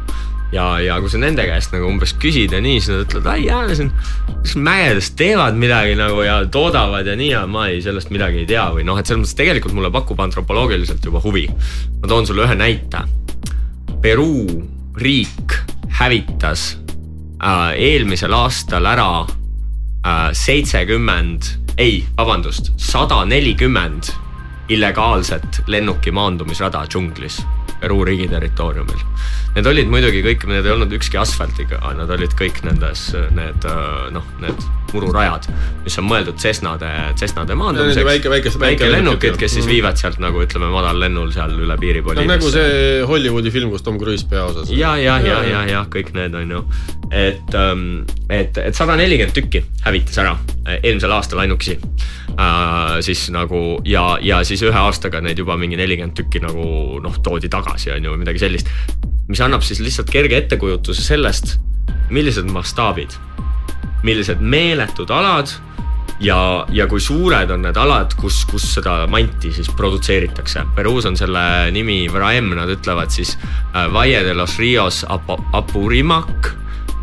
ja, 0.52 0.80
ja 0.82 0.96
kui 0.98 1.12
sa 1.14 1.20
nende 1.22 1.44
käest 1.46 1.74
nagu 1.76 1.86
umbes 1.86 2.16
küsid 2.18 2.54
ja 2.56 2.62
nii, 2.62 2.80
siis 2.82 2.90
nad 2.90 3.04
ütlevad, 3.06 3.28
ai 3.36 3.44
jaa, 3.46 3.76
siin, 3.78 3.92
kas 4.40 4.56
mägedes 4.58 5.12
teevad 5.20 5.60
midagi 5.62 5.94
nagu 6.00 6.24
ja 6.26 6.40
toodavad 6.52 7.06
ja 7.06 7.14
nii 7.20 7.30
ja 7.30 7.44
ma 7.48 7.68
ei, 7.70 7.84
sellest 7.86 8.10
midagi 8.10 8.44
ei 8.44 8.50
tea 8.50 8.66
või 8.74 8.88
noh, 8.88 8.98
et 8.98 9.06
selles 9.06 9.22
mõttes 9.22 9.38
tegelikult 9.38 9.78
mulle 9.78 9.94
pakub 9.94 10.20
antropoloogiliselt 10.26 11.06
juba 11.06 11.22
huvi. 11.24 11.46
ma 12.02 12.10
toon 12.10 12.26
sulle 12.28 12.48
ühe 12.48 12.58
näite. 12.58 13.06
Peruu 14.02 14.64
riik 14.98 15.54
hävitas 16.00 16.78
äh, 17.44 17.76
eelmisel 17.78 18.34
aastal 18.34 18.90
ära 18.90 19.12
äh, 19.22 20.30
seitsekümmend 20.34 21.54
äh,, 21.54 21.60
ei, 21.80 22.04
vabandust, 22.18 22.74
sada 22.76 23.22
nelikümmend 23.26 24.12
illegaalset 24.70 25.64
lennuki 25.68 26.12
maandumisrada 26.12 26.84
džunglis 26.86 27.40
Peruu 27.80 28.04
riigi 28.08 28.28
territooriumil. 28.32 29.06
Need 29.56 29.70
olid 29.70 29.90
muidugi 29.92 30.22
kõik, 30.26 30.46
need 30.52 30.68
ei 30.68 30.74
olnud 30.76 30.92
ükski 31.00 31.18
asfaltiga, 31.22 31.80
nad 31.98 32.12
olid 32.14 32.36
kõik 32.38 32.62
nendes, 32.68 33.10
need 33.36 33.66
noh, 34.14 34.28
need 34.44 34.68
mururajad, 34.94 35.48
mis 35.86 35.98
on 36.02 36.08
mõeldud 36.10 36.38
Cessnade, 36.42 36.90
Cessnade 37.20 37.56
maandumiseks. 37.58 38.06
väike, 38.06 38.32
väike, 38.32 38.54
väikelennukid, 38.62 39.38
kes 39.40 39.58
siis 39.58 39.68
viivad 39.70 40.00
sealt 40.02 40.20
nagu 40.22 40.42
ütleme 40.44 40.70
madallennul 40.74 41.32
seal 41.36 41.56
üle 41.58 41.78
piiripoliini. 41.80 42.28
no 42.28 42.36
nagu 42.36 42.52
see 42.54 43.02
Hollywoodi 43.10 43.54
film, 43.54 43.74
kus 43.74 43.86
Tom 43.86 44.00
Cruise 44.02 44.28
peaosas. 44.30 44.72
ja, 44.74 44.96
ja, 44.98 45.20
ja, 45.24 45.42
ja, 45.46 45.66
ja 45.70 45.84
kõik 45.94 46.14
need 46.18 46.38
on 46.38 46.56
ju, 46.58 46.64
et, 47.12 47.58
et, 48.30 48.64
et 48.70 48.78
sada 48.78 48.98
nelikümmend 49.00 49.36
tükki 49.36 49.64
hävitas 49.86 50.22
ära 50.24 50.38
eelmisel 50.84 51.12
aastal 51.12 51.40
ainukesi 51.44 51.78
äh,. 52.38 53.00
siis 53.06 53.30
nagu 53.34 53.80
ja, 53.86 54.18
ja 54.22 54.44
siis 54.44 54.62
ühe 54.66 54.78
aastaga 54.78 55.22
neid 55.22 55.40
juba 55.40 55.58
mingi 55.58 55.78
nelikümmend 55.80 56.18
tükki 56.18 56.42
nagu 56.44 57.00
noh, 57.04 57.22
toodi 57.24 57.50
tagasi 57.50 57.69
on 57.70 58.04
ju 58.04 58.14
või 58.14 58.24
midagi 58.24 58.42
sellist. 58.42 58.70
mis 59.30 59.42
annab 59.46 59.62
siis 59.62 59.80
lihtsalt 59.80 60.10
kerge 60.10 60.38
ettekujutuse 60.38 61.04
sellest, 61.06 61.60
millised 62.10 62.50
mastaabid, 62.50 63.14
millised 64.04 64.42
meeletud 64.42 65.12
alad 65.14 65.52
ja, 66.20 66.66
ja 66.74 66.88
kui 66.90 67.02
suured 67.02 67.52
on 67.54 67.64
need 67.64 67.78
alad, 67.78 68.14
kus, 68.20 68.42
kus 68.50 68.66
seda 68.74 69.04
manti 69.12 69.52
siis 69.56 69.70
produtseeritakse. 69.78 70.66
Peruus 70.76 71.06
on 71.06 71.18
selle 71.20 71.44
nimi 71.76 72.02
Vraem, 72.12 72.52
nad 72.58 72.72
ütlevad 72.74 73.14
siis 73.14 73.36
äh, 73.38 73.86
Valle 73.94 74.24
de 74.26 74.34
los 74.34 74.58
Rios 74.60 75.04
Apurimac 75.08 76.52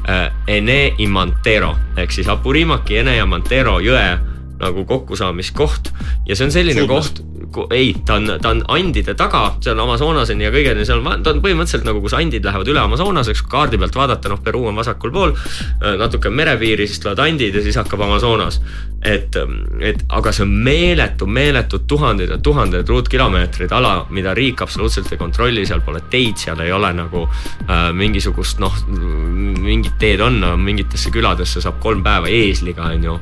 äh, 0.08 0.30
Ene 0.46 0.94
Imantero 0.98 1.74
ehk 1.96 2.12
siis 2.12 2.28
Apurimaki, 2.28 3.00
Ene 3.02 3.16
ja 3.16 3.26
Mantero 3.28 3.78
jõe 3.84 4.08
nagu 4.56 4.84
kokkusaamiskoht 4.88 5.92
ja 6.26 6.36
see 6.36 6.46
on 6.48 6.52
selline 6.54 6.84
Suudlas. 6.84 7.12
koht 7.12 7.35
ei, 7.70 7.94
ta 8.06 8.14
on, 8.14 8.30
ta 8.42 8.50
on 8.52 8.62
andide 8.72 9.14
taga, 9.18 9.42
seal 9.64 9.78
Amazonaseni 9.80 10.46
ja 10.46 10.52
kõigeni 10.54 10.84
seal, 10.88 11.02
ta 11.22 11.32
on 11.32 11.42
põhimõtteliselt 11.44 11.86
nagu, 11.88 12.02
kus 12.04 12.16
andid 12.18 12.44
lähevad 12.46 12.68
üle 12.72 12.82
Amazonaseks, 12.82 13.44
kaardi 13.50 13.80
pealt 13.80 13.96
vaadata, 13.96 14.30
noh, 14.32 14.42
Peruu 14.44 14.68
on 14.70 14.78
vasakul 14.78 15.12
pool, 15.14 15.34
äh, 15.36 15.96
natuke 16.00 16.30
merepiiri, 16.30 16.86
siis 16.88 17.02
tulevad 17.02 17.24
andid 17.26 17.56
ja 17.56 17.62
siis 17.64 17.78
hakkab 17.80 18.04
Amazonas. 18.06 18.60
et, 19.06 19.36
et 19.80 20.00
aga 20.08 20.32
see 20.34 20.42
on 20.42 20.52
meeletu, 20.66 21.26
meeletud 21.30 21.84
tuhanded 21.86 22.30
ja 22.32 22.38
tuhanded 22.42 22.88
ruutkilomeetrid 22.88 23.72
ala, 23.76 24.06
mida 24.10 24.32
riik 24.34 24.62
absoluutselt 24.64 25.12
ei 25.12 25.20
kontrolli, 25.20 25.66
seal 25.66 25.84
pole 25.86 26.00
teid, 26.10 26.40
seal 26.40 26.60
ei 26.64 26.72
ole 26.72 26.90
nagu 26.96 27.26
äh, 27.28 27.92
mingisugust 27.94 28.58
noh, 28.62 28.74
mingid 28.90 29.94
teed 30.00 30.24
on, 30.24 30.40
mingitesse 30.62 31.12
küladesse 31.14 31.62
saab 31.62 31.78
kolm 31.84 32.02
päeva 32.02 32.32
eesliga, 32.32 32.90
on 32.96 33.04
ju. 33.04 33.18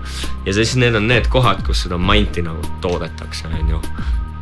ja 0.46 0.56
siis 0.56 0.76
need 0.80 0.96
on 0.96 1.08
need 1.10 1.28
kohad, 1.32 1.64
kus 1.66 1.84
seda 1.84 1.98
manti 2.00 2.44
nagu 2.44 2.64
toodetakse, 2.84 3.50
on 3.52 3.74
ju 3.76 3.82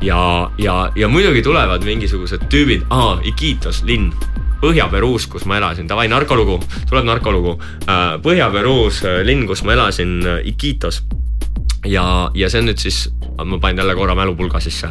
ja, 0.02 0.50
ja, 0.58 0.92
ja 0.96 1.08
muidugi 1.08 1.42
tulevad 1.42 1.84
mingisugused 1.86 2.48
tüübid, 2.50 2.86
aa, 2.90 3.18
Iquitos 3.24 3.82
linn. 3.86 4.12
Põhja-Peruus, 4.62 5.24
kus 5.26 5.42
ma 5.50 5.56
elasin, 5.58 5.88
davai 5.90 6.06
narkolugu, 6.06 6.60
tuleb 6.86 7.06
narkolugu. 7.08 7.56
Äh, 7.90 8.02
Põhja-Peruus 8.22 9.00
äh, 9.02 9.22
linn, 9.26 9.42
kus 9.50 9.64
ma 9.66 9.74
elasin, 9.74 10.20
äh, 10.22 10.44
Iquitos. 10.46 11.00
Ja, 11.86 12.30
ja 12.34 12.50
see 12.50 12.62
on 12.62 12.70
nüüd 12.70 12.82
siis 12.82 13.06
ma 13.44 13.58
panin 13.58 13.78
jälle 13.78 13.94
korra 13.94 14.14
mälupulga 14.14 14.60
sisse. 14.60 14.88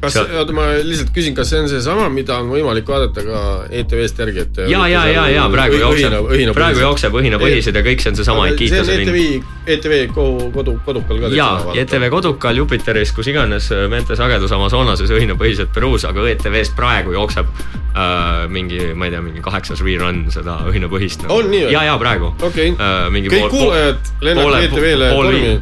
kas, 0.00 0.16
oota 0.16 0.52
ma 0.52 0.62
lihtsalt 0.82 1.10
küsin, 1.14 1.34
kas 1.36 1.50
see 1.50 1.60
on 1.60 1.68
seesama, 1.68 2.08
mida 2.12 2.38
on 2.40 2.48
võimalik 2.52 2.88
vaadata 2.88 3.24
ka 3.26 3.40
ETV-st 3.80 4.22
järgi, 4.22 4.44
et. 4.46 4.60
ja, 4.70 4.86
ja, 4.88 5.04
ja, 5.10 5.26
ja 5.28 5.48
praegu 5.52 5.80
jookseb, 5.80 6.16
praegu 6.56 6.84
jookseb 6.84 7.18
õhinapõhised 7.20 7.76
ja 7.76 7.84
kõik 7.84 8.04
see 8.04 8.14
on 8.14 8.20
seesama 8.20 8.46
Iquitos. 8.52 8.86
see 8.88 8.96
on 8.96 9.04
ETV, 9.04 9.50
ETV 9.76 9.96
kodu, 10.14 10.78
kodukal 10.86 11.20
ka. 11.26 11.32
ja, 11.36 11.50
ETV 11.82 12.08
kodukal 12.14 12.62
Jupiteris, 12.62 13.12
kus 13.16 13.28
iganes 13.32 13.68
meetesagedus 13.92 14.56
Amazonases, 14.56 15.12
õhinapõhised 15.12 15.74
Peruus, 15.74 16.08
aga 16.08 16.24
ETV-st 16.32 16.78
praegu 16.78 17.12
jookseb 17.18 17.50
äh, 17.50 18.48
mingi, 18.48 18.80
ma 18.94 19.10
ei 19.10 19.14
tea, 19.14 19.22
mingi 19.24 19.44
kaheksas 19.44 19.82
rerun 19.84 20.24
seda 20.32 20.60
õhinapõhist 20.70 21.26
nagu.. 21.26 21.40
on 21.40 21.50
nii 21.52 21.66
või? 21.66 21.74
ja, 21.74 21.84
ja 21.90 21.98
praegu. 22.00 22.32
okei 22.38 22.72
okay. 22.72 23.10
äh,, 23.10 23.30
kõik 23.34 23.52
kuulajad, 23.52 24.12
lennake 24.24 24.64
ETV-le 24.70 25.12
tormi. 25.12 25.52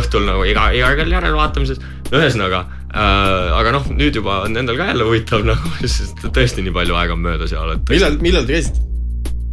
Õhtul 0.00 0.26
nagu 0.28 0.44
iga, 0.48 0.68
iga 0.76 0.92
kell 0.98 1.12
järele 1.12 1.36
vaatamises, 1.38 1.80
ühesõnaga 2.10 2.64
äh,. 2.90 3.52
aga 3.58 3.74
noh, 3.78 3.90
nüüd 3.92 4.18
juba 4.20 4.42
on 4.46 4.56
endal 4.56 4.78
ka 4.78 4.90
jälle 4.92 5.08
huvitav 5.08 5.46
nagu, 5.46 5.74
sest 5.96 6.24
tõesti 6.26 6.64
nii 6.66 6.74
palju 6.76 6.98
aega 6.98 7.16
on 7.16 7.24
möödas 7.26 7.54
ja 7.54 7.64
oled. 7.64 7.84
millal, 7.90 8.18
millal 8.22 8.48
te 8.48 8.58
käisite? 8.58 8.84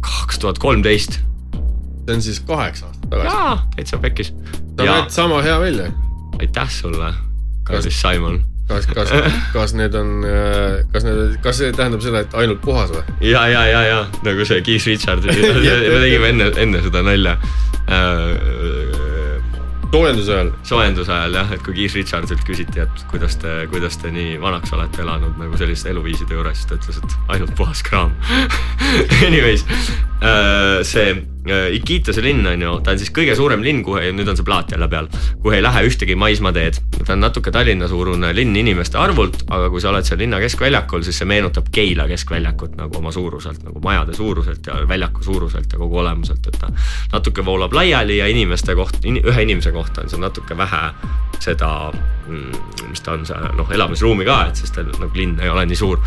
kaks 0.04 0.40
tuhat 0.42 0.62
kolmteist. 0.62 1.20
see 2.04 2.16
on 2.16 2.24
siis 2.24 2.40
kaheksa 2.46 2.88
aastat 2.90 3.10
tagasi. 3.10 3.28
jaa, 3.28 3.60
täitsa 3.76 4.00
pekkis. 4.02 4.34
sa 4.78 4.88
näed 4.88 5.14
sama 5.14 5.44
hea 5.44 5.60
välja. 5.60 5.92
aitäh 6.40 6.74
sulle, 6.80 7.14
kallis 7.68 8.00
Simon 8.00 8.42
kas, 8.68 8.86
kas, 8.86 9.12
kas 9.56 9.74
need 9.76 9.94
on, 9.98 10.24
kas 10.92 11.04
need, 11.04 11.36
kas 11.44 11.60
see 11.60 11.72
tähendab 11.76 12.04
seda, 12.04 12.24
et 12.24 12.36
ainult 12.40 12.62
puhas 12.64 12.92
või? 12.94 13.04
ja, 13.28 13.46
ja, 13.52 13.64
ja, 13.68 13.82
ja 13.90 13.98
nagu 14.26 14.46
see 14.48 14.62
Keith 14.64 14.88
Richard 14.88 15.26
me 15.28 15.98
tegime 16.06 16.32
enne, 16.32 16.50
enne 16.64 16.84
seda 16.84 17.04
nalja 17.04 17.36
äh, 17.88 19.03
soojenduse 19.94 20.32
ajal? 20.34 20.50
soojenduse 20.66 21.12
ajal 21.14 21.36
jah, 21.38 21.52
et 21.54 21.62
kui 21.66 21.76
Keith 21.76 21.94
Richardsilt 21.98 22.42
küsiti, 22.48 22.82
et 22.82 23.04
kuidas 23.10 23.36
te, 23.42 23.52
kuidas 23.70 23.98
te 24.02 24.10
nii 24.14 24.38
vanaks 24.42 24.74
olete 24.74 25.04
elanud 25.04 25.38
nagu 25.38 25.60
selliste 25.60 25.92
eluviiside 25.92 26.34
juures, 26.34 26.58
siis 26.58 26.70
ta 26.70 26.78
ütles, 26.80 26.98
et 26.98 27.36
ainult 27.36 27.54
puhas 27.58 27.82
kraam 27.86 28.14
Anyways, 29.28 29.66
äh, 30.24 30.82
see 30.86 31.33
äh, 31.48 31.68
Iquitos 31.76 32.18
linn 32.24 32.46
on 32.46 32.62
ju, 32.62 32.74
ta 32.84 32.94
on 32.94 33.00
siis 33.00 33.12
kõige 33.14 33.36
suurem 33.38 33.64
linn, 33.64 33.82
kuhu, 33.84 34.00
nüüd 34.16 34.30
on 34.30 34.38
see 34.38 34.46
plaat 34.46 34.74
jälle 34.74 34.88
peal, 34.92 35.08
kuhu 35.42 35.54
ei 35.56 35.62
lähe 35.64 35.84
ühtegi 35.88 36.16
maismaateed. 36.18 36.80
ta 37.04 37.12
on 37.16 37.24
natuke 37.24 37.52
Tallinna 37.54 37.88
suurune 37.88 38.32
linn 38.36 38.56
inimeste 38.56 38.98
arvult, 38.98 39.44
aga 39.48 39.70
kui 39.72 39.82
sa 39.82 39.90
oled 39.92 40.06
seal 40.08 40.22
linna 40.22 40.40
keskväljakul, 40.42 41.04
siis 41.06 41.20
see 41.22 41.28
meenutab 41.28 41.68
Keila 41.74 42.08
keskväljakut 42.10 42.78
nagu 42.80 42.98
oma 43.00 43.12
suuruselt, 43.12 43.62
nagu 43.66 43.82
majade 43.84 44.16
suuruselt 44.16 44.66
ja 44.66 44.80
väljaku 44.88 45.24
suuruselt 45.24 45.72
ja 45.72 45.78
kogu 45.78 46.00
olemuselt, 46.04 46.46
et 46.46 46.58
ta 46.60 46.72
natuke 47.12 47.44
voolab 47.44 47.72
laiali 47.76 48.18
ja 48.18 48.30
inimeste 48.30 48.74
koht, 48.78 49.04
ühe 49.04 49.42
inimese 49.42 49.72
kohta 49.72 50.04
on 50.04 50.12
seal 50.12 50.24
natuke 50.24 50.56
vähe 50.58 50.82
seda, 51.44 51.92
mm, 52.26 52.52
mis 52.88 53.02
ta 53.04 53.14
on, 53.14 53.24
see 53.26 53.50
noh, 53.58 53.70
elamisruumi 53.74 54.26
ka, 54.26 54.38
et 54.48 54.60
sest 54.60 54.78
nagu 54.80 55.10
linn 55.16 55.38
ei 55.42 55.50
ole 55.52 55.64
nii 55.68 55.78
suur. 55.78 56.00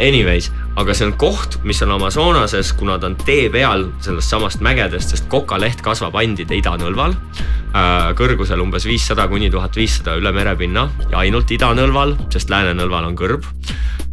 Anyways, 0.00 0.50
aga 0.80 0.96
see 0.96 1.08
on 1.08 1.14
koht, 1.20 1.60
mis 1.66 1.80
on 1.84 1.94
Amazonases, 1.96 2.72
kuna 2.78 2.98
ta 2.98 3.10
on 3.10 3.16
tee 3.20 3.48
peal 3.52 3.88
sellest 4.04 4.32
samast 4.32 4.64
mägedest, 4.80 5.12
sest 5.12 5.28
kokaleht 5.28 5.82
kasvab 5.84 6.16
andide 6.20 6.56
idanõlval 6.56 7.12
äh,. 7.12 8.10
kõrgusel 8.18 8.62
umbes 8.64 8.86
viissada 8.88 9.28
kuni 9.28 9.50
tuhat 9.52 9.76
viissada 9.76 10.16
üle 10.18 10.32
merepinna 10.32 10.88
ja 11.10 11.20
ainult 11.24 11.50
idanõlval, 11.52 12.16
sest 12.32 12.52
läänenõlval 12.52 13.10
on 13.10 13.18
kõrb 13.18 13.44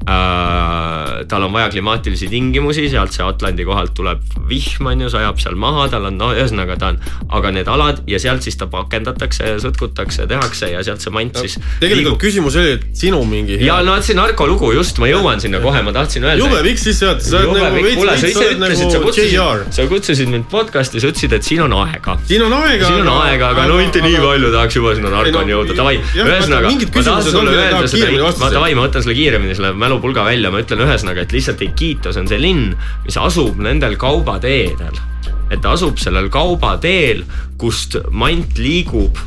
äh,. 0.07 1.23
tal 1.27 1.47
on 1.47 1.53
vaja 1.55 1.69
klimaatilisi 1.71 2.29
tingimusi, 2.31 2.89
sealt 2.91 3.15
see 3.15 3.25
Atlandi 3.25 3.65
kohalt 3.67 3.95
tuleb 3.97 4.21
vihm, 4.47 4.91
on 4.91 5.01
ju, 5.03 5.09
sajab 5.11 5.39
seal 5.41 5.57
maha, 5.59 5.87
tal 5.91 6.07
on, 6.09 6.19
no 6.19 6.29
ühesõnaga 6.35 6.77
ta 6.79 6.91
on, 6.93 6.99
aga 7.39 7.51
need 7.55 7.71
alad 7.71 8.03
ja 8.07 8.19
sealt 8.21 8.45
siis 8.45 8.59
ta 8.59 8.69
pakendatakse 8.71 9.53
ja 9.53 9.57
sõtkutakse, 9.63 10.27
tehakse 10.29 10.71
ja 10.71 10.83
sealt 10.85 11.03
see 11.03 11.15
mant 11.15 11.41
siis. 11.41 11.57
tegelikult 11.81 12.15
liigub. 12.15 12.21
küsimus 12.23 12.59
oli, 12.59 12.77
et 12.77 12.85
sinu 12.97 13.23
mingi. 13.27 13.59
ja 13.65 13.79
no 13.87 13.97
see 14.03 14.15
narkolugu 14.17 14.71
just, 14.77 15.01
ma 15.03 15.09
jõuan 15.11 15.43
sinna 15.43 15.63
kohe, 15.63 15.83
ma 15.83 15.95
tahtsin 15.95 16.27
öelda. 16.27 16.39
jube 16.43 16.63
pikk 16.69 16.83
sissejuhatus, 16.85 17.31
sa 17.31 17.43
oled 17.43 17.59
nagu 17.59 17.83
veits, 17.83 18.03
veits, 18.23 18.37
sa 18.37 18.45
oled 18.45 18.63
nagu 18.63 19.15
JR. 19.17 19.65
sa 19.75 19.87
kutsusid 19.91 20.31
mind 20.31 20.47
podcast'i, 20.57 21.03
sa 21.03 21.11
ütlesid, 21.11 21.35
et 21.37 21.45
siin 21.45 21.61
on 21.67 21.75
aega. 21.83 22.17
siin 22.29 22.47
on 22.47 22.57
aega. 22.61 22.87
siin 22.87 23.03
on 23.03 23.13
aega, 23.25 23.51
aga 23.53 23.67
no 23.69 23.77
mitte 23.81 24.01
nii 24.05 24.23
palju, 24.23 24.53
tahaks 24.55 24.79
juba 24.79 24.95
sinna 24.97 25.13
narkoni 25.13 25.55
jõuda, 25.55 25.77
davai. 25.77 25.97
ühesõnaga, 26.15 26.73
ma 26.95 27.05
tahan 27.11 27.27
sulle 27.27 27.55
öelda 27.57 27.85
seda, 27.91 28.33
ma 28.41 28.51
davai, 28.55 28.73
ma 28.77 28.87
võtan 28.87 29.05
selle 29.05 29.17
kiiremini, 29.17 29.57
selle 29.57 29.75
mälu 29.75 29.97
mälupulga 29.97 30.23
välja, 30.27 30.51
ma 30.53 30.61
ütlen 30.61 30.83
ühesõnaga, 30.85 31.25
et 31.25 31.33
lihtsalt 31.33 31.61
Iquitos 31.65 32.17
on 32.19 32.27
see 32.29 32.39
linn, 32.39 32.75
mis 33.05 33.17
asub 33.17 33.57
nendel 33.57 33.97
kaubateedel. 33.97 34.99
et 35.49 35.61
ta 35.63 35.71
asub 35.71 35.97
sellel 35.97 36.27
kaubateel, 36.29 37.23
kust 37.57 37.95
mant 38.11 38.57
liigub 38.59 39.17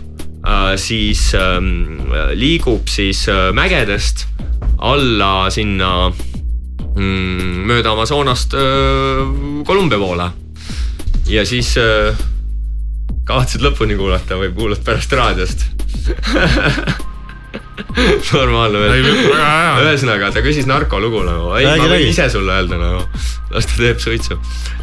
äh, 0.44 0.76
siis 0.76 1.32
äh, 1.34 1.58
liigub 2.36 2.88
siis 2.88 3.26
äh, 3.28 3.52
mägedest 3.56 4.26
alla 4.78 5.48
sinna 5.50 6.10
mm, 6.10 7.64
mööda 7.66 7.92
Amazonast 7.96 8.54
äh, 8.54 9.64
Kolumbia 9.66 9.98
poole. 9.98 10.30
Ja 11.30 11.44
siis 11.46 11.74
äh, 11.78 12.18
kavatsid 13.28 13.62
lõpuni 13.62 13.98
kuulata 13.98 14.38
või 14.40 14.50
kuulad 14.56 14.82
pärast 14.86 15.12
raadiost 15.14 15.66
normaalne 18.34 18.82
veel. 18.82 19.08
ühesõnaga, 19.84 20.30
ta 20.34 20.42
küsis 20.44 20.68
narkolugu 20.70 21.22
nagu, 21.26 21.52
ei, 21.58 21.66
ma 21.66 21.88
võin 21.90 22.06
ise 22.08 22.28
sulle 22.32 22.58
öelda 22.60 22.78
nagu, 22.80 23.00
las 23.54 23.68
ta 23.70 23.78
teeb 23.80 24.02
suitsu. 24.02 24.38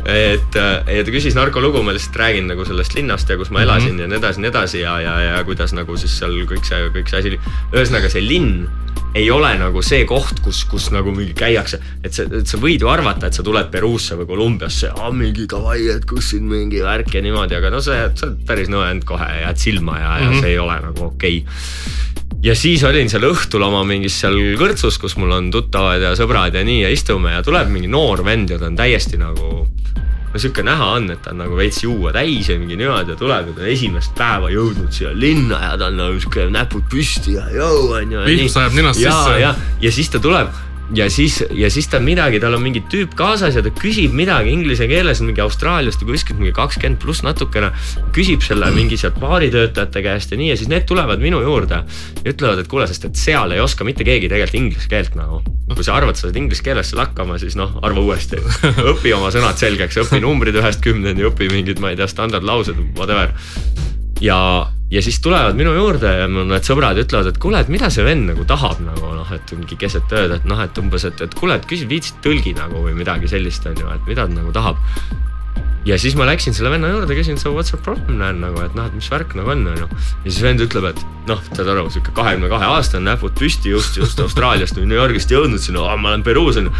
et, 0.08 0.58
äh, 0.60 0.98
ja 0.98 1.06
ta 1.08 1.14
küsis 1.14 1.38
narkolugu, 1.38 1.84
ma 1.86 1.96
lihtsalt 1.96 2.20
räägin 2.20 2.50
nagu 2.52 2.66
sellest 2.68 2.98
linnast 2.98 3.30
ja 3.30 3.38
kus 3.40 3.52
ma 3.52 3.64
elasin 3.64 3.94
mm 3.94 3.98
-hmm. 3.98 4.02
ja 4.02 4.08
nii 4.08 4.18
edasi, 4.18 4.42
nii 4.42 4.52
edasi 4.52 4.80
ja, 4.82 5.00
ja, 5.02 5.16
ja 5.22 5.44
kuidas 5.44 5.74
nagu 5.74 5.98
siis 5.98 6.18
seal 6.20 6.36
kõik 6.48 6.68
see, 6.68 6.90
kõik 6.96 7.10
see 7.10 7.20
asi, 7.20 7.40
ühesõnaga 7.74 8.12
see 8.12 8.24
linn 8.28 8.68
ei 9.16 9.32
ole 9.32 9.50
nagu 9.58 9.82
see 9.82 10.06
koht, 10.06 10.42
kus, 10.44 10.64
kus 10.70 10.90
nagu 10.94 11.12
mingi 11.16 11.34
käiakse, 11.38 11.80
et 12.04 12.14
sa, 12.14 12.24
et 12.24 12.48
sa 12.48 12.60
võid 12.62 12.84
ju 12.84 12.90
arvata, 12.92 13.28
et 13.28 13.34
sa 13.34 13.44
tuled 13.44 13.72
Peruusse 13.72 14.18
või 14.20 14.28
Kolumbiasse, 14.30 14.92
mingi 15.18 15.48
davai, 15.50 15.88
et 15.96 16.06
kus 16.06 16.34
siin 16.34 16.46
mingi 16.50 16.84
värk 16.86 17.16
ja 17.16 17.22
niimoodi, 17.26 17.58
aga 17.58 17.72
no 17.74 17.82
sa, 17.82 18.12
sa 18.14 18.28
oled 18.28 18.44
päris 18.48 18.70
nõend 18.70 19.08
kohe, 19.08 19.30
jääd 19.42 19.58
silma 19.58 20.00
ja 20.00 20.10
mm, 20.10 20.18
-hmm. 20.18 20.24
ja 20.24 20.30
mhm. 20.30 20.40
see 20.40 20.50
ei 20.50 20.60
ole 20.60 20.82
nagu 20.82 21.06
okei 21.06 21.40
okay 21.42 22.06
ja 22.44 22.56
siis 22.56 22.84
olin 22.86 23.10
seal 23.10 23.26
õhtul 23.30 23.64
oma 23.66 23.84
mingis 23.88 24.20
seal 24.22 24.38
kõrtsus, 24.60 25.00
kus 25.02 25.18
mul 25.18 25.34
on 25.38 25.50
tuttavad 25.54 26.04
ja 26.04 26.14
sõbrad 26.18 26.56
ja 26.56 26.64
nii 26.66 26.84
ja 26.84 26.92
istume 26.94 27.34
ja 27.34 27.42
tuleb 27.46 27.72
mingi 27.74 27.90
noor 27.92 28.24
vend 28.26 28.54
ja 28.54 28.60
ta 28.62 28.70
on 28.70 28.78
täiesti 28.78 29.20
nagu 29.22 29.66
no 30.28 30.42
sihuke 30.42 30.64
näha 30.66 30.92
on, 31.00 31.10
et 31.14 31.24
ta 31.24 31.34
on 31.34 31.42
nagu 31.42 31.58
veits 31.58 31.82
juua 31.84 32.14
täis 32.16 32.50
ja 32.52 32.60
mingi 32.60 32.78
niimoodi 32.78 33.16
ja 33.16 33.20
tuleb 33.20 33.52
ja 33.52 33.58
ta 33.58 33.66
on 33.66 33.72
esimest 33.74 34.14
päeva 34.18 34.52
jõudnud 34.54 34.94
siia 34.94 35.14
linna 35.16 35.60
ja 35.64 35.74
ta 35.80 35.90
on 35.90 35.98
nagu 35.98 36.22
sihuke 36.22 36.48
näpud 36.54 36.86
püsti 36.92 37.38
ja 37.40 37.48
jõu 37.54 37.92
on 37.98 38.16
ju. 38.18 38.26
vihm 38.28 38.52
sajab 38.52 38.78
ninast 38.78 39.02
sisse. 39.02 39.38
ja, 39.42 39.54
ja 39.82 39.94
siis 39.94 40.12
ta 40.14 40.22
tuleb 40.22 40.54
ja 40.96 41.10
siis, 41.12 41.44
ja 41.52 41.70
siis 41.72 41.88
ta 41.92 42.00
midagi, 42.00 42.40
tal 42.40 42.56
on 42.56 42.64
mingi 42.64 42.82
tüüp 42.92 43.16
kaasas 43.18 43.58
ja 43.58 43.64
ta 43.64 43.72
küsib 43.76 44.14
midagi 44.16 44.54
inglise 44.56 44.88
keeles 44.88 45.20
mingi 45.24 45.44
Austraaliast 45.44 46.04
või 46.04 46.16
kuskilt 46.16 46.40
mingi 46.40 46.54
kakskümmend 46.56 47.02
pluss 47.02 47.24
natukene. 47.26 47.72
küsib 48.16 48.46
selle 48.46 48.70
mingi 48.76 48.98
sealt 48.98 49.20
baaritöötajate 49.20 50.04
käest 50.06 50.32
ja 50.32 50.40
nii 50.40 50.50
ja 50.54 50.58
siis 50.60 50.72
need 50.72 50.88
tulevad 50.88 51.20
minu 51.24 51.42
juurde 51.44 51.82
ja 52.24 52.32
ütlevad, 52.32 52.64
et 52.64 52.72
kuule, 52.72 52.88
sest 52.88 53.10
et 53.10 53.20
seal 53.20 53.52
ei 53.52 53.60
oska 53.64 53.88
mitte 53.88 54.08
keegi 54.08 54.30
tegelikult 54.32 54.62
inglise 54.62 54.88
keelt 54.92 55.20
nagu. 55.20 55.42
kui 55.74 55.84
sa 55.84 55.98
arvad, 56.00 56.16
sa 56.16 56.28
saad 56.28 56.40
inglise 56.40 56.64
keeles 56.64 56.90
seal 56.90 57.04
hakkama, 57.04 57.38
siis 57.42 57.58
noh, 57.60 57.76
arva 57.84 58.02
uuesti. 58.02 58.40
õpi 58.94 59.14
oma 59.18 59.34
sõnad 59.36 59.60
selgeks, 59.60 60.00
õpi 60.06 60.22
numbrid 60.24 60.56
ühest 60.56 60.82
kümneni, 60.82 61.28
õpi 61.28 61.52
mingid, 61.52 61.84
ma 61.84 61.92
ei 61.92 62.00
tea, 62.00 62.08
standardlaused, 62.08 62.80
whatever. 62.96 63.36
ja 64.24 64.40
ja 64.92 65.02
siis 65.02 65.20
tulevad 65.22 65.56
minu 65.56 65.74
juurde 65.76 66.12
ja 66.22 66.28
mul 66.32 66.48
need 66.48 66.64
sõbrad 66.68 67.00
ütlevad, 67.02 67.32
et 67.32 67.40
kuule, 67.44 67.60
et 67.60 67.72
mida 67.72 67.90
see 67.92 68.06
vend 68.08 68.30
nagu 68.30 68.48
tahab 68.48 68.80
nagu 68.86 69.12
noh, 69.18 69.32
et 69.36 69.56
mingi 69.58 69.76
keset 69.80 70.14
ööd, 70.16 70.38
et 70.38 70.48
noh, 70.48 70.60
et 70.64 70.80
umbes, 70.80 71.04
et, 71.10 71.24
et 71.24 71.36
kuule, 71.36 71.58
et 71.60 71.68
küsi, 71.68 71.88
viitsid 71.90 72.22
tõlgi 72.24 72.56
nagu 72.56 72.86
või 72.86 72.96
midagi 72.96 73.28
sellist, 73.32 73.68
on 73.68 73.76
ju, 73.76 73.90
et 73.92 74.08
mida 74.08 74.28
ta 74.28 74.38
nagu 74.38 74.54
tahab. 74.56 74.80
ja 75.88 75.96
siis 76.00 76.16
ma 76.20 76.26
läksin 76.28 76.56
selle 76.56 76.72
venna 76.72 76.88
juurde, 76.92 77.16
küsin, 77.20 77.36
so 77.40 77.52
what's 77.52 77.72
the 77.72 77.80
problem 77.84 78.16
näen 78.22 78.40
nagu, 78.40 78.64
et 78.64 78.80
noh, 78.80 78.88
et 78.88 78.96
mis 78.96 79.12
värk 79.12 79.36
nagu 79.36 79.52
on, 79.52 79.68
on 79.68 79.84
ju. 79.84 79.92
ja 80.24 80.32
siis 80.32 80.42
vend 80.48 80.64
ütleb, 80.64 80.88
et 80.94 81.06
noh, 81.28 81.44
saad 81.52 81.68
aru, 81.68 81.90
sihuke 81.92 82.16
kahekümne 82.16 82.48
kahe 82.52 82.72
aastane, 82.72 83.10
näpud 83.12 83.36
püsti 83.36 83.76
just, 83.76 84.00
just 84.00 84.24
Austraaliast 84.24 84.80
või 84.80 84.88
New 84.88 85.00
Yorgist 85.00 85.32
jõudnud 85.36 85.64
sinna 85.64 85.84
oh,, 85.84 85.96
ma 86.00 86.16
olen 86.16 86.24
Peruus 86.24 86.64
on 86.64 86.72
ju. 86.72 86.78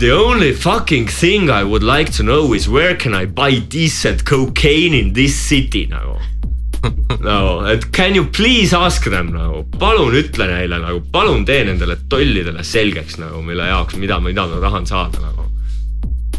The 0.00 0.16
only 0.16 0.54
fucking 0.56 1.12
thing 1.12 1.52
I 1.52 1.62
would 1.62 1.84
like 1.84 2.16
to 2.16 2.24
know 2.24 2.54
is 2.56 2.68
where 2.72 2.96
can 2.96 3.12
I 3.12 3.28
buy 3.28 3.60
decent 3.60 4.24
cocaine 4.24 4.96
in 4.96 5.12
this 5.12 5.36
city 5.36 5.84
nagu 5.92 6.16
nagu, 7.28 7.64
et 7.70 7.86
can 7.92 8.14
you 8.14 8.26
please 8.26 8.76
ask 8.76 9.08
them 9.10 9.32
nagu, 9.34 9.64
palun 9.80 10.14
ütle 10.18 10.48
neile 10.50 10.80
nagu, 10.82 11.02
palun 11.12 11.46
tee 11.48 11.64
nendele 11.68 11.96
tollidele 12.10 12.64
selgeks 12.66 13.18
nagu, 13.22 13.42
mille 13.46 13.68
jaoks, 13.70 13.98
mida, 14.00 14.20
mida 14.24 14.46
ma 14.50 14.60
tahan 14.66 14.88
saada 14.90 15.24
nagu. 15.24 15.48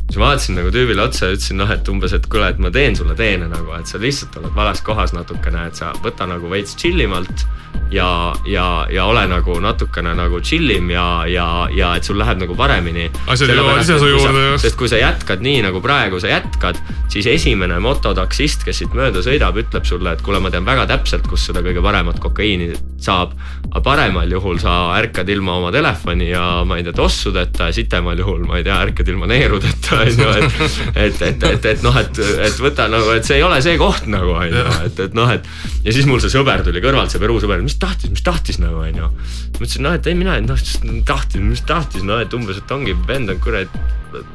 Siis 0.05 0.21
ma 0.21 0.29
vaatasin 0.29 0.59
nagu 0.59 0.71
tüübile 0.73 1.05
otsa 1.05 1.29
ja 1.29 1.37
ütlesin 1.37 1.59
noh, 1.61 1.71
et 1.73 1.89
umbes, 1.91 2.13
et 2.15 2.27
kuule, 2.31 2.49
et 2.53 2.61
ma 2.61 2.71
teen 2.73 2.97
sulle 2.97 3.17
teene 3.17 3.49
nagu, 3.51 3.73
et 3.77 3.89
sa 3.89 4.01
lihtsalt 4.01 4.37
oled 4.41 4.55
vales 4.55 4.81
kohas 4.85 5.15
natukene, 5.17 5.67
et 5.69 5.81
sa 5.81 5.93
võta 6.03 6.27
nagu 6.29 6.51
veits 6.51 6.77
chill 6.79 7.01
imalt 7.03 7.45
ja, 7.91 8.33
ja, 8.45 8.87
ja 8.91 9.05
ole 9.05 9.25
nagu 9.27 9.57
natukene 9.61 10.13
nagu 10.17 10.39
chill 10.41 10.69
im 10.73 10.89
ja, 10.93 11.25
ja, 11.29 11.47
ja 11.73 11.91
et 11.97 12.07
sul 12.07 12.17
läheb 12.19 12.39
nagu 12.41 12.55
paremini. 12.57 13.07
asjad 13.31 13.53
jõuavad 13.53 13.81
ise 13.83 13.97
su 14.01 14.09
juurde 14.09 14.45
just. 14.45 14.65
sest 14.65 14.79
kui 14.79 14.89
sa 14.91 14.99
jätkad 14.99 15.43
nii 15.45 15.61
nagu 15.67 15.81
praegu 15.83 16.19
sa 16.21 16.31
jätkad, 16.31 16.79
siis 17.11 17.27
esimene 17.29 17.77
mototaksist, 17.83 18.65
kes 18.65 18.81
siit 18.81 18.95
mööda 18.97 19.23
sõidab, 19.25 19.57
ütleb 19.61 19.85
sulle, 19.87 20.15
et 20.15 20.23
kuule, 20.25 20.41
ma 20.43 20.51
tean 20.53 20.67
väga 20.67 20.87
täpselt, 20.89 21.27
kus 21.29 21.45
seda 21.49 21.63
kõige 21.65 21.83
paremat 21.85 22.19
kokaiini 22.23 22.73
saab. 23.01 23.35
aga 23.69 23.81
paremal 23.83 24.31
juhul 24.31 24.59
sa 24.61 24.95
ärkad 24.97 25.29
ilma 25.29 25.59
oma 25.59 25.71
telefoni 25.71 26.29
ja 26.29 26.63
ma 26.65 26.79
ei 26.79 26.83
tea, 26.87 26.95
tossudeta 26.95 27.69
ja 27.69 27.75
sitemal 27.75 28.17
juhul 28.17 28.45
ma 28.47 28.57
ei 28.59 28.63
tea, 28.63 28.79
ärkad 28.87 29.13
ilma 29.13 29.29
neerudeta 29.29 29.94
on 30.01 30.11
ju, 30.11 30.29
et. 30.35 30.59
et, 30.95 31.21
et, 31.29 31.47
et, 31.49 31.67
et 31.71 31.85
noh, 31.85 31.97
et, 31.99 32.21
et 32.47 32.61
võta 32.61 32.87
nagu, 32.91 33.09
et 33.15 33.27
see 33.27 33.39
ei 33.39 33.45
ole 33.45 33.59
see 33.65 33.77
koht 33.81 34.07
nagu 34.11 34.35
on 34.35 34.53
ju, 34.53 34.63
et, 34.85 35.01
et 35.07 35.17
noh, 35.17 35.31
et. 35.31 35.49
ja 35.85 35.95
siis 35.95 36.07
mul 36.09 36.21
see 36.23 36.33
sõber 36.33 36.63
tuli 36.65 36.83
kõrvalt, 36.83 37.13
see 37.13 37.21
Peru 37.23 37.37
sõber, 37.43 37.63
mis 37.65 37.77
tahtis, 37.81 38.11
mis 38.13 38.25
tahtis 38.25 38.61
nagu 38.63 38.81
onju. 38.83 39.11
ma 39.11 39.59
ütlesin 39.59 39.85
noh, 39.87 39.97
et 39.97 40.09
ei 40.11 40.17
mina, 40.17 40.37
noh 40.45 40.65
tahtis, 41.07 41.43
mis 41.43 41.65
tahtis, 41.67 42.05
noh 42.07 42.23
et 42.23 42.33
umbes, 42.37 42.61
et 42.61 42.75
ongi 42.75 42.97
vend 43.07 43.33
on 43.33 43.43
kurat, 43.43 43.79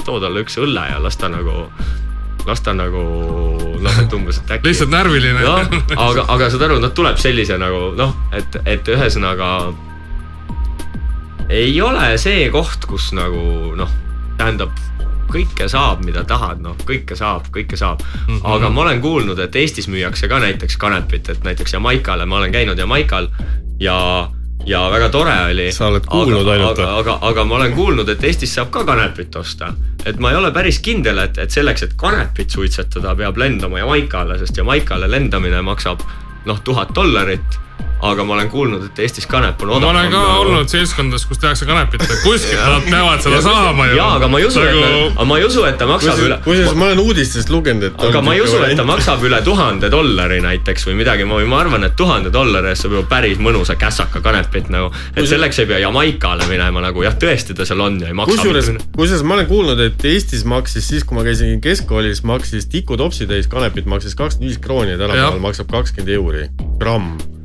too 0.05 0.21
talle 0.21 0.45
üks 0.45 0.59
õlle 0.61 0.87
ja 0.93 1.01
las 1.03 1.19
ta 1.21 1.31
nagu 1.33 1.69
las 2.47 2.63
ta 2.65 2.73
nagu 2.77 3.03
noh, 3.81 4.01
et 4.01 4.17
umbes, 4.17 4.41
et 4.41 4.57
äkki. 4.57 4.71
lihtsalt 4.71 4.93
närviline. 4.93 5.45
jah, 5.45 5.71
aga, 5.97 6.27
aga 6.29 6.51
saad 6.53 6.67
aru, 6.69 6.81
noh 6.83 6.93
tuleb 6.97 7.21
sellise 7.21 7.59
nagu 7.61 7.91
noh, 7.99 8.17
et, 8.37 8.61
et 8.65 8.93
ühesõnaga 8.95 9.51
ei 11.51 11.75
ole 11.83 12.13
see 12.23 12.47
koht, 12.55 12.87
kus 12.87 13.11
nagu 13.17 13.75
noh, 13.79 13.91
tähendab 14.39 14.71
kõike 15.33 15.69
saab, 15.69 16.05
mida 16.05 16.25
tahad, 16.25 16.61
noh, 16.65 16.77
kõike 16.87 17.17
saab, 17.19 17.49
kõike 17.55 17.79
saab 17.81 18.03
mm. 18.03 18.27
-hmm. 18.27 18.43
aga 18.55 18.71
ma 18.71 18.85
olen 18.87 19.01
kuulnud, 19.01 19.39
et 19.39 19.57
Eestis 19.57 19.89
müüakse 19.89 20.29
ka 20.29 20.41
näiteks 20.43 20.77
kanepit, 20.77 21.29
et 21.29 21.45
näiteks 21.45 21.73
Jamaikale, 21.73 22.27
ma 22.27 22.39
olen 22.39 22.53
käinud 22.53 22.79
Jamaikal 22.79 23.29
ja 23.81 23.97
ja 24.67 24.91
väga 24.91 25.09
tore 25.09 25.35
oli. 25.51 25.73
sa 25.73 25.87
oled 25.87 26.05
kuulnud 26.07 26.43
aga, 26.43 26.53
ainult 26.53 26.79
aga, 26.79 26.97
aga, 26.99 27.19
aga 27.21 27.45
ma 27.45 27.55
olen 27.55 27.73
kuulnud, 27.73 28.09
et 28.09 28.25
Eestis 28.25 28.55
saab 28.55 28.71
ka 28.71 28.85
kanepit 28.85 29.37
osta. 29.37 29.73
et 30.05 30.19
ma 30.19 30.31
ei 30.31 30.37
ole 30.37 30.53
päris 30.53 30.79
kindel, 30.79 31.19
et, 31.19 31.39
et 31.39 31.51
selleks, 31.51 31.83
et 31.83 31.97
kanepit 31.97 32.51
suitsetada, 32.51 33.15
peab 33.17 33.37
lendama 33.37 33.79
Jamaikale, 33.79 34.39
sest 34.39 34.57
Jamaikale 34.57 35.11
lendamine 35.11 35.63
maksab 35.63 36.05
noh, 36.47 36.61
tuhat 36.65 36.95
dollarit 36.95 37.61
aga 38.01 38.25
ma 38.25 38.35
olen 38.35 38.49
kuulnud, 38.51 38.85
et 38.89 38.99
Eestis 39.05 39.27
kanep 39.29 39.61
on 39.63 39.75
odavam. 39.77 39.95
ma 39.95 40.01
olen 40.01 40.13
ka 40.13 40.21
nagu... 40.21 40.41
olnud 40.41 40.73
seltskondades, 40.73 41.27
kus 41.29 41.41
tehakse 41.41 41.67
kanepit, 41.69 42.05
kuskilt 42.25 42.61
nad 42.65 42.87
peavad 42.89 43.25
seda 43.25 43.41
saama 43.45 43.89
ju. 43.91 43.99
jaa, 43.99 44.15
aga 44.17 44.29
ma 44.33 44.41
ei 44.41 44.47
usu 44.49 44.63
nagu..., 44.65 44.85
et, 44.87 45.13
aga 45.17 45.27
ma 45.29 45.39
ei 45.39 45.45
usu, 45.45 45.65
et 45.69 45.77
ta 45.81 45.89
maksab 45.91 46.17
Kus, 46.17 46.25
üle. 46.25 46.39
kusjuures 46.45 46.79
ma 46.79 46.87
olen 46.89 47.03
uudistest 47.05 47.53
lugenud, 47.53 47.87
et. 47.91 48.05
aga 48.09 48.23
ma 48.25 48.37
ei 48.37 48.45
usu, 48.45 48.61
et 48.65 48.77
ta 48.79 48.87
maksab 48.89 49.25
üle 49.29 49.41
tuhande 49.45 49.91
dollari 49.93 50.41
näiteks 50.45 50.89
või 50.89 50.97
midagi, 51.03 51.27
ma, 51.29 51.41
ma 51.53 51.61
arvan, 51.65 51.85
et 51.89 51.97
tuhande 51.99 52.33
dollari 52.33 52.73
eest 52.73 52.87
saab 52.87 52.97
juba 52.97 53.09
päris 53.11 53.43
mõnusa 53.43 53.77
kässaka 53.81 54.23
kanepit 54.25 54.71
nagu. 54.73 54.93
et 55.13 55.21
Kus... 55.21 55.33
selleks 55.35 55.61
ei 55.61 55.69
pea 55.71 55.83
Jamaikale 55.85 56.49
minema 56.49 56.85
nagu 56.85 57.05
jah, 57.05 57.17
tõesti 57.21 57.57
ta 57.59 57.69
seal 57.69 57.85
on 57.85 58.01
ja 58.01 58.09
ei 58.09 58.17
maksa. 58.17 58.39
kusjuures, 58.39 58.73
kusjuures 58.97 59.27
ma 59.29 59.37
olen 59.37 59.51
kuulnud, 59.51 59.85
et 59.91 60.09
Eestis 60.09 60.47
maksis 60.49 60.89
siis, 60.89 61.05
kui 61.05 61.19
ma 61.19 61.27
käisin 61.27 61.61
keskkoolis, 61.65 62.25
maksis 62.29 62.71
tikutopsitäis 62.73 63.51
kanepit 63.53 63.91
maksis 63.91 64.17
kakskümmend 64.17 64.49
viis 64.51 64.63
krooni 64.63 64.97
ja 64.97 65.03
tänapäeval 65.03 65.45
maksab 65.45 65.69
kakskümmend 65.71 66.17
euri 66.17 66.49
gramm 66.81 67.40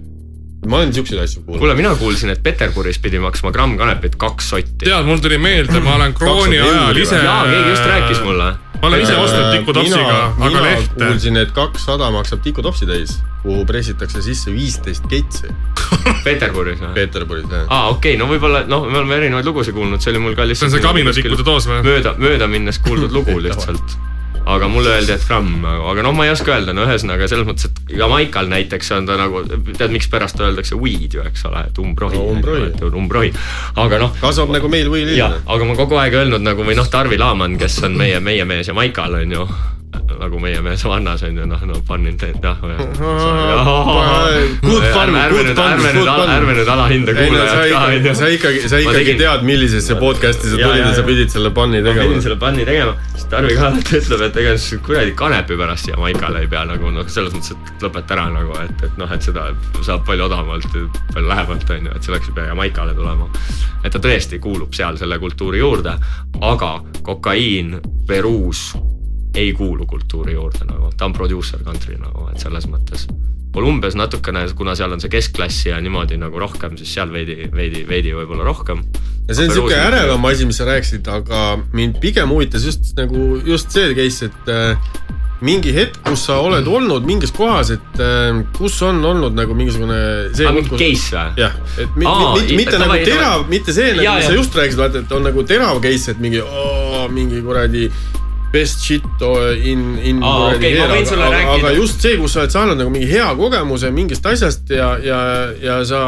ma 0.68 0.82
olen 0.82 0.94
siukseid 0.94 1.22
asju 1.22 1.44
kuulnud. 1.44 1.60
kuule, 1.60 1.76
mina 1.76 1.96
kuulsin, 1.96 2.30
et 2.34 2.44
Peterburis 2.44 3.00
pidi 3.00 3.20
maksma 3.20 3.52
gramm 3.56 3.78
kanepit 3.78 4.16
kaks 4.22 4.50
sotti. 4.50 4.86
tead, 4.86 5.06
mul 5.08 5.22
tuli 5.24 5.38
meelde, 5.42 5.80
ma 5.84 5.96
olen 5.96 6.14
krooni 6.14 6.60
ajal 6.60 6.98
ise. 7.02 7.20
jaa, 7.24 7.44
keegi 7.50 7.70
just 7.70 7.90
rääkis 7.92 8.22
mulle. 8.24 8.50
ma 8.82 8.88
olen 8.90 9.04
ise 9.04 9.18
ostnud 9.18 9.52
tikutopsiga, 9.58 10.18
aga 10.48 10.64
lehte. 10.64 11.06
kuulsin, 11.06 11.38
et 11.42 11.54
kakssada 11.56 12.10
maksab 12.16 12.42
tikutopsi 12.46 12.90
täis, 12.90 13.20
kuhu 13.44 13.66
pressitakse 13.66 14.22
sisse 14.26 14.54
viisteist 14.54 15.08
keitsi 15.12 15.54
Peterburis 16.26 16.82
või? 16.82 16.94
Peterburis 16.98 17.46
jah. 17.52 17.68
aa, 17.70 17.94
okei 17.94 18.16
okay,, 18.16 18.20
no 18.22 18.32
võib-olla 18.32 18.66
noh, 18.70 18.90
me 18.90 19.02
oleme 19.04 19.22
erinevaid 19.22 19.48
lugusid 19.52 19.78
kuulnud, 19.78 20.02
see 20.02 20.16
oli 20.16 20.26
mul 20.26 20.36
ka 20.38 20.48
lihtsalt. 20.50 20.72
see 20.72 20.80
on 20.80 20.82
see 20.82 20.90
kaminatikkude 20.90 21.46
doos 21.46 21.70
või? 21.70 21.84
mööda, 21.86 22.18
mööda 22.22 22.50
minnes 22.52 22.82
kuuldud 22.82 23.14
lugu 23.14 23.40
lihtsalt 23.44 23.98
aga 24.46 24.70
mulle 24.70 24.94
öeldi, 24.94 25.16
et 25.16 25.26
gramm, 25.28 25.66
aga 25.66 26.06
noh, 26.06 26.16
ma 26.16 26.28
ei 26.28 26.34
oska 26.34 26.54
öelda, 26.54 26.74
no 26.76 26.86
ühesõnaga 26.86 27.30
selles 27.32 27.48
mõttes, 27.48 27.70
et 27.70 27.96
Jamaikal 28.00 28.50
näiteks 28.52 28.92
on 28.98 29.10
ta 29.10 29.18
nagu, 29.20 29.44
tead, 29.50 29.94
mikspärast 29.94 30.42
öeldakse 30.42 30.78
weed 30.80 31.18
ju, 31.18 31.24
eks 31.26 31.48
ole, 31.50 31.66
et 31.70 31.80
umbrohi 31.82 32.20
no,. 32.20 32.28
umbrohi, 32.36 32.72
umbrohi., 33.02 33.32
aga 33.82 34.02
noh. 34.02 34.18
kasvab 34.22 34.54
nagu 34.56 34.72
meil 34.72 34.92
võilill. 34.92 35.24
aga 35.26 35.70
ma 35.70 35.78
kogu 35.78 36.00
aeg 36.02 36.20
öelnud 36.22 36.46
nagu 36.46 36.68
või 36.68 36.78
noh, 36.78 36.90
Tarvi 36.92 37.20
Laaman, 37.22 37.58
kes 37.62 37.82
on 37.88 37.98
meie, 38.00 38.22
meie 38.24 38.46
mees 38.48 38.70
Jamaikal 38.72 39.22
on 39.22 39.40
ju 39.40 39.48
nagu 40.20 40.40
meie 40.42 40.62
mees 40.64 40.84
Vannas 40.86 41.24
on 41.26 41.38
ju 41.38 41.46
noh, 41.48 41.62
no 41.68 41.80
fun 41.88 42.06
intent 42.10 42.44
jah. 42.44 42.58
Good 42.62 42.76
fun, 42.96 44.60
good 44.66 44.86
fun, 44.94 45.14
good 45.34 45.52
fun. 45.56 46.32
ärme 46.36 46.56
nüüd 46.58 46.70
alahinda 46.72 47.16
kuulajat 47.16 47.72
ka 47.72 47.82
on 47.90 48.08
ju. 48.08 48.16
sa 48.16 48.30
ikkagi, 48.32 48.64
sa 48.70 48.80
ikkagi 48.84 49.16
tead, 49.20 49.46
millisesse 49.48 49.98
podcast'i 50.00 50.52
sa 50.54 50.60
tulid 50.60 50.84
ja 50.84 50.94
sa 50.96 51.04
pidid 51.08 51.34
selle 51.34 51.52
bun'i 51.56 51.82
tegema. 51.84 52.04
ma 52.04 52.08
pidin 52.10 52.26
selle 52.26 52.40
bun'i 52.42 52.66
tegema, 52.68 52.96
siis 53.14 53.28
Tarvi 53.32 53.58
ka 53.60 53.68
alati 53.70 54.00
ütleb, 54.00 54.26
et 54.30 54.40
ega 54.44 54.56
siis 54.58 54.82
kuradi 54.86 55.16
kanepi 55.20 55.60
pärast 55.60 55.92
Jamaikale 55.92 56.44
ei 56.46 56.50
pea 56.52 56.66
nagu 56.70 56.92
noh, 56.96 57.08
selles 57.12 57.36
mõttes, 57.36 57.54
et 57.56 57.86
lõpeta 57.86 58.18
ära 58.18 58.26
nagu, 58.34 58.58
et, 58.64 58.84
et 58.88 59.00
noh, 59.02 59.12
et 59.12 59.30
seda 59.30 59.48
saab 59.82 60.06
palju 60.08 60.28
odavamalt, 60.30 60.80
palju 61.14 61.30
lähemalt 61.32 61.78
on 61.78 61.90
ju, 61.90 61.96
et 61.96 62.10
selleks 62.10 62.32
ei 62.32 62.40
pea 62.40 62.50
Jamaikale 62.52 62.98
tulema. 62.98 63.30
et 63.84 63.94
ta 63.94 64.02
tõesti 64.02 64.42
kuulub 64.42 64.74
seal 64.74 64.98
selle 65.02 65.20
kultuuri 65.22 65.62
juurde, 65.62 65.96
aga 66.42 66.76
kokaiin 67.06 67.80
Peruus 68.08 68.70
ei 69.36 69.54
kuulu 69.54 69.86
kultuuri 69.90 70.36
juurde 70.36 70.68
nagu, 70.70 70.92
ta 70.98 71.10
on 71.10 71.16
producer 71.16 71.64
country 71.64 71.98
nagu, 72.00 72.30
et 72.32 72.44
selles 72.44 72.68
mõttes. 72.72 73.08
Kolumbias 73.56 73.96
natukene, 73.96 74.44
kuna 74.58 74.74
seal 74.76 74.92
on 74.92 75.00
see 75.00 75.12
keskklass 75.14 75.70
ja 75.70 75.78
niimoodi 75.84 76.18
nagu 76.20 76.40
rohkem, 76.40 76.76
siis 76.80 76.92
seal 76.98 77.12
veidi, 77.14 77.46
veidi, 77.56 77.86
veidi 77.88 78.12
võib-olla 78.16 78.48
rohkem. 78.48 78.82
ja 79.28 79.36
see 79.36 79.48
on 79.48 79.56
sihuke 79.56 79.78
ärevam 79.80 80.26
asi, 80.28 80.48
mis 80.48 80.60
sa 80.60 80.68
rääkisid, 80.68 81.08
aga 81.08 81.44
mind 81.74 82.02
pigem 82.04 82.34
huvitas 82.36 82.66
just 82.68 82.92
nagu 83.00 83.40
just 83.48 83.72
see 83.72 83.96
case, 83.96 84.28
et 84.28 84.52
äh, 84.52 84.92
mingi 85.46 85.72
hetk, 85.76 85.98
kus 86.04 86.26
sa 86.28 86.38
oled 86.44 86.68
olnud 86.68 87.08
mingis 87.08 87.32
kohas, 87.36 87.72
et 87.76 88.04
äh, 88.04 88.42
kus 88.58 88.76
on 88.88 89.00
olnud 89.04 89.36
nagu 89.36 89.56
mingisugune. 89.56 90.02
mingi 90.36 90.70
kus... 90.70 90.80
case 90.80 91.16
või? 91.16 91.46
jah, 91.46 91.56
et 91.80 91.96
mi, 91.96 92.10
Aa, 92.12 92.36
mi, 92.36 92.60
mitte 92.60 92.80
nagu 92.82 93.00
terav, 93.08 93.48
mitte 93.52 93.76
see, 93.76 93.96
nagu 94.00 94.20
sa 94.24 94.36
just 94.36 94.56
rääkisid, 94.56 94.84
vaata, 94.84 95.04
et 95.04 95.16
on 95.16 95.26
nagu 95.28 95.48
terav 95.48 95.80
case, 95.84 96.12
et 96.12 96.22
mingi, 96.24 96.44
mingi 97.16 97.44
kuradi 97.46 97.88
best 98.56 98.86
shit 98.88 99.26
in, 99.68 99.84
in 100.00 100.24
Aa, 100.24 100.56
okay, 100.56 100.72
here, 100.78 100.88
aga, 100.88 101.44
aga 101.58 101.76
just 101.76 102.04
see, 102.04 102.16
kus 102.22 102.36
sa 102.36 102.46
oled 102.46 102.56
saanud 102.56 102.80
nagu 102.80 102.94
mingi 102.94 103.10
hea 103.12 103.28
kogemuse 103.38 103.92
mingist 103.96 104.26
asjast 104.32 104.72
ja, 104.72 104.96
ja, 105.04 105.20
ja 105.62 105.80
sa 105.88 106.02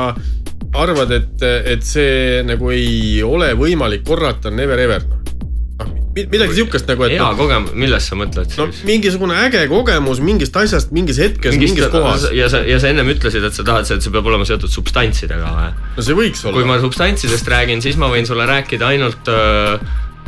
arvad, 0.77 1.11
et, 1.15 1.43
et 1.43 1.85
see 1.85 2.41
nagu 2.47 2.71
ei 2.73 3.21
ole 3.25 3.53
võimalik 3.57 4.05
korrata 4.07 4.51
never 4.53 4.79
ever 4.83 5.03
noh. 5.07 5.91
midagi 6.17 6.57
siukest 6.59 6.89
nagu, 6.89 7.05
et 7.07 7.15
hea 7.17 7.23
noh, 7.23 7.35
kogemus, 7.39 7.75
millest 7.83 8.11
sa 8.11 8.17
mõtled 8.19 8.55
no 8.59 8.67
siis? 8.71 8.83
mingisugune 8.87 9.37
äge 9.45 9.65
kogemus 9.71 10.23
mingist 10.23 10.57
asjast 10.59 10.95
mingis 10.95 11.21
hetkes, 11.23 11.59
mingis 11.59 11.91
kohas. 11.93 12.29
ja 12.35 12.49
sa, 12.51 12.63
ja 12.67 12.79
sa 12.83 12.91
ennem 12.91 13.11
ütlesid, 13.15 13.45
et 13.47 13.55
sa 13.57 13.65
tahad, 13.67 13.87
et 13.91 14.03
see 14.03 14.13
peab 14.13 14.27
olema 14.31 14.47
seotud 14.47 14.71
substantsidega 14.73 15.53
või? 15.59 15.71
no 15.97 16.09
see 16.09 16.19
võiks 16.19 16.43
kui 16.47 16.53
olla. 16.53 16.67
ma 16.73 16.81
substantsidest 16.83 17.55
räägin, 17.55 17.83
siis 17.85 17.99
ma 18.01 18.11
võin 18.13 18.27
sulle 18.29 18.47
rääkida 18.49 18.91
ainult 18.95 19.31
öö, 19.31 19.79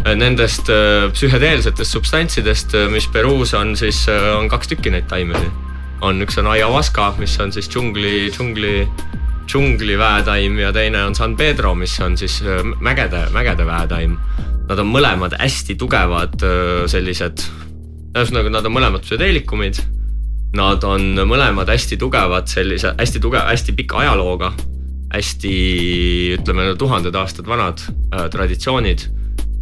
nendest 0.05 0.69
öö, 0.69 1.09
psühhedeelsetest 1.11 1.91
substantsidest, 1.91 2.75
mis 2.91 3.07
Peruus 3.11 3.53
on 3.53 3.75
siis, 3.77 4.05
on 4.09 4.49
kaks 4.49 4.71
tükki 4.71 4.93
neid 4.93 5.09
taimesi. 5.11 5.51
on, 6.01 6.21
üks 6.23 6.37
on 6.39 6.47
ayahuasca, 6.47 7.13
mis 7.19 7.33
on 7.43 7.51
siis 7.51 7.67
džungli, 7.69 8.31
džungli, 8.31 8.87
džungli 9.47 9.97
väetaim 9.99 10.59
ja 10.59 10.71
teine 10.71 11.03
on 11.03 11.15
San 11.15 11.35
Pedro, 11.35 11.75
mis 11.75 11.99
on 11.99 12.17
siis 12.17 12.39
mägede, 12.79 13.25
mägede 13.35 13.65
väetaim. 13.65 14.17
Nad 14.69 14.79
on 14.79 14.87
mõlemad 14.87 15.35
hästi 15.39 15.75
tugevad 15.75 16.39
sellised, 16.87 17.43
ühesõnaga 18.15 18.53
nad 18.53 18.65
on 18.65 18.77
mõlemad 18.77 19.03
psühhedeelikumid 19.03 19.81
Nad 20.57 20.81
on 20.87 21.13
mõlemad 21.29 21.69
hästi 21.69 21.97
tugevad 22.01 22.49
sellise 22.49 22.95
hästi 22.97 23.19
tugev, 23.21 23.43
hästi 23.51 23.75
pika 23.77 23.99
ajalooga, 24.01 24.49
hästi 25.13 25.51
ütleme 26.39 26.71
tuhanded 26.79 27.13
aastad 27.19 27.45
vanad 27.49 27.83
äh, 27.85 28.25
traditsioonid, 28.33 29.05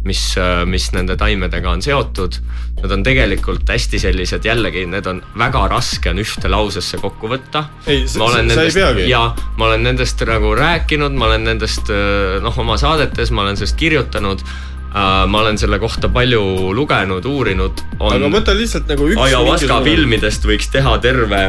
mis 0.06 0.22
äh,, 0.38 0.62
mis 0.68 0.90
nende 0.94 1.16
taimedega 1.18 1.70
on 1.70 1.82
seotud. 1.84 2.38
Nad 2.78 2.92
on 2.94 3.02
tegelikult 3.02 3.68
hästi 3.68 3.98
sellised, 3.98 4.44
jällegi 4.46 4.84
need 4.86 5.06
on 5.10 5.20
väga 5.38 5.64
raske 5.72 6.12
on 6.12 6.22
ühte 6.22 6.50
lausesse 6.50 7.00
kokku 7.02 7.30
võtta. 7.32 7.64
ei, 7.86 8.04
sa 8.06 8.28
ei 8.62 8.74
peagi. 8.74 9.08
ja 9.10 9.24
ma 9.58 9.70
olen 9.70 9.86
nendest 9.88 10.22
nagu 10.28 10.54
rääkinud, 10.58 11.16
ma 11.18 11.30
olen 11.32 11.48
nendest 11.50 11.90
äh, 11.90 12.38
noh, 12.44 12.58
oma 12.58 12.78
saadetes, 12.78 13.32
ma 13.34 13.46
olen 13.46 13.58
sellest 13.60 13.78
kirjutanud. 13.78 14.44
ma 14.88 15.40
olen 15.42 15.58
selle 15.60 15.76
kohta 15.78 16.08
palju 16.08 16.72
lugenud, 16.72 17.26
uurinud. 17.28 17.82
aga 18.00 18.30
võta 18.32 18.54
lihtsalt 18.56 18.88
nagu 18.88 19.10
üks. 19.10 19.20
Ayahuasca. 19.26 19.82
filmidest 19.84 20.46
võiks 20.48 20.70
teha 20.72 20.96
terve 21.04 21.42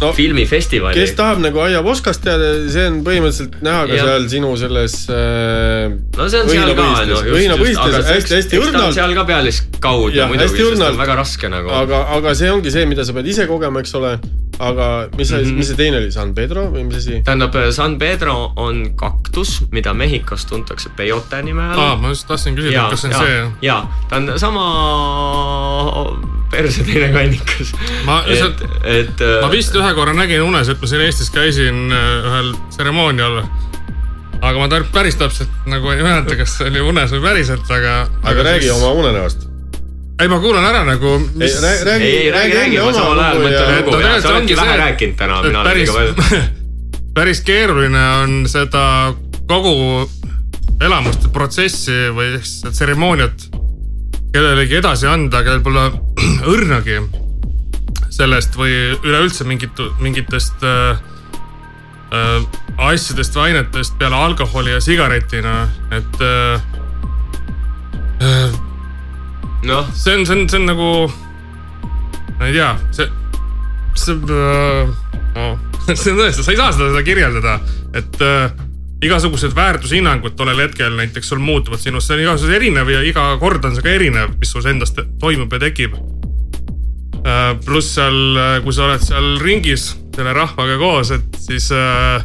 No, 0.00 0.10
filmifestivali. 0.12 0.98
kes 0.98 1.14
tahab 1.14 1.38
nagu 1.44 1.60
Ayahuascast 1.62 2.24
teada, 2.24 2.50
see 2.72 2.82
on 2.90 2.98
põhimõtteliselt 3.06 3.60
näha 3.62 3.84
ka 3.86 3.94
Jah. 3.94 4.08
seal 4.08 4.26
sinu 4.32 4.50
selles 4.58 4.96
äh, 5.06 5.94
no 6.18 6.26
see 6.32 6.40
on 6.42 6.50
seal 6.50 6.72
ka, 6.74 6.86
no 7.06 7.20
just, 7.22 7.62
just, 7.62 7.82
aga 7.84 8.00
hästi, 8.08 8.34
hästi 8.40 8.60
õrnalt, 8.60 8.96
seal 8.98 9.14
ka 9.14 9.26
pealiskaudu 9.28 10.10
Jah, 10.16 10.30
muidugi, 10.32 10.58
sest 10.58 10.82
on 10.88 10.98
väga 10.98 11.18
raske 11.22 11.52
nagu. 11.52 11.70
aga, 11.78 12.02
aga 12.18 12.34
see 12.34 12.50
ongi 12.50 12.74
see, 12.74 12.88
mida 12.90 13.06
sa 13.06 13.14
pead 13.16 13.30
ise 13.30 13.46
kogema, 13.50 13.84
eks 13.84 13.94
ole. 14.00 14.16
aga 14.58 15.08
mis 15.18 15.30
see 15.30 15.38
mm. 15.40 15.46
-hmm. 15.46 15.62
mis 15.62 15.70
see 15.70 15.78
teine 15.78 16.02
oli, 16.02 16.12
San 16.14 16.34
Pedro 16.34 16.68
või 16.74 16.84
mis 16.90 16.98
asi? 17.02 17.22
tähendab, 17.26 17.56
San 17.74 17.98
Pedro 17.98 18.52
on 18.56 18.84
kaktus, 18.98 19.62
mida 19.70 19.94
Mehhikos 19.94 20.46
tuntakse 20.50 20.90
peyote 20.96 21.42
nime 21.42 21.70
all 21.70 21.80
aa, 21.80 21.96
ma 21.96 22.14
just 22.14 22.26
tahtsin 22.26 22.58
küsida, 22.58 22.90
kas 22.90 23.06
see 23.06 23.14
on 23.14 23.20
see. 23.22 23.50
ja 23.62 23.84
ta 24.10 24.18
on 24.18 24.32
sama 24.38 24.64
perse 26.50 26.84
teine 26.86 27.10
kannikas. 27.14 27.72
Ma 28.06 28.20
lihtsalt-, 28.26 28.64
et. 28.88 29.22
ma 29.42 29.50
vist 29.52 29.74
ühe 29.78 29.92
korra 29.96 30.14
nägin 30.16 30.44
unes, 30.44 30.70
et 30.72 30.80
ma 30.80 30.90
siin 30.90 31.04
Eestis 31.06 31.30
käisin 31.34 31.86
äh, 31.92 32.28
ühel 32.30 32.52
tseremoonial. 32.74 33.42
aga 34.44 34.60
ma 34.60 34.82
päris 34.92 35.16
täpselt 35.16 35.50
nagu 35.70 35.88
ei 35.94 36.02
mäleta, 36.04 36.36
kas 36.36 36.58
see 36.58 36.68
oli 36.68 36.82
unes 36.84 37.14
või 37.16 37.22
päriselt, 37.24 37.70
aga. 37.72 38.04
aga 38.22 38.46
räägi 38.50 38.70
oma 38.74 38.92
unenäost. 39.00 39.46
ei, 40.20 40.28
ma 40.28 40.40
kuulan 40.42 40.66
ära 40.68 40.84
nagu, 40.88 41.16
mis. 41.34 41.56
räägi, 41.62 42.04
ei, 42.04 42.18
ei 42.26 42.34
räägi, 42.34 42.58
räägi, 42.60 42.82
ma 42.84 42.92
samal 42.92 43.24
ajal 43.24 43.40
mõtlen 43.46 43.80
lugu 43.80 44.02
ja 44.04 44.18
sa 44.20 44.34
oledki 44.34 44.60
vähe 44.60 44.76
rääkinud 44.82 45.16
täna, 45.22 45.40
mina 45.46 45.64
olen 45.64 45.72
päris 45.72 45.88
liiga 45.88 46.12
palju., 46.12 46.44
päris 47.14 47.42
keeruline 47.46 48.06
on 48.20 48.38
seda 48.50 48.84
kogu 49.48 49.74
elamuste 50.82 51.30
protsessi 51.32 52.08
või 52.14 52.34
siis 52.36 52.74
tseremooniat 52.74 53.48
kellelegi 54.34 54.80
edasi 54.80 55.06
anda, 55.06 55.44
kellel 55.46 55.62
pole 55.62 55.84
õrnagi 56.54 56.98
sellest 58.14 58.56
või 58.58 58.74
üleüldse 58.96 59.46
mingit, 59.46 59.78
mingitest 60.02 60.64
äh, 60.66 60.98
äh, 62.14 62.46
asjadest 62.88 63.36
või 63.38 63.50
ainetest 63.52 63.98
peale 63.98 64.18
alkoholi 64.18 64.74
ja 64.74 64.80
sigaretina, 64.82 65.54
et 65.94 66.22
äh, 66.22 66.66
äh, 68.22 68.58
noh, 69.70 69.90
see 69.94 70.18
on, 70.18 70.26
see 70.26 70.38
on, 70.38 70.46
see 70.50 70.60
on 70.62 70.68
nagu, 70.72 70.90
ma 72.38 72.50
ei 72.50 72.58
tea, 72.58 72.72
see, 72.94 73.08
see 73.98 74.18
äh,, 74.18 74.94
no, 75.38 75.48
see 75.94 76.14
on 76.14 76.22
tõesti, 76.24 76.42
sa 76.42 76.54
ei 76.54 76.58
saa 76.58 76.74
seda, 76.74 76.90
seda 76.90 77.06
kirjeldada, 77.06 77.58
et 77.94 78.22
äh, 78.22 78.63
igasugused 79.04 79.54
väärtushinnangud 79.56 80.36
tollel 80.38 80.64
hetkel 80.64 80.96
näiteks 80.98 81.32
sul 81.32 81.42
muutuvad 81.42 81.82
sinust, 81.82 82.08
see 82.08 82.18
on 82.18 82.24
igasugune 82.24 82.58
erinev 82.60 82.92
ja 82.92 83.02
iga 83.04 83.26
kord 83.42 83.64
on 83.64 83.76
see 83.76 83.84
ka 83.84 83.92
erinev, 83.94 84.36
mis 84.40 84.52
sul 84.54 84.66
endast 84.70 85.00
toimub 85.20 85.52
ja 85.52 85.62
tekib 85.66 85.98
äh,. 87.24 87.52
pluss 87.64 87.94
seal, 87.96 88.38
kui 88.64 88.76
sa 88.76 88.88
oled 88.88 89.04
seal 89.04 89.34
ringis 89.42 89.92
selle 90.14 90.32
rahvaga 90.36 90.78
koos, 90.78 91.10
et 91.14 91.38
siis 91.42 91.70
äh, 91.74 92.24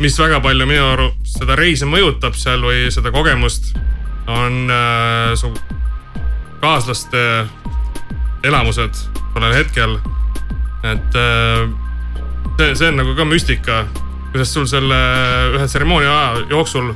mis 0.00 0.18
väga 0.20 0.40
palju 0.44 0.66
minu 0.68 0.84
arust 0.92 1.38
seda 1.40 1.56
reisi 1.56 1.88
mõjutab 1.88 2.36
seal 2.36 2.64
või 2.64 2.86
seda 2.92 3.12
kogemust, 3.14 3.72
on 4.28 4.66
äh, 4.72 5.32
su 5.38 5.52
kaaslaste 6.60 7.22
elamused 8.46 9.00
tollel 9.34 9.54
hetkel. 9.56 9.98
et 10.84 11.16
äh, 11.18 11.64
see, 12.58 12.74
see 12.74 12.90
on 12.90 13.00
nagu 13.00 13.16
ka 13.16 13.24
müstika, 13.24 13.84
kuidas 14.36 14.52
sul 14.52 14.66
selle 14.68 14.96
ühe 15.56 15.64
tseremoonia 15.64 16.12
aja 16.12 16.40
jooksul 16.50 16.90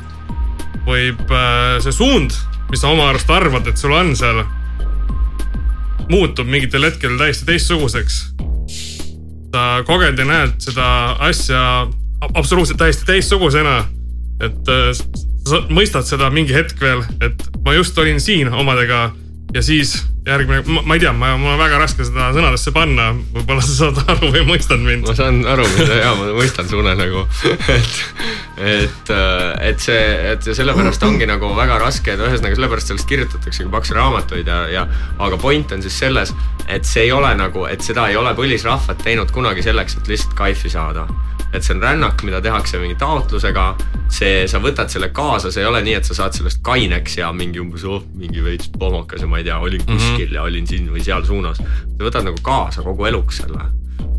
võib 0.84 1.30
äh, 1.32 1.78
see 1.80 1.94
suund, 1.96 2.34
mis 2.68 2.82
sa 2.82 2.90
oma 2.92 3.06
arust 3.08 3.30
arvad, 3.32 3.64
et 3.70 3.80
sul 3.80 3.94
on 3.96 4.10
seal, 4.18 4.42
muutub 6.10 6.50
mingitel 6.52 6.84
hetkel 6.84 7.16
täiesti 7.16 7.48
teistsuguseks. 7.48 8.18
sa 9.54 9.62
koged 9.88 10.20
ja 10.20 10.26
näed 10.28 10.60
seda 10.60 10.84
asja 11.30 11.62
ab- 12.20 12.36
absoluutselt 12.36 12.78
täiesti 12.78 13.08
teistsugusena. 13.08 13.86
et 14.44 14.68
äh, 14.68 14.92
sa 15.48 15.62
mõistad 15.72 16.04
seda 16.04 16.28
mingi 16.28 16.52
hetk 16.52 16.76
veel, 16.80 17.00
et 17.24 17.40
ma 17.64 17.72
just 17.72 17.96
olin 17.98 18.20
siin 18.20 18.52
omadega 18.52 19.14
ja 19.54 19.62
siis 19.62 19.94
järgmine, 20.26 20.62
ma 20.84 20.94
ei 20.94 21.00
tea, 21.02 21.12
ma, 21.16 21.32
mul 21.40 21.54
on 21.54 21.60
väga 21.60 21.78
raske 21.80 22.04
seda 22.06 22.28
sõnadesse 22.34 22.72
panna, 22.74 23.08
võib-olla 23.34 23.62
sa 23.64 23.76
saad 23.76 24.00
aru 24.12 24.30
või 24.34 24.44
mõistad 24.48 24.82
mind. 24.82 25.08
Ma. 25.08 25.14
saan 25.16 25.40
aru, 25.48 25.64
ja 25.88 26.12
ma 26.18 26.28
mõistan 26.36 26.68
su 26.70 26.78
unenägu, 26.80 27.24
et, 27.76 27.98
et, 28.74 29.12
et 29.70 29.82
see, 29.82 30.04
et 30.34 30.50
sellepärast 30.60 31.06
ongi 31.08 31.28
nagu 31.30 31.54
väga 31.56 31.80
raske, 31.82 32.14
et 32.14 32.22
ühesõnaga 32.22 32.58
sellepärast 32.58 32.92
sellest 32.92 33.10
kirjutataksegi 33.10 33.72
pakse 33.72 33.96
raamatuid 33.96 34.50
ja, 34.50 34.60
ja 34.70 34.86
aga 35.18 35.40
point 35.40 35.74
on 35.76 35.82
siis 35.84 35.98
selles, 36.04 36.34
et 36.68 36.86
see 36.86 37.08
ei 37.08 37.14
ole 37.16 37.32
nagu, 37.40 37.66
et 37.70 37.82
seda 37.84 38.10
ei 38.12 38.20
ole 38.20 38.36
põlisrahvad 38.38 39.02
teinud 39.04 39.32
kunagi 39.34 39.64
selleks, 39.66 39.98
et 39.98 40.14
lihtsalt 40.14 40.36
kaifi 40.38 40.72
saada 40.72 41.08
et 41.52 41.64
see 41.64 41.74
on 41.74 41.82
rännak, 41.82 42.22
mida 42.26 42.40
tehakse 42.40 42.78
mingi 42.78 42.96
taotlusega, 43.00 43.66
see, 44.12 44.46
sa 44.50 44.60
võtad 44.62 44.92
selle 44.92 45.10
kaasa, 45.14 45.50
see 45.50 45.64
ei 45.64 45.70
ole 45.70 45.82
nii, 45.86 45.96
et 45.98 46.06
sa 46.08 46.16
saad 46.22 46.36
sellest 46.36 46.62
kaineks 46.66 47.18
ja 47.18 47.32
mingi 47.36 47.62
umbes 47.62 47.84
oh, 47.84 48.04
mingi 48.14 48.44
veits 48.44 48.70
pohmakas 48.78 49.24
ja 49.24 49.30
ma 49.30 49.40
ei 49.40 49.48
tea, 49.48 49.58
olin 49.58 49.84
kuskil 49.84 50.26
mm 50.26 50.30
-hmm. 50.30 50.34
ja 50.34 50.42
olin 50.42 50.66
siin 50.66 50.88
või 50.94 51.04
seal 51.04 51.26
suunas. 51.26 51.58
sa 51.58 52.04
võtad 52.04 52.24
nagu 52.24 52.38
kaasa 52.42 52.82
kogu 52.82 53.06
eluks 53.06 53.42
selle 53.42 53.70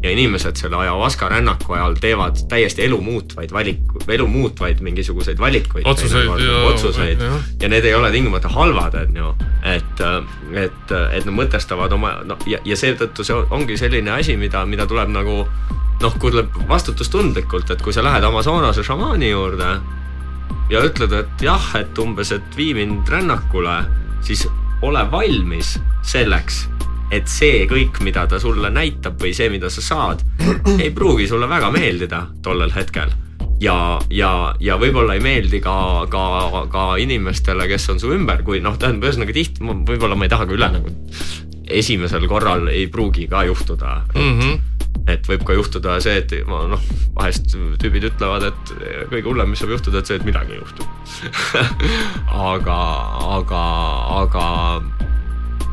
ja 0.03 0.11
inimesed 0.11 0.55
selle 0.55 0.75
ayahuasca 0.75 1.29
rännaku 1.29 1.73
ajal 1.73 1.93
teevad 2.01 2.35
täiesti 2.49 2.85
elu 2.85 3.01
muutvaid 3.01 3.51
valiku, 3.53 3.99
elu 4.07 4.27
muutvaid 4.27 4.79
mingisuguseid 4.79 5.37
valikuid. 5.39 5.85
Otsuseid 5.85 6.25
ja- 6.25 6.63
otsuseid 6.67 7.21
jah. 7.21 7.43
ja 7.61 7.69
need 7.69 7.85
ei 7.85 7.93
ole 7.93 8.11
tingimata 8.11 8.49
halvad, 8.49 8.93
on 8.93 9.15
ju, 9.15 9.35
et, 9.63 10.01
et, 10.53 10.91
et 11.11 11.25
nad 11.25 11.35
mõtestavad 11.35 11.93
oma 11.93 12.15
no 12.25 12.37
ja, 12.45 12.59
ja 12.65 12.77
seetõttu 12.77 13.23
see 13.23 13.37
ongi 13.49 13.77
selline 13.77 14.11
asi, 14.11 14.37
mida, 14.37 14.65
mida 14.65 14.87
tuleb 14.89 15.13
nagu 15.13 15.45
noh, 16.01 16.17
tuleb 16.21 16.55
vastutustundlikult, 16.69 17.71
et 17.71 17.81
kui 17.81 17.93
sa 17.93 18.03
lähed 18.05 18.25
Amazonase 18.25 18.83
šamaani 18.85 19.31
juurde 19.31 19.71
ja 20.71 20.83
ütled, 20.85 21.13
et 21.13 21.45
jah, 21.45 21.71
et 21.79 21.97
umbes, 22.01 22.31
et 22.35 22.57
vii 22.57 22.73
mind 22.77 23.09
rännakule, 23.11 23.81
siis 24.25 24.47
ole 24.81 25.03
valmis 25.11 25.75
selleks, 26.07 26.63
et 27.11 27.27
see 27.29 27.65
kõik, 27.69 28.01
mida 28.05 28.25
ta 28.27 28.39
sulle 28.39 28.71
näitab 28.73 29.19
või 29.21 29.33
see, 29.35 29.49
mida 29.53 29.69
sa 29.69 29.83
saad, 29.85 30.23
ei 30.77 30.89
pruugi 30.95 31.27
sulle 31.29 31.49
väga 31.49 31.69
meeldida 31.73 32.23
tollel 32.43 32.73
hetkel 32.75 33.11
ja, 33.61 33.75
ja, 34.09 34.31
ja 34.59 34.79
võib-olla 34.81 35.17
ei 35.17 35.23
meeldi 35.23 35.61
ka, 35.61 36.07
ka, 36.09 36.65
ka 36.71 36.87
inimestele, 37.03 37.67
kes 37.69 37.89
on 37.93 38.01
su 38.01 38.15
ümber, 38.15 38.41
kui 38.47 38.63
noh, 38.63 38.79
tähendab, 38.79 39.09
ühesõnaga 39.09 39.37
tihti, 39.37 39.61
võib-olla 39.61 40.17
ma 40.17 40.27
ei 40.27 40.33
taha 40.33 40.49
ka 40.49 40.57
üle 40.57 40.71
nagu 40.79 40.97
esimesel 41.71 42.27
korral 42.27 42.67
ei 42.71 42.87
pruugi 42.91 43.27
ka 43.31 43.43
juhtuda 43.47 44.01
Mm 44.15 44.39
-hmm. 44.39 44.59
Et 45.11 45.27
võib 45.27 45.43
ka 45.47 45.55
juhtuda 45.57 45.97
see, 46.03 46.21
et 46.21 46.33
ma 46.49 46.63
noh, 46.71 46.89
vahest 47.17 47.53
tüübid 47.81 48.05
ütlevad, 48.11 48.47
et 48.51 48.73
kõige 49.11 49.27
hullem, 49.29 49.53
mis 49.53 49.61
saab 49.63 49.73
juhtuda, 49.75 50.01
et 50.01 50.11
see, 50.11 50.19
et 50.19 50.27
midagi 50.27 50.55
ei 50.55 50.61
juhtu. 50.61 50.87
aga, 52.51 52.79
aga, 53.37 53.63
aga, 54.21 54.45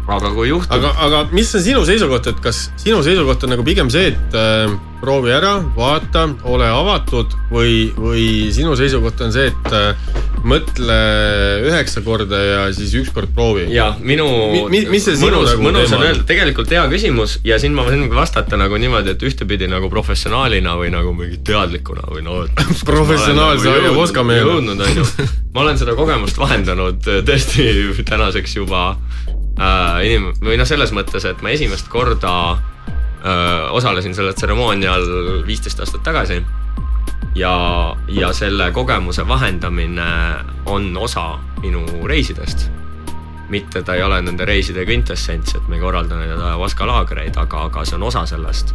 aga 0.08 0.30
kui 0.32 0.48
juhtub. 0.48 0.72
aga, 0.72 0.92
aga 1.04 1.24
mis 1.36 1.50
on 1.54 1.64
sinu 1.64 1.82
seisukoht, 1.88 2.30
et 2.32 2.38
kas 2.44 2.68
sinu 2.80 3.02
seisukoht 3.04 3.44
on 3.44 3.52
nagu 3.56 3.64
pigem 3.66 3.90
see, 3.92 4.14
et 4.14 4.36
äh, 4.38 4.72
proovi 5.02 5.30
ära, 5.34 5.58
vaata, 5.76 6.24
ole 6.48 6.66
avatud 6.72 7.34
või, 7.52 7.90
või 7.96 8.24
sinu 8.54 8.74
seisukoht 8.78 9.20
on 9.26 9.34
see, 9.34 9.50
et 9.52 9.76
äh, 9.76 10.16
mõtle 10.48 10.96
üheksa 11.68 12.02
korda 12.06 12.38
ja 12.40 12.60
siis 12.74 12.94
üks 12.98 13.10
kord 13.14 13.32
proovi. 13.34 13.66
ja 13.74 13.90
minu 14.00 14.26
Mi- 14.52 14.64
mi- 14.70 14.84
mis 14.94 15.04
see 15.04 15.18
sinu 15.18 15.38
mõnus, 15.42 15.52
nagu 15.52 15.66
mõnus 15.66 15.86
teema 15.88 16.00
on 16.00 16.06
öelda, 16.08 16.26
tegelikult 16.28 16.72
hea 16.72 16.84
küsimus 16.90 17.38
ja 17.46 17.58
siin 17.60 17.74
ma 17.76 17.84
võin 17.88 18.06
vastata 18.14 18.58
nagu 18.60 18.78
niimoodi, 18.80 19.14
et 19.14 19.24
ühtepidi 19.28 19.68
nagu 19.70 19.90
professionaalina 19.92 20.76
või 20.80 20.92
nagu 20.94 21.12
mingi 21.16 21.40
teadlikuna 21.46 22.06
või 22.08 22.24
no. 22.26 22.40
Professionaalse 22.92 23.70
Aio 23.74 23.94
Voskamehe. 23.98 24.44
jõudnud 24.46 24.80
on 24.86 25.02
ju, 25.02 25.06
ma 25.54 25.66
olen 25.66 25.80
seda 25.80 25.94
kogemust 25.98 26.38
vahendanud 26.40 27.06
äh, 27.10 27.22
tõesti 27.26 27.68
tänaseks 28.08 28.56
juba 28.60 28.92
äh, 29.58 30.06
inim- 30.06 30.32
või 30.44 30.58
noh, 30.60 30.68
selles 30.68 30.94
mõttes, 30.96 31.26
et 31.28 31.42
ma 31.42 31.52
esimest 31.54 31.90
korda 31.92 32.34
äh, 32.54 33.68
osalesin 33.74 34.14
sellel 34.14 34.36
tseremoonial 34.38 35.44
viisteist 35.46 35.80
aastat 35.84 36.02
tagasi 36.06 36.42
ja, 37.38 37.54
ja 38.08 38.32
selle 38.32 38.72
kogemuse 38.72 39.28
vahendamine 39.28 40.10
on 40.66 40.90
osa 40.96 41.30
minu 41.62 41.84
reisidest 42.06 42.68
mitte 43.48 43.82
ta 43.82 43.94
ei 43.94 44.02
ole 44.02 44.20
nende 44.22 44.44
reiside 44.44 44.84
kvintessents, 44.84 45.54
et 45.56 45.68
me 45.68 45.78
ei 45.78 45.82
korralda 45.82 46.18
neid 46.20 46.40
Avaska 46.50 46.86
laagreid, 46.88 47.36
aga, 47.40 47.64
aga 47.68 47.84
see 47.88 47.96
on 47.96 48.06
osa 48.10 48.26
sellest. 48.28 48.74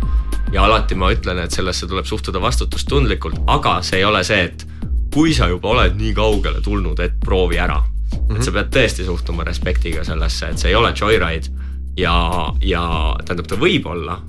ja 0.54 0.64
alati 0.66 0.96
ma 0.96 1.10
ütlen, 1.14 1.40
et 1.42 1.52
sellesse 1.52 1.88
tuleb 1.90 2.06
suhtuda 2.06 2.42
vastutustundlikult, 2.42 3.40
aga 3.48 3.80
see 3.82 4.02
ei 4.02 4.06
ole 4.06 4.24
see, 4.24 4.44
et 4.50 4.66
kui 5.14 5.34
sa 5.34 5.48
juba 5.50 5.72
oled 5.74 5.98
nii 5.98 6.14
kaugele 6.14 6.62
tulnud, 6.62 7.00
et 7.00 7.18
proovi 7.26 7.58
ära. 7.62 7.80
-hmm. 8.24 8.38
et 8.38 8.44
sa 8.44 8.52
pead 8.52 8.74
tõesti 8.74 9.06
suhtuma 9.06 9.44
respektiga 9.44 10.04
sellesse, 10.04 10.50
et 10.50 10.58
see 10.58 10.70
ei 10.70 10.76
ole 10.76 10.94
joyride 10.96 11.52
ja, 11.98 12.16
ja 12.62 12.84
tähendab, 13.26 13.48
ta 13.48 13.56
võib 13.60 13.88
olla, 13.88 14.20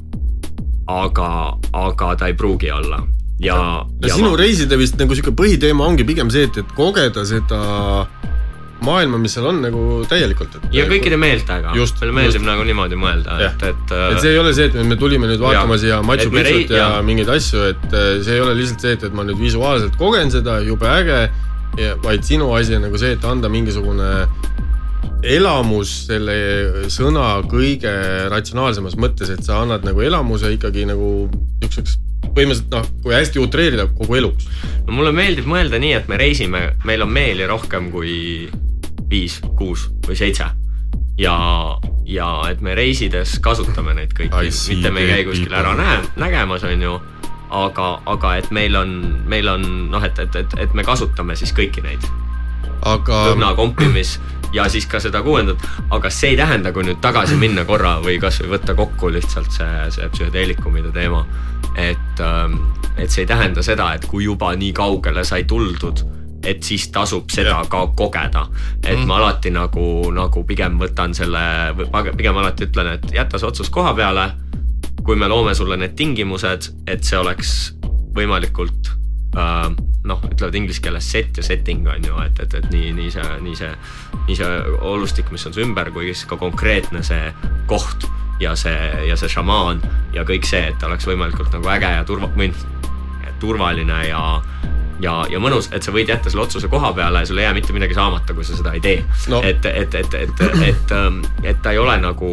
aga, 0.86 1.30
aga 1.72 2.14
ta 2.16 2.26
ei 2.26 2.34
pruugi 2.34 2.70
olla 2.70 3.00
ja, 3.40 3.86
ja 4.02 4.14
sinu 4.14 4.36
reiside 4.36 4.76
vist 4.78 4.98
nagu 5.00 5.14
sihuke 5.16 5.34
põhiteema 5.36 5.86
ongi 5.86 6.04
pigem 6.04 6.30
see, 6.30 6.46
et, 6.48 6.60
et 6.60 6.76
kogeda 6.76 7.24
seda 7.28 7.60
maailma, 8.84 9.18
mis 9.22 9.34
seal 9.36 9.46
on 9.48 9.60
nagu 9.64 9.82
täielikult. 10.10 10.58
ja 10.74 10.84
kõikide 10.90 11.16
meeltega, 11.20 11.72
meile 11.72 12.12
meeldib 12.12 12.40
just. 12.40 12.46
nagu 12.46 12.66
niimoodi 12.66 12.98
mõelda, 13.00 13.38
et, 13.46 13.64
et. 13.70 13.94
et 13.94 14.20
see 14.20 14.34
ei 14.34 14.40
ole 14.40 14.52
see, 14.56 14.68
et 14.70 14.76
me 14.88 14.98
tulime 15.00 15.30
nüüd 15.30 15.42
vaatama 15.42 15.78
Jaa. 15.78 15.82
siia 15.84 16.00
Machu 16.04 16.30
Picchut 16.34 16.74
ja 16.74 16.82
jaa. 16.82 17.00
mingeid 17.06 17.30
asju, 17.32 17.64
et 17.72 17.86
äh, 17.90 18.10
see 18.26 18.36
ei 18.36 18.44
ole 18.44 18.56
lihtsalt 18.58 18.84
see, 18.84 18.96
et, 18.98 19.08
et 19.08 19.16
ma 19.16 19.26
nüüd 19.26 19.40
visuaalselt 19.40 19.96
kogen 20.00 20.32
seda, 20.34 20.60
jube 20.66 20.90
äge. 20.90 21.24
Vaid 22.04 22.26
sinu 22.26 22.52
asi 22.54 22.76
on 22.76 22.84
nagu 22.86 22.98
see, 23.00 23.14
et 23.16 23.24
anda 23.28 23.50
mingisugune 23.52 24.10
elamus 25.24 25.92
selle 26.08 26.34
sõna 26.92 27.38
kõige 27.48 27.92
ratsionaalsemas 28.32 28.96
mõttes, 29.00 29.30
et 29.32 29.44
sa 29.46 29.62
annad 29.62 29.86
nagu 29.86 30.02
elamuse 30.04 30.52
ikkagi 30.54 30.84
nagu 30.88 31.28
niisuguseks 31.62 32.00
põhimõtteliselt 32.34 32.72
noh, 32.72 32.86
kui 33.04 33.14
hästi 33.14 33.40
utreerida 33.42 33.86
kogu 33.94 34.18
eluks. 34.18 34.48
no 34.86 34.96
mulle 34.96 35.12
meeldib 35.16 35.48
mõelda 35.48 35.80
nii, 35.80 35.94
et 36.00 36.10
me 36.10 36.18
reisime, 36.20 36.62
meil 36.88 37.04
on 37.04 37.12
meeli 37.12 37.46
rohkem 37.48 37.90
kui 37.94 38.50
viis, 39.10 39.40
kuus 39.58 39.88
või 40.08 40.18
seitse. 40.18 40.50
ja, 41.20 41.36
ja 42.08 42.28
et 42.50 42.62
me 42.64 42.74
reisides 42.74 43.38
kasutame 43.44 43.94
neid 43.94 44.14
kõiki, 44.16 44.50
mitte 44.74 44.90
me 44.90 45.04
ei 45.04 45.12
käi 45.12 45.28
kuskil 45.30 45.54
ära 45.54 45.76
näe, 45.78 46.00
nägemas, 46.20 46.66
on 46.68 46.88
ju. 46.88 46.98
aga, 47.50 48.00
aga 48.06 48.36
et 48.36 48.50
meil 48.50 48.76
on, 48.76 48.94
meil 49.26 49.48
on 49.48 49.64
noh, 49.90 50.04
et, 50.04 50.18
et, 50.18 50.36
et, 50.36 50.60
et 50.66 50.74
me 50.74 50.84
kasutame 50.84 51.36
siis 51.36 51.52
kõiki 51.56 51.84
neid 51.84 52.04
aga 52.84 53.20
lõhna 53.30 53.52
kompimis 53.56 54.18
ja 54.54 54.68
siis 54.70 54.86
ka 54.86 55.00
seda 55.02 55.22
kuuendat, 55.24 55.62
aga 55.94 56.10
see 56.12 56.34
ei 56.34 56.38
tähenda, 56.38 56.72
kui 56.72 56.86
nüüd 56.86 57.00
tagasi 57.02 57.36
minna 57.38 57.64
korra 57.66 57.96
või 58.04 58.20
kasvõi 58.22 58.52
võtta 58.52 58.76
kokku 58.78 59.10
lihtsalt 59.14 59.50
see, 59.54 59.86
see 59.96 60.10
psühhedeelikumide 60.12 60.92
teema. 60.94 61.24
et, 61.74 62.20
et 62.96 63.10
see 63.10 63.24
ei 63.24 63.26
tähenda 63.26 63.62
seda, 63.66 63.94
et 63.94 64.06
kui 64.06 64.24
juba 64.24 64.52
nii 64.54 64.72
kaugele 64.76 65.24
sai 65.24 65.44
tuldud, 65.44 66.04
et 66.44 66.62
siis 66.62 66.86
tasub 66.92 67.32
seda 67.32 67.56
Jah. 67.56 67.68
ka 67.68 67.86
kogeda. 67.96 68.46
et 68.86 69.00
ma 69.06 69.18
alati 69.18 69.50
nagu, 69.50 70.12
nagu 70.14 70.44
pigem 70.44 70.78
võtan 70.78 71.14
selle, 71.14 71.74
pigem 72.16 72.36
alati 72.36 72.68
ütlen, 72.68 72.94
et 72.94 73.12
jäta 73.16 73.38
see 73.38 73.48
otsus 73.48 73.70
koha 73.70 73.94
peale. 73.94 74.30
Kui 75.04 75.16
me 75.20 75.28
loome 75.28 75.54
sulle 75.54 75.76
need 75.80 75.96
tingimused, 75.98 76.70
et 76.88 77.04
see 77.04 77.18
oleks 77.20 77.74
võimalikult 78.16 78.88
äh, 79.36 79.68
noh, 80.08 80.24
ütlevad 80.30 80.56
inglise 80.58 80.82
keeles 80.84 81.06
set 81.10 81.36
ja 81.38 81.44
setting 81.44 81.86
on 81.90 82.04
ju, 82.04 82.16
et, 82.24 82.40
et, 82.44 82.58
et 82.60 82.68
nii, 82.72 82.92
nii 82.96 83.10
see, 83.12 83.28
nii 83.44 83.56
see, 83.58 83.72
nii 84.28 84.38
see 84.38 84.52
olustik, 84.92 85.32
mis 85.34 85.44
on 85.48 85.56
su 85.56 85.64
ümber, 85.64 85.92
kui 85.94 86.10
siis 86.12 86.26
ka 86.30 86.38
konkreetne 86.40 87.04
see 87.06 87.32
koht 87.70 88.08
ja 88.40 88.54
see, 88.58 89.06
ja 89.08 89.16
see 89.18 89.30
šamaan 89.32 89.82
ja 90.14 90.24
kõik 90.28 90.46
see, 90.48 90.68
et 90.72 90.88
oleks 90.88 91.08
võimalikult 91.08 91.52
nagu 91.54 91.70
äge 91.74 91.92
ja 91.96 92.04
turva-, 92.08 92.32
turvaline 93.40 94.00
ja 94.08 94.24
ja, 95.02 95.14
ja 95.30 95.38
mõnus, 95.42 95.68
et 95.74 95.82
sa 95.82 95.92
võid 95.94 96.08
jätta 96.08 96.30
selle 96.30 96.42
otsuse 96.44 96.68
koha 96.70 96.92
peale 96.94 97.22
ja 97.24 97.26
sul 97.26 97.38
ei 97.38 97.44
jää 97.48 97.54
mitte 97.56 97.72
midagi 97.72 97.94
saamata, 97.96 98.34
kui 98.34 98.44
sa 98.44 98.56
seda 98.56 98.72
ei 98.76 98.80
tee 98.84 99.04
No. 99.28 99.40
et, 99.42 99.64
et, 99.66 99.94
et, 99.94 100.14
et, 100.14 100.40
et, 100.68 100.94
et 101.44 101.62
ta 101.62 101.72
ei 101.72 101.78
ole 101.78 101.96
nagu, 102.02 102.30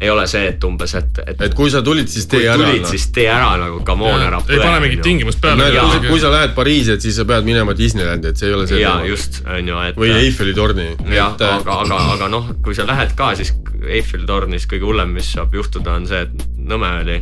ei 0.00 0.10
ole 0.10 0.24
see, 0.30 0.46
et 0.48 0.64
umbes, 0.64 0.94
et, 0.98 1.20
et 1.26 1.42
et 1.46 1.54
kui 1.54 1.70
sa 1.70 1.82
tulid, 1.86 2.08
siis 2.08 2.26
kui 2.26 2.38
tee 2.40 2.48
ära. 2.50 2.56
tulid, 2.64 2.86
siis 2.90 3.06
tee 3.14 3.28
ära 3.30 3.52
nagu 3.60 3.82
come 3.86 4.08
on 4.10 4.22
ära. 4.26 4.40
ei 4.48 4.58
pane 4.62 4.80
mingit 4.80 5.02
tingimust 5.06 5.40
peale. 5.40 5.68
Jaa. 5.74 5.84
kui, 5.84 6.00
sa- 6.00 6.08
kui 6.08 6.20
sa 6.24 6.30
lähed 6.32 6.54
Pariisi, 6.56 6.92
et 6.96 7.00
siis 7.04 7.16
sa 7.20 7.24
pead 7.28 7.44
minema 7.44 7.74
Disneylandi, 7.76 8.28
et 8.32 8.36
see 8.40 8.48
ei 8.48 8.54
ole 8.56 8.66
see 8.66 8.80
ja 8.80 8.96
teema. 8.96 9.06
just, 9.12 9.42
on 9.46 9.68
ju, 9.68 9.78
et. 9.90 9.96
või 10.00 10.10
Eiffeli 10.16 10.54
torni. 10.56 10.88
jah, 11.14 11.34
aga, 11.36 11.78
aga, 11.84 12.00
aga 12.16 12.28
noh, 12.32 12.50
kui 12.64 12.74
sa 12.74 12.86
lähed 12.88 13.14
ka, 13.18 13.34
siis 13.38 13.54
Eiffeli 13.86 14.26
tornis 14.26 14.66
kõige 14.68 14.84
hullem, 14.88 15.12
mis 15.16 15.30
saab 15.32 15.54
juhtuda, 15.54 15.94
on 16.00 16.06
see, 16.10 16.20
et 16.26 16.46
Nõmme 16.70 16.90
oli, 17.02 17.16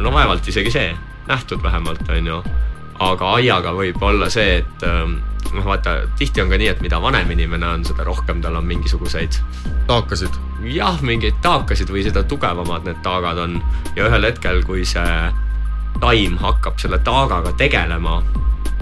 no 0.00 0.10
vaevalt 0.14 0.46
isegi 0.48 0.70
see, 0.72 0.92
nähtud 1.28 1.60
vähemalt, 1.62 2.04
on 2.08 2.26
ju. 2.30 2.36
Aga 3.04 3.32
aiaga 3.38 3.72
võib 3.76 4.02
olla 4.02 4.28
see, 4.32 4.60
et 4.62 4.84
ähm, 4.86 5.18
noh, 5.52 5.64
vaata 5.64 5.98
tihti 6.18 6.42
on 6.42 6.52
ka 6.52 6.58
nii, 6.60 6.70
et 6.74 6.82
mida 6.84 7.00
vanem 7.02 7.30
inimene 7.34 7.68
on, 7.68 7.84
seda 7.86 8.04
rohkem 8.06 8.40
tal 8.44 8.56
on 8.58 8.66
mingisuguseid 8.68 9.38
taakasid. 9.88 10.40
jah, 10.72 11.00
mingeid 11.02 11.38
taakasid 11.44 11.90
või 11.92 12.04
seda 12.06 12.24
tugevamad 12.26 12.86
need 12.88 13.02
taagad 13.04 13.38
on 13.42 13.60
ja 13.96 14.08
ühel 14.08 14.30
hetkel, 14.30 14.62
kui 14.66 14.84
see 14.88 15.30
taim 16.00 16.36
hakkab 16.40 16.80
selle 16.80 16.98
taagaga 17.04 17.54
tegelema 17.56 18.20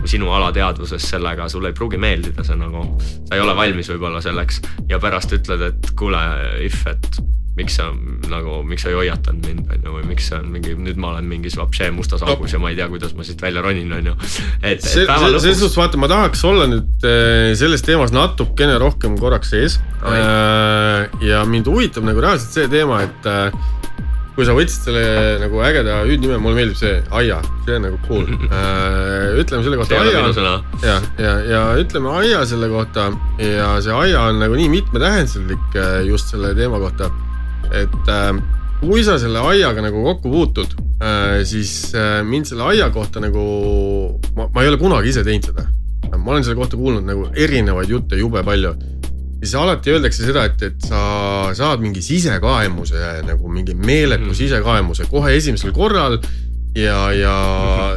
sinu 0.05 0.33
alateadvuses 0.37 1.05
sellega, 1.15 1.49
sulle 1.49 1.71
ei 1.71 1.77
pruugi 1.77 1.99
meeldida 2.01 2.45
see 2.45 2.57
nagu, 2.61 2.85
sa 3.25 3.37
ei 3.37 3.41
ole 3.41 3.55
valmis 3.57 3.89
võib-olla 3.93 4.21
selleks 4.25 4.61
ja 4.91 4.99
pärast 5.01 5.33
ütled, 5.33 5.63
et 5.71 5.93
kuule, 5.97 6.21
if, 6.65 6.83
et 6.91 7.09
miks 7.55 7.77
sa 7.79 7.89
nagu, 8.31 8.57
miks 8.67 8.83
sa 8.83 8.91
ei 8.91 8.97
hoiatanud 8.99 9.47
mind, 9.47 9.69
on 9.71 9.85
ju, 9.87 9.93
või 9.95 10.09
miks 10.09 10.31
on 10.35 10.49
mingi, 10.51 10.75
nüüd 10.75 10.99
ma 11.01 11.13
olen 11.13 11.29
mingis 11.31 11.55
vapšee 11.59 11.93
mustas 11.95 12.25
augus 12.27 12.55
ja 12.55 12.59
ma 12.63 12.73
ei 12.73 12.79
tea, 12.79 12.89
kuidas 12.91 13.15
ma 13.15 13.27
siit 13.27 13.43
välja 13.43 13.63
ronin, 13.63 13.93
on 13.95 14.11
ju. 14.11 14.15
et, 14.59 14.81
et 14.83 14.83
päeva 14.83 14.83
see, 14.83 15.05
selles 15.07 15.37
lõpuks 15.39 15.61
suhtes 15.63 15.79
vaata, 15.79 16.01
ma 16.03 16.11
tahaks 16.11 16.43
olla 16.51 16.67
nüüd 16.71 17.07
eh, 17.07 17.53
selles 17.59 17.87
teemas 17.87 18.15
natukene 18.15 18.75
rohkem 18.83 19.15
korraks 19.21 19.55
sees. 19.55 19.79
Oi. 20.05 20.19
ja 21.25 21.45
mind 21.49 21.71
huvitab 21.71 22.05
nagu 22.07 22.21
reaalselt 22.25 22.59
see 22.59 22.67
teema, 22.73 23.05
et 23.07 23.31
eh, 23.31 23.55
kui 24.35 24.47
sa 24.47 24.55
võtsid 24.57 24.89
selle 24.89 25.05
nagu 25.45 25.61
ägeda 25.63 26.01
hüüdnime, 26.09 26.41
mulle 26.43 26.59
meeldib 26.59 26.79
see 26.81 26.97
Aia, 27.15 27.37
see 27.69 27.77
on 27.79 27.87
nagu 27.87 28.01
cool. 28.09 28.27
ütleme 29.39 29.63
selle 29.63 29.79
kohta 29.79 30.01
Aia 30.03 30.25
ja, 30.83 30.97
ja, 31.23 31.35
ja 31.53 31.61
ütleme 31.79 32.11
Aia 32.19 32.43
selle 32.51 32.67
kohta 32.73 33.13
ja 33.39 33.77
see 33.85 33.95
Aia 33.95 34.27
on 34.33 34.43
nagu 34.43 34.59
nii 34.59 34.73
mitmetähenduslik 34.73 35.79
eh, 35.79 36.01
just 36.09 36.35
selle 36.35 36.51
teema 36.59 36.83
kohta. 36.83 37.13
Et 37.73 38.11
äh, 38.13 38.33
kui 38.81 39.05
sa 39.07 39.19
selle 39.19 39.41
aiaga 39.49 39.85
nagu 39.85 40.03
kokku 40.05 40.31
puutud 40.33 40.75
äh,, 41.01 41.41
siis 41.49 41.95
äh, 41.97 42.21
mind 42.27 42.51
selle 42.51 42.67
aia 42.73 42.91
kohta 42.95 43.23
nagu, 43.25 43.45
ma, 44.37 44.49
ma 44.53 44.63
ei 44.65 44.69
ole 44.73 44.81
kunagi 44.81 45.09
ise 45.15 45.25
teinud 45.25 45.51
seda. 45.53 45.69
ma 46.15 46.31
olen 46.31 46.45
selle 46.45 46.59
kohta 46.59 46.77
kuulnud 46.77 47.07
nagu 47.07 47.29
erinevaid 47.35 47.91
jutte 47.91 48.17
jube 48.21 48.43
palju. 48.45 48.75
siis 49.41 49.55
alati 49.61 49.91
öeldakse 49.93 50.25
seda, 50.25 50.45
et, 50.49 50.63
et 50.63 50.81
sa 50.89 51.01
saad 51.55 51.83
mingi 51.85 52.03
sisekaemuse 52.03 53.23
nagu 53.27 53.49
mingi 53.49 53.75
meeletu 53.75 54.25
Mhm. 54.31 54.35
sisekaemuse 54.35 55.05
kohe 55.11 55.35
esimesel 55.37 55.73
korral 55.73 56.19
ja, 56.75 57.13
ja 57.13 57.35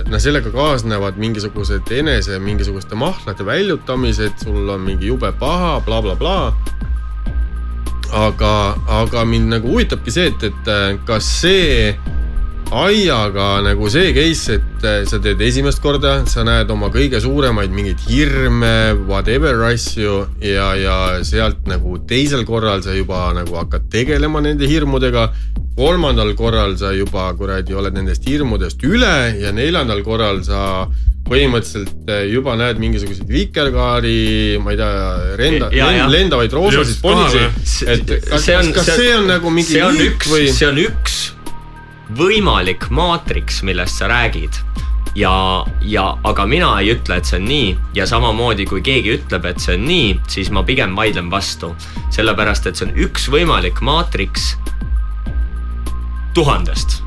noh, 0.05 0.19
sellega 0.21 0.51
kaasnevad 0.53 1.17
mingisugused 1.17 1.91
enese 1.91 2.39
mingisuguste 2.39 2.95
mahlade 2.95 3.45
väljutamised, 3.45 4.43
sul 4.43 4.69
on 4.69 4.81
mingi 4.85 5.07
jube 5.07 5.31
paha 5.39 5.79
bla,, 5.81 6.01
blablabla. 6.01 6.53
aga, 8.13 8.75
aga 9.01 9.25
mind 9.25 9.51
nagu 9.55 9.73
huvitabki 9.73 10.13
see, 10.13 10.29
et, 10.31 10.47
et 10.49 10.71
äh, 10.71 10.95
kas 11.07 11.27
see 11.41 11.91
aiaga 12.71 13.61
nagu 13.63 13.89
see 13.89 14.13
case, 14.13 14.57
et 14.57 14.83
äh, 14.83 15.05
sa 15.07 15.19
teed 15.23 15.41
esimest 15.41 15.79
korda, 15.83 16.19
sa 16.27 16.43
näed 16.47 16.71
oma 16.73 16.89
kõige 16.91 17.21
suuremaid 17.23 17.71
mingeid 17.71 18.01
hirme, 18.09 18.73
whatever 19.07 19.63
asju 19.69 20.25
ja, 20.43 20.73
ja 20.75 20.97
sealt 21.27 21.63
nagu 21.69 21.99
teisel 22.07 22.43
korral 22.47 22.83
sa 22.83 22.95
juba 22.95 23.29
nagu 23.37 23.55
hakkad 23.55 23.87
tegelema 23.93 24.43
nende 24.43 24.67
hirmudega 24.67 25.29
kolmandal 25.77 26.33
korral 26.35 26.75
sa 26.77 26.91
juba 26.95 27.29
kuradi 27.37 27.75
oled 27.77 27.95
nendest 27.95 28.27
hirmudest 28.27 28.83
üle 28.83 29.37
ja 29.39 29.53
neljandal 29.55 30.03
korral 30.03 30.43
sa 30.43 30.87
põhimõtteliselt 31.29 32.11
äh, 32.11 32.25
juba 32.31 32.55
näed 32.59 32.81
mingisuguseid 32.81 33.31
vikerkaari, 33.31 34.19
ma 34.63 34.73
ei 34.73 34.79
tea, 34.79 34.91
renda, 35.39 35.71
lendavaid 36.11 36.53
roosasid 36.55 37.01
ponisi 37.03 37.43
et 37.87 38.13
kas, 38.29 38.45
kas, 38.45 38.71
kas 38.75 38.93
see 38.95 39.15
on 39.17 39.27
nagu 39.29 39.51
mingi 39.53 39.75
see 39.75 39.83
on 39.85 39.97
müüt 39.97 40.15
üks 40.15 40.31
või, 40.31 40.47
see 40.53 40.69
on 40.69 40.79
üks 40.81 41.17
võimalik 42.17 42.87
maatriks, 42.89 43.61
millest 43.67 43.99
sa 43.99 44.07
räägid. 44.07 44.61
ja, 45.15 45.65
ja 45.81 46.05
aga 46.23 46.45
mina 46.45 46.69
ei 46.81 46.93
ütle, 46.93 47.17
et 47.17 47.25
see 47.25 47.39
on 47.39 47.47
nii. 47.49 47.71
Ja 47.97 48.05
samamoodi, 48.07 48.67
kui 48.69 48.83
keegi 48.85 49.17
ütleb, 49.17 49.45
et 49.49 49.59
see 49.59 49.75
on 49.75 49.85
nii, 49.87 50.13
siis 50.29 50.51
ma 50.53 50.63
pigem 50.63 50.95
vaidlen 50.95 51.31
vastu. 51.31 51.73
sellepärast, 52.11 52.67
et 52.67 52.79
see 52.79 52.87
on 52.87 52.95
üks 53.07 53.27
võimalik 53.33 53.81
maatriks 53.81 54.55
tuhandest 56.37 57.06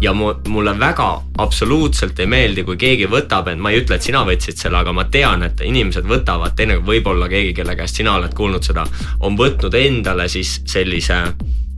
ja 0.00 0.12
mu, 0.12 0.32
mulle 0.48 0.78
väga 0.78 1.22
absoluutselt 1.38 2.18
ei 2.20 2.26
meeldi, 2.26 2.64
kui 2.64 2.76
keegi 2.80 3.08
võtab, 3.10 3.48
et 3.48 3.58
ma 3.58 3.72
ei 3.72 3.80
ütle, 3.80 3.96
et 3.96 4.04
sina 4.04 4.22
võtsid 4.28 4.60
selle, 4.60 4.80
aga 4.82 4.92
ma 4.92 5.06
tean, 5.10 5.42
et 5.46 5.62
inimesed 5.64 6.06
võtavad, 6.08 6.56
teinekord 6.56 6.88
võib-olla 6.88 7.28
keegi, 7.32 7.54
kelle 7.56 7.76
käest 7.78 8.02
sina 8.02 8.16
oled 8.20 8.34
kuulnud 8.36 8.64
seda, 8.66 8.86
on 9.24 9.38
võtnud 9.38 9.74
endale 9.80 10.28
siis 10.32 10.60
sellise 10.68 11.22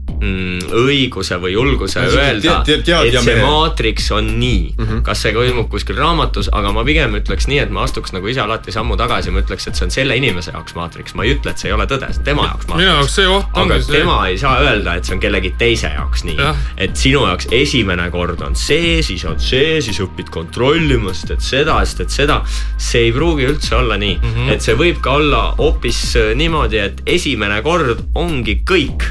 mm, 0.09 0.73
õiguse 0.85 1.39
või 1.41 1.53
julguse 1.55 1.99
No, 1.99 2.11
öelda, 2.15 2.59
et 2.67 2.87
ja 2.87 3.21
see 3.21 3.39
maatriks 3.41 4.11
on 4.15 4.33
nii 4.39 4.73
mm. 4.77 4.85
-hmm. 4.85 5.01
kas 5.07 5.25
see 5.25 5.33
toimub 5.35 5.69
kuskil 5.71 5.97
raamatus, 5.99 6.51
aga 6.53 6.71
ma 6.75 6.85
pigem 6.87 7.15
ütleks 7.19 7.49
nii, 7.49 7.59
et 7.65 7.73
ma 7.73 7.83
astuks 7.87 8.13
nagu 8.15 8.27
ise 8.27 8.41
alati 8.43 8.71
sammu 8.75 8.97
tagasi, 8.99 9.33
ma 9.33 9.43
ütleks, 9.43 9.67
et 9.67 9.79
see 9.79 9.87
on 9.87 9.93
selle 9.93 10.17
inimese 10.19 10.53
jaoks 10.55 10.75
maatriks, 10.77 11.15
ma 11.15 11.27
ei 11.27 11.35
ütle, 11.37 11.51
et 11.51 11.61
see 11.61 11.71
ei 11.71 11.75
ole 11.75 11.87
tõde, 11.89 12.11
see 12.13 12.23
on 12.23 12.29
tema 12.31 12.47
jaoks 12.49 12.67
minu 12.69 12.77
maatriks 12.77 13.09
jaoks 13.09 13.15
see 13.15 13.27
oht 13.29 13.59
ongi 13.59 13.79
see, 13.83 13.99
tema 13.99 14.17
ei 14.29 14.37
saa 14.39 14.55
öelda, 14.63 14.95
et 14.97 15.07
see 15.07 15.15
on 15.15 15.21
kellegi 15.23 15.51
teise 15.59 15.91
jaoks 15.93 16.25
nii 16.27 16.37
Jah.. 16.39 16.65
et 16.85 16.99
sinu 16.99 17.23
jaoks 17.27 17.49
esimene 17.55 18.09
kord 18.13 18.43
on 18.45 18.57
see, 18.59 18.99
siis 19.05 19.25
on 19.29 19.39
see, 19.43 19.79
siis 19.85 19.99
õpid 20.03 20.31
kontrollima, 20.33 21.13
siis 21.15 21.31
teed 21.31 21.45
seda, 21.45 21.79
siis 21.85 21.99
teed 22.01 22.15
seda. 22.15 22.41
see 22.77 23.07
ei 23.07 23.15
pruugi 23.15 23.47
üldse 23.49 23.75
olla 23.79 23.97
nii 23.99 24.17
mm. 24.17 24.35
-hmm. 24.35 24.53
et 24.53 24.65
see 24.65 24.77
võib 24.79 25.01
ka 25.03 25.17
olla 25.19 25.43
hoopis 25.59 26.03
äh, 26.19 26.33
niimoodi, 26.39 26.81
et 26.83 27.01
esimene 27.05 27.61
kord 27.65 28.05
ongi 28.15 28.61
kõik. 28.67 29.09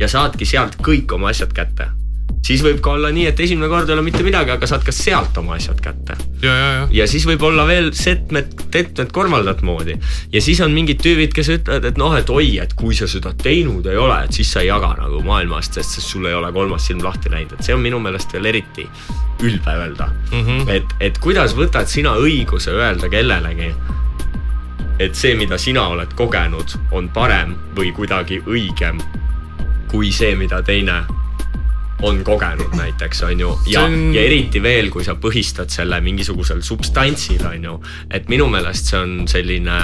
Ja 0.00 0.08
saadki 0.08 0.48
sealt 0.48 0.78
kõik 0.84 1.12
oma 1.14 1.30
asjad 1.30 1.52
kätte. 1.54 1.90
siis 2.46 2.62
võib 2.64 2.78
ka 2.80 2.94
olla 2.96 3.10
nii, 3.12 3.26
et 3.28 3.40
esimene 3.44 3.68
kord 3.68 3.88
ei 3.90 3.94
ole 3.94 4.02
mitte 4.02 4.22
midagi, 4.24 4.50
aga 4.54 4.66
saad 4.66 4.84
ka 4.84 4.92
sealt 4.96 5.36
oma 5.38 5.58
asjad 5.58 5.80
kätte 5.84 6.16
ja, 6.42 6.54
ja, 6.54 6.68
ja. 6.78 6.86
ja 7.00 7.06
siis 7.10 7.26
võib 7.28 7.42
olla 7.44 7.66
veel 7.68 7.90
setmed, 7.96 8.54
tetmed 8.72 9.12
kolmandat 9.12 9.62
moodi. 9.62 9.98
ja 10.32 10.42
siis 10.42 10.60
on 10.64 10.72
mingid 10.72 11.02
tüübid, 11.04 11.34
kes 11.36 11.52
ütlevad, 11.56 11.90
et 11.92 12.00
noh, 12.00 12.16
et 12.16 12.32
oi, 12.32 12.56
et 12.64 12.74
kui 12.74 12.96
sa 12.96 13.08
seda 13.10 13.34
teinud 13.42 13.86
ei 13.86 14.00
ole, 14.00 14.22
et 14.24 14.40
siis 14.40 14.52
sa 14.52 14.64
ei 14.64 14.70
jaga 14.70 14.94
nagu 15.02 15.22
maailmast, 15.26 15.76
sest 15.76 15.98
sest 15.98 16.14
sul 16.16 16.26
ei 16.30 16.34
ole 16.34 16.52
kolmas 16.52 16.88
silm 16.88 17.04
lahti 17.04 17.32
läinud, 17.32 17.58
et 17.58 17.68
see 17.68 17.76
on 17.76 17.84
minu 17.84 18.00
meelest 18.00 18.32
veel 18.32 18.52
eriti 18.54 18.88
ülbe 19.40 19.76
öelda 19.76 20.08
mm. 20.08 20.44
-hmm. 20.44 20.68
et, 20.70 20.96
et 21.00 21.18
kuidas 21.18 21.56
võtad 21.56 21.92
sina 21.92 22.16
õiguse 22.16 22.72
öelda 22.72 23.08
kellelegi, 23.08 23.74
et 25.00 25.14
see, 25.14 25.34
mida 25.34 25.58
sina 25.58 25.88
oled 25.88 26.12
kogenud, 26.16 26.76
on 26.92 27.08
parem 27.08 27.56
või 27.76 27.92
kuidagi 27.96 28.42
õigem 28.46 29.00
kui 29.90 30.12
see, 30.14 30.36
mida 30.38 30.62
teine 30.62 31.00
on 32.06 32.22
kogenud 32.24 32.72
näiteks 32.78 33.22
on 33.26 33.40
ju. 33.40 33.50
Ja 33.66 33.84
on..., 33.84 34.14
ja 34.14 34.22
eriti 34.22 34.62
veel, 34.62 34.88
kui 34.92 35.04
sa 35.04 35.16
põhistad 35.20 35.72
selle 35.72 36.00
mingisugusel 36.04 36.62
substantsil 36.64 37.42
on 37.50 37.66
ju, 37.66 37.76
et 38.10 38.30
minu 38.32 38.48
meelest 38.52 38.92
see 38.92 39.00
on 39.00 39.16
selline 39.30 39.80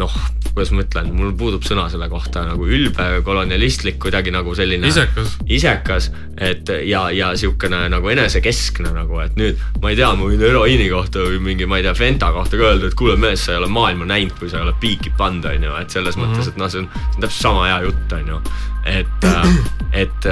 noh, 0.00 0.16
kuidas 0.56 0.70
ma 0.72 0.80
ütlen, 0.86 1.10
mul 1.12 1.34
puudub 1.36 1.64
sõna 1.68 1.84
selle 1.92 2.06
kohta 2.08 2.40
nagu 2.46 2.64
ülbe, 2.64 3.04
kolonialistlik, 3.26 3.98
kuidagi 4.00 4.32
nagu 4.32 4.54
selline 4.56 4.88
isekas. 4.88 5.34
isekas, 5.52 6.08
et 6.40 6.72
ja, 6.88 7.02
ja 7.12 7.34
siukene 7.36 7.82
nagu 7.92 8.08
enesekeskne 8.08 8.94
nagu, 8.96 9.20
et 9.20 9.36
nüüd 9.36 9.60
ma 9.82 9.92
ei 9.92 9.98
tea, 10.00 10.08
ma 10.16 10.30
võin 10.30 10.40
heroiini 10.40 10.88
kohta 10.88 11.26
või 11.26 11.42
mingi, 11.50 11.68
ma 11.68 11.76
ei 11.76 11.84
tea, 11.84 11.92
Fenta 11.98 12.32
kohta 12.32 12.56
ka 12.56 12.70
öelda, 12.70 12.88
et 12.88 12.96
kuule 12.96 13.18
mees, 13.20 13.44
sa 13.44 13.52
ei 13.52 13.60
ole 13.60 13.68
maailma 13.68 14.08
näinud, 14.08 14.32
kui 14.40 14.48
sa 14.48 14.62
ei 14.62 14.64
ole 14.64 14.72
piiki 14.80 15.12
pannud, 15.18 15.44
on 15.52 15.68
ju, 15.68 15.76
et 15.76 15.92
selles 15.92 16.16
mm 16.16 16.24
-hmm. 16.24 16.40
mõttes, 16.40 16.48
et 16.48 16.56
noh, 16.56 16.72
see 16.72 16.80
on, 16.80 16.88
see 16.88 17.16
on 17.16 17.26
täpselt 17.26 17.42
sama 17.42 17.66
hea 17.68 17.80
jutt, 17.84 18.12
on 18.16 18.28
ju. 18.32 18.42
et, 18.86 19.30
et, 20.02 20.30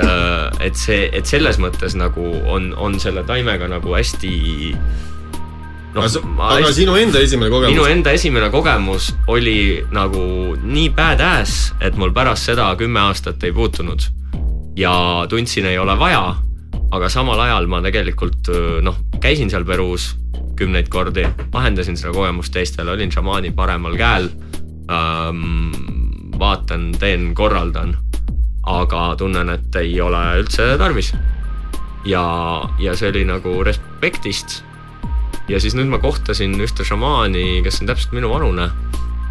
et 0.60 0.76
see, 0.76 1.10
et 1.12 1.26
selles 1.26 1.60
mõttes 1.60 2.00
nagu 2.00 2.30
on, 2.46 2.72
on 2.76 3.00
selle 3.00 3.24
taimega 3.28 3.68
nagu 3.68 3.92
hästi 3.92 4.32
noh, 5.94 6.06
aga, 6.48 6.72
sinu 6.74 6.96
enda 6.98 7.22
esimene 7.22 7.50
minu 7.50 7.60
kogemus, 7.60 7.90
enda 7.92 8.14
esimene 8.16 8.50
kogemus 8.52 9.10
oli 9.30 9.58
nagu 9.94 10.24
nii 10.58 10.90
badass, 10.96 11.70
et 11.84 11.98
mul 12.00 12.12
pärast 12.14 12.50
seda 12.50 12.72
kümme 12.78 13.00
aastat 13.06 13.42
ei 13.46 13.54
puutunud. 13.54 14.02
ja 14.76 14.92
tundsin, 15.30 15.66
ei 15.70 15.78
ole 15.78 15.94
vaja, 15.98 16.34
aga 16.90 17.08
samal 17.08 17.40
ajal 17.46 17.68
ma 17.70 17.82
tegelikult 17.84 18.50
noh, 18.82 18.98
käisin 19.22 19.50
seal 19.50 19.64
Peruus 19.64 20.14
kümneid 20.58 20.90
kordi, 20.90 21.26
vahendasin 21.52 21.96
seda 21.98 22.12
kogemust 22.14 22.52
teistele, 22.54 22.90
olin 22.90 23.12
šamaani 23.14 23.54
paremal 23.54 23.96
käel 23.98 24.30
ähm,. 24.90 25.72
vaatan, 26.38 26.90
teen, 26.98 27.28
korraldan, 27.34 27.94
aga 28.66 29.14
tunnen, 29.18 29.52
et 29.54 29.76
ei 29.78 30.00
ole 30.02 30.22
üldse 30.42 30.74
tarvis. 30.78 31.12
ja, 32.04 32.24
ja 32.82 32.96
see 32.98 33.14
oli 33.14 33.24
nagu 33.30 33.60
respektist 33.62 34.62
ja 35.48 35.60
siis 35.60 35.76
nüüd 35.76 35.90
ma 35.92 36.00
kohtasin 36.02 36.56
ühte 36.62 36.86
šamaani, 36.86 37.62
kes 37.64 37.82
on 37.82 37.90
täpselt 37.90 38.14
minu 38.16 38.30
vanune, 38.32 38.68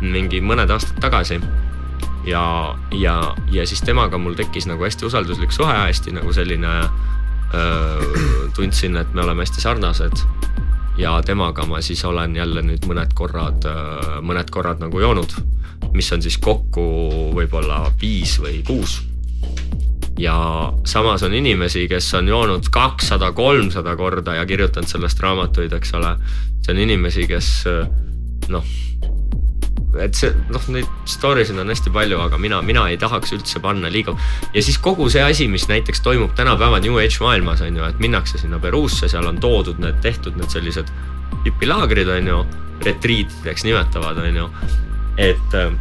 mingi 0.04 0.42
mõned 0.44 0.72
aastad 0.74 1.00
tagasi. 1.02 1.40
ja, 2.28 2.44
ja, 2.92 3.16
ja 3.52 3.66
siis 3.68 3.82
temaga 3.82 4.18
mul 4.18 4.36
tekkis 4.40 4.68
nagu 4.70 4.84
hästi 4.84 5.06
usalduslik 5.10 5.52
suhe, 5.52 5.74
hästi 5.74 6.14
nagu 6.16 6.34
selline 6.34 6.74
öö, 7.54 8.20
tundsin, 8.56 8.98
et 8.98 9.14
me 9.14 9.24
oleme 9.24 9.44
hästi 9.44 9.62
sarnased. 9.62 10.26
ja 10.98 11.22
temaga 11.26 11.66
ma 11.66 11.82
siis 11.82 12.06
olen 12.06 12.36
jälle 12.36 12.62
nüüd 12.62 12.86
mõned 12.86 13.16
korrad, 13.18 13.66
mõned 14.22 14.50
korrad 14.54 14.80
nagu 14.84 15.00
joonud, 15.00 15.34
mis 15.94 16.12
on 16.14 16.22
siis 16.22 16.38
kokku 16.38 16.86
võib-olla 17.34 17.88
viis 18.02 18.38
või 18.42 18.62
kuus 18.68 19.02
ja 20.20 20.74
samas 20.86 21.24
on 21.24 21.34
inimesi, 21.34 21.88
kes 21.90 22.14
on 22.14 22.28
joonud 22.28 22.70
kakssada, 22.72 23.32
kolmsada 23.32 23.96
korda 23.96 24.36
ja 24.36 24.46
kirjutanud 24.46 24.90
sellest 24.90 25.20
raamatuid, 25.20 25.74
eks 25.74 25.94
ole. 25.98 26.16
see 26.64 26.74
on 26.74 26.80
inimesi, 26.80 27.28
kes 27.28 27.50
noh, 28.54 28.64
et 30.02 30.18
see 30.18 30.32
noh, 30.50 30.64
neid 30.74 30.90
story 31.10 31.46
sid 31.46 31.60
on 31.62 31.70
hästi 31.70 31.92
palju, 31.94 32.18
aga 32.24 32.38
mina, 32.42 32.62
mina 32.66 32.86
ei 32.90 32.98
tahaks 33.02 33.34
üldse 33.36 33.62
panna 33.64 33.92
liiga. 33.94 34.16
ja 34.54 34.64
siis 34.64 34.78
kogu 34.78 35.10
see 35.10 35.24
asi, 35.24 35.48
mis 35.48 35.68
näiteks 35.70 36.02
toimub 36.06 36.34
tänapäeva 36.38 36.80
New 36.84 36.98
Age 37.02 37.22
maailmas 37.22 37.62
on 37.62 37.78
ju, 37.78 37.86
et 37.86 38.00
minnakse 38.00 38.42
sinna 38.42 38.60
Peruusse, 38.60 39.10
seal 39.10 39.28
on 39.30 39.40
toodud 39.42 39.82
need, 39.84 40.00
tehtud 40.02 40.38
need 40.40 40.50
sellised 40.54 40.90
hipilaagrid 41.46 42.10
on 42.10 42.28
ju, 42.28 42.42
retriitideks 42.86 43.66
nimetavad, 43.68 44.18
on 44.18 44.42
ju, 44.44 44.50
et 45.22 45.58
äh, 45.58 45.74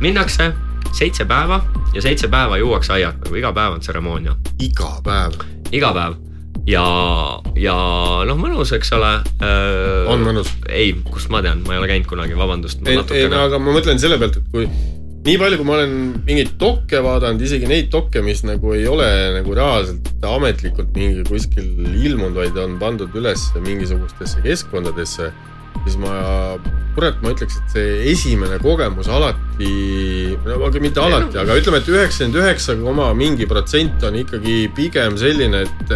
minnakse 0.00 0.52
seitse 0.96 1.26
päeva 1.28 1.60
ja 1.94 2.04
seitse 2.04 2.30
päeva 2.32 2.58
juuakse 2.60 2.96
aiad, 2.96 3.20
nagu 3.24 3.36
iga 3.38 3.52
päev 3.56 3.76
on 3.76 3.84
tseremoonia, 3.84 4.36
iga 4.64 4.96
päev 5.04 5.36
iga 5.74 5.92
päev 5.96 6.18
ja, 6.66 6.84
ja 7.58 7.76
noh, 8.26 8.38
mõnus, 8.40 8.72
eks 8.76 8.92
ole. 8.96 9.14
on 10.10 10.26
mõnus. 10.26 10.50
ei, 10.68 10.94
kust 11.06 11.30
ma 11.32 11.42
tean, 11.44 11.62
ma 11.66 11.76
ei 11.76 11.82
ole 11.82 11.90
käinud 11.90 12.10
kunagi, 12.10 12.36
vabandust. 12.38 12.84
ei, 12.86 13.00
ei, 13.14 13.26
aga 13.30 13.60
ma 13.62 13.74
mõtlen 13.76 14.00
selle 14.02 14.18
pealt, 14.22 14.40
et 14.40 14.52
kui 14.54 14.68
nii 15.26 15.40
palju, 15.42 15.58
kui 15.58 15.66
ma 15.66 15.74
olen 15.80 15.94
mingeid 16.26 16.52
dokke 16.60 17.00
vaadanud, 17.02 17.42
isegi 17.42 17.66
neid 17.70 17.90
dokke, 17.90 18.22
mis 18.22 18.44
nagu 18.46 18.74
ei 18.76 18.86
ole 18.90 19.08
nagu 19.34 19.56
reaalselt 19.58 20.26
ametlikult 20.26 20.92
mingi 20.94 21.26
kuskil 21.26 21.66
ilmunud, 21.96 22.36
vaid 22.38 22.58
on 22.62 22.76
pandud 22.82 23.14
üles 23.18 23.48
mingisugustesse 23.58 24.42
keskkondadesse, 24.46 25.32
siis 25.84 25.98
ma, 26.00 26.14
kurat, 26.96 27.18
ma 27.22 27.34
ütleks, 27.34 27.58
et 27.60 27.76
see 27.76 27.98
esimene 28.12 28.58
kogemus 28.62 29.10
alati, 29.12 30.38
no 30.46 30.58
aga 30.68 30.82
mitte 30.82 31.02
alati, 31.02 31.38
aga 31.42 31.58
ütleme, 31.60 31.82
et 31.82 31.92
üheksakümmend 31.92 32.40
üheksa 32.42 32.78
koma 32.80 33.10
mingi 33.18 33.48
protsent 33.50 34.04
on 34.06 34.18
ikkagi 34.22 34.56
pigem 34.76 35.18
selline, 35.20 35.66
et 35.66 35.94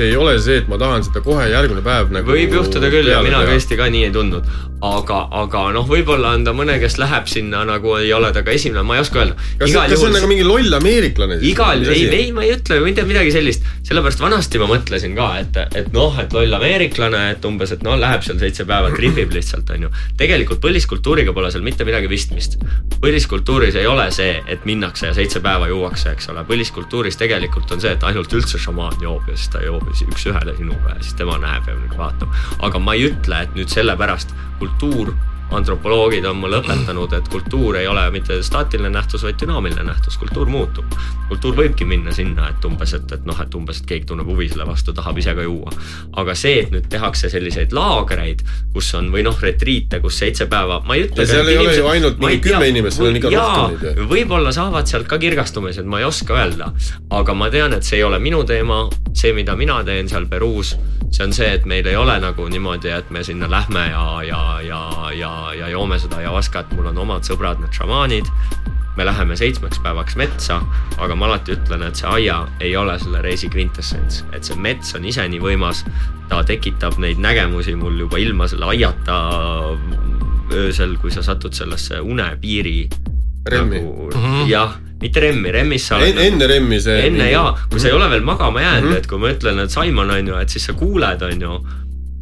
ei 0.00 0.16
ole 0.16 0.36
see, 0.40 0.62
et 0.62 0.68
ma 0.70 0.78
tahan 0.80 1.04
seda 1.04 1.20
kohe 1.24 1.44
järgmine 1.50 1.82
päev 1.84 2.12
nagu 2.14 2.32
võib 2.32 2.54
juhtuda 2.56 2.88
küll 2.92 3.10
ja 3.10 3.20
mina 3.24 3.42
tõesti 3.44 3.76
ka 3.76 3.88
nii 3.92 4.06
ei 4.08 4.12
tundnud, 4.14 4.46
aga, 4.82 5.18
aga 5.42 5.62
noh, 5.76 5.84
võib-olla 5.88 6.32
on 6.36 6.46
ta 6.46 6.54
mõne, 6.56 6.78
kes 6.82 6.96
läheb 7.00 7.28
sinna 7.30 7.62
nagu 7.68 7.94
ei 7.98 8.10
ole 8.16 8.32
ta 8.34 8.42
ka 8.46 8.54
esimene, 8.54 8.82
ma 8.86 8.96
ei 8.96 9.04
oska 9.04 9.20
öelda. 9.20 9.36
kas, 9.60 9.74
kas 9.74 9.94
see 9.94 10.08
on 10.08 10.16
nagu 10.16 10.30
mingi 10.30 10.46
loll 10.46 10.78
ameeriklane 10.78 11.38
siis? 11.38 11.52
igal, 11.52 11.84
ei, 11.92 12.06
ei, 12.08 12.30
ma 12.34 12.46
ei 12.46 12.54
ütle 12.56 12.80
ju 12.80 12.86
mitte 12.86 13.04
midagi 13.08 13.34
sellist, 13.34 13.68
sellepärast 13.88 14.22
vanasti 14.24 14.62
ma 14.62 14.70
mõtlesin 14.70 15.14
ka, 15.18 15.28
et, 15.42 15.60
et 15.78 15.92
noh, 15.94 16.16
et 16.22 16.34
loll 16.34 16.58
ameeriklane, 16.58 17.22
et 17.36 17.46
umbes, 17.48 17.74
et 17.76 17.84
noh, 17.86 17.98
läheb 18.00 18.24
seal 18.26 18.40
seitse 18.42 18.66
päeva, 18.68 18.90
tripib 18.96 19.34
lihtsalt, 19.36 19.70
onju. 19.76 19.92
tegelikult 20.20 20.62
põliskultuuriga 20.64 21.36
pole 21.36 21.52
seal 21.54 21.66
mitte 21.66 21.86
midagi 21.88 22.10
pistmist. 22.10 22.58
põliskultuuris 23.02 23.76
ei 23.78 23.86
ole 23.90 24.08
see, 24.14 24.34
et 24.48 24.66
minnakse 24.68 25.10
ja 25.10 25.14
seitse 25.16 25.44
päeva 25.44 25.68
juuakse, 25.70 26.16
eks 26.16 26.32
ole, 26.32 26.46
põliskultuuris 26.48 27.20
tegelikult 27.20 27.70
on 27.76 27.84
see, 27.84 27.94
et 27.94 28.08
ainult 28.08 28.32
üldse 28.34 28.58
šamaan 28.58 28.98
joob 29.02 29.30
ja 29.30 29.36
siis 29.36 29.52
ta 29.52 29.62
joob 29.62 29.81
üks-ühele 29.90 30.56
sinuga 30.56 30.94
ja 30.94 31.02
siis 31.02 31.14
tema 31.18 31.38
näeb 31.42 31.68
ja 31.68 31.74
nüüd 31.78 31.96
vaatab. 31.98 32.28
aga 32.62 32.78
ma 32.78 32.94
ei 32.94 33.10
ütle, 33.10 33.42
et 33.42 33.54
nüüd 33.58 33.68
sellepärast 33.72 34.34
kultuur 34.58 35.14
antropoloogid 35.56 36.24
on 36.28 36.36
mulle 36.40 36.60
õpetanud, 36.62 37.12
et 37.16 37.28
kultuur 37.32 37.76
ei 37.80 37.86
ole 37.88 38.04
mitte 38.14 38.38
staatiline 38.42 38.90
nähtus, 38.92 39.24
vaid 39.26 39.38
dünaamiline 39.40 39.84
nähtus, 39.86 40.16
kultuur 40.20 40.48
muutub. 40.50 40.84
kultuur 41.28 41.56
võibki 41.56 41.86
minna 41.88 42.12
sinna, 42.12 42.48
et 42.52 42.64
umbes, 42.68 42.92
et, 42.96 43.12
et 43.12 43.24
noh, 43.28 43.38
et 43.40 43.54
umbes, 43.56 43.80
et 43.80 43.86
keegi 43.88 44.06
tunneb 44.10 44.28
huvi 44.28 44.48
selle 44.52 44.66
vastu, 44.68 44.92
tahab 44.92 45.18
ise 45.18 45.34
ka 45.34 45.46
juua. 45.46 45.72
aga 46.22 46.34
see, 46.38 46.60
et 46.62 46.72
nüüd 46.74 46.88
tehakse 46.92 47.30
selliseid 47.32 47.72
laagreid, 47.72 48.44
kus 48.74 48.92
on 48.98 49.10
või 49.14 49.24
noh, 49.26 49.38
retriite, 49.40 50.00
kus 50.04 50.18
seitse 50.22 50.46
päeva, 50.52 50.82
ma 50.86 50.96
ei 50.98 51.06
ütle. 51.06 51.26
seal 51.26 51.48
ei 51.48 51.60
ole 51.60 51.76
ju 51.76 51.88
ainult 51.88 52.20
mingi 52.22 52.40
kümme 52.48 52.68
inimest, 52.72 53.00
seal 53.00 53.10
on 53.10 53.20
ikka 53.20 53.34
rohkem 53.36 53.76
neid 53.76 54.02
ju. 54.02 54.08
võib-olla 54.12 54.52
saavad 54.54 54.90
sealt 54.90 55.08
ka 55.10 55.20
kirgastumised, 55.22 55.88
ma 55.88 56.02
ei 56.02 56.08
oska 56.08 56.36
öelda. 56.38 56.72
aga 57.10 57.34
ma 57.34 57.50
tean, 57.52 57.76
et 57.76 57.86
see 57.86 58.00
ei 58.00 58.08
ole 58.08 58.20
minu 58.22 58.44
teema, 58.48 58.84
see, 59.12 59.32
mida 59.36 59.56
mina 59.56 59.82
teen 59.84 60.08
seal 60.08 60.28
Peruus 60.28 60.76
see 61.12 61.24
on 61.24 61.32
see, 61.32 61.48
et 61.54 61.64
meil 61.68 61.86
ei 61.86 61.96
ole 61.96 62.14
nagu 62.22 62.46
niimoodi, 62.48 62.88
et 62.88 63.10
me 63.12 63.22
sinna 63.24 63.48
lähme 63.50 63.84
ja, 63.90 64.04
ja, 64.24 64.60
ja, 64.64 64.82
ja, 65.12 65.32
ja 65.58 65.68
joome 65.72 65.98
seda 65.98 66.20
ajavaskat, 66.22 66.72
mul 66.76 66.90
on 66.92 67.02
omad 67.04 67.26
sõbrad, 67.26 67.60
need 67.62 67.74
šamaanid. 67.76 68.30
me 68.96 69.06
läheme 69.08 69.36
seitsmeks 69.36 69.78
päevaks 69.80 70.18
metsa, 70.20 70.58
aga 71.00 71.14
ma 71.16 71.24
alati 71.26 71.54
ütlen, 71.54 71.80
et 71.86 71.96
see 71.96 72.08
aia 72.08 72.42
ei 72.60 72.74
ole 72.76 72.98
selle 73.00 73.22
reisi 73.24 73.48
kvintessents, 73.48 74.20
et 74.36 74.44
see 74.44 74.56
mets 74.60 74.92
on 74.94 75.04
ise 75.08 75.24
nii 75.28 75.40
võimas. 75.40 75.84
ta 76.28 76.42
tekitab 76.44 76.98
neid 76.98 77.18
nägemusi 77.18 77.74
mul 77.76 77.98
juba 78.04 78.20
ilma 78.20 78.48
selle 78.48 78.68
aiata 78.74 79.18
öösel, 80.52 80.96
kui 81.00 81.10
sa 81.10 81.22
satud 81.22 81.52
sellesse 81.56 82.00
unepiiri. 82.00 82.88
remmi 83.48 83.80
nagu, 83.80 84.10
mm 84.14 84.22
-hmm. 84.22 84.48
jah 84.48 84.78
mitte 85.02 85.20
remmi, 85.20 85.50
remmis 85.50 85.86
sa 85.86 85.96
oled 85.98 86.14
en,. 86.14 86.32
enne 86.32 86.46
remmi 86.46 86.80
see. 86.80 87.06
enne 87.08 87.30
jaa, 87.32 87.56
kui 87.70 87.80
sa 87.82 87.90
ei 87.90 87.96
ole 87.96 88.08
veel 88.10 88.22
magama 88.26 88.60
jäänud 88.62 88.88
mm, 88.88 88.92
-hmm. 88.92 88.98
et 88.98 89.06
kui 89.06 89.18
ma 89.18 89.32
ütlen, 89.34 89.58
et 89.64 89.70
Simon 89.70 90.10
on 90.10 90.28
ju, 90.28 90.36
et 90.38 90.48
siis 90.48 90.64
sa 90.64 90.72
kuuled, 90.72 91.22
on 91.22 91.42
ju 91.42 91.56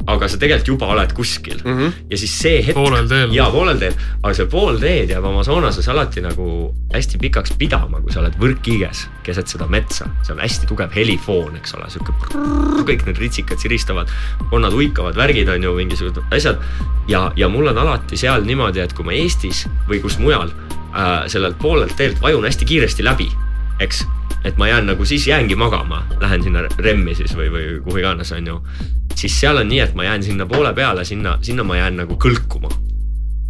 aga 0.09 0.27
sa 0.29 0.39
tegelikult 0.41 0.67
juba 0.73 0.87
oled 0.95 1.13
kuskil 1.13 1.59
mm 1.63 1.77
-hmm. 1.77 1.93
ja 2.09 2.17
siis 2.17 2.33
see 2.39 2.61
hetk. 2.65 2.73
poolel 2.73 3.07
teel. 3.07 3.33
jaa, 3.33 3.49
poolel 3.51 3.77
teel, 3.77 3.93
aga 4.23 4.33
see 4.33 4.45
pool 4.45 4.79
teed 4.79 5.09
jääb 5.09 5.25
Amazonases 5.25 5.87
alati 5.89 6.21
nagu 6.21 6.75
hästi 6.93 7.17
pikaks 7.17 7.53
pidama, 7.57 8.01
kui 8.01 8.13
sa 8.13 8.19
oled 8.19 8.35
võrkkiiges 8.39 9.07
keset 9.23 9.47
seda 9.47 9.67
metsa, 9.67 10.09
see 10.23 10.33
on 10.33 10.41
hästi 10.41 10.67
tugev 10.67 10.93
helifoon, 10.95 11.55
eks 11.55 11.75
ole, 11.77 11.89
sihuke. 11.89 12.13
kõik 12.87 13.05
need 13.05 13.17
ritsikad 13.17 13.59
siristavad, 13.59 14.09
konnad 14.49 14.73
uikavad, 14.73 15.15
värgid 15.15 15.49
on 15.49 15.63
ju 15.63 15.75
mingisugused 15.75 16.23
asjad. 16.31 16.57
ja, 17.07 17.31
ja 17.35 17.49
mul 17.49 17.67
on 17.67 17.77
alati 17.77 18.17
seal 18.17 18.43
niimoodi, 18.43 18.79
et 18.79 18.93
kui 18.93 19.05
ma 19.05 19.11
Eestis 19.11 19.67
või 19.89 20.01
kus 20.01 20.17
mujal 20.19 20.49
äh, 20.49 21.27
sellelt 21.27 21.59
poolelt 21.59 21.95
teelt 21.95 22.21
vajun 22.21 22.43
hästi 22.43 22.65
kiiresti 22.65 23.03
läbi, 23.03 23.31
eks. 23.79 24.05
Et 24.45 24.57
ma 24.57 24.67
jään 24.67 24.85
nagu 24.85 25.05
siis 25.05 25.27
jäängi 25.27 25.55
magama, 25.55 26.05
lähen 26.19 26.43
sinna 26.43 26.65
remmi 26.77 27.15
siis 27.15 27.35
või, 27.37 27.49
või 27.53 27.65
kuhu 27.83 27.97
iganes, 27.97 28.31
on 28.31 28.47
ju. 28.47 28.61
siis 29.15 29.39
seal 29.39 29.57
on 29.57 29.67
nii, 29.69 29.79
et 29.79 29.93
ma 29.95 30.03
jään 30.03 30.23
sinna 30.23 30.45
poole 30.45 30.73
peale, 30.73 31.05
sinna, 31.05 31.37
sinna 31.41 31.63
ma 31.63 31.77
jään 31.77 32.01
nagu 32.03 32.17
kõlkuma 32.17 32.69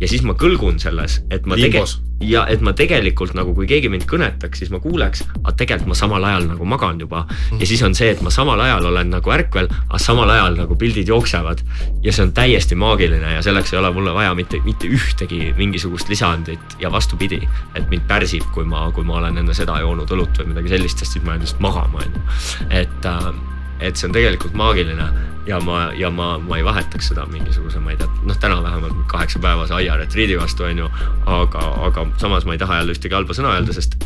ja 0.02 0.10
siis 0.10 0.24
ma 0.26 0.34
kõlgun 0.38 0.80
selles, 0.82 1.22
et 1.30 1.46
ma 1.46 1.60
tegelikult 1.60 2.10
ja 2.22 2.44
et 2.50 2.62
ma 2.62 2.74
tegelikult 2.78 3.34
nagu, 3.38 3.54
kui 3.58 3.68
keegi 3.70 3.90
mind 3.90 4.06
kõnetaks, 4.10 4.62
siis 4.62 4.72
ma 4.74 4.80
kuuleks, 4.82 5.24
aga 5.42 5.54
tegelikult 5.58 5.92
ma 5.92 5.98
samal 5.98 6.26
ajal 6.30 6.48
nagu 6.52 6.68
magan 6.70 7.00
juba. 7.02 7.24
ja 7.58 7.68
siis 7.68 7.82
on 7.86 7.96
see, 7.98 8.12
et 8.14 8.22
ma 8.22 8.30
samal 8.34 8.62
ajal 8.62 8.86
olen 8.92 9.10
nagu 9.14 9.34
ärkvel, 9.34 9.70
aga 9.90 10.02
samal 10.02 10.30
ajal 10.30 10.58
nagu 10.60 10.78
pildid 10.78 11.10
jooksevad. 11.10 11.64
ja 12.04 12.14
see 12.14 12.26
on 12.28 12.34
täiesti 12.34 12.76
maagiline 12.76 13.34
ja 13.36 13.42
selleks 13.42 13.74
ei 13.74 13.80
ole 13.80 13.92
mulle 13.94 14.14
vaja 14.14 14.36
mitte, 14.36 14.62
mitte 14.66 14.88
ühtegi 14.88 15.54
mingisugust 15.58 16.10
lisandit 16.10 16.78
ja 16.80 16.92
vastupidi. 16.92 17.42
et 17.76 17.90
mind 17.90 18.06
pärsib, 18.08 18.46
kui 18.54 18.66
ma, 18.66 18.90
kui 18.92 19.04
ma 19.04 19.18
olen 19.22 19.38
enne 19.38 19.54
seda 19.58 19.80
joonud 19.80 20.10
õlut 20.12 20.44
või 20.44 20.54
midagi 20.54 20.76
sellist, 20.76 21.02
sest 21.02 21.18
siis 21.18 21.26
ma 21.26 21.36
jään 21.36 21.46
lihtsalt 21.46 21.66
magama, 21.66 22.06
on 22.06 22.14
ju. 22.14 22.70
et 22.70 23.10
äh, 23.10 23.34
et 23.82 23.98
see 23.98 24.08
on 24.08 24.16
tegelikult 24.16 24.54
maagiline 24.58 25.08
ja 25.48 25.60
ma, 25.60 25.92
ja 25.98 26.10
ma, 26.14 26.36
ma 26.40 26.58
ei 26.60 26.66
vahetaks 26.66 27.12
seda 27.12 27.26
mingisuguse, 27.32 27.80
ma 27.82 27.94
ei 27.94 28.00
tea, 28.00 28.10
noh, 28.28 28.38
täna 28.42 28.60
vähemalt 28.64 28.98
kaheksapäevase 29.12 29.74
aiaretriidi 29.80 30.38
vastu, 30.40 30.68
on 30.68 30.84
ju. 30.84 30.90
aga, 31.26 31.66
aga 31.88 32.06
samas 32.22 32.46
ma 32.46 32.56
ei 32.56 32.62
taha 32.62 32.82
jälle 32.82 32.96
ühtegi 32.96 33.18
halba 33.18 33.36
sõna 33.38 33.56
öelda, 33.58 33.74
sest 33.76 33.98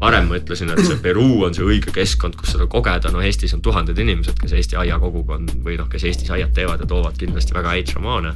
varem 0.00 0.28
ma 0.30 0.38
ütlesin, 0.38 0.72
et 0.72 0.84
see 0.86 1.00
Peruu 1.02 1.42
on 1.46 1.56
see 1.56 1.66
õige 1.66 1.92
keskkond, 1.94 2.38
kus 2.38 2.54
seda 2.54 2.68
kogeda, 2.70 3.12
no 3.12 3.22
Eestis 3.24 3.54
on 3.56 3.64
tuhanded 3.64 3.98
inimesed, 3.98 4.38
kes 4.40 4.54
Eesti 4.56 4.78
aiakogukond 4.80 5.58
või 5.64 5.76
noh, 5.80 5.90
kes 5.92 6.06
Eestis 6.08 6.32
aiad 6.34 6.54
teevad 6.56 6.84
ja 6.84 6.88
toovad 6.88 7.18
kindlasti 7.20 7.56
väga 7.56 7.76
häid 7.76 7.92
šamaane. 7.96 8.32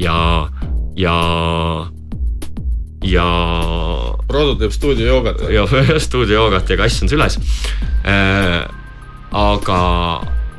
ja, 0.00 0.14
ja 0.96 1.16
ja. 3.02 3.26
Rodu 4.30 4.54
teeb 4.60 4.70
stuudiojoogat. 4.70 5.42
jah, 5.50 5.74
stuudiojoogat 6.06 6.70
ja 6.70 6.78
kass 6.78 7.02
on 7.02 7.10
süles 7.10 7.40
äh, 8.06 8.62
aga 9.32 9.80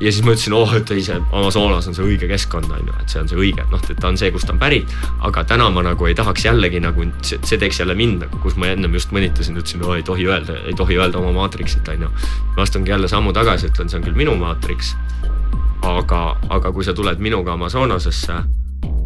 ja 0.04 0.12
siis 0.12 0.24
ma 0.26 0.34
ütlesin, 0.34 0.54
oh, 0.58 0.72
et 0.76 0.92
ei, 0.92 1.04
see 1.06 1.16
Amazonas 1.32 1.88
on 1.88 1.96
see 1.96 2.06
õige 2.06 2.28
keskkond, 2.28 2.72
on 2.74 2.90
ju, 2.90 2.96
et 3.00 3.14
see 3.14 3.22
on 3.22 3.30
see 3.30 3.40
õige, 3.40 3.66
noh, 3.72 3.84
et 3.90 4.00
ta 4.00 4.10
on 4.10 4.18
see, 4.20 4.32
kust 4.36 4.50
ta 4.50 4.56
on 4.56 4.60
pärit. 4.62 4.96
aga 5.24 5.44
täna 5.48 5.70
ma 5.74 5.84
nagu 5.86 6.10
ei 6.10 6.16
tahaks 6.18 6.46
jällegi 6.48 6.82
nagu, 6.84 7.06
see 7.24 7.60
teeks 7.62 7.80
jälle 7.80 7.96
mind 7.96 8.26
nagu, 8.26 8.42
kus 8.44 8.58
ma 8.60 8.74
ennem 8.74 8.98
just 8.98 9.14
mõnitasin, 9.16 9.58
ütlesin, 9.60 9.84
no 9.84 9.96
ei 9.96 10.04
tohi 10.04 10.28
öelda, 10.28 10.58
ei 10.68 10.76
tohi 10.78 10.98
öelda 11.00 11.22
oma 11.22 11.32
maatriksit, 11.40 11.88
on 11.94 12.08
ju. 12.08 12.12
ma 12.58 12.68
astungi 12.68 12.92
jälle 12.92 13.08
sammu 13.08 13.34
tagasi, 13.34 13.72
ütlen, 13.72 13.92
see 13.92 14.02
on 14.02 14.08
küll 14.10 14.18
minu 14.18 14.36
maatriks. 14.42 14.96
aga, 15.88 16.22
aga 16.50 16.72
kui 16.72 16.84
sa 16.84 16.94
tuled 16.94 17.20
minuga 17.20 17.54
Amazonasesse 17.54 18.44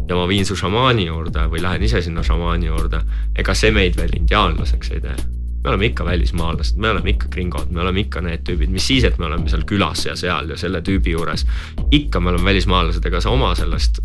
ja 0.08 0.16
ma 0.16 0.28
viin 0.28 0.46
su 0.46 0.56
šamaani 0.56 1.06
juurde 1.06 1.48
või 1.52 1.62
lähen 1.62 1.82
ise 1.82 2.02
sinna 2.02 2.22
šamaani 2.22 2.70
juurde, 2.70 3.02
ega 3.36 3.54
see 3.54 3.74
meid 3.74 3.98
veel 3.98 4.14
indiaanlaseks 4.22 4.96
ei 4.96 5.04
tee 5.04 5.37
me 5.64 5.70
oleme 5.72 5.90
ikka 5.90 6.04
välismaalased, 6.04 6.78
me 6.78 6.90
oleme 6.90 7.10
ikka 7.10 7.28
gringod, 7.34 7.70
me 7.74 7.82
oleme 7.82 8.04
ikka 8.06 8.22
need 8.24 8.44
tüübid, 8.46 8.70
mis 8.70 8.86
siis, 8.86 9.04
et 9.04 9.18
me 9.18 9.26
oleme 9.26 9.50
seal 9.50 9.66
külas 9.68 10.06
ja 10.06 10.16
seal 10.16 10.50
ja 10.50 10.56
selle 10.56 10.82
tüübi 10.86 11.16
juures. 11.16 11.46
ikka 11.90 12.20
me 12.20 12.30
oleme 12.34 12.44
välismaalased, 12.52 13.04
ega 13.06 13.20
sa 13.20 13.34
oma 13.34 13.54
sellest 13.58 14.02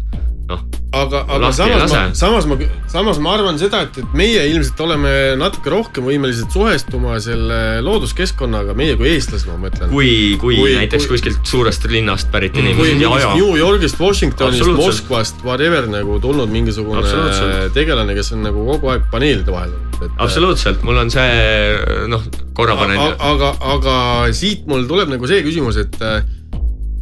noh. 0.49 0.63
aga, 0.93 1.23
aga 1.35 1.49
samas 1.55 1.93
ma, 1.93 2.01
samas 2.17 2.47
ma, 2.49 2.57
samas 2.91 3.19
ma 3.23 3.33
arvan 3.37 3.59
seda, 3.61 3.83
et, 3.87 3.97
et 4.01 4.15
meie 4.17 4.43
ilmselt 4.51 4.81
oleme 4.85 5.13
natuke 5.39 5.71
rohkem 5.73 6.07
võimelised 6.07 6.51
suhestuma 6.53 7.17
selle 7.23 7.59
looduskeskkonnaga, 7.85 8.75
meie 8.77 8.97
kui 8.99 9.13
eestlased, 9.13 9.47
ma 9.49 9.57
mõtlen. 9.65 9.91
kui, 9.93 10.11
kui, 10.41 10.57
kui 10.59 10.75
näiteks 10.77 11.07
kui, 11.07 11.17
kuskilt 11.17 11.47
suurest 11.47 11.87
linnast 11.91 12.31
pärit 12.33 12.57
inimesed 12.59 13.01
ja 13.03 13.13
aja. 13.17 13.31
New 13.39 13.57
Yorgist, 13.59 13.99
Washingtonist, 14.01 14.67
Moskvast, 14.77 15.41
whatever 15.47 15.87
nagu 15.91 16.19
tulnud 16.23 16.51
mingisugune 16.53 17.69
tegelane, 17.75 18.17
kes 18.17 18.33
on 18.37 18.45
nagu 18.49 18.67
kogu 18.73 18.93
aeg 18.93 19.09
paneelide 19.13 19.53
vahel 19.53 19.73
olnud. 19.73 20.15
absoluutselt, 20.21 20.83
mul 20.83 20.99
on 20.99 21.11
see 21.13 22.07
noh, 22.11 22.23
korra 22.57 22.77
panen. 22.79 22.99
aga, 22.99 23.53
aga 23.77 23.97
siit 24.35 24.67
mul 24.69 24.87
tuleb 24.89 25.11
nagu 25.13 25.29
see 25.29 25.43
küsimus, 25.45 25.79
et 25.79 25.99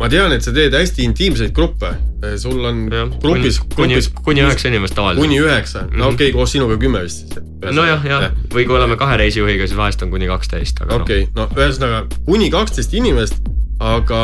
ma 0.01 0.09
tean, 0.09 0.33
et 0.33 0.41
sa 0.45 0.53
teed 0.55 0.73
hästi 0.73 1.05
intiimseid 1.05 1.53
gruppe, 1.55 1.91
sul 2.41 2.65
on 2.65 2.83
ja, 2.89 3.05
grupis, 3.21 3.59
grupis. 3.75 4.09
kuni 4.25 4.43
üheksa 4.45 4.71
inimest 4.71 4.97
tavaliselt. 4.97 5.21
kuni 5.21 5.39
üheksa, 5.41 5.85
no 5.91 6.09
okei 6.09 6.31
okay,, 6.31 6.35
koos 6.35 6.55
sinuga 6.55 6.77
kümme 6.81 7.03
vist 7.05 7.37
nojah, 7.61 8.05
jah 8.09 8.27
ja., 8.27 8.31
või 8.53 8.65
kui 8.65 8.77
oleme 8.79 8.97
kahe 8.97 9.19
reisijuhiga, 9.21 9.69
siis 9.69 9.77
vahest 9.77 10.01
on 10.05 10.13
kuni 10.13 10.29
kaksteist, 10.31 10.81
aga. 10.85 11.01
okei 11.03 11.27
okay,, 11.27 11.33
no 11.37 11.47
ühesõnaga 11.53 12.05
kuni 12.25 12.49
kaksteist 12.53 12.95
inimest, 12.97 13.43
aga 13.81 14.21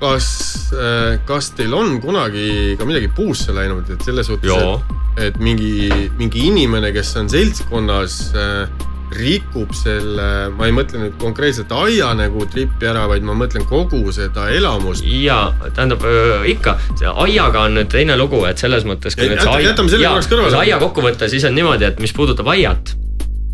kas, 0.00 0.28
äh, 0.74 1.18
kas 1.28 1.50
teil 1.58 1.74
on 1.76 1.98
kunagi 2.02 2.76
ka 2.78 2.86
midagi 2.88 3.10
puusse 3.16 3.54
läinud, 3.56 3.90
et 3.90 4.06
selles 4.06 4.30
suhtes, 4.30 4.54
et, 4.54 4.94
et 5.26 5.42
mingi, 5.42 5.90
mingi 6.18 6.46
inimene, 6.52 6.94
kes 6.94 7.12
on 7.20 7.30
seltskonnas 7.32 8.20
äh, 8.38 8.86
rikub 9.16 9.72
selle, 9.74 10.26
ma 10.54 10.68
ei 10.68 10.74
mõtle 10.74 11.00
nüüd 11.02 11.16
konkreetselt 11.20 11.72
aia 11.74 12.12
nagu 12.18 12.44
tripi 12.50 12.88
ära, 12.90 13.06
vaid 13.10 13.24
ma 13.26 13.34
mõtlen 13.38 13.66
kogu 13.68 14.12
seda 14.14 14.48
elamust. 14.54 15.04
ja 15.06 15.40
tähendab 15.74 16.04
äh, 16.06 16.46
ikka, 16.52 16.76
see 17.00 17.10
aiaga 17.24 17.66
on 17.66 17.76
nüüd 17.78 17.90
teine 17.90 18.16
lugu, 18.20 18.42
et 18.46 18.62
selles 18.62 18.86
mõttes. 18.88 19.18
jätame 19.18 19.90
selle 19.90 20.06
korraks 20.06 20.30
kõrvale. 20.30 20.54
kui 20.54 20.62
aia 20.66 20.78
kokku 20.82 21.04
võtta, 21.04 21.30
siis 21.32 21.44
on 21.48 21.58
niimoodi, 21.58 21.88
et 21.90 22.00
mis 22.02 22.14
puudutab 22.14 22.48
aiat, 22.54 22.94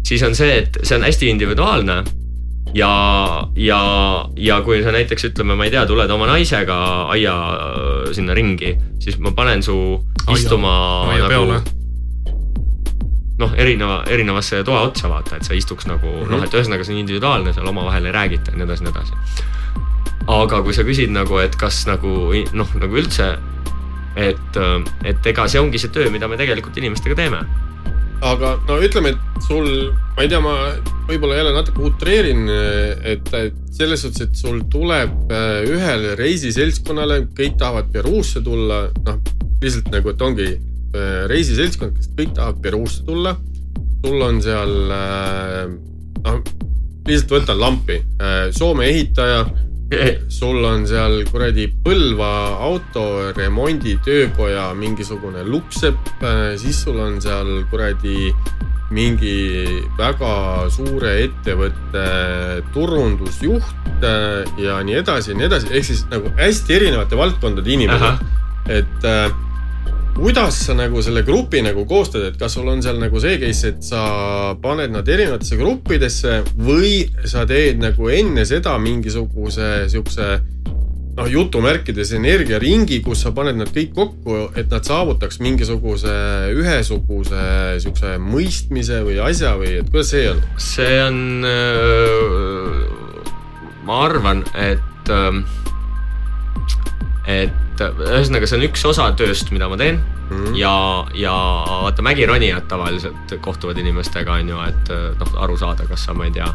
siis 0.06 0.22
on 0.26 0.36
see, 0.36 0.62
et 0.64 0.80
see 0.82 0.98
on 0.98 1.06
hästi 1.06 1.32
individuaalne 1.32 2.02
ja, 2.76 2.92
ja, 3.56 3.80
ja 4.36 4.60
kui 4.66 4.82
sa 4.84 4.92
näiteks 4.92 5.30
ütleme, 5.30 5.56
ma 5.56 5.68
ei 5.68 5.72
tea, 5.72 5.86
tuled 5.88 6.12
oma 6.12 6.28
naisega 6.34 6.78
aia 7.14 7.38
sinna 8.16 8.36
ringi, 8.36 8.76
siis 9.02 9.16
ma 9.22 9.32
panen 9.36 9.64
su 9.64 9.78
istuma 10.34 10.76
aia, 11.06 11.16
aia 11.16 11.24
nagu 11.24 11.32
peale 11.32 11.75
noh, 13.40 13.52
erineva, 13.56 14.00
erinevasse 14.08 14.62
toa 14.64 14.86
otsa 14.88 15.10
vaata, 15.12 15.36
et 15.36 15.48
sa 15.48 15.54
istuks 15.54 15.86
nagu 15.86 16.06
mm 16.06 16.22
-hmm. 16.22 16.30
noh, 16.30 16.44
et 16.44 16.54
ühesõnaga 16.54 16.84
see 16.84 16.94
on 16.94 17.02
individuaalne, 17.02 17.52
seal 17.52 17.68
omavahel 17.68 18.06
ei 18.06 18.12
räägita 18.12 18.50
ja 18.50 18.56
nii 18.56 18.64
edasi, 18.64 18.84
nii 18.84 18.92
edasi. 18.94 19.12
aga 20.26 20.62
kui 20.62 20.74
sa 20.74 20.82
küsid 20.82 21.12
nagu, 21.12 21.38
et 21.38 21.56
kas 21.56 21.86
nagu 21.86 22.32
noh, 22.52 22.74
nagu 22.80 22.96
üldse, 22.96 23.36
et, 24.16 24.58
et 25.04 25.26
ega 25.26 25.48
see 25.48 25.60
ongi 25.60 25.78
see 25.78 25.92
töö, 25.92 26.10
mida 26.10 26.28
me 26.28 26.36
tegelikult 26.36 26.76
inimestega 26.76 27.14
teeme 27.14 27.44
aga 28.24 28.56
no 28.68 28.78
ütleme, 28.80 29.12
et 29.12 29.42
sul, 29.44 29.92
ma 30.16 30.24
ei 30.24 30.28
tea, 30.28 30.40
ma 30.40 30.54
võib-olla 31.06 31.36
jälle 31.36 31.52
natuke 31.52 31.82
utreerin, 31.90 32.48
et, 33.04 33.28
et 33.34 33.58
selles 33.76 34.00
suhtes, 34.02 34.20
et 34.24 34.36
sul 34.36 34.62
tuleb 34.72 35.32
ühele 35.68 36.14
reisiseltskonnale, 36.16 37.26
kõik 37.36 37.58
tahavad 37.60 37.92
Peruusse 37.92 38.40
tulla, 38.40 38.86
noh 39.04 39.20
lihtsalt 39.62 39.92
nagu, 39.92 40.12
et 40.12 40.22
ongi 40.22 40.48
reisiseltskond, 41.30 41.92
kes 41.96 42.08
kõik 42.18 42.32
tahavad 42.36 42.58
Peruusse 42.62 43.04
tulla. 43.06 43.32
sul 44.06 44.22
on 44.22 44.42
seal, 44.42 44.90
äh, 44.92 45.66
noh, 46.24 46.42
lihtsalt 47.08 47.30
võtan 47.32 47.58
lampi, 47.58 48.02
äh, 48.20 48.50
Soome 48.54 48.84
ehitaja, 48.86 49.46
sul 50.38 50.64
on 50.64 50.86
seal 50.86 51.24
kuradi 51.30 51.72
Põlva 51.84 52.48
autoremonditöökoja 52.68 54.74
mingisugune 54.74 55.44
lupsepp, 55.46 55.98
siis 56.58 56.84
sul 56.84 57.00
on 57.00 57.20
seal 57.22 57.64
kuradi 57.70 58.34
mingi 58.94 59.66
väga 59.98 60.68
suure 60.70 61.16
ettevõtte 61.24 62.04
turundusjuht 62.74 64.04
ja 64.62 64.78
nii 64.86 64.98
edasi 65.00 65.32
ja 65.32 65.38
nii 65.38 65.48
edasi, 65.48 65.72
ehk 65.74 65.88
siis 65.88 66.04
nagu 66.12 66.30
hästi 66.38 66.76
erinevate 66.78 67.18
valdkondade 67.18 67.74
inimesed. 67.74 68.22
et 68.66 69.04
äh, 69.06 69.30
kuidas 70.16 70.56
sa 70.64 70.74
nagu 70.76 71.02
selle 71.04 71.20
grupi 71.26 71.60
nagu 71.64 71.84
koostad, 71.88 72.24
et 72.24 72.36
kas 72.40 72.56
sul 72.56 72.68
on 72.72 72.80
seal 72.84 72.96
nagu 73.00 73.20
see 73.20 73.36
case, 73.42 73.68
et 73.68 73.84
sa 73.84 74.02
paned 74.62 74.94
nad 74.94 75.08
erinevatesse 75.08 75.58
gruppidesse 75.60 76.38
või 76.56 77.04
sa 77.28 77.44
teed 77.48 77.82
nagu 77.82 78.08
enne 78.08 78.46
seda 78.48 78.78
mingisuguse 78.80 79.86
siukse 79.92 80.28
noh, 81.16 81.28
jutumärkides 81.28 82.14
energiaringi, 82.16 83.00
kus 83.04 83.24
sa 83.26 83.32
paned 83.36 83.60
nad 83.60 83.70
kõik 83.74 83.92
kokku, 83.96 84.38
et 84.56 84.72
nad 84.72 84.84
saavutaks 84.88 85.40
mingisuguse 85.44 86.14
ühesuguse 86.56 87.44
siukse 87.84 88.16
mõistmise 88.22 89.02
või 89.04 89.20
asja 89.24 89.56
või 89.60 89.78
et 89.82 89.92
kuidas 89.92 90.12
see 90.12 90.26
on? 90.32 90.42
see 90.60 90.96
on, 91.04 91.20
äh, 91.52 92.80
ma 93.88 94.02
arvan, 94.08 94.44
et, 94.56 95.12
ähm, 95.12 95.44
et 97.26 97.82
ühesõnaga, 97.82 98.46
see 98.46 98.58
on 98.60 98.66
üks 98.68 98.84
osa 98.88 99.10
tööst, 99.18 99.50
mida 99.52 99.68
ma 99.68 99.76
teen 99.80 99.98
mm. 99.98 100.30
-hmm. 100.30 100.56
ja, 100.58 100.74
ja 101.14 101.34
vaata 101.82 102.02
mägironijad 102.02 102.68
tavaliselt 102.70 103.36
kohtuvad 103.40 103.78
inimestega, 103.78 104.40
on 104.40 104.48
ju, 104.54 104.60
et 104.68 104.92
noh, 105.20 105.38
aru 105.42 105.56
saada, 105.56 105.86
kas 105.90 106.06
sa, 106.06 106.14
ma 106.14 106.28
ei 106.30 106.34
tea 106.36 106.48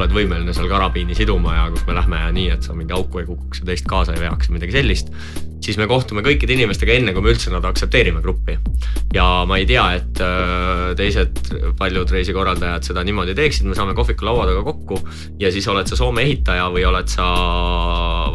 oled 0.00 0.14
võimeline 0.14 0.54
seal 0.56 0.68
karabiini 0.70 1.16
siduma 1.16 1.56
ja 1.56 1.66
kus 1.72 1.84
me 1.88 1.96
lähme 1.96 2.20
ja 2.20 2.30
nii, 2.34 2.46
et 2.54 2.66
sa 2.66 2.76
mingi 2.76 2.94
auku 2.96 3.22
ei 3.22 3.28
kukuks 3.28 3.62
ja 3.62 3.68
teist 3.70 3.88
kaasa 3.88 4.16
ei 4.16 4.22
veaks 4.22 4.50
või 4.50 4.58
midagi 4.58 4.76
sellist. 4.76 5.12
siis 5.66 5.78
me 5.80 5.86
kohtume 5.90 6.22
kõikide 6.22 6.52
inimestega 6.54 6.94
enne, 6.94 7.14
kui 7.16 7.24
me 7.24 7.32
üldse 7.32 7.50
nad 7.50 7.64
aktsepteerime 7.64 8.20
gruppi. 8.22 8.58
ja 9.14 9.44
ma 9.48 9.58
ei 9.58 9.66
tea, 9.66 9.86
et 10.00 10.22
äh, 10.24 10.94
teised 10.98 11.52
paljud 11.78 12.10
reisikorraldajad 12.10 12.90
seda 12.90 13.04
niimoodi 13.06 13.34
teeksid, 13.34 13.66
me 13.66 13.78
saame 13.78 13.96
kohviku 13.98 14.28
laua 14.28 14.46
taga 14.50 14.64
kokku 14.66 15.00
ja 15.40 15.52
siis 15.52 15.68
oled 15.68 15.88
sa 15.88 15.96
Soome 15.96 16.26
ehitaja 16.26 16.68
või 16.72 16.84
oled 16.88 17.08
sa 17.10 17.26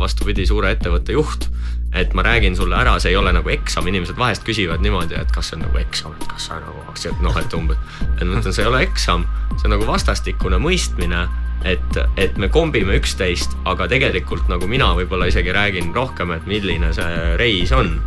vastupidi, 0.02 0.48
suure 0.50 0.74
ettevõtte 0.76 1.16
juht 1.18 1.52
et 1.94 2.14
ma 2.14 2.24
räägin 2.24 2.56
sulle 2.56 2.76
ära, 2.76 2.96
see 3.00 3.12
ei 3.12 3.18
ole 3.20 3.34
nagu 3.36 3.50
eksam, 3.52 3.88
inimesed 3.88 4.16
vahest 4.20 4.46
küsivad 4.48 4.84
niimoodi, 4.84 5.18
et 5.20 5.32
kas 5.36 5.52
see 5.52 5.58
on 5.60 5.66
nagu 5.66 5.80
eksam, 5.82 6.16
et 6.16 6.28
kas 6.32 6.48
sa 6.48 6.60
nagu 6.62 6.84
aktsiad, 6.88 7.20
noh, 7.24 7.36
et 7.38 7.54
umbes. 7.58 7.80
et 8.16 8.24
ma 8.24 8.40
ütlen, 8.40 8.56
see 8.56 8.64
ei 8.64 8.70
ole 8.70 8.84
eksam, 8.88 9.26
see 9.58 9.68
on 9.68 9.76
nagu 9.76 9.88
vastastikune 9.90 10.60
mõistmine 10.64 11.26
et, 11.66 12.00
et 12.18 12.38
me 12.42 12.50
kombime 12.52 12.96
üksteist, 13.00 13.54
aga 13.70 13.88
tegelikult 13.92 14.50
nagu 14.52 14.70
mina 14.70 14.92
võib-olla 14.98 15.30
isegi 15.32 15.54
räägin 15.56 15.94
rohkem, 15.96 16.34
et 16.36 16.48
milline 16.50 16.94
see 16.96 17.36
reis 17.42 17.74
on. 17.76 17.98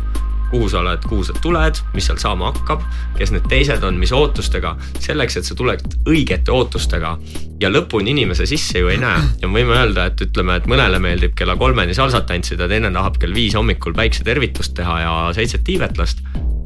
Kuhu 0.45 0.67
sa 0.69 0.79
oled, 0.83 1.01
kuhu 1.09 1.23
sa 1.25 1.33
tuled, 1.41 1.79
mis 1.95 2.05
seal 2.05 2.19
saama 2.21 2.51
hakkab, 2.53 2.83
kes 3.17 3.31
need 3.33 3.47
teised 3.49 3.83
on, 3.83 3.97
mis 3.99 4.13
ootustega, 4.15 4.75
selleks, 5.01 5.39
et 5.39 5.47
sa 5.47 5.57
tuled 5.57 5.81
õigete 6.05 6.53
ootustega. 6.53 7.15
Ja 7.59 7.71
lõpuni 7.71 8.13
inimese 8.13 8.45
sisse 8.47 8.79
ju 8.79 8.91
ei 8.93 8.99
näe. 9.01 9.23
Ja 9.41 9.49
me 9.49 9.59
võime 9.59 9.75
öelda, 9.75 10.05
et 10.11 10.21
ütleme, 10.21 10.59
et 10.61 10.69
mõnele 10.69 11.01
meeldib 11.01 11.33
kella 11.35 11.57
kolmeni 11.59 11.97
salsat 11.97 12.29
tantsida, 12.29 12.69
teine 12.71 12.93
tahab 12.93 13.17
kell 13.19 13.35
viis 13.35 13.57
hommikul 13.57 13.97
päiksetervitust 13.97 14.77
teha 14.77 14.99
ja 15.01 15.15
seitset 15.35 15.65
tiivetlast. 15.65 16.21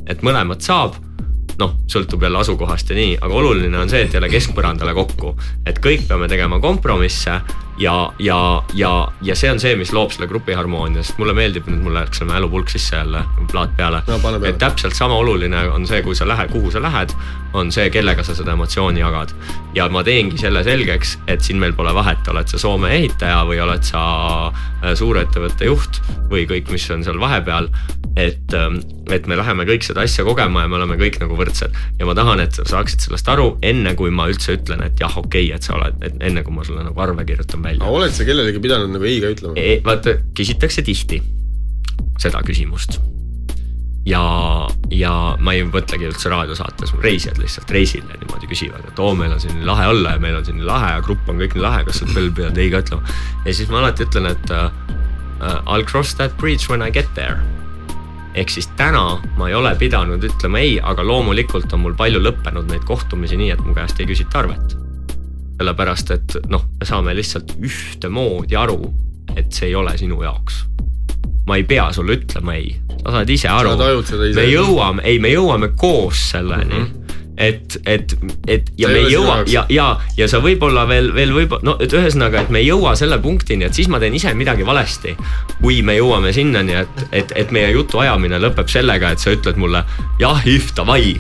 et 0.10 0.24
mõlemat 0.26 0.66
saab 0.66 0.96
noh, 1.60 1.76
sõltub 1.92 2.24
jälle 2.24 2.40
asukohast 2.40 2.92
ja 2.92 2.98
nii, 2.98 3.18
aga 3.22 3.40
oluline 3.42 3.80
on 3.80 3.90
see, 3.92 4.06
et 4.06 4.14
jälle 4.16 4.30
keskpõrandale 4.32 4.94
kokku, 4.98 5.36
et 5.68 5.82
kõik 5.84 6.08
peame 6.08 6.30
tegema 6.32 6.60
kompromisse 6.64 7.40
ja, 7.80 8.14
ja, 8.20 8.64
ja, 8.74 9.08
ja 9.22 9.36
see 9.36 9.52
on 9.52 9.60
see, 9.62 9.76
mis 9.80 9.94
loob 9.96 10.12
selle 10.12 10.28
grupi 10.28 10.56
harmoonia, 10.58 11.04
sest 11.04 11.20
mulle 11.22 11.34
meeldib 11.38 11.68
nüüd, 11.70 11.82
mul 11.86 11.96
läks 11.96 12.20
selle 12.20 12.34
mälupulk 12.34 12.72
sisse 12.74 12.98
jälle, 12.98 13.24
plaat 13.52 13.76
peale 13.78 14.02
no,. 14.08 14.20
et 14.46 14.60
täpselt 14.60 14.98
sama 14.98 15.16
oluline 15.20 15.64
on 15.72 15.88
see, 15.88 16.02
kui 16.04 16.18
sa 16.18 16.28
lähed, 16.28 16.52
kuhu 16.52 16.72
sa 16.74 16.82
lähed, 16.84 17.16
on 17.54 17.72
see, 17.74 17.88
kellega 17.94 18.24
sa 18.26 18.36
seda 18.38 18.54
emotsiooni 18.58 19.00
jagad. 19.00 19.32
ja 19.76 19.88
ma 19.90 20.04
teengi 20.04 20.38
selle 20.42 20.64
selgeks, 20.68 21.18
et 21.28 21.46
siin 21.46 21.60
meil 21.62 21.74
pole 21.78 21.94
vahet, 21.96 22.28
oled 22.28 22.52
sa 22.52 22.60
Soome 22.60 22.92
ehitaja 22.98 23.46
või 23.48 23.62
oled 23.64 23.86
sa 23.88 24.02
äh, 24.50 24.94
suurettevõtte 25.00 25.70
juht 25.70 26.02
või 26.30 26.46
kõik, 26.50 26.74
mis 26.74 26.90
on 26.92 27.06
seal 27.08 27.20
vahepeal. 27.22 27.70
et, 28.20 28.54
ähm, 28.58 28.82
et 29.14 29.28
me 29.28 29.38
läheme 29.38 29.64
kõik 29.70 29.86
seda 29.86 30.02
asja 30.04 30.26
kogema 30.28 30.66
ja 30.66 30.68
me 30.68 30.76
oleme 30.76 30.98
kõik 31.00 31.20
nagu 31.22 31.38
võrdsed 31.40 31.76
ja 32.00 32.06
ma 32.06 32.16
tahan, 32.18 32.42
et 32.44 32.58
sa 32.58 32.66
saaksid 32.68 33.06
sellest 33.06 33.30
aru, 33.32 33.54
enne 33.64 33.94
kui 33.96 34.12
ma 34.12 34.28
üldse 34.28 34.58
ütlen, 34.58 34.84
et 34.84 35.00
jah, 35.00 35.14
okei 35.18 35.48
okay,, 35.48 35.56
et 35.56 35.64
sa 35.64 35.78
oled, 35.78 35.96
et 36.04 36.18
enne 36.20 36.44
kui 36.44 36.54
ma 36.54 36.66
sulle 36.68 36.84
nagu 36.84 37.00
arve 37.00 37.24
kirjutan 37.26 37.64
välja. 37.70 37.84
aga 37.86 38.00
oled 38.02 38.16
sa 38.16 38.26
kellelegi 38.28 38.62
pidanud 38.64 38.92
nagu 38.94 39.08
ei 39.08 39.20
ka 39.24 39.32
ütlema 39.36 39.56
e,? 39.60 39.78
vaata, 39.86 40.18
küsitakse 40.38 40.84
tihti 40.86 41.22
seda 42.20 42.42
küsimust. 42.46 43.00
ja, 44.10 44.22
ja 44.96 45.14
ma 45.44 45.54
ei 45.56 45.66
mõtlegi 45.68 46.10
üldse 46.10 46.32
raadiosaates, 46.32 46.96
reisijad 47.04 47.40
lihtsalt 47.42 47.72
reisil 47.76 48.06
niimoodi 48.08 48.50
küsivad, 48.50 48.88
et 48.90 49.00
oo, 49.04 49.14
meil 49.18 49.36
on 49.36 49.44
siin 49.44 49.62
lahe 49.68 49.90
olla 49.92 50.16
ja 50.16 50.24
meil 50.24 50.40
on 50.40 50.48
siin 50.48 50.66
lahe 50.66 50.96
ja 50.96 51.06
grupp 51.06 51.30
on 51.30 51.42
kõik 51.42 51.58
nii 51.58 51.66
lahe, 51.66 51.86
kas 51.88 52.02
sa 52.02 52.10
veel 52.16 52.32
pead 52.36 52.58
ei 52.58 52.72
ka 52.74 52.84
ütlema. 52.86 53.20
ja 53.46 53.54
siis 53.54 53.72
ma 53.72 53.84
alati 53.84 54.08
ütlen, 54.08 54.32
et 54.32 54.56
uh, 54.56 54.70
I'll 55.70 55.86
cross 55.88 56.16
that 56.20 56.36
bridge 56.42 56.72
when 56.72 56.84
I 56.86 56.92
get 56.92 57.12
there 57.16 57.40
ehk 58.38 58.52
siis 58.54 58.68
täna 58.78 59.20
ma 59.40 59.48
ei 59.50 59.56
ole 59.58 59.72
pidanud 59.80 60.24
ütlema 60.24 60.62
ei, 60.62 60.78
aga 60.82 61.04
loomulikult 61.06 61.74
on 61.76 61.84
mul 61.88 61.98
palju 61.98 62.22
lõppenud 62.24 62.70
neid 62.72 62.86
kohtumisi 62.88 63.40
nii, 63.40 63.56
et 63.56 63.66
mu 63.66 63.74
käest 63.78 64.00
ei 64.00 64.08
küsita 64.10 64.44
arvet 64.44 64.78
sellepärast 65.60 66.12
et 66.16 66.38
noh, 66.50 66.66
me 66.80 66.88
saame 66.88 67.16
lihtsalt 67.18 67.58
ühtemoodi 67.60 68.58
aru, 68.60 68.80
et 69.36 69.52
see 69.54 69.70
ei 69.70 69.76
ole 69.76 69.98
sinu 70.00 70.22
jaoks. 70.24 70.66
ma 71.50 71.58
ei 71.58 71.64
pea 71.66 71.88
sulle 71.94 72.14
ütlema 72.20 72.54
ei, 72.60 72.76
sa 73.02 73.12
saad 73.18 73.30
ise 73.34 73.50
aru. 73.50 73.76
me 74.36 74.46
jõuame, 74.46 75.04
ei, 75.04 75.20
me 75.20 75.34
jõuame 75.34 75.74
koos 75.76 76.30
selleni 76.32 76.74
mm. 76.74 76.86
-hmm 76.86 77.00
et, 77.40 77.78
et, 77.86 78.16
et 78.48 78.72
ja 78.78 78.90
me 78.92 79.00
ei 79.00 79.14
jõua 79.14 79.38
ja, 79.48 79.64
ja, 79.72 79.86
ja 80.18 80.28
sa 80.28 80.42
võib-olla 80.44 80.84
veel, 80.90 81.14
veel 81.16 81.32
võib-olla, 81.32 81.64
no 81.64 81.76
et 81.80 81.94
ühesõnaga, 81.96 82.44
et 82.44 82.52
me 82.52 82.60
ei 82.60 82.68
jõua 82.68 82.98
selle 83.00 83.16
punktini, 83.24 83.64
et 83.70 83.78
siis 83.78 83.88
ma 83.88 84.00
teen 84.04 84.18
ise 84.18 84.34
midagi 84.36 84.68
valesti. 84.68 85.16
kui 85.62 85.80
me 85.82 85.96
jõuame 85.96 86.34
sinnani, 86.36 86.76
et, 86.84 87.04
et, 87.12 87.32
et 87.40 87.52
meie 87.56 87.72
jutuajamine 87.72 88.42
lõpeb 88.44 88.68
sellega, 88.68 89.14
et 89.16 89.24
sa 89.24 89.32
ütled 89.32 89.56
mulle 89.56 89.86
jah, 90.20 90.44
if 90.48 90.74
davai, 90.76 91.16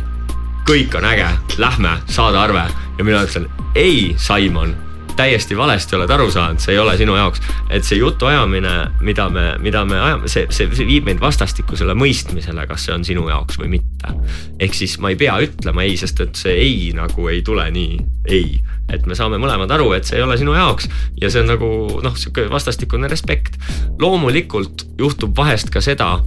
kõik 0.69 0.93
on 0.99 1.05
äge, 1.09 1.25
lähme, 1.57 1.95
saada 2.13 2.43
arve 2.45 2.61
ja 2.97 3.05
mina 3.05 3.23
ütlen 3.25 3.47
ei, 3.75 4.13
Simon 4.21 4.75
täiesti 5.17 5.57
valesti 5.57 5.97
oled 5.97 6.11
aru 6.13 6.27
saanud, 6.31 6.61
see 6.61 6.75
ei 6.75 6.79
ole 6.79 6.93
sinu 6.97 7.15
jaoks. 7.17 7.41
et 7.73 7.83
see 7.83 7.97
jutuajamine, 7.97 8.73
mida 9.01 9.25
me, 9.33 9.47
mida 9.59 9.81
me 9.85 9.97
ajame, 9.99 10.29
see, 10.29 10.45
see, 10.53 10.69
see 10.77 10.85
viib 10.87 11.09
meid 11.09 11.19
vastastikusele 11.23 11.95
mõistmisele, 11.97 12.67
kas 12.69 12.85
see 12.85 12.93
on 12.93 13.03
sinu 13.07 13.25
jaoks 13.31 13.57
või 13.57 13.73
mitte. 13.79 14.13
ehk 14.61 14.77
siis 14.77 14.99
ma 15.01 15.09
ei 15.09 15.17
pea 15.17 15.39
ütlema 15.41 15.87
ei, 15.87 15.97
sest 15.97 16.21
et 16.21 16.37
see 16.37 16.53
ei 16.61 16.93
nagu 16.93 17.27
ei 17.33 17.41
tule 17.41 17.65
nii 17.73 17.99
ei. 18.29 18.61
et 18.93 19.09
me 19.09 19.17
saame 19.17 19.41
mõlemad 19.41 19.73
aru, 19.73 19.89
et 19.97 20.05
see 20.05 20.21
ei 20.21 20.27
ole 20.27 20.37
sinu 20.37 20.53
jaoks 20.53 20.85
ja 21.17 21.33
see 21.33 21.41
on 21.41 21.49
nagu 21.55 21.71
noh, 22.05 22.13
sihuke 22.13 22.45
vastastikune 22.53 23.09
respekt. 23.09 23.57
loomulikult 23.99 24.85
juhtub 25.01 25.33
vahest 25.41 25.73
ka 25.73 25.81
seda 25.81 26.19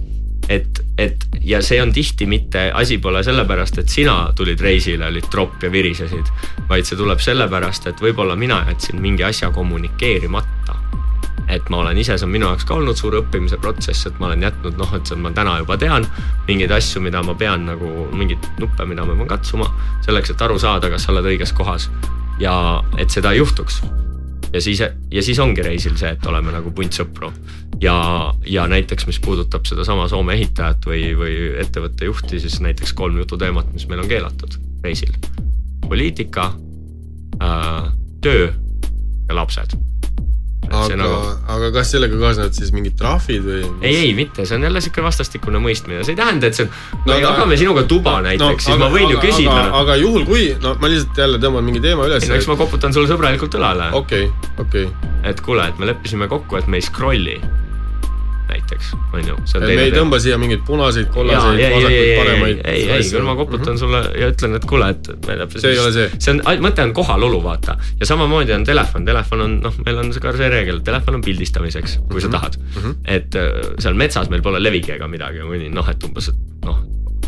et, 0.49 0.79
et 0.97 1.25
ja 1.41 1.61
see 1.61 1.81
on 1.81 1.93
tihti 1.93 2.25
mitte, 2.25 2.71
asi 2.73 2.97
pole 2.97 3.23
sellepärast, 3.23 3.77
et 3.79 3.89
sina 3.89 4.15
tulid 4.35 4.61
reisile, 4.61 5.07
olid 5.07 5.29
tropp 5.31 5.63
ja 5.63 5.71
virisesid. 5.71 6.31
vaid 6.69 6.87
see 6.87 6.97
tuleb 6.97 7.19
sellepärast, 7.19 7.87
et 7.87 8.01
võib-olla 8.01 8.35
mina 8.35 8.63
jätsin 8.67 9.01
mingi 9.01 9.23
asja 9.23 9.51
kommunikeerimata. 9.51 10.79
et 11.47 11.69
ma 11.69 11.77
olen 11.77 11.97
ise, 11.97 12.17
see 12.17 12.25
on 12.25 12.31
minu 12.31 12.47
jaoks 12.47 12.65
ka 12.65 12.73
olnud 12.73 12.97
suur 12.97 13.17
õppimise 13.19 13.57
protsess, 13.61 14.07
et 14.07 14.19
ma 14.19 14.29
olen 14.29 14.45
jätnud 14.47 14.77
noh, 14.79 14.93
et 14.95 15.11
ma 15.19 15.31
täna 15.31 15.57
juba 15.59 15.77
tean 15.77 16.07
mingeid 16.47 16.71
asju, 16.71 17.01
mida 17.01 17.23
ma 17.23 17.35
pean 17.35 17.65
nagu 17.67 18.07
mingeid 18.13 18.47
nuppe, 18.59 18.85
mida 18.85 19.05
ma 19.05 19.15
pean 19.15 19.27
katsuma. 19.27 19.67
selleks, 20.05 20.31
et 20.31 20.41
aru 20.41 20.59
saada, 20.59 20.89
kas 20.89 21.03
sa 21.03 21.11
oled 21.11 21.25
õiges 21.35 21.53
kohas 21.53 21.89
ja 22.39 22.55
et 22.97 23.09
seda 23.09 23.31
ei 23.31 23.43
juhtuks 23.43 23.83
ja 24.53 24.61
siis, 24.61 24.81
ja 25.11 25.23
siis 25.23 25.39
ongi 25.39 25.63
reisil 25.65 25.95
see, 25.99 26.13
et 26.15 26.25
oleme 26.29 26.53
nagu 26.53 26.71
punt 26.71 26.93
sõpru. 26.93 27.31
ja, 27.81 27.95
ja 28.45 28.67
näiteks, 28.67 29.07
mis 29.07 29.19
puudutab 29.19 29.65
sedasama 29.69 30.07
Soome 30.07 30.37
ehitajat 30.37 30.85
või, 30.85 31.13
või 31.17 31.37
ettevõtte 31.63 32.05
juhti, 32.05 32.39
siis 32.39 32.59
näiteks 32.61 32.93
kolm 32.93 33.17
jututeemat, 33.23 33.73
mis 33.73 33.87
meil 33.87 34.03
on 34.03 34.11
keelatud 34.11 34.59
reisil. 34.83 35.13
poliitika 35.87 36.53
äh,, 37.41 37.89
töö 38.21 38.51
ja 39.27 39.35
lapsed 39.35 39.92
aga 40.69 40.97
nagu..., 40.99 41.17
aga 41.55 41.71
kas 41.75 41.93
sellega 41.95 42.19
kaasnevad 42.21 42.57
siis 42.57 42.71
mingid 42.75 42.95
trahvid 42.99 43.45
või 43.45 43.61
ei, 43.81 43.95
ei 44.07 44.13
mitte, 44.17 44.45
see 44.47 44.57
on 44.57 44.67
jälle 44.67 44.83
siuke 44.83 45.03
vastastikune 45.05 45.61
mõistmine, 45.63 46.03
see 46.05 46.15
ei 46.15 46.19
tähenda, 46.19 46.49
et 46.49 46.59
see 46.59 46.67
on, 46.67 46.71
no, 46.99 47.09
no 47.11 47.19
jagame 47.23 47.57
sinuga 47.59 47.85
tuba 47.89 48.19
näiteks 48.25 48.45
no,, 48.45 48.65
siis 48.67 48.75
aga, 48.75 48.85
ma 48.85 48.91
võin 48.93 49.09
aga, 49.09 49.15
ju 49.15 49.23
küsida. 49.25 49.57
aga, 49.57 49.81
aga 49.81 49.97
juhul 50.03 50.27
kui, 50.29 50.45
no 50.63 50.75
ma 50.81 50.93
lihtsalt 50.93 51.25
jälle 51.25 51.41
tõmban 51.43 51.67
mingi 51.67 51.83
teema 51.83 52.07
üles. 52.09 52.29
no 52.29 52.39
eks 52.39 52.49
ma 52.51 52.59
koputan 52.59 52.95
sulle 52.95 53.11
sõbralikult 53.11 53.59
õlale. 53.59 53.91
okei 53.99 54.29
okay,, 54.29 54.55
okei 54.67 54.87
okay.. 54.89 55.11
et 55.31 55.43
kuule, 55.43 55.67
et 55.67 55.81
me 55.81 55.91
leppisime 55.91 56.29
kokku, 56.31 56.61
et 56.61 56.71
me 56.71 56.81
ei 56.81 56.85
scroll'i 56.85 57.39
näiteks, 58.73 58.93
on 59.13 59.27
ju. 59.27 59.35
me 59.61 59.73
ei 59.81 59.91
tõmba 59.93 60.19
siia 60.21 60.37
mingeid 60.41 60.63
punaseid, 60.67 61.09
kollaseid, 61.13 61.59
ei, 61.59 61.65
ei, 61.65 61.75
vasakuid, 61.75 62.11
paremaid. 62.19 62.61
ei, 62.69 62.85
ei, 62.95 63.05
küll 63.09 63.25
ma 63.25 63.35
koputan 63.37 63.77
sulle 63.79 64.01
ja 64.19 64.29
ütlen, 64.31 64.55
et 64.57 64.65
kuule, 64.69 64.89
et 64.93 65.09
meil 65.27 65.41
läheb. 65.41 65.57
See 65.57 65.73
ei 65.73 65.81
ole 65.81 65.91
see. 65.95 66.09
see 66.17 66.33
on, 66.35 66.41
mõte 66.63 66.85
on 66.85 66.93
kohalolu, 66.95 67.41
vaata. 67.43 67.77
ja 67.99 68.09
samamoodi 68.09 68.55
on 68.55 68.65
telefon, 68.67 69.05
telefon 69.05 69.45
on 69.45 69.57
noh, 69.63 69.77
meil 69.85 70.01
on 70.01 70.11
ka 70.13 70.33
see 70.37 70.49
reegel, 70.53 70.81
telefon 70.85 71.19
on 71.19 71.25
pildistamiseks, 71.25 71.99
kui 72.09 72.23
sa 72.23 72.31
tahad. 72.33 72.57
et 73.05 73.39
äh, 73.39 73.51
seal 73.83 73.97
metsas 73.99 74.31
meil 74.33 74.43
pole 74.45 74.61
levigi 74.63 74.95
ega 74.97 75.09
midagi, 75.11 75.43
või 75.47 75.69
noh, 75.73 75.89
et 75.89 76.09
umbes, 76.09 76.31
et 76.33 76.67
noh, 76.67 76.81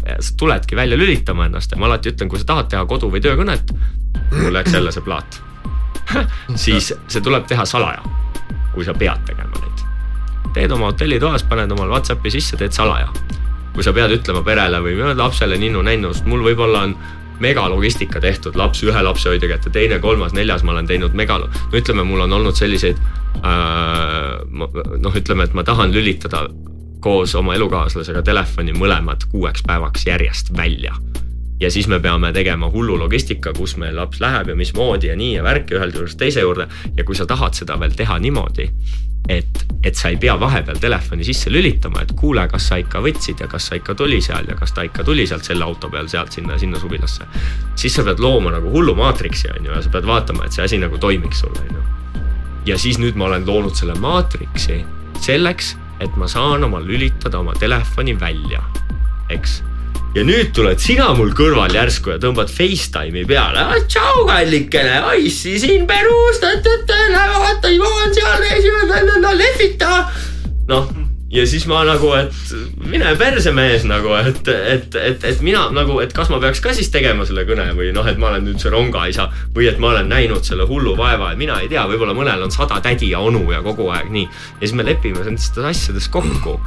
sa 0.06 0.38
tuledki 0.38 0.78
välja 0.78 0.98
lülitama 1.00 1.50
ennast 1.50 1.74
ja 1.74 1.82
ma 1.82 1.90
alati 1.90 2.14
ütlen, 2.14 2.30
kui 2.32 2.42
sa 2.42 2.52
tahad 2.54 2.70
teha 2.74 2.86
kodu- 2.90 3.12
või 3.14 3.24
töökõnet, 3.26 3.74
mul 4.36 4.54
läks 4.54 4.76
jälle 4.76 4.94
see 4.94 5.06
plaat, 5.06 5.42
siis 6.66 6.94
see 6.94 7.26
tuleb 7.26 7.48
teha 7.50 7.66
salaja, 7.70 8.06
kui 8.76 8.86
sa 8.86 8.94
pead 8.94 9.26
tegema 9.30 9.54
neid 9.62 9.74
teed 10.56 10.72
oma 10.72 10.91
hotellitoas, 10.91 11.44
paned 11.49 11.72
omal 11.76 11.91
Whatsappi 11.91 12.32
sisse, 12.34 12.57
teed 12.60 12.76
salaja. 12.76 13.11
kui 13.76 13.84
sa 13.84 13.91
pead 13.91 14.14
ütlema 14.15 14.40
perele 14.40 14.80
või 14.80 14.95
lapsele 15.19 15.57
ninnu-nännu, 15.60 16.14
sest 16.15 16.27
mul 16.32 16.45
võib-olla 16.45 16.86
on 16.88 16.94
megalogistika 17.44 18.22
tehtud 18.23 18.56
laps 18.56 18.80
ühe 18.88 19.02
lapsehoidja 19.03 19.49
kätte, 19.52 19.69
teine, 19.69 19.99
kolmas, 19.99 20.32
neljas, 20.34 20.64
ma 20.64 20.72
olen 20.72 20.88
teinud 20.88 21.18
megalo-, 21.18 21.49
no 21.52 21.76
ütleme, 21.76 22.06
mul 22.07 22.23
on 22.23 22.38
olnud 22.40 22.56
selliseid 22.56 23.02
äh,. 23.44 24.45
noh, 24.48 25.19
ütleme, 25.19 25.44
et 25.44 25.57
ma 25.57 25.68
tahan 25.68 25.91
lülitada 25.91 26.45
koos 27.03 27.36
oma 27.36 27.57
elukaaslasega 27.60 28.23
telefoni 28.26 28.73
mõlemad 28.73 29.27
kuueks 29.32 29.68
päevaks 29.68 30.07
järjest 30.07 30.56
välja 30.57 30.95
ja 31.60 31.72
siis 31.72 31.88
me 31.88 31.99
peame 31.99 32.32
tegema 32.34 32.69
hullu 32.72 32.98
logistika, 32.99 33.53
kus 33.53 33.76
meil 33.77 33.95
laps 33.95 34.19
läheb 34.23 34.49
ja 34.52 34.56
mismoodi 34.56 35.11
ja 35.11 35.15
nii 35.19 35.36
ja 35.36 35.44
värki 35.44 35.77
ühelt 35.77 35.95
juurest 35.95 36.19
teise 36.19 36.44
juurde 36.44 36.68
ja 36.98 37.03
kui 37.03 37.15
sa 37.15 37.27
tahad 37.27 37.56
seda 37.56 37.80
veel 37.80 37.95
teha 37.95 38.18
niimoodi, 38.19 38.68
et, 39.30 39.65
et 39.84 39.95
sa 39.95 40.10
ei 40.14 40.18
pea 40.22 40.35
vahepeal 40.39 40.77
telefoni 40.81 41.26
sisse 41.26 41.49
lülitama, 41.49 42.03
et 42.03 42.14
kuule, 42.18 42.45
kas 42.52 42.68
sa 42.69 42.77
ikka 42.81 43.02
võtsid 43.06 43.41
ja 43.41 43.47
kas 43.52 43.69
sa 43.69 43.80
ikka 43.80 43.95
tuli 43.97 44.22
seal 44.22 44.49
ja 44.49 44.57
kas 44.60 44.73
ta 44.76 44.85
ikka 44.85 45.06
tuli 45.07 45.26
sealt 45.27 45.47
selle 45.47 45.65
auto 45.65 45.89
peal 45.89 46.10
sealt 46.11 46.35
sinna, 46.35 46.60
sinna 46.61 46.80
suvilasse. 46.81 47.27
siis 47.76 47.95
sa 47.95 48.03
pead 48.03 48.19
looma 48.19 48.53
nagu 48.53 48.72
hullu 48.72 48.95
maatriksi 48.95 49.49
on 49.57 49.65
ju 49.65 49.72
ja 49.72 49.81
sa 49.81 49.89
pead 49.89 50.06
vaatama, 50.06 50.45
et 50.45 50.57
see 50.57 50.65
asi 50.65 50.81
nagu 50.81 50.97
toimiks 50.97 51.39
sul 51.39 51.56
on 51.61 51.77
ju. 51.77 51.85
ja 52.65 52.77
siis 52.77 52.99
nüüd 53.02 53.18
ma 53.18 53.30
olen 53.30 53.47
loonud 53.47 53.76
selle 53.76 53.95
maatriksi 53.99 54.84
selleks, 55.22 55.76
et 55.99 56.15
ma 56.15 56.27
saan 56.27 56.64
oma 56.64 56.81
lülitada 56.84 57.39
oma 57.39 57.53
telefoni 57.60 58.19
välja, 58.19 58.61
eks 59.30 59.61
ja 60.16 60.24
nüüd 60.24 60.54
tuled 60.56 60.80
sina 60.80 61.10
mul 61.18 61.34
kõrval 61.36 61.74
järsku 61.76 62.14
ja 62.14 62.20
tõmbad 62.24 62.52
Facetime'i 62.52 63.26
peale. 63.28 63.66
tšau, 63.84 64.24
kallikene, 64.30 65.02
Aissi 65.12 65.58
siin 65.60 65.88
Peruus, 65.88 66.40
vaata, 66.40 67.72
Ivo 67.72 67.90
on 67.90 68.14
seal, 68.16 68.46
lehvita. 69.36 70.06
noh, 70.70 70.88
ja 71.36 71.44
siis 71.50 71.68
ma 71.68 71.84
nagu, 71.84 72.14
et 72.16 72.56
mine 72.88 73.12
perse 73.20 73.52
mees 73.52 73.84
nagu, 73.90 74.16
et, 74.22 74.48
et, 74.48 74.96
et, 74.96 75.28
et 75.34 75.44
mina 75.44 75.68
nagu, 75.76 76.00
et 76.00 76.16
kas 76.16 76.32
ma 76.32 76.40
peaks 76.40 76.64
ka 76.64 76.72
siis 76.78 76.94
tegema 76.94 77.28
selle 77.28 77.44
kõne 77.50 77.68
või 77.76 77.92
noh, 77.96 78.08
et 78.08 78.22
ma 78.22 78.32
olen 78.32 78.48
nüüd 78.48 78.64
see 78.64 78.72
rongaisa 78.72 79.28
või 79.56 79.68
et 79.74 79.84
ma 79.84 79.92
olen 79.92 80.08
näinud 80.16 80.48
selle 80.48 80.68
hullu 80.70 80.96
vaeva 80.96 81.34
ja 81.34 81.42
mina 81.44 81.60
ei 81.60 81.68
tea, 81.72 81.84
võib-olla 81.92 82.16
mõnel 82.16 82.48
on 82.48 82.56
sada 82.56 82.80
tädi 82.86 83.12
ja 83.12 83.20
onu 83.20 83.44
ja 83.52 83.60
kogu 83.66 83.92
aeg 83.92 84.08
nii. 84.16 84.28
ja 84.32 84.64
siis 84.64 84.80
me 84.80 84.88
lepime 84.88 85.28
nendest 85.28 85.60
asjadest 85.60 86.14
kokku 86.16 86.62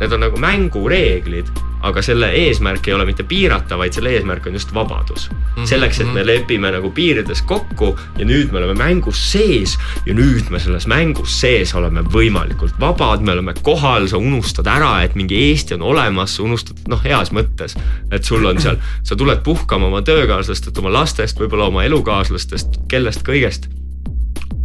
Need 0.00 0.12
on 0.12 0.20
nagu 0.20 0.36
mängureeglid, 0.40 1.48
aga 1.86 2.02
selle 2.04 2.28
eesmärk 2.36 2.88
ei 2.88 2.94
ole 2.94 3.06
mitte 3.08 3.24
piirata, 3.28 3.78
vaid 3.78 3.94
selle 3.96 4.12
eesmärk 4.16 4.46
on 4.48 4.56
just 4.56 4.72
vabadus. 4.74 5.28
selleks, 5.64 6.00
et 6.00 6.10
me 6.12 6.20
lepime 6.26 6.68
nagu 6.70 6.90
piirides 6.92 7.40
kokku 7.48 7.94
ja 8.18 8.26
nüüd 8.28 8.52
me 8.52 8.58
oleme 8.60 8.74
mängus 8.76 9.20
sees 9.32 9.78
ja 10.06 10.14
nüüd 10.14 10.50
me 10.52 10.60
selles 10.60 10.84
mängus 10.86 11.38
sees 11.40 11.72
oleme 11.74 12.02
võimalikult 12.12 12.76
vabad, 12.80 13.24
me 13.24 13.32
oleme 13.32 13.54
kohal, 13.64 14.08
sa 14.08 14.20
unustad 14.20 14.68
ära, 14.68 14.98
et 15.04 15.16
mingi 15.16 15.38
Eesti 15.48 15.78
on 15.78 15.86
olemas, 15.94 16.36
sa 16.36 16.44
unustad 16.44 16.84
noh, 16.92 17.00
heas 17.04 17.32
mõttes, 17.32 17.76
et 18.12 18.24
sul 18.28 18.44
on 18.44 18.60
seal, 18.60 18.76
sa 19.02 19.16
tuled 19.16 19.40
puhkama 19.46 19.88
oma 19.88 20.02
töökaaslastest, 20.04 20.76
oma 20.84 20.92
lastest, 20.92 21.40
võib-olla 21.40 21.70
oma 21.72 21.88
elukaaslastest, 21.88 22.82
kellest 22.92 23.24
kõigest. 23.26 23.70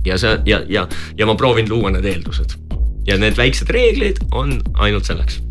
Ja 0.06 0.18
see 0.18 0.36
ja, 0.49 0.64
ja, 0.68 0.88
ja 1.18 1.30
ma 1.30 1.38
proovin 1.40 1.70
luua 1.70 1.94
need 1.94 2.10
eeldused 2.10 2.58
ja 3.07 3.18
need 3.22 3.38
väiksed 3.40 3.72
reeglid 3.73 4.22
on 4.32 4.60
ainult 4.80 5.10
selleks. 5.10 5.41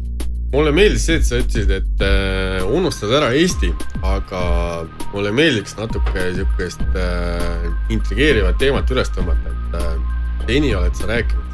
mulle 0.52 0.72
meeldis 0.74 1.04
see, 1.06 1.18
et 1.20 1.26
sa 1.26 1.38
ütlesid, 1.38 1.70
et 1.70 2.02
äh, 2.02 2.64
unustad 2.66 3.12
ära 3.14 3.30
Eesti, 3.38 3.70
aga 4.02 4.40
mulle 5.12 5.30
meeldiks 5.34 5.76
natuke 5.78 6.24
sihukest 6.34 6.82
äh, 6.98 7.68
intrigeerivat 7.94 8.58
teemat 8.58 8.90
üles 8.90 9.12
tõmmata, 9.14 9.54
et 9.54 9.78
äh, 9.78 9.94
seni 10.48 10.74
oled 10.74 10.98
sa 10.98 11.06
rääkinud 11.12 11.46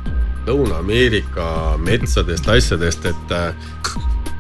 Lõuna-Ameerika 0.47 1.77
metsadest, 1.83 2.49
asjadest, 2.49 3.05
et 3.11 3.33
äh, 3.35 3.51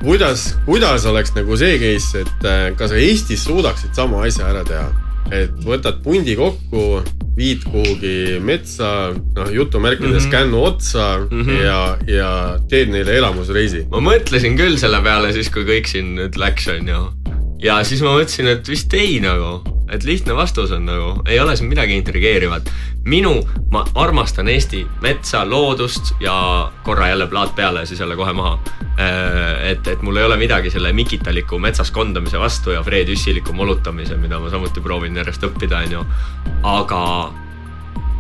kuidas, 0.01 0.53
kuidas 0.65 1.05
oleks 1.11 1.35
nagu 1.37 1.57
see 1.59 1.77
case, 1.83 2.23
et 2.23 2.47
äh, 2.49 2.71
kas 2.79 2.95
sa 2.95 3.01
Eestis 3.01 3.45
suudaksid 3.45 3.93
sama 3.99 4.25
asja 4.25 4.49
ära 4.53 4.65
teha? 4.65 4.87
Et 5.35 5.53
võtad 5.67 6.03
pundi 6.05 6.37
kokku, 6.39 7.03
viid 7.37 7.67
kuhugi 7.69 8.39
metsa, 8.41 9.13
noh 9.37 9.53
jutumärkides 9.53 10.25
mm 10.25 10.27
-hmm. 10.27 10.31
kännu 10.31 10.63
otsa 10.65 11.27
mm 11.31 11.43
-hmm. 11.43 11.63
ja, 11.65 11.99
ja 12.07 12.59
teed 12.69 12.89
neile 12.89 13.17
elamusreisi. 13.17 13.87
ma 13.91 14.01
mõtlesin 14.01 14.57
küll 14.57 14.79
selle 14.79 15.03
peale 15.03 15.33
siis, 15.33 15.51
kui 15.51 15.65
kõik 15.65 15.87
siin 15.87 16.15
nüüd 16.17 16.39
läks, 16.39 16.69
on 16.69 16.89
ju. 16.89 17.03
Ja 17.63 17.79
siis 17.85 18.03
ma 18.05 18.13
mõtlesin, 18.17 18.51
et 18.51 18.69
vist 18.69 18.93
ei 18.97 19.19
nagu, 19.23 19.61
et 19.93 20.05
lihtne 20.05 20.35
vastus 20.37 20.73
on 20.75 20.87
nagu, 20.89 21.13
ei 21.29 21.39
ole 21.41 21.57
siin 21.57 21.71
midagi 21.71 21.97
intrigeerivat. 21.97 22.71
minu, 23.07 23.37
ma 23.71 23.85
armastan 23.95 24.49
Eesti 24.49 24.87
metsa, 25.03 25.45
loodust 25.47 26.15
ja 26.21 26.73
korra 26.83 27.09
jälle 27.09 27.27
plaat 27.27 27.55
peale 27.55 27.81
ja 27.81 27.87
siis 27.87 28.01
jälle 28.01 28.17
kohe 28.17 28.33
maha. 28.33 28.59
et, 29.63 29.87
et 29.87 30.03
mul 30.03 30.17
ei 30.17 30.25
ole 30.25 30.37
midagi 30.37 30.71
selle 30.71 30.93
mikitaliku 30.93 31.59
metsas 31.59 31.91
kondamise 31.91 32.39
vastu 32.39 32.71
ja 32.71 32.83
Fred 32.83 33.09
Jüssiliku 33.09 33.53
molutamise, 33.53 34.17
mida 34.17 34.41
ma 34.41 34.51
samuti 34.51 34.81
proovin 34.81 35.17
järjest 35.17 35.43
õppida, 35.43 35.85
on 35.85 35.93
ju. 35.93 36.07
aga 36.63 37.33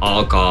aga 0.00 0.44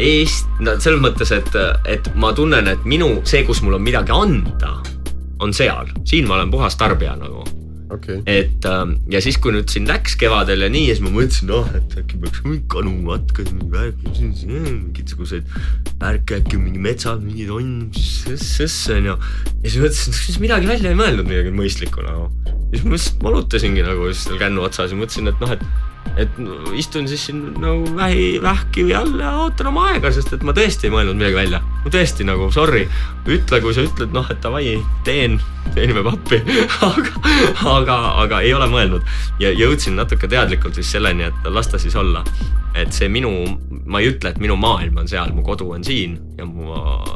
Eest-, 0.00 0.48
no 0.60 0.78
selles 0.80 1.00
mõttes, 1.00 1.32
et, 1.32 1.52
et 1.84 2.10
ma 2.14 2.32
tunnen, 2.32 2.68
et 2.68 2.84
minu, 2.84 3.20
see, 3.24 3.44
kus 3.44 3.62
mul 3.62 3.76
on 3.76 3.84
midagi 3.84 4.12
anda, 4.12 4.78
on 5.40 5.52
seal, 5.52 5.92
siin 6.08 6.26
ma 6.28 6.38
olen 6.40 6.50
puhas 6.50 6.76
tarbija 6.80 7.16
nagu. 7.20 7.44
okay., 7.90 8.20
et 8.26 8.66
ähm, 8.68 8.96
ja 9.12 9.20
siis, 9.24 9.38
kui 9.42 9.54
nüüd 9.54 9.70
siin 9.72 9.86
läks 9.88 10.16
kevadel 10.20 10.64
ja 10.66 10.70
nii, 10.72 10.88
siis 10.90 11.02
ma 11.04 11.12
mõtlesin, 11.14 11.50
noh, 11.50 11.68
et 11.76 11.96
äkki 12.00 12.20
peaks 12.22 12.42
mingi 12.44 12.62
kanu 12.72 12.92
matka, 13.06 13.46
mingisuguseid 14.46 15.48
värke, 16.00 16.40
äkki 16.40 16.60
mingi 16.60 16.82
metsad, 16.82 17.24
mingid 17.24 17.52
on, 17.54 17.72
onju. 17.90 19.16
ja 19.16 19.70
siis 19.70 19.80
mõtlesin, 19.82 20.14
et 20.14 20.22
siis 20.22 20.40
midagi 20.42 20.70
välja 20.70 20.92
ei 20.92 20.98
mõelnud, 20.98 21.28
midagi 21.28 21.54
mõistlikku 21.56 22.06
nagu. 22.06 22.30
ja 22.46 22.78
siis 22.78 22.86
ma 22.86 22.96
lihtsalt 22.96 23.26
molutasingi 23.26 23.86
nagu 23.86 24.10
seal 24.12 24.40
kännu 24.42 24.64
otsas 24.66 24.94
ja 24.94 24.98
mõtlesin, 24.98 25.30
et 25.32 25.44
noh, 25.44 25.54
et 25.56 25.95
et 26.16 26.38
istun 26.76 27.08
siis 27.08 27.26
siin 27.28 27.42
nagu 27.60 27.90
vähi, 27.96 28.36
vähki 28.42 28.86
all 28.96 29.18
ja 29.20 29.32
ootan 29.42 29.70
oma 29.72 29.88
aega, 29.92 30.10
sest 30.14 30.32
et 30.36 30.44
ma 30.46 30.54
tõesti 30.56 30.88
ei 30.88 30.94
mõelnud 30.94 31.18
midagi 31.18 31.36
välja. 31.36 31.60
ma 31.84 31.92
tõesti 31.92 32.26
nagu 32.26 32.48
sorry, 32.54 32.86
ütle, 33.26 33.60
kui 33.64 33.74
sa 33.76 33.84
ütled, 33.86 34.12
noh, 34.14 34.26
et 34.32 34.40
davai, 34.42 34.76
teen, 35.06 35.38
teenime 35.74 36.04
pappi, 36.06 36.40
aga, 36.90 37.32
aga, 37.72 37.98
aga 38.24 38.40
ei 38.46 38.54
ole 38.56 38.68
mõelnud 38.72 39.42
ja 39.42 39.52
jõudsin 39.52 39.98
natuke 39.98 40.28
teadlikult 40.30 40.78
siis 40.78 40.94
selleni, 40.96 41.28
et 41.28 41.50
las 41.52 41.72
ta 41.72 41.80
siis 41.82 41.96
olla. 41.96 42.24
et 42.76 42.92
see 42.92 43.08
minu, 43.08 43.30
ma 43.88 44.02
ei 44.02 44.10
ütle, 44.10 44.34
et 44.34 44.40
minu 44.42 44.52
maailm 44.60 44.98
on 45.00 45.06
seal, 45.08 45.30
mu 45.32 45.40
kodu 45.42 45.70
on 45.72 45.84
siin 45.84 46.18
ja 46.36 46.44
mu 46.44 46.74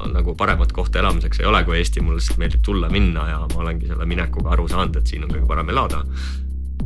nagu 0.08 0.32
paremat 0.34 0.72
kohta 0.72 1.02
elamiseks 1.02 1.42
ei 1.42 1.46
ole 1.46 1.60
kui 1.64 1.76
Eesti, 1.76 2.00
mulle 2.00 2.16
lihtsalt 2.16 2.40
meeldib 2.40 2.62
tulla-minna 2.64 3.26
ja 3.28 3.42
ma 3.42 3.60
olengi 3.60 3.90
selle 3.90 4.08
minekuga 4.08 4.54
aru 4.56 4.68
saanud, 4.72 4.96
et 4.96 5.12
siin 5.12 5.26
on 5.26 5.34
kõige 5.34 5.44
parem 5.50 5.68
elada 5.68 6.00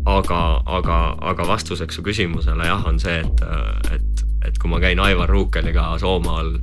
aga, 0.05 0.41
aga, 0.67 0.99
aga 1.21 1.47
vastuseks 1.49 1.99
su 1.99 2.05
küsimusele 2.05 2.67
jah, 2.69 2.85
on 2.89 3.01
see, 3.01 3.21
et, 3.21 3.45
et, 3.95 4.25
et 4.49 4.59
kui 4.61 4.71
ma 4.71 4.81
käin 4.83 5.01
Aivar 5.01 5.31
Ruukeliga 5.31 5.93
Soomaal 6.01 6.55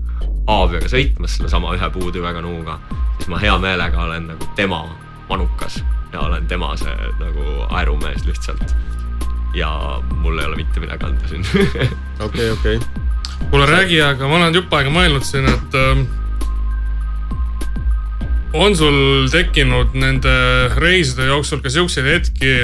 Aaviaga 0.52 0.90
sõitmas 0.92 1.38
sellesama 1.38 1.76
ühe 1.78 1.90
puutüvega 1.94 2.42
nuuga, 2.44 2.80
siis 3.18 3.30
ma 3.32 3.40
hea 3.42 3.58
meelega 3.62 4.06
olen 4.06 4.32
nagu 4.34 4.50
tema 4.58 4.84
manukas 5.30 5.80
ja 6.14 6.26
olen 6.28 6.48
tema 6.48 6.74
see 6.80 6.96
nagu 7.20 7.46
aerumees 7.70 8.26
lihtsalt. 8.28 8.76
ja 9.54 9.70
mul 10.22 10.40
ei 10.40 10.46
ole 10.46 10.56
mitte 10.56 10.80
midagi 10.80 11.06
anda 11.06 11.28
siin 11.28 11.46
okei, 12.26 12.50
okei. 12.52 12.80
kuule 13.50 13.66
räägi, 13.66 14.02
aga 14.02 14.28
ma 14.28 14.40
olen 14.40 14.56
jupp 14.56 14.74
aega 14.74 14.94
mõelnud 14.94 15.28
siin, 15.28 15.48
et 15.50 15.76
ähm, 15.80 16.06
on 18.54 18.76
sul 18.76 19.28
tekkinud 19.32 19.96
nende 19.96 20.34
reiside 20.76 21.28
jooksul 21.28 21.62
ka 21.64 21.72
siukseid 21.72 22.08
hetki 22.08 22.56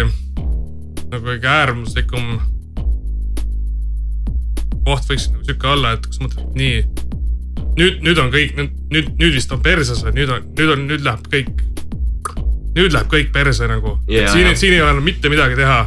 nagu 1.12 1.24
kõige 1.24 1.50
äärmuslikum 1.52 2.38
koht 4.88 5.10
võiks 5.10 5.28
nagu 5.32 5.44
sihuke 5.44 5.70
olla, 5.72 5.94
et 5.98 6.06
kas 6.08 6.20
mõtled, 6.24 6.52
nii, 6.58 6.76
nüüd, 7.80 8.02
nüüd 8.06 8.20
on 8.22 8.30
kõik, 8.34 8.58
nüüd, 8.94 9.14
nüüd 9.20 9.36
vist 9.36 9.52
on 9.52 9.64
perses 9.64 10.04
või 10.06 10.16
nüüd 10.22 10.34
on, 10.34 10.52
nüüd 10.58 10.74
on, 10.74 10.84
nüüd 10.90 11.06
läheb 11.06 11.28
kõik, 11.34 11.64
nüüd 12.78 12.96
läheb 12.96 13.10
kõik 13.12 13.34
perse 13.36 13.68
nagu. 13.70 13.98
Jaa, 14.12 14.32
siin 14.34 14.52
siin 14.60 14.78
ei 14.78 14.84
ole 14.86 15.02
mitte 15.04 15.32
midagi 15.34 15.60
teha. 15.60 15.80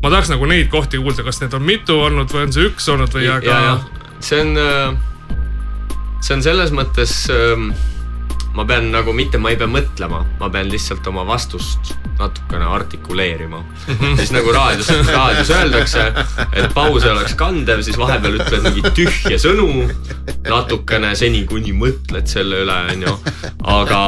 ma 0.00 0.08
tahaks 0.08 0.30
nagu 0.32 0.46
neid 0.48 0.70
kohti 0.72 0.96
kuulda, 0.96 1.24
kas 1.26 1.42
need 1.42 1.54
on 1.56 1.64
mitu 1.64 1.98
olnud 2.00 2.30
või 2.32 2.46
on 2.46 2.52
see 2.56 2.68
üks 2.70 2.88
olnud 2.88 3.12
või 3.12 3.26
aga 3.28 3.56
ja, 3.56 3.72
see 4.24 4.40
on, 4.40 4.54
see 6.24 6.36
on 6.38 6.44
selles 6.46 6.72
mõttes 6.72 7.12
ähm, 7.34 7.72
ma 8.54 8.64
pean 8.66 8.90
nagu 8.90 9.12
mitte, 9.14 9.38
ma 9.38 9.52
ei 9.52 9.58
pea 9.60 9.70
mõtlema, 9.70 10.24
ma 10.40 10.48
pean 10.52 10.70
lihtsalt 10.70 11.06
oma 11.10 11.24
vastust 11.26 11.94
natukene 12.20 12.66
artikuleerima. 12.68 13.62
siis 14.18 14.32
nagu 14.34 14.52
raadios, 14.52 14.90
raadios 15.08 15.50
öeldakse, 15.54 16.02
et 16.52 16.74
pause 16.74 17.10
oleks 17.10 17.34
kandev, 17.38 17.82
siis 17.86 17.98
vahepeal 18.00 18.40
ütled 18.40 18.66
mingeid 18.66 18.90
tühje 18.96 19.38
sõnu 19.40 19.68
natukene 20.48 21.14
seni, 21.18 21.44
kuni 21.48 21.72
mõtled 21.76 22.28
selle 22.30 22.62
üle, 22.64 22.76
onju. 22.94 23.14
aga 23.76 24.00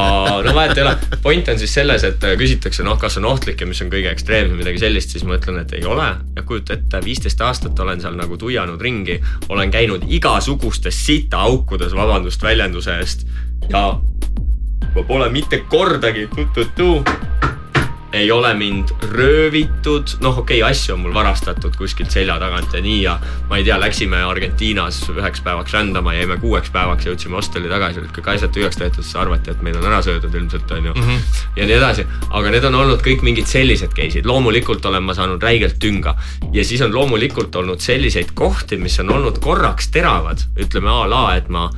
no 0.45 0.55
vahet 0.57 0.77
ei 0.77 0.85
ole, 0.85 0.95
point 1.25 1.49
on 1.53 1.61
siis 1.61 1.75
selles, 1.79 2.05
et 2.09 2.29
küsitakse, 2.41 2.85
noh, 2.87 2.99
kas 3.01 3.19
on 3.21 3.31
ohtlik 3.31 3.63
ja 3.63 3.69
mis 3.69 3.81
on 3.85 3.93
kõige 3.93 4.13
ekstreemsem, 4.13 4.59
midagi 4.59 4.83
sellist, 4.83 5.15
siis 5.15 5.27
ma 5.29 5.39
ütlen, 5.39 5.63
et 5.63 5.77
ei 5.79 5.87
ole. 5.89 6.11
ja 6.37 6.47
kujuta 6.47 6.77
ette, 6.77 7.01
viisteist 7.05 7.41
aastat 7.41 7.79
olen 7.81 8.03
seal 8.03 8.19
nagu 8.19 8.37
tuianud 8.41 8.81
ringi, 8.83 9.21
olen 9.53 9.73
käinud 9.73 10.09
igasugustes 10.13 11.05
sitaaukudes, 11.07 11.95
vabandust 11.97 12.43
väljenduse 12.43 12.99
eest 13.01 13.29
ja 13.71 13.87
ma 14.95 15.07
pole 15.09 15.31
mitte 15.33 15.65
kordagi 15.69 16.29
tu-tu-tu 16.35 16.95
ei 18.13 18.31
ole 18.31 18.55
mind 18.55 18.89
röövitud, 19.11 20.09
noh, 20.21 20.39
okei 20.39 20.61
okay,, 20.61 20.71
asju 20.71 20.95
on 20.95 21.01
mul 21.01 21.15
varastatud 21.15 21.77
kuskilt 21.77 22.13
selja 22.13 22.37
tagant 22.41 22.75
ja 22.75 22.83
nii 22.85 22.99
ja 23.03 23.15
ma 23.49 23.57
ei 23.57 23.65
tea, 23.65 23.79
läksime 23.81 24.21
Argentiinas 24.29 25.01
üheks 25.15 25.41
päevaks 25.45 25.73
rändama, 25.73 26.13
jäime 26.15 26.37
kuueks 26.43 26.71
päevaks, 26.75 27.07
jõudsime 27.09 27.39
hosteli 27.41 27.71
tagasi, 27.73 28.03
olid 28.03 28.13
kõik 28.17 28.29
asjad 28.35 28.53
tühjaks 28.53 28.77
tehtud, 28.81 29.07
siis 29.07 29.17
arvati, 29.17 29.55
et 29.55 29.63
meid 29.65 29.79
on 29.81 29.89
ära 29.89 30.03
söödud 30.05 30.35
ilmselt 30.35 30.77
onju. 30.77 30.93
Mm. 30.93 31.09
-hmm. 31.09 31.41
ja 31.57 31.69
nii 31.71 31.79
edasi, 31.79 32.07
aga 32.31 32.53
need 32.53 32.69
on 32.69 32.77
olnud 32.83 33.07
kõik 33.07 33.25
mingid 33.25 33.49
sellised 33.49 33.97
case'id, 33.97 34.29
loomulikult 34.29 34.85
olen 34.85 35.09
ma 35.09 35.17
saanud 35.17 35.43
räigelt 35.43 35.79
tünga. 35.81 36.17
Ja 36.53 36.65
siis 36.65 36.85
on 36.85 36.95
loomulikult 36.95 37.57
olnud 37.57 37.81
selliseid 37.81 38.35
kohti, 38.35 38.77
mis 38.77 39.01
on 39.01 39.11
olnud 39.11 39.41
korraks 39.41 39.89
teravad, 39.89 40.45
ütleme 40.61 40.91
a 40.91 41.09
la, 41.09 41.25
et 41.37 41.49
ma 41.49 41.71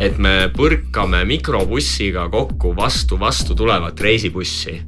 et 0.00 0.16
me 0.16 0.48
põrkame 0.56 1.24
mikrobussiga 1.28 2.28
kokku 2.32 2.72
vastu 2.76 3.18
vastu 3.20 3.54
tulevat 3.56 4.00
reisibussi, 4.00 4.78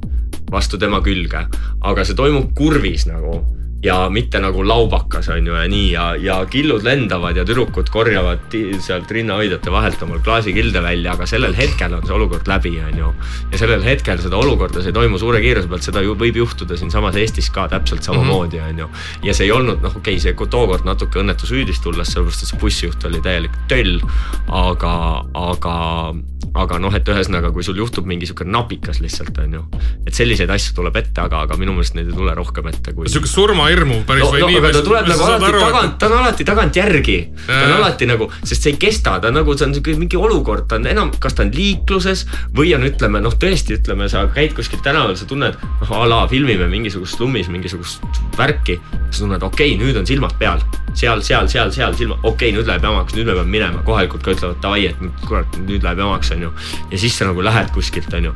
vastu 0.51 0.79
tema 0.81 1.03
külge, 1.05 1.45
aga 1.85 2.05
see 2.05 2.17
toimub 2.17 2.49
kurvis 2.57 3.05
nagu 3.09 3.37
ja 3.83 4.09
mitte 4.09 4.39
nagu 4.39 4.63
laubakas 4.63 5.27
on 5.29 5.47
ju 5.47 5.55
ja 5.55 5.67
nii 5.67 5.91
ja, 5.91 6.05
ja 6.15 6.37
killud 6.49 6.85
lendavad 6.87 7.37
ja 7.37 7.43
tüdrukud 7.47 7.89
korjavad 7.91 8.55
sealt 8.83 9.11
rinnahoidjate 9.11 9.71
vahelt 9.71 10.01
omal 10.05 10.21
klaasikilde 10.23 10.83
välja, 10.83 11.17
aga 11.17 11.27
sellel 11.27 11.55
hetkel 11.57 11.93
on 11.97 12.05
see 12.07 12.15
olukord 12.15 12.47
läbi, 12.47 12.73
on 12.83 12.97
ju. 12.97 13.13
ja 13.51 13.59
sellel 13.59 13.83
hetkel 13.83 14.21
seda 14.23 14.39
olukorda, 14.39 14.81
see 14.81 14.93
ei 14.93 14.99
toimu 14.99 15.19
suure 15.19 15.41
kiiruse 15.43 15.71
pealt, 15.71 15.87
seda 15.87 16.03
ju 16.05 16.15
võib 16.19 16.39
juhtuda 16.43 16.79
siinsamas 16.79 17.19
Eestis 17.19 17.51
ka 17.53 17.67
täpselt 17.71 18.07
samamoodi, 18.07 18.61
on 18.63 18.83
ju. 18.85 18.89
ja 19.27 19.35
see 19.35 19.49
ei 19.49 19.55
olnud 19.55 19.83
noh, 19.83 19.97
okei 19.99 20.19
okay,, 20.19 20.23
see 20.23 20.51
tookord 20.53 20.87
natuke 20.87 21.19
õnnetusüüdis 21.19 21.83
tulles, 21.83 22.13
sellepärast 22.13 22.45
et 22.45 22.53
see 22.53 22.61
bussijuht 22.61 23.09
oli 23.09 23.19
täielik 23.23 23.57
töll, 23.71 23.99
aga, 24.47 24.93
aga 25.33 25.75
aga 26.53 26.77
noh, 26.81 26.93
et 26.93 27.07
ühesõnaga, 27.09 27.49
kui 27.53 27.65
sul 27.65 27.77
juhtub 27.79 28.05
mingi 28.09 28.27
sihuke 28.29 28.45
napikas 28.45 28.99
lihtsalt 29.01 29.37
on 29.41 29.55
ju, 29.57 29.61
et 30.05 30.13
selliseid 30.13 30.51
asju 30.53 30.75
tuleb 30.77 30.99
ette, 31.01 31.15
aga, 31.23 31.43
aga 31.47 31.57
minu 31.59 31.73
meelest 31.73 31.97
neid 31.97 32.11
ei 32.11 32.17
tule 32.17 32.35
rohkem 32.37 32.69
ette 32.69 32.93
kui. 32.93 33.09
sihuke 33.09 33.29
surmahirmu 33.73 34.03
päris 34.07 34.23
no, 34.23 34.31
või 34.33 34.41
no, 34.41 34.49
nii. 34.51 34.71
ta 34.73 34.81
tuleb 34.85 35.07
nagu 35.09 35.25
alati 35.25 35.47
aru, 35.47 35.61
tagant, 35.63 35.95
ta 35.99 36.07
on 36.07 36.15
alati 36.17 36.45
tagantjärgi. 36.47 37.17
ta 37.47 37.59
on 37.65 37.73
alati 37.77 38.07
nagu, 38.09 38.27
sest 38.43 38.65
see 38.65 38.73
ei 38.73 38.79
kesta, 38.81 39.15
ta 39.21 39.29
on 39.31 39.37
nagu, 39.39 39.55
see 39.57 39.67
on 39.67 39.75
sihuke 39.75 39.95
mingi 39.99 40.19
olukord, 40.19 40.65
ta 40.69 40.79
on 40.79 40.87
enam, 40.89 41.11
kas 41.23 41.37
ta 41.37 41.45
on 41.45 41.53
liikluses 41.53 42.25
või 42.55 42.73
on, 42.77 42.85
ütleme 42.87 43.21
noh, 43.23 43.35
tõesti, 43.39 43.77
ütleme, 43.79 44.09
sa 44.11 44.25
käid 44.33 44.55
kuskil 44.57 44.81
tänaval, 44.85 45.15
sa 45.19 45.27
tunned 45.29 45.57
noh, 45.61 45.93
a 45.93 46.03
la 46.09 46.23
filmime 46.31 46.67
mingisugust 46.71 47.17
slummis 47.19 47.49
mingisugust 47.53 48.03
värki. 48.37 48.79
sa 49.09 49.23
tunned, 49.23 49.43
okei 49.43 49.73
okay,, 49.75 49.79
nüüd 49.81 49.97
on 49.99 50.09
silmad 50.09 50.35
peal, 50.41 50.61
seal, 50.97 51.23
seal, 51.25 51.49
seal, 51.49 51.71
seal 51.73 51.95
silmad, 51.97 52.19
okei 52.23 52.51
okay,, 52.51 52.57
nüüd 52.57 52.69
läheb 52.69 52.85
jamaks, 52.89 53.17
nüüd 53.17 53.29
me 53.29 53.39
peame 53.39 53.57
minema, 53.57 53.85
kohalikud 53.87 54.23
ka 54.25 54.35
ütlevad 54.35 54.61
davai, 54.63 54.85
et 54.91 55.25
kurat, 55.27 55.57
nüüd 55.67 55.85
läheb 55.85 56.03
jamaks, 56.05 56.33
on 56.35 56.47
ju. 56.47 56.53
ja 56.91 57.01
siis 57.01 57.17
sa 57.17 57.29
nagu 57.29 57.45
lähed 57.45 57.73
kuskilt, 57.75 58.13
on 58.13 58.31
ju. 58.31 58.35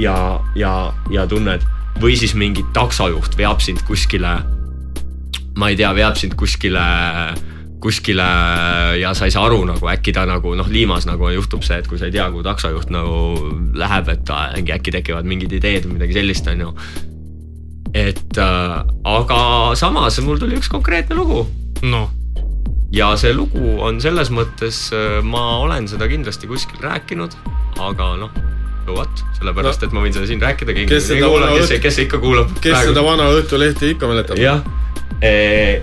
ja, 0.00 0.16
ja, 0.56 0.76
ja 1.12 1.26
tunned 1.28 1.64
või 2.00 2.12
siis 2.20 2.34
mingi 2.36 2.64
taksojuht 2.76 3.38
veab 3.38 3.62
sind 3.64 3.80
kuskile. 3.88 4.36
Ma 5.56 5.70
ei 5.72 5.78
tea, 5.78 5.92
veab 5.96 6.18
sind 6.20 6.36
kuskile, 6.38 6.84
kuskile 7.82 8.26
ja 9.00 9.12
sa 9.16 9.28
ei 9.28 9.34
saa 9.34 9.46
aru 9.48 9.62
nagu 9.68 9.90
äkki 9.92 10.14
ta 10.16 10.26
nagu 10.28 10.54
noh, 10.58 10.68
Liimas 10.72 11.08
nagu 11.08 11.30
juhtub 11.32 11.64
see, 11.66 11.80
et 11.80 11.88
kui 11.90 12.00
sa 12.00 12.10
ei 12.10 12.14
tea, 12.14 12.28
kuhu 12.32 12.44
taksojuht 12.46 12.92
nagu 12.94 13.50
läheb, 13.76 14.12
et 14.12 14.32
äkki, 14.36 14.74
äkki 14.76 14.96
tekivad 14.98 15.28
mingid 15.28 15.54
ideed 15.56 15.88
või 15.88 15.98
midagi 15.98 16.18
sellist, 16.18 16.50
on 16.52 16.66
ju. 16.66 16.74
et 17.96 18.42
äh, 18.42 18.78
aga 19.16 19.40
samas 19.78 20.20
mul 20.24 20.40
tuli 20.42 20.60
üks 20.60 20.72
konkreetne 20.72 21.16
lugu. 21.18 21.46
noh 21.86 22.12
ja 22.94 23.12
see 23.18 23.32
lugu 23.34 23.76
on 23.82 23.98
selles 24.02 24.30
mõttes, 24.34 24.88
ma 25.26 25.44
olen 25.64 25.88
seda 25.90 26.08
kindlasti 26.10 26.48
kuskil 26.50 26.82
rääkinud, 26.84 27.34
aga 27.82 28.12
noh, 28.20 28.32
so 28.86 28.94
what, 28.96 29.22
sellepärast 29.38 29.82
no, 29.82 29.88
et 29.88 29.96
ma 29.96 30.04
võin 30.04 30.14
seda 30.14 30.28
siin 30.30 30.42
rääkida, 30.42 30.76
kes, 30.86 31.10
kuula, 31.18 31.50
kes, 31.56 31.74
kes 31.82 32.02
ikka 32.06 32.20
kuulab. 32.22 32.52
kes 32.60 32.72
praegu. 32.72 32.92
seda 32.92 33.04
vana 33.06 33.28
Õhtulehti 33.34 33.94
ikka 33.96 34.10
mäletab. 34.10 34.40
jah, 34.40 34.62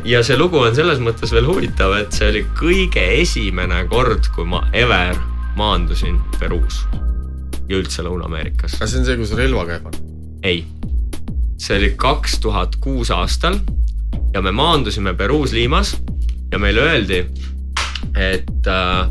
ja 0.05 0.21
see 0.23 0.37
lugu 0.37 0.59
on 0.61 0.75
selles 0.77 0.99
mõttes 1.01 1.33
veel 1.33 1.47
huvitav, 1.49 1.95
et 1.97 2.13
see 2.13 2.29
oli 2.29 2.43
kõige 2.57 3.03
esimene 3.21 3.83
kord, 3.89 4.29
kui 4.35 4.45
ma 4.45 4.61
ever 4.77 5.17
maandusin 5.57 6.19
Peruus 6.39 6.83
ja 7.69 7.79
üldse 7.79 8.05
Lõuna-Ameerikas. 8.05 8.77
kas 8.79 8.93
see 8.93 9.01
on 9.01 9.07
see, 9.07 9.17
kus 9.17 9.33
relvaga 9.37 9.79
jääb? 9.79 9.97
ei, 10.45 10.63
see 11.57 11.79
oli 11.79 11.93
kaks 11.97 12.39
tuhat 12.43 12.77
kuus 12.83 13.11
aastal 13.13 13.57
ja 14.33 14.41
me 14.41 14.51
maandusime 14.51 15.15
Peruus 15.17 15.53
Liimas 15.55 15.95
ja 16.51 16.59
meile 16.61 16.85
öeldi, 16.85 17.23
et 18.13 18.67
äh, 18.69 19.09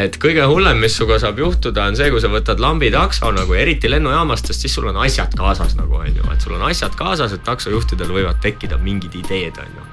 et 0.00 0.16
kõige 0.18 0.46
hullem, 0.50 0.80
mis 0.82 0.96
sinuga 0.96 1.20
saab 1.22 1.38
juhtuda, 1.38 1.86
on 1.90 1.98
see, 1.98 2.08
kui 2.10 2.22
sa 2.22 2.30
võtad 2.32 2.60
lambi 2.62 2.90
takso 2.94 3.30
nagu 3.34 3.54
eriti 3.58 3.90
lennujaamast, 3.90 4.50
sest 4.50 4.66
siis 4.66 4.74
sul 4.74 4.88
on 4.90 4.98
asjad 5.04 5.34
kaasas 5.38 5.76
nagu 5.78 6.00
on 6.00 6.10
ju, 6.10 6.26
et 6.32 6.42
sul 6.42 6.56
on 6.56 6.66
asjad 6.66 6.96
kaasas, 6.98 7.36
et 7.36 7.44
taksojuhtidel 7.46 8.10
võivad 8.16 8.42
tekkida 8.42 8.80
mingid 8.82 9.14
ideed 9.22 9.60
on 9.62 9.78
ju. 9.78 9.86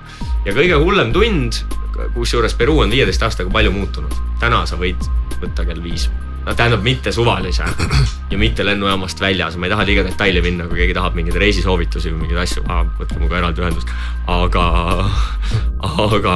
ja 0.48 0.57
kõige 0.57 0.82
hullem 0.82 1.14
tund, 1.14 1.61
kusjuures 2.15 2.57
Peru 2.57 2.80
on 2.82 2.94
viieteist 2.94 3.22
aastaga 3.23 3.53
palju 3.53 3.73
muutunud, 3.76 4.18
täna 4.41 4.65
sa 4.65 4.80
võid 4.80 5.10
võtta 5.41 5.65
kell 5.68 5.82
viis. 5.84 6.10
No 6.41 6.56
tähendab 6.57 6.82
mitte 6.82 7.11
suvalise 7.14 7.68
ja 8.32 8.38
mitte 8.41 8.65
lennujaamast 8.65 9.19
väljas, 9.22 9.60
ma 9.61 9.68
ei 9.68 9.73
taha 9.76 9.86
liiga 9.86 10.06
detaili 10.07 10.41
minna, 10.41 10.65
kui 10.65 10.80
keegi 10.80 10.95
tahab 10.98 11.14
mingeid 11.14 11.38
reisisoovitusi 11.38 12.10
või 12.10 12.23
mingeid 12.23 12.41
asju. 12.41 12.64
Võtke 12.65 13.19
minuga 13.19 13.38
eraldi 13.38 13.61
ühendust. 13.61 13.94
aga, 14.26 14.65
aga 16.07 16.36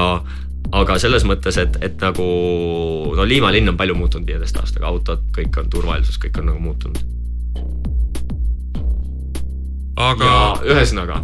aga 0.71 0.97
selles 1.01 1.25
mõttes, 1.27 1.59
et, 1.61 1.77
et 1.85 2.01
nagu 2.01 2.25
no 3.15 3.27
Liima 3.27 3.51
linn 3.53 3.69
on 3.69 3.77
palju 3.77 3.95
muutunud 3.97 4.27
viieteist 4.27 4.57
aastaga, 4.61 4.89
autod, 4.89 5.27
kõik 5.35 5.61
on 5.61 5.69
turvalisus, 5.69 6.19
kõik 6.21 6.41
on 6.41 6.51
nagu 6.51 6.59
muutunud. 6.59 7.03
aga. 9.95 10.31
ühesõnaga 10.67 11.21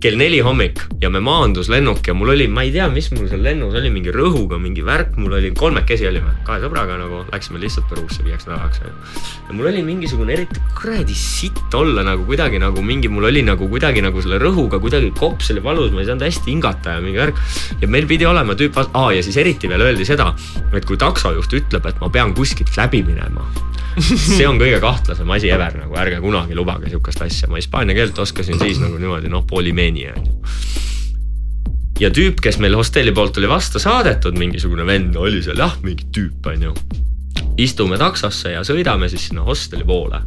kell 0.00 0.18
neli 0.20 0.42
hommik 0.44 0.80
ja 1.00 1.08
me 1.12 1.22
maandus 1.24 1.70
lennuk 1.72 2.04
ja 2.04 2.12
mul 2.14 2.34
oli, 2.34 2.46
ma 2.52 2.66
ei 2.66 2.72
tea, 2.74 2.86
mis 2.92 3.08
mul 3.14 3.30
seal 3.30 3.40
lennus 3.44 3.74
oli, 3.78 3.88
mingi 3.92 4.12
rõhuga 4.12 4.58
mingi 4.60 4.84
värk, 4.84 5.14
mul 5.16 5.38
oli 5.38 5.52
kolmekesi 5.56 6.04
olime, 6.10 6.34
kahe 6.46 6.60
sõbraga 6.60 6.98
nagu 7.00 7.22
läksime 7.30 7.60
lihtsalt 7.62 7.88
Peruusse 7.88 8.24
viieks 8.26 8.44
nädalaks. 8.48 8.82
ja 8.84 9.56
mul 9.56 9.70
oli 9.70 9.80
mingisugune 9.86 10.36
eriti 10.36 10.60
kuradi 10.76 11.16
sitt 11.16 11.74
olla 11.74 12.04
nagu 12.04 12.26
kuidagi 12.28 12.60
nagu 12.60 12.84
mingi, 12.84 13.08
mul 13.08 13.30
oli 13.30 13.44
nagu 13.46 13.68
kuidagi 13.72 14.04
nagu 14.04 14.20
selle 14.24 14.40
rõhuga 14.42 14.80
kuidagi 14.82 15.12
kops 15.16 15.50
oli 15.54 15.64
valus, 15.64 15.94
ma 15.94 16.04
ei 16.04 16.10
saanud 16.10 16.26
hästi 16.28 16.52
hingata 16.52 16.98
ja 16.98 17.04
mingi 17.04 17.22
värk. 17.22 17.40
ja 17.80 17.88
meil 17.88 18.08
pidi 18.10 18.28
olema 18.28 18.58
tüüp, 18.58 18.76
aa 18.92 19.14
ja 19.16 19.24
siis 19.24 19.40
eriti 19.40 19.70
veel 19.70 19.86
öeldi 19.86 20.04
seda, 20.04 20.34
et 20.76 20.84
kui 20.84 21.00
taksojuht 21.00 21.56
ütleb, 21.62 21.88
et 21.88 22.04
ma 22.04 22.12
pean 22.12 22.36
kuskilt 22.36 22.76
läbi 22.76 23.00
minema 23.06 23.48
see 23.96 24.44
on 24.44 24.58
kõige 24.60 24.78
kahtlasem 24.82 25.30
asi 25.32 25.48
ever 25.52 25.76
nagu, 25.78 25.94
ärge 25.96 26.18
kunagi 26.20 26.56
lubage 26.56 26.90
sihukest 26.90 27.22
asja, 27.24 27.48
ma 27.48 27.60
hispaania 27.60 27.96
keelt 27.96 28.18
oskasin 28.20 28.58
siis 28.60 28.80
nagu 28.82 28.98
niimoodi 29.00 29.30
noh, 29.32 29.46
polimeni 29.86 30.08
on 30.10 30.26
ju 30.26 30.32
ja 32.00 32.10
tüüp, 32.10 32.42
kes 32.44 32.58
meil 32.60 32.74
hostelli 32.76 33.12
poolt 33.12 33.38
oli 33.38 33.48
vastu 33.48 33.80
saadetud, 33.80 34.36
mingisugune 34.36 34.84
vend 34.86 35.16
oli 35.16 35.40
seal 35.42 35.56
jah, 35.56 35.78
mingi 35.82 36.04
tüüp 36.12 36.46
on 36.46 36.62
ju. 36.62 36.74
istume 37.56 37.96
taksosse 37.96 38.52
ja 38.52 38.60
sõidame 38.64 39.08
siis 39.08 39.28
sinna 39.28 39.42
hosteli 39.42 39.84
poole. 39.84 40.20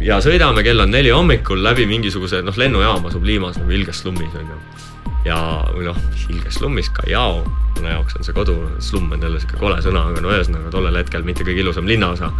ja 0.00 0.20
sõidame, 0.20 0.62
kell 0.62 0.80
on 0.80 0.90
neli 0.90 1.10
hommikul 1.10 1.62
läbi 1.62 1.86
mingisuguse 1.86 2.42
noh, 2.42 2.56
lennujaam 2.56 3.06
asub 3.06 3.24
Liimas 3.24 3.58
nagu 3.58 3.70
ilges 3.70 4.00
slummis 4.00 4.32
on 4.34 4.48
ju 4.48 5.15
ja, 5.26 5.38
või 5.74 5.86
noh, 5.88 5.98
ilges 6.30 6.58
slummis, 6.60 6.88
Callao, 6.94 7.42
mille 7.76 7.92
jaoks 7.92 8.16
on 8.18 8.26
see 8.26 8.34
kodu, 8.36 8.54
slumm 8.82 9.12
on 9.16 9.22
jälle 9.22 9.40
sihuke 9.42 9.58
kole 9.60 9.78
sõna, 9.84 10.06
aga 10.10 10.22
no 10.22 10.32
ühesõnaga 10.32 10.70
tollel 10.72 10.98
hetkel 11.00 11.26
mitte 11.26 11.44
kõige 11.46 11.64
ilusam 11.64 11.88
linnaosa. 11.88 12.30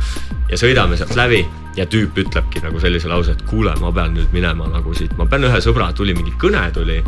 ja 0.50 0.58
sõidame 0.60 0.96
sealt 0.96 1.16
läbi 1.18 1.42
ja 1.76 1.86
tüüp 1.90 2.18
ütlebki 2.22 2.62
nagu 2.64 2.80
sellise 2.80 3.10
lause, 3.10 3.34
et 3.34 3.42
kuule, 3.50 3.74
ma 3.80 3.92
pean 3.92 4.14
nüüd 4.16 4.32
minema 4.32 4.68
nagu 4.70 4.94
siit, 4.94 5.16
ma 5.18 5.26
pean 5.26 5.44
ühe 5.48 5.60
sõbra, 5.62 5.90
tuli 5.94 6.14
mingi 6.14 6.34
kõne 6.40 6.62
tuli. 6.72 7.02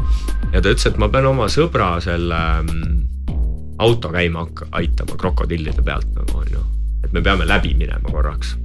ja 0.53 0.61
ta 0.61 0.75
ütles, 0.75 0.87
et 0.87 0.99
ma 0.99 1.09
pean 1.09 1.31
oma 1.31 1.49
sõbra 1.53 1.95
selle 2.05 2.43
mm, 2.63 2.99
auto 3.79 4.11
käima 4.13 4.47
aitama 4.73 5.17
krokodillide 5.17 5.83
pealt 5.83 6.11
nagu 6.17 6.43
on 6.43 6.53
ju, 6.53 6.65
et 7.05 7.13
me 7.13 7.23
peame 7.23 7.47
läbi 7.47 7.75
minema 7.79 8.11
korraks. 8.11 8.57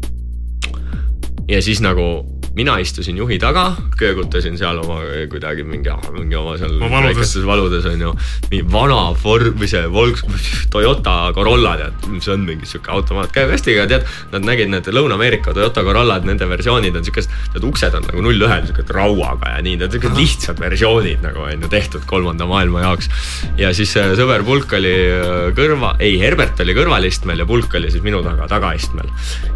ja 1.47 1.61
siis 1.61 1.81
nagu 1.81 2.32
mina 2.53 2.75
istusin 2.77 3.17
juhi 3.17 3.39
taga, 3.41 3.71
köögutasin 3.97 4.57
seal 4.59 4.77
oma 4.83 4.99
kuidagi 5.31 5.63
mingi, 5.65 5.89
mingi 6.13 6.37
oma 6.37 6.53
seal 6.61 6.75
väikestes 6.77 7.45
valudes 7.47 7.85
on 7.89 8.01
ju. 8.01 8.11
mingi 8.51 8.65
vana 8.71 8.99
Ford 9.17 9.55
või 9.57 9.69
see 9.69 9.87
Volks, 9.89 10.21
Toyota 10.73 11.15
Corolla 11.33 11.73
tead, 11.79 12.05
mis 12.13 12.27
on 12.29 12.45
mingi 12.45 12.69
sihuke 12.69 12.93
automaat 12.93 13.33
käekastiga 13.33 13.87
tead. 13.89 14.05
Nad 14.33 14.45
nägid 14.45 14.69
need 14.69 14.89
Lõuna-Ameerika 14.93 15.55
Toyota 15.55 15.81
Corollad, 15.85 16.27
nende 16.29 16.45
versioonid 16.49 16.99
on 16.99 17.07
siukesed, 17.07 17.33
need 17.55 17.65
uksed 17.71 17.97
on 17.97 18.05
nagu 18.09 18.25
null 18.27 18.45
ühel 18.45 18.69
siukesed 18.69 18.93
rauaga 18.93 19.55
ja 19.55 19.65
nii, 19.65 19.79
need 19.81 19.97
siuksed 19.97 20.17
lihtsad 20.19 20.61
versioonid 20.61 21.25
nagu 21.25 21.47
on 21.47 21.65
ju 21.65 21.71
tehtud 21.73 22.05
kolmanda 22.09 22.45
maailma 22.49 22.85
jaoks. 22.85 23.09
ja 23.57 23.73
siis 23.73 23.95
äh, 23.97 24.13
sõber 24.19 24.45
Pulk 24.45 24.77
oli 24.77 24.93
äh, 25.09 25.49
kõrva, 25.57 25.95
ei 26.03 26.19
Herbert 26.21 26.61
oli 26.61 26.77
kõrvalistmel 26.77 27.41
ja 27.41 27.49
Pulk 27.49 27.73
oli 27.81 27.89
siis 27.89 28.05
minu 28.05 28.21
taga 28.25 28.45
tagaistmel 28.51 29.09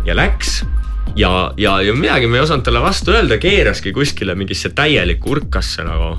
ja 0.08 0.18
läks 0.18 0.64
ja, 1.16 1.52
ja, 1.58 1.82
ja 1.82 1.94
midagi 1.96 2.28
me 2.28 2.40
ei 2.40 2.46
osanud 2.46 2.66
talle 2.66 2.82
vastu 2.84 3.14
öelda, 3.16 3.38
keeraski 3.42 3.94
kuskile 3.96 4.36
mingisse 4.36 4.74
täielikku 4.76 5.32
urkasse 5.36 5.86
nagu. 5.88 6.18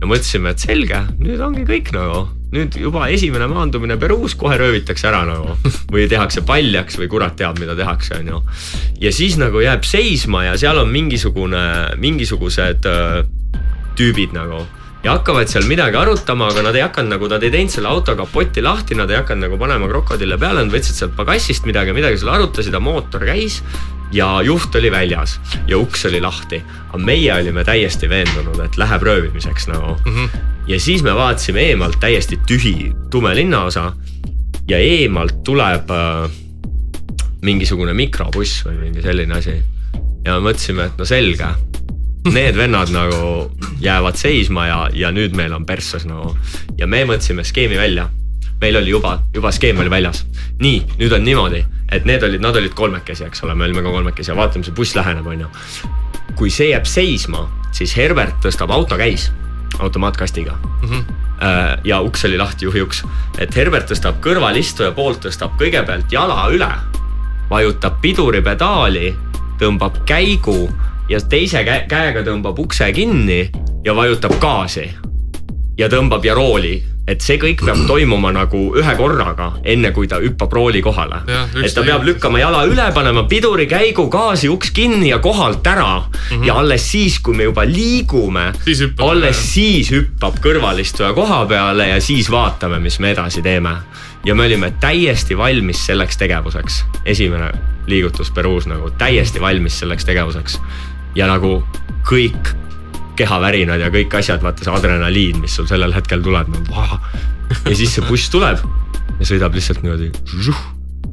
ja 0.00 0.08
mõtlesime, 0.10 0.50
et 0.52 0.60
selge, 0.60 0.98
nüüd 1.22 1.40
ongi 1.40 1.62
kõik 1.68 1.92
nagu, 1.94 2.24
nüüd 2.52 2.76
juba 2.76 3.06
esimene 3.14 3.46
maandumine 3.48 3.96
Peruus 4.00 4.34
kohe 4.38 4.58
röövitakse 4.60 5.08
ära 5.08 5.22
nagu 5.28 5.54
või 5.94 6.08
tehakse 6.10 6.42
paljaks 6.46 6.98
või 7.00 7.08
kurat 7.12 7.36
teab, 7.38 7.58
mida 7.62 7.76
tehakse, 7.78 8.18
onju. 8.20 8.42
ja 9.00 9.12
siis 9.14 9.38
nagu 9.40 9.62
jääb 9.64 9.86
seisma 9.88 10.44
ja 10.50 10.56
seal 10.60 10.82
on 10.82 10.92
mingisugune, 10.92 11.64
mingisugused 12.02 12.90
äh, 12.90 13.22
tüübid 13.98 14.34
nagu 14.36 14.64
ja 15.04 15.12
hakkavad 15.18 15.50
seal 15.50 15.66
midagi 15.68 15.98
arutama, 16.00 16.48
aga 16.48 16.62
nad 16.64 16.76
ei 16.78 16.84
hakanud 16.84 17.12
nagu, 17.16 17.28
nad 17.28 17.42
ei 17.44 17.52
teinud 17.52 17.72
selle 17.74 17.90
auto 17.90 18.14
kapotti 18.16 18.62
lahti, 18.64 18.96
nad 18.96 19.10
ei 19.12 19.20
hakanud 19.20 19.48
nagu 19.48 19.58
panema 19.60 19.88
krokodille 19.90 20.38
peale, 20.40 20.64
nad 20.64 20.72
võtsid 20.72 20.96
sealt 20.96 21.16
pagassist 21.18 21.68
midagi, 21.68 21.92
midagi 21.96 22.20
seal 22.22 22.32
arutasid, 22.32 22.76
mootor 22.80 23.26
käis 23.28 23.60
ja 24.14 24.28
juht 24.46 24.74
oli 24.78 24.90
väljas 24.92 25.36
ja 25.68 25.78
uks 25.78 26.06
oli 26.08 26.20
lahti. 26.20 26.62
aga 26.88 26.98
meie 27.04 27.32
olime 27.34 27.64
täiesti 27.64 28.08
veendunud, 28.08 28.60
et 28.64 28.76
läheb 28.80 29.02
röövimiseks 29.02 29.68
nagu 29.68 29.96
mm. 30.04 30.16
-hmm. 30.16 30.28
ja 30.66 30.80
siis 30.80 31.02
me 31.02 31.14
vaatasime 31.14 31.60
eemalt 31.60 32.00
täiesti 32.00 32.40
tühi 32.46 32.94
tume 33.10 33.34
linnaosa 33.34 33.92
ja 34.68 34.78
eemalt 34.78 35.42
tuleb 35.44 35.90
äh, 35.90 36.30
mingisugune 37.42 37.92
mikrobuss 37.92 38.64
või 38.64 38.78
mingi 38.80 39.02
selline 39.02 39.34
asi. 39.34 39.62
ja 40.24 40.40
me 40.40 40.50
mõtlesime, 40.50 40.86
et 40.86 40.98
no 40.98 41.04
selge, 41.04 41.48
need 42.32 42.56
vennad 42.56 42.88
nagu 42.94 43.50
jäävad 43.80 44.16
seisma 44.16 44.66
ja, 44.66 44.78
ja 44.92 45.10
nüüd 45.12 45.34
meil 45.36 45.52
on 45.52 45.66
persses 45.66 46.06
nagu 46.08 46.32
ja 46.78 46.86
me 46.86 47.04
mõtlesime 47.04 47.44
skeemi 47.44 47.76
välja. 47.76 48.08
meil 48.60 48.76
oli 48.76 48.90
juba, 48.90 49.18
juba 49.34 49.52
skeem 49.52 49.78
oli 49.78 49.90
väljas. 49.90 50.24
nii, 50.60 50.82
nüüd 50.98 51.12
on 51.12 51.24
niimoodi, 51.24 51.64
et 51.92 52.04
need 52.04 52.22
olid, 52.22 52.40
nad 52.40 52.56
olid 52.56 52.74
kolmekesi, 52.74 53.24
eks 53.24 53.44
ole, 53.44 53.54
me 53.54 53.64
olime 53.64 53.82
ka 53.82 53.90
kolmekesi 53.90 54.30
ja 54.30 54.36
vaatame, 54.36 54.64
see 54.64 54.74
buss 54.74 54.96
läheneb, 54.96 55.26
onju. 55.26 55.48
kui 56.34 56.50
see 56.50 56.70
jääb 56.70 56.86
seisma, 56.88 57.48
siis 57.72 57.96
Herbert 57.96 58.40
tõstab 58.44 58.72
auto 58.72 58.96
käis 58.96 59.30
automaatkastiga 59.78 60.56
mm. 60.82 60.88
-hmm 60.88 61.04
ja 61.84 62.00
uks 62.00 62.24
oli 62.24 62.38
lahti, 62.38 62.64
juhi 62.64 62.82
uks, 62.82 63.02
et 63.38 63.56
Herbert 63.56 63.90
tõstab 63.90 64.20
kõrvalistuja 64.22 64.92
poolt, 64.92 65.26
tõstab 65.26 65.58
kõigepealt 65.60 66.12
jala 66.12 66.46
üle, 66.48 66.70
vajutab 67.50 67.98
piduripedaali, 68.00 69.10
tõmbab 69.60 69.98
käigu 70.06 70.70
ja 71.08 71.20
teise 71.20 71.64
kä 71.64 71.84
käega 71.88 72.24
tõmbab 72.24 72.58
ukse 72.58 72.92
kinni 72.92 73.50
ja 73.84 73.94
vajutab 73.96 74.38
gaasi 74.40 74.88
ja 75.78 75.88
tõmbab 75.90 76.24
ja 76.24 76.34
rooli, 76.36 76.76
et 77.08 77.20
see 77.20 77.36
kõik 77.40 77.64
peab 77.66 77.82
toimuma 77.90 78.30
nagu 78.32 78.60
ühe 78.78 78.94
korraga, 78.96 79.50
enne 79.64 79.90
kui 79.96 80.08
ta 80.08 80.20
hüppab 80.22 80.54
rooli 80.54 80.80
kohale 80.84 81.20
et 81.60 81.74
ta 81.74 81.84
peab 81.84 82.06
lükkama 82.06 82.40
jala 82.40 82.62
üle, 82.70 82.86
panema 82.96 83.26
piduri 83.28 83.66
käigu, 83.68 84.06
gaasi, 84.12 84.48
uks 84.52 84.72
kinni 84.76 85.10
ja 85.10 85.18
kohalt 85.18 85.66
ära 85.66 85.98
mm. 85.98 86.06
-hmm. 86.30 86.46
ja 86.46 86.56
alles 86.62 86.88
siis, 86.92 87.18
kui 87.18 87.36
me 87.36 87.50
juba 87.50 87.66
liigume 87.68 88.52
alles 88.98 89.36
üle. 89.36 89.52
siis 89.52 89.92
hüppab 89.92 90.40
kõrvalistuja 90.40 91.12
koha 91.14 91.44
peale 91.46 91.88
ja 91.88 92.00
siis 92.00 92.30
vaatame, 92.30 92.78
mis 92.78 92.98
me 92.98 93.10
edasi 93.10 93.42
teeme. 93.42 93.76
ja 94.24 94.34
me 94.34 94.46
olime 94.46 94.72
täiesti 94.80 95.36
valmis 95.36 95.86
selleks 95.86 96.16
tegevuseks, 96.16 96.84
esimene 97.04 97.52
liigutus 97.86 98.30
Peruus 98.30 98.66
nagu 98.66 98.90
täiesti 98.90 99.40
valmis 99.40 99.78
selleks 99.78 100.04
tegevuseks. 100.04 100.60
Ja 101.14 101.28
nagu 101.30 101.58
kõik 102.08 102.54
kehavärinad 103.18 103.80
ja 103.80 103.90
kõik 103.94 104.14
asjad, 104.18 104.42
vaata 104.42 104.66
see 104.66 104.74
adrenaliin, 104.74 105.40
mis 105.42 105.54
sul 105.56 105.68
sellel 105.70 105.94
hetkel 105.94 106.22
tuleb 106.24 106.50
nagu 106.50 106.74
vah. 106.74 106.96
ja 107.64 107.74
siis 107.74 107.94
see 107.94 108.06
buss 108.08 108.30
tuleb 108.32 108.62
ja 109.20 109.28
sõidab 109.28 109.54
lihtsalt 109.54 109.84
niimoodi 109.84 110.10
žuh, 110.26 110.64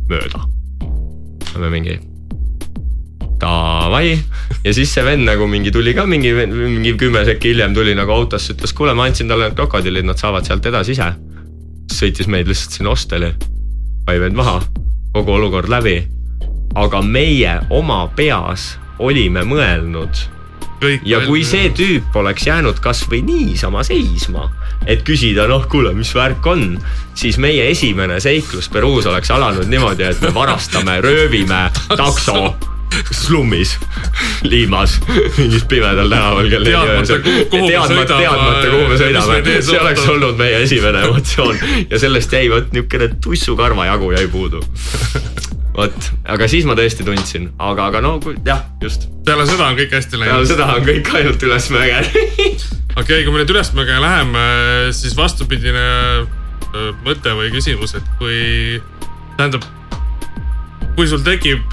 mööda. 0.10 0.48
me 1.60 1.70
mingi 1.70 2.00
davai 3.42 4.18
ja 4.66 4.74
siis 4.74 4.94
see 4.94 5.06
vend 5.06 5.26
nagu 5.28 5.48
mingi 5.50 5.74
tuli 5.74 5.94
ka 5.98 6.06
mingi, 6.10 6.34
mingi 6.54 6.94
kümme 7.00 7.24
sekki 7.26 7.54
hiljem 7.54 7.76
tuli 7.78 7.96
nagu 7.98 8.14
autosse, 8.14 8.56
ütles 8.56 8.74
kuule, 8.78 8.94
ma 8.98 9.08
andsin 9.10 9.30
talle 9.30 9.50
need 9.50 9.58
krokodillid, 9.58 10.08
nad 10.08 10.22
saavad 10.22 10.48
sealt 10.48 10.66
edasi 10.70 10.98
ise. 10.98 11.12
sõitis 11.92 12.30
meid 12.32 12.48
lihtsalt 12.48 12.78
sinna 12.78 12.94
hosteli, 12.94 13.34
pani 14.06 14.22
meid 14.24 14.38
maha, 14.38 14.62
kogu 15.14 15.38
olukord 15.38 15.70
läbi. 15.70 16.02
aga 16.76 17.02
meie 17.02 17.60
oma 17.70 18.06
peas 18.16 18.78
olime 19.02 19.44
mõelnud. 19.48 20.24
Ja 21.06 21.20
kui 21.28 21.44
see 21.46 21.70
tüüp 21.78 22.16
oleks 22.18 22.48
jäänud 22.48 22.80
kasvõi 22.82 23.20
niisama 23.26 23.84
seisma, 23.86 24.48
et 24.90 25.04
küsida, 25.06 25.46
noh, 25.50 25.68
kuule, 25.70 25.94
mis 25.94 26.10
värk 26.18 26.48
on, 26.50 26.74
siis 27.14 27.38
meie 27.42 27.68
esimene 27.70 28.18
seiklus 28.24 28.72
Peruus 28.74 29.06
oleks 29.06 29.30
alanud 29.30 29.70
niimoodi, 29.70 30.10
et 30.10 30.26
me 30.26 30.34
varastame, 30.34 30.98
röövime 31.06 31.68
takso 31.94 32.56
slummis, 33.12 33.78
Liimas, 34.42 35.00
mingis 35.38 35.64
pimedal 35.70 36.10
tänaval 36.10 36.50
kell 36.50 36.66
neli 36.66 36.76
öösel. 36.76 37.22
teadmata, 37.22 38.18
teadmata, 38.18 38.66
kuhu 38.72 38.88
me 38.90 38.98
sõidame. 39.00 39.62
see 39.62 39.80
oleks 39.80 40.08
olnud 40.10 40.38
meie 40.42 40.64
esimene 40.66 41.06
emotsioon. 41.08 41.62
Ja 41.90 42.00
sellest 42.00 42.34
jäi 42.34 42.50
vot 42.52 42.74
niukene 42.76 43.12
tussukarva 43.24 43.86
jagu 43.86 44.12
jäi 44.12 44.28
puudu. 44.28 44.64
vot, 45.76 46.12
aga 46.28 46.48
siis 46.52 46.68
ma 46.68 46.76
tõesti 46.78 47.06
tundsin, 47.08 47.50
aga, 47.60 47.88
aga 47.92 48.02
no 48.04 48.18
kui- 48.24 48.38
jah, 48.48 48.66
just, 48.84 49.08
peale 49.26 49.46
seda 49.48 49.70
on 49.70 49.80
kõik 49.80 49.96
hästi 49.96 50.18
peale 50.18 50.32
läinud. 50.36 50.52
seda 50.52 50.68
on 50.76 50.86
kõik 50.88 51.12
ainult 51.20 51.48
ülesmäge 51.48 52.02
okei 52.04 53.02
okay,, 53.02 53.24
kui 53.24 53.32
me 53.32 53.42
nüüd 53.42 53.54
ülesmäge 53.56 54.00
läheme, 54.04 54.46
siis 54.96 55.16
vastupidine 55.18 55.86
mõte 57.06 57.36
või 57.36 57.52
küsimus, 57.52 57.96
et 58.00 58.08
kui, 58.20 58.80
tähendab, 59.38 59.66
kui 60.96 61.08
sul 61.10 61.24
tekib 61.26 61.64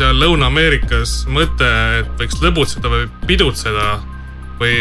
seal 0.00 0.18
Lõuna-Ameerikas 0.18 1.22
mõte, 1.30 1.68
et 2.00 2.12
võiks 2.20 2.40
lõbutseda 2.42 2.90
või 2.90 3.08
pidutseda 3.28 3.98
või 4.60 4.74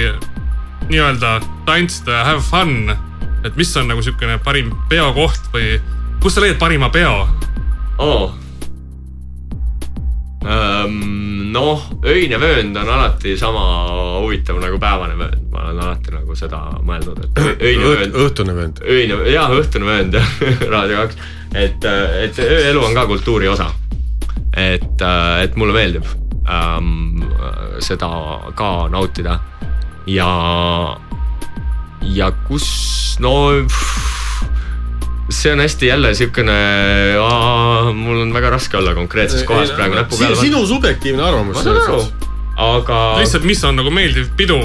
nii-öelda 0.90 1.40
tantsida 1.68 2.16
ja 2.16 2.24
have 2.32 2.44
fun, 2.46 2.94
et 3.46 3.58
mis 3.60 3.72
on 3.78 3.90
nagu 3.92 4.04
siukene 4.06 4.40
parim 4.44 4.72
peokoht 4.90 5.52
või 5.54 5.76
kus 6.24 6.36
sa 6.36 6.44
leiad 6.44 6.60
parima 6.62 6.90
peo? 6.94 7.28
oo. 8.02 8.32
noh, 10.42 11.84
öine 12.08 12.40
vöönd 12.42 12.78
on 12.78 12.90
alati 12.90 13.36
sama 13.38 13.62
huvitav 14.22 14.58
nagu 14.62 14.80
päevane 14.82 15.18
vöönd, 15.20 15.44
ma 15.54 15.68
olen 15.68 15.82
alati 15.84 16.16
nagu 16.16 16.38
seda 16.38 16.62
mõelnud, 16.82 17.22
et 17.26 17.44
öine 17.62 17.84
vöönd, 17.86 18.18
õhtune 18.24 18.56
vend. 18.58 18.82
öine, 18.82 19.20
jah, 19.30 19.54
õhtune 19.54 19.86
vöönd 19.86 20.18
jah, 20.20 20.34
Raadio 20.72 21.04
kaks, 21.04 21.22
et, 21.54 21.86
et 22.26 22.42
ööelu 22.48 22.82
on 22.88 22.98
ka 22.98 23.06
kultuuri 23.12 23.52
osa. 23.52 23.70
et, 24.58 25.06
et 25.44 25.56
mulle 25.56 25.76
meeldib 25.76 26.08
ähm, 26.50 27.22
seda 27.80 28.10
ka 28.58 28.72
nautida 28.92 29.38
ja, 30.10 30.32
ja 32.02 32.32
kus, 32.48 32.68
no 33.22 33.36
see 35.30 35.52
on 35.54 35.60
hästi 35.60 35.88
jälle 35.88 36.14
siukene, 36.16 36.58
mul 37.94 38.22
on 38.22 38.34
väga 38.34 38.50
raske 38.50 38.78
olla 38.78 38.94
konkreetses 38.94 39.44
kohas 39.44 39.72
praegu 39.72 39.96
näppu 39.96 40.18
peale 40.18 40.36
panna. 40.36 40.50
sinu 40.50 40.66
subjektiivne 40.68 41.24
arvamus. 41.24 41.56
ma 41.56 41.64
saan 41.64 41.82
aru, 41.84 42.06
aga. 42.58 43.00
lihtsalt, 43.20 43.46
mis 43.48 43.64
on 43.64 43.78
nagu 43.80 43.92
meeldiv 43.94 44.32
pidu 44.38 44.58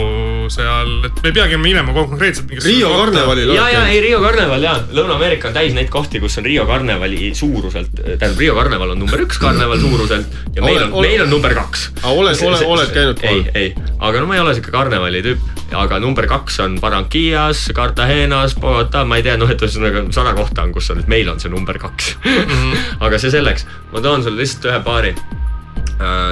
seal, 0.53 0.91
et 1.07 1.23
me 1.23 1.31
ei 1.31 1.35
peagi 1.35 1.57
minema 1.59 1.93
konkreetselt 1.95 2.47
mingisse 2.51 2.71
kohta. 2.83 2.99
karnevalil 3.01 3.53
ja, 3.55 3.67
ja 3.73 3.83
ei 3.91 4.01
Rio 4.05 4.21
karneval 4.23 4.63
ja 4.63 4.75
Lõuna-Ameerika 4.95 5.51
on 5.51 5.57
täis 5.57 5.75
neid 5.75 5.91
kohti, 5.91 6.21
kus 6.23 6.39
on 6.39 6.47
Rio 6.47 6.67
karnevali 6.69 7.33
suuruselt, 7.35 7.95
tähendab 7.97 8.39
Rio 8.43 8.55
karneval 8.59 8.95
on 8.95 9.03
number 9.03 9.23
üks 9.25 9.41
karneval 9.43 9.81
suuruselt 9.83 10.39
ja 10.55 10.63
meil 10.63 10.85
on 10.87 10.95
meil 11.03 11.25
on 11.25 11.31
number 11.31 11.55
kaks. 11.57 11.89
Aga 12.03 12.15
oled- 12.15 12.43
oled- 12.47 12.67
oled 12.77 12.95
käinud 12.95 13.23
ei 13.23 13.41
kohal?, 13.41 13.51
ei, 13.55 13.75
aga 13.99 14.23
no 14.23 14.31
ma 14.31 14.39
ei 14.39 14.45
ole 14.45 14.55
siuke 14.59 14.75
karnevali 14.75 15.23
tüüp, 15.27 15.49
aga 15.83 15.99
number 16.03 16.29
kaks 16.31 16.61
on 16.63 16.79
Barranquillas, 16.83 17.67
Cartagenas, 17.75 18.55
Bogota, 18.61 19.05
ma 19.05 19.19
ei 19.19 19.27
tea, 19.27 19.35
noh, 19.41 19.51
et 19.51 19.63
ühesõnaga 19.63 20.05
sada 20.15 20.35
kohta 20.39 20.67
on, 20.67 20.75
kus 20.77 20.91
on, 20.95 21.03
et 21.03 21.11
meil 21.11 21.31
on 21.33 21.43
see 21.43 21.51
number 21.51 21.79
kaks. 21.83 22.15
aga 23.05 23.19
see 23.19 23.35
selleks, 23.35 23.67
ma 23.93 24.05
toon 24.05 24.23
sulle 24.27 24.43
lihtsalt 24.45 24.71
ühe 24.71 24.81
paari. 24.87 25.17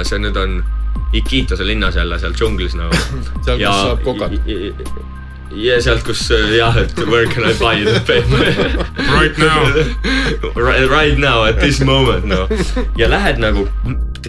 see 0.05 0.19
nüüd 0.21 0.37
on 0.37 0.59
Iquitose 1.13 1.67
linnas 1.67 1.95
jälle 1.95 2.19
seal 2.19 2.33
džunglis 2.33 2.75
nagu. 2.75 2.95
Seal, 3.45 3.59
kus 3.59 3.81
saab 3.81 4.01
kokat. 4.03 4.31
ja 5.55 5.77
sealt, 5.81 6.03
kus 6.03 6.25
äh, 6.31 6.57
jah, 6.57 6.77
et 6.81 6.97
where 7.07 7.27
can 7.31 7.45
I 7.45 7.53
buy 7.59 7.83
the 7.85 7.99
paper 8.01 8.43
Right 9.15 9.37
now. 9.37 9.63
right, 10.67 10.89
right 10.89 11.17
now 11.19 11.45
at 11.45 11.59
this 11.59 11.79
moment 11.79 12.25
no 12.25 12.47
ja 12.97 13.07
lähed 13.09 13.39
nagu 13.39 13.67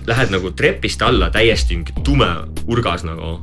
lähed 0.06 0.30
nagu 0.30 0.52
trepist 0.52 1.02
alla 1.02 1.30
täiesti 1.30 1.80
mingi 1.80 1.96
tume 2.04 2.28
urgas 2.68 3.02
nagu 3.08 3.40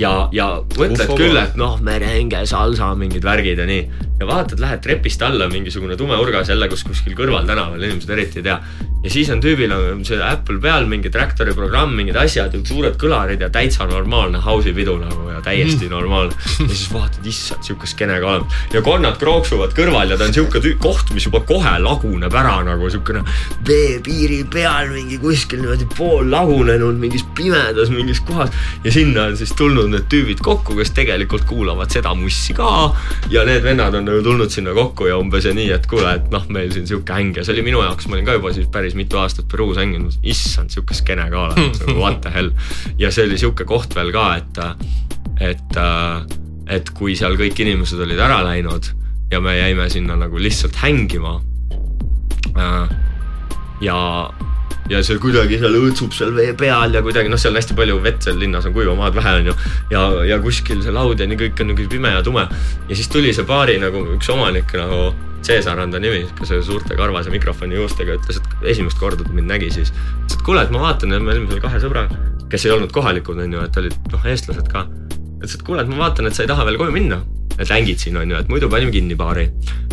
ja, 0.00 0.28
ja 0.32 0.46
mõtled 0.76 1.04
Ufo 1.06 1.18
küll, 1.18 1.36
et 1.40 1.56
noh, 1.60 1.78
merehänge, 1.84 2.42
salsa, 2.48 2.92
mingid 2.98 3.24
värgid 3.26 3.60
ja 3.60 3.66
nii. 3.68 4.08
Ja 4.20 4.26
vaatad, 4.28 4.60
lähed 4.60 4.82
trepist 4.84 5.22
alla 5.24 5.48
mingisugune 5.48 5.96
tume 5.96 6.16
urgas 6.20 6.48
jälle, 6.52 6.68
kus 6.68 6.84
kuskil 6.84 7.14
kõrval 7.16 7.46
tänaval, 7.48 7.80
inimesed 7.82 8.10
eriti 8.12 8.38
ei 8.42 8.42
tea. 8.50 8.58
ja 9.04 9.10
siis 9.10 9.30
on 9.32 9.40
tüübil 9.40 9.72
on 9.72 10.02
see 10.04 10.18
Apple 10.20 10.58
peal 10.60 10.84
mingi 10.86 11.08
traktori 11.10 11.54
programm, 11.56 11.94
mingid 11.96 12.16
asjad, 12.20 12.52
suured 12.68 12.98
kõlarid 13.00 13.40
ja 13.40 13.48
täitsa 13.50 13.86
normaalne 13.88 14.38
house'i 14.44 14.74
pidu 14.76 14.98
nagu 15.00 15.30
ja 15.30 15.40
täiesti 15.40 15.86
Mhm. 15.86 15.90
normaalne. 15.94 16.34
ja 16.60 16.68
siis 16.68 16.92
vaatad, 16.92 17.26
issand, 17.26 17.62
sihuke 17.64 17.86
skeene 17.88 18.18
ka 18.20 18.26
olemas 18.26 18.52
ja 18.74 18.82
konnad 18.82 19.16
krooksuvad 19.18 19.72
kõrval 19.72 20.10
ja 20.12 20.18
ta 20.20 20.24
on 20.28 20.34
sihuke 20.36 20.60
koht, 20.78 21.14
mis 21.14 21.24
juba 21.24 21.40
kohe 21.40 21.78
laguneb 21.80 22.34
ära 22.34 22.58
nagu 22.64 22.90
siukene 22.90 23.24
veepiiri 23.66 24.44
peal 24.52 24.90
mingi 24.92 25.16
kuskil 25.22 25.62
niimoodi 25.62 25.86
poollagunenud 25.96 26.98
mingis 27.00 27.24
pimedas 27.36 27.88
mingis 27.94 28.20
kohas 28.20 28.50
ja 28.84 28.92
sinna 28.92 29.24
on 29.30 29.36
siis 29.40 29.52
tulnud 29.56 29.88
need 29.94 30.06
tüübid 30.12 30.42
kokku, 30.44 30.76
kes 30.76 30.90
tegelikult 30.96 31.44
kuulavad 31.48 31.90
seda 31.90 32.12
mussi 32.14 32.52
ka 32.56 32.92
ja 33.32 33.44
need 33.48 33.64
vennad 33.64 33.94
on 33.96 34.09
nagu 34.10 34.22
tulnud 34.26 34.52
sinna 34.52 34.74
kokku 34.76 35.08
ja 35.08 35.18
umbes 35.20 35.46
ja 35.48 35.54
nii, 35.56 35.70
et 35.74 35.86
kuule, 35.90 36.12
et 36.18 36.30
noh, 36.34 36.46
meil 36.52 36.72
siin 36.74 36.88
sihuke 36.90 37.14
häng 37.16 37.38
ja 37.38 37.44
see 37.46 37.54
oli 37.56 37.64
minu 37.70 37.82
jaoks, 37.84 38.08
ma 38.10 38.18
olin 38.18 38.28
ka 38.28 38.36
juba 38.38 38.52
siis 38.56 38.68
päris 38.72 38.96
mitu 38.98 39.20
aastat 39.20 39.48
Peruus 39.50 39.80
hänginud, 39.80 40.16
issand, 40.22 40.72
sihuke 40.74 40.96
skeene 40.98 41.28
ka 41.32 41.46
olemas, 41.48 41.82
nagu 41.84 41.98
what 41.98 42.20
the 42.24 42.34
hell. 42.34 42.52
ja 43.00 43.12
see 43.14 43.28
oli 43.28 43.38
sihuke 43.40 43.66
koht 43.68 43.94
veel 43.96 44.12
ka, 44.14 44.26
et, 44.40 44.62
et, 45.52 45.80
et 46.78 46.94
kui 46.96 47.16
seal 47.18 47.38
kõik 47.40 47.62
inimesed 47.64 48.02
olid 48.02 48.20
ära 48.20 48.42
läinud 48.46 48.92
ja 49.30 49.40
me 49.42 49.54
jäime 49.56 49.86
sinna 49.90 50.18
nagu 50.18 50.40
lihtsalt 50.42 50.76
hängima 50.82 51.36
äh, 52.58 52.96
ja, 53.80 53.98
ja 54.90 55.00
see 55.06 55.20
kuidagi 55.22 55.60
seal 55.60 55.76
õõtsub 55.78 56.14
seal 56.16 56.32
vee 56.34 56.52
peal 56.58 56.96
ja 56.96 57.02
kuidagi 57.04 57.30
noh, 57.30 57.38
seal 57.40 57.54
on 57.54 57.60
hästi 57.60 57.76
palju 57.78 57.98
vett 58.04 58.26
seal 58.26 58.38
linnas 58.40 58.66
on 58.66 58.74
kuiva 58.74 58.96
maad 58.98 59.16
vähe 59.16 59.36
onju. 59.40 59.56
ja, 59.92 60.04
ja 60.26 60.38
kuskil 60.42 60.82
see 60.84 60.94
laud 60.94 61.20
ja 61.20 61.28
nii 61.30 61.38
kõik 61.44 61.64
on 61.64 61.72
nagu 61.72 61.88
pime 61.92 62.14
ja 62.16 62.22
tume 62.26 62.46
ja 62.50 62.98
siis 62.98 63.10
tuli 63.12 63.32
see 63.36 63.46
baari 63.46 63.78
nagu 63.82 64.02
üks 64.16 64.30
omanik 64.34 64.74
nagu 64.78 65.10
Cesar 65.40 65.78
on 65.80 65.88
ta 65.88 65.96
nimi, 65.96 66.26
sihuke 66.28 66.60
suurte 66.66 66.96
karvase 66.98 67.30
mikrofoni 67.32 67.78
juustega, 67.78 68.18
ütles, 68.18 68.36
et 68.36 68.66
esimest 68.74 69.00
korda 69.00 69.24
ta 69.24 69.32
mind 69.32 69.48
nägi 69.48 69.70
siis. 69.72 69.88
ütles, 69.88 70.36
et 70.36 70.44
kuule, 70.44 70.60
et 70.66 70.74
ma 70.74 70.82
vaatan, 70.84 71.16
et 71.16 71.24
me 71.24 71.32
olime 71.32 71.48
seal 71.48 71.64
kahe 71.64 71.80
sõbraga, 71.80 72.20
kes 72.52 72.68
ei 72.68 72.74
olnud 72.76 72.92
kohalikud 72.92 73.40
onju, 73.46 73.64
et 73.64 73.80
olid 73.80 73.96
noh, 74.12 74.26
eestlased 74.34 74.68
ka. 74.68 74.84
ütles, 75.38 75.56
et 75.56 75.64
kuule, 75.64 75.80
et 75.80 75.88
ma 75.88 76.02
vaatan, 76.04 76.28
et 76.28 76.36
sa 76.36 76.44
ei 76.44 76.52
taha 76.52 76.68
veel 76.68 76.76
koju 76.82 76.92
minna 76.92 77.22
et 77.60 77.70
hängid 77.70 78.00
siin 78.02 78.16
on 78.20 78.30
ju, 78.30 78.40
et 78.40 78.52
muidu 78.52 78.70
panime 78.72 78.92
kinni 78.94 79.16
baari. 79.18 79.50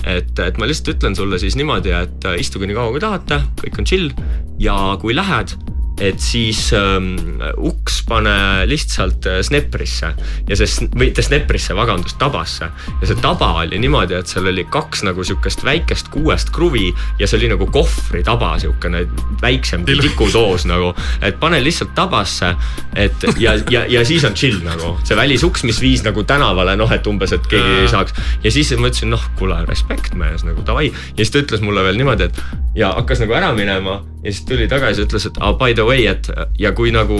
et, 0.07 0.39
et 0.39 0.59
ma 0.59 0.67
lihtsalt 0.69 0.95
ütlen 0.95 1.15
sulle 1.17 1.39
siis 1.41 1.57
niimoodi, 1.59 1.91
et 1.91 2.27
istuge 2.39 2.67
nii 2.67 2.77
kaua 2.77 2.93
kui 2.95 3.03
tahate, 3.03 3.41
kõik 3.63 3.81
on 3.81 3.89
chill 3.89 4.13
ja 4.61 4.75
kui 5.01 5.15
lähed, 5.15 5.57
et 5.97 6.19
siis 6.21 6.59
ähm, 6.77 7.15
uks 7.57 8.01
pane 8.07 8.33
lihtsalt 8.69 9.25
äh, 9.25 9.39
Sneprisse 9.45 10.11
ja 10.47 10.57
see, 10.59 10.89
või 10.93 11.07
mitte 11.07 11.23
Sneprisse, 11.25 11.75
vabandust, 11.77 12.17
tabasse. 12.21 12.69
ja 13.01 13.09
see 13.09 13.17
taba 13.23 13.53
oli 13.63 13.79
niimoodi, 13.81 14.17
et 14.17 14.29
seal 14.29 14.49
oli 14.51 14.65
kaks 14.69 15.03
nagu 15.07 15.23
sihukest 15.25 15.63
väikest 15.65 16.11
kuuest 16.13 16.51
kruvi 16.53 16.91
ja 17.19 17.27
see 17.27 17.39
oli 17.39 17.49
nagu 17.53 17.69
kohvritaba, 17.73 18.53
sihukene 18.61 19.05
väiksem 19.41 19.85
kui 19.87 19.97
tikutoos 20.03 20.67
nagu, 20.69 20.93
et 21.25 21.39
pane 21.41 21.61
lihtsalt 21.63 21.95
tabasse, 21.97 22.53
et 22.95 23.27
ja, 23.41 23.55
ja, 23.71 23.85
ja 23.89 24.05
siis 24.05 24.25
on 24.27 24.37
chill 24.37 24.61
nagu 24.65 24.93
see 25.07 25.17
välisuks, 25.17 25.65
mis 25.67 25.81
viis 25.81 26.05
nagu 26.05 26.23
tänavale, 26.27 26.77
noh, 26.77 26.91
et 26.93 27.09
umbes, 27.09 27.33
et 27.33 27.49
keegi 27.49 27.81
ei 27.81 27.89
saaks. 27.91 28.13
ja 28.43 28.53
siis 28.53 28.73
ma 28.77 28.91
ütlesin, 28.91 29.11
noh, 29.15 29.23
kuule, 29.39 29.57
respekt 29.65 30.13
mees 30.19 30.45
nagu 30.45 30.61
davai. 30.67 30.91
ja 30.91 31.23
siis 31.23 31.33
ta 31.33 31.41
ütles 31.41 31.65
mulle 31.65 31.85
veel 31.87 31.97
niimoodi, 31.97 32.29
et 32.29 32.67
ja 32.77 32.93
hakkas 32.93 33.23
nagu 33.23 33.33
ära 33.33 33.49
minema 33.57 34.01
ja 34.23 34.31
siis 34.31 34.45
tuli 34.45 34.67
tagasi, 34.69 35.05
ütles, 35.07 35.25
et 35.29 35.37
ah, 35.41 35.55
by 35.57 35.73
the 35.73 35.86
way, 35.87 36.07
et 36.11 36.29
ja 36.59 36.73
kui 36.77 36.89
nagu, 36.95 37.17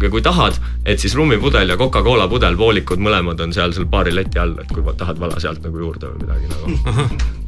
kui 0.00 0.22
tahad, 0.24 0.54
et 0.84 0.98
siis 1.00 1.14
rummipudel 1.18 1.68
ja 1.72 1.76
Coca-Cola 1.80 2.26
pudel, 2.30 2.54
voolikud 2.58 3.00
mõlemad 3.02 3.38
on 3.44 3.50
seal 3.56 3.70
seal 3.76 3.86
baari 3.90 4.12
leti 4.14 4.38
all, 4.40 4.54
et 4.60 4.68
kui 4.72 4.82
tahad 4.98 5.18
vala 5.20 5.36
sealt 5.42 5.60
nagu 5.64 5.76
juurde 5.84 6.06
või 6.10 6.18
midagi 6.24 6.46
nagu. 6.50 6.64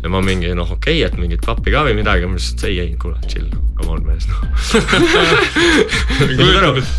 ja 0.03 0.07
ma 0.13 0.19
mingi 0.25 0.49
noh, 0.57 0.69
okei 0.77 0.99
okay,, 1.01 1.09
et 1.09 1.15
mingit 1.21 1.43
pappi 1.47 1.69
ka 1.75 1.81
või 1.87 1.95
midagi, 1.99 2.23
ma 2.29 2.35
et 2.41 2.61
ei, 2.69 2.77
ei, 2.83 2.91
kuule, 3.01 3.19
chill, 3.31 3.49
come 3.79 3.91
on 3.97 4.03
mees 4.07 4.25
noh. 4.31 4.41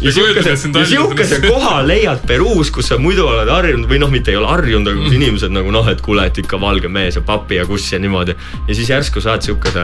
ja 0.05 0.11
sihukese, 0.15 1.35
koha 1.47 1.75
leiad 1.85 2.19
Peruus, 2.27 2.69
kus 2.73 2.85
sa 2.91 2.95
muidu 3.01 3.23
oled 3.27 3.49
harjunud 3.51 3.87
või 3.89 3.99
noh, 4.03 4.11
mitte 4.13 4.29
ei 4.33 4.39
ole 4.39 4.49
harjunud, 4.51 4.87
aga 4.89 4.97
kus 5.05 5.15
inimesed 5.19 5.51
nagu 5.53 5.69
noh, 5.73 5.85
et 5.91 6.01
kuule, 6.05 6.23
et 6.29 6.37
ikka 6.43 6.55
valge 6.61 6.89
mees 6.91 7.13
ja 7.19 7.23
papi 7.25 7.53
ja 7.61 7.65
kuss 7.69 7.93
ja 7.93 7.99
niimoodi. 8.01 8.33
ja 8.67 8.73
siis 8.75 8.89
järsku 8.89 9.19
saad 9.23 9.41
sihukese, 9.45 9.83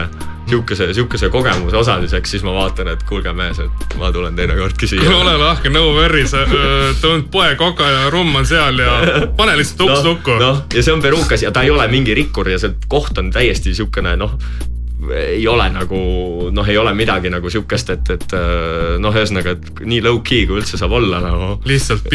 sihukese, 0.50 0.90
sihukese 0.94 1.30
kogemuse 1.32 1.78
osaliseks, 1.80 2.34
siis 2.34 2.44
ma 2.46 2.54
vaatan, 2.56 2.90
et 2.94 3.04
kuulge 3.08 3.32
mees, 3.36 3.60
et 3.62 3.96
ma 4.00 4.10
tulen 4.14 4.36
teinekordki 4.38 4.90
siia. 4.90 5.12
ole 5.20 5.36
lahke, 5.40 5.72
no 5.72 5.86
worries, 5.96 6.34
tõund 7.02 7.30
poe 7.32 7.54
koka 7.60 7.88
ja 7.90 8.08
rumm 8.12 8.42
on 8.42 8.48
seal 8.48 8.82
ja 8.82 8.98
pane 9.38 9.56
lihtsalt 9.60 9.86
uks 9.86 10.04
lukku. 10.06 10.40
noh, 10.42 10.64
ja 10.74 10.82
see 10.82 10.94
on 10.94 11.02
Perukas 11.04 11.46
ja 11.46 11.54
ta 11.54 11.64
ei 11.66 11.72
ole 11.74 11.86
mingi 11.92 12.16
rikkur 12.16 12.50
ja 12.50 12.58
see 12.60 12.76
koht 12.90 13.18
on 13.22 13.32
täiesti 13.34 13.74
siukene 13.76 14.16
noh 14.20 14.36
ei 15.16 15.42
ole 15.48 15.66
nagu 15.72 15.98
noh, 16.52 16.68
ei 16.68 16.76
ole 16.78 16.92
midagi 16.96 17.30
nagu 17.32 17.50
siukest, 17.52 17.92
et, 17.94 18.10
et 18.14 18.34
äh, 18.36 18.96
noh, 19.02 19.14
ühesõnaga, 19.14 19.54
et 19.56 19.82
nii 19.86 20.00
low-key 20.04 20.46
kui 20.48 20.60
üldse 20.60 20.80
saab 20.80 20.94
olla 20.98 21.20
nagu. 21.22 21.50
lihtsalt 21.68 22.06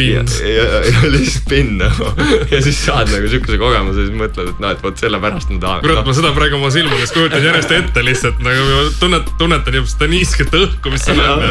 ja 0.46 0.66
lihtsalt 1.14 1.48
pinn 1.50 1.80
nagu 1.80 2.10
ja 2.52 2.60
siis 2.64 2.78
saad 2.84 3.10
nagu 3.12 3.30
siukese 3.30 3.58
kogemuse, 3.60 4.06
siis 4.06 4.16
mõtled, 4.18 4.52
et 4.54 4.62
noh, 4.62 4.74
et 4.74 4.84
vot 4.84 5.02
sellepärast 5.02 5.52
ma 5.54 5.60
tahan 5.62 5.84
kurat, 5.84 6.00
no, 6.00 6.06
ma 6.08 6.16
seda 6.16 6.32
praegu 6.36 6.58
oma 6.60 6.70
silmades 6.74 7.14
kujutan 7.14 7.44
järjest 7.48 7.74
ette 7.76 8.04
lihtsalt 8.06 8.42
nagu 8.46 8.84
tunnet, 9.00 9.32
tunnetan 9.40 9.78
juba 9.80 9.90
seda 9.90 10.10
niisket 10.12 10.54
õhku, 10.56 10.92
mis 10.94 11.06
seal 11.06 11.22
on. 11.24 11.44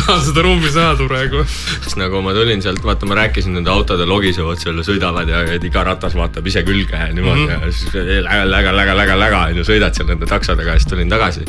tahan 0.00 0.22
seda 0.28 0.46
ruumi 0.46 0.72
saada 0.72 1.06
praegu. 1.08 1.44
siis 1.46 1.96
nagu 2.00 2.22
ma 2.24 2.34
tulin 2.36 2.64
sealt, 2.64 2.82
vaata, 2.86 3.08
ma 3.08 3.18
rääkisin, 3.20 3.54
nende 3.56 3.72
autode 3.72 4.08
logisevad 4.08 4.60
seal 4.60 4.80
ja 4.80 4.86
sõidavad 4.86 5.30
ja 5.30 5.44
iga 5.56 5.84
ratas 5.86 6.16
vaatab 6.18 6.46
ise 6.50 6.62
külge 6.66 6.96
ja 6.96 7.12
niimoodi 7.12 7.46
mm 7.46 7.48
-hmm. 7.48 7.66
ja 7.66 7.72
siis 7.72 8.24
läga, 8.26 8.44
läga, 8.50 8.76
läga, 8.76 8.96
läga, 8.96 9.18
läga 9.18 9.42
on 9.50 9.62
ju, 9.62 9.66
sõidad 9.68 9.96
seal 9.96 10.08
nende 10.10 10.26
taksodega 10.56 10.74
ja 10.74 10.80
siis 10.80 10.90
tulin 10.90 11.10
tagasi. 11.10 11.44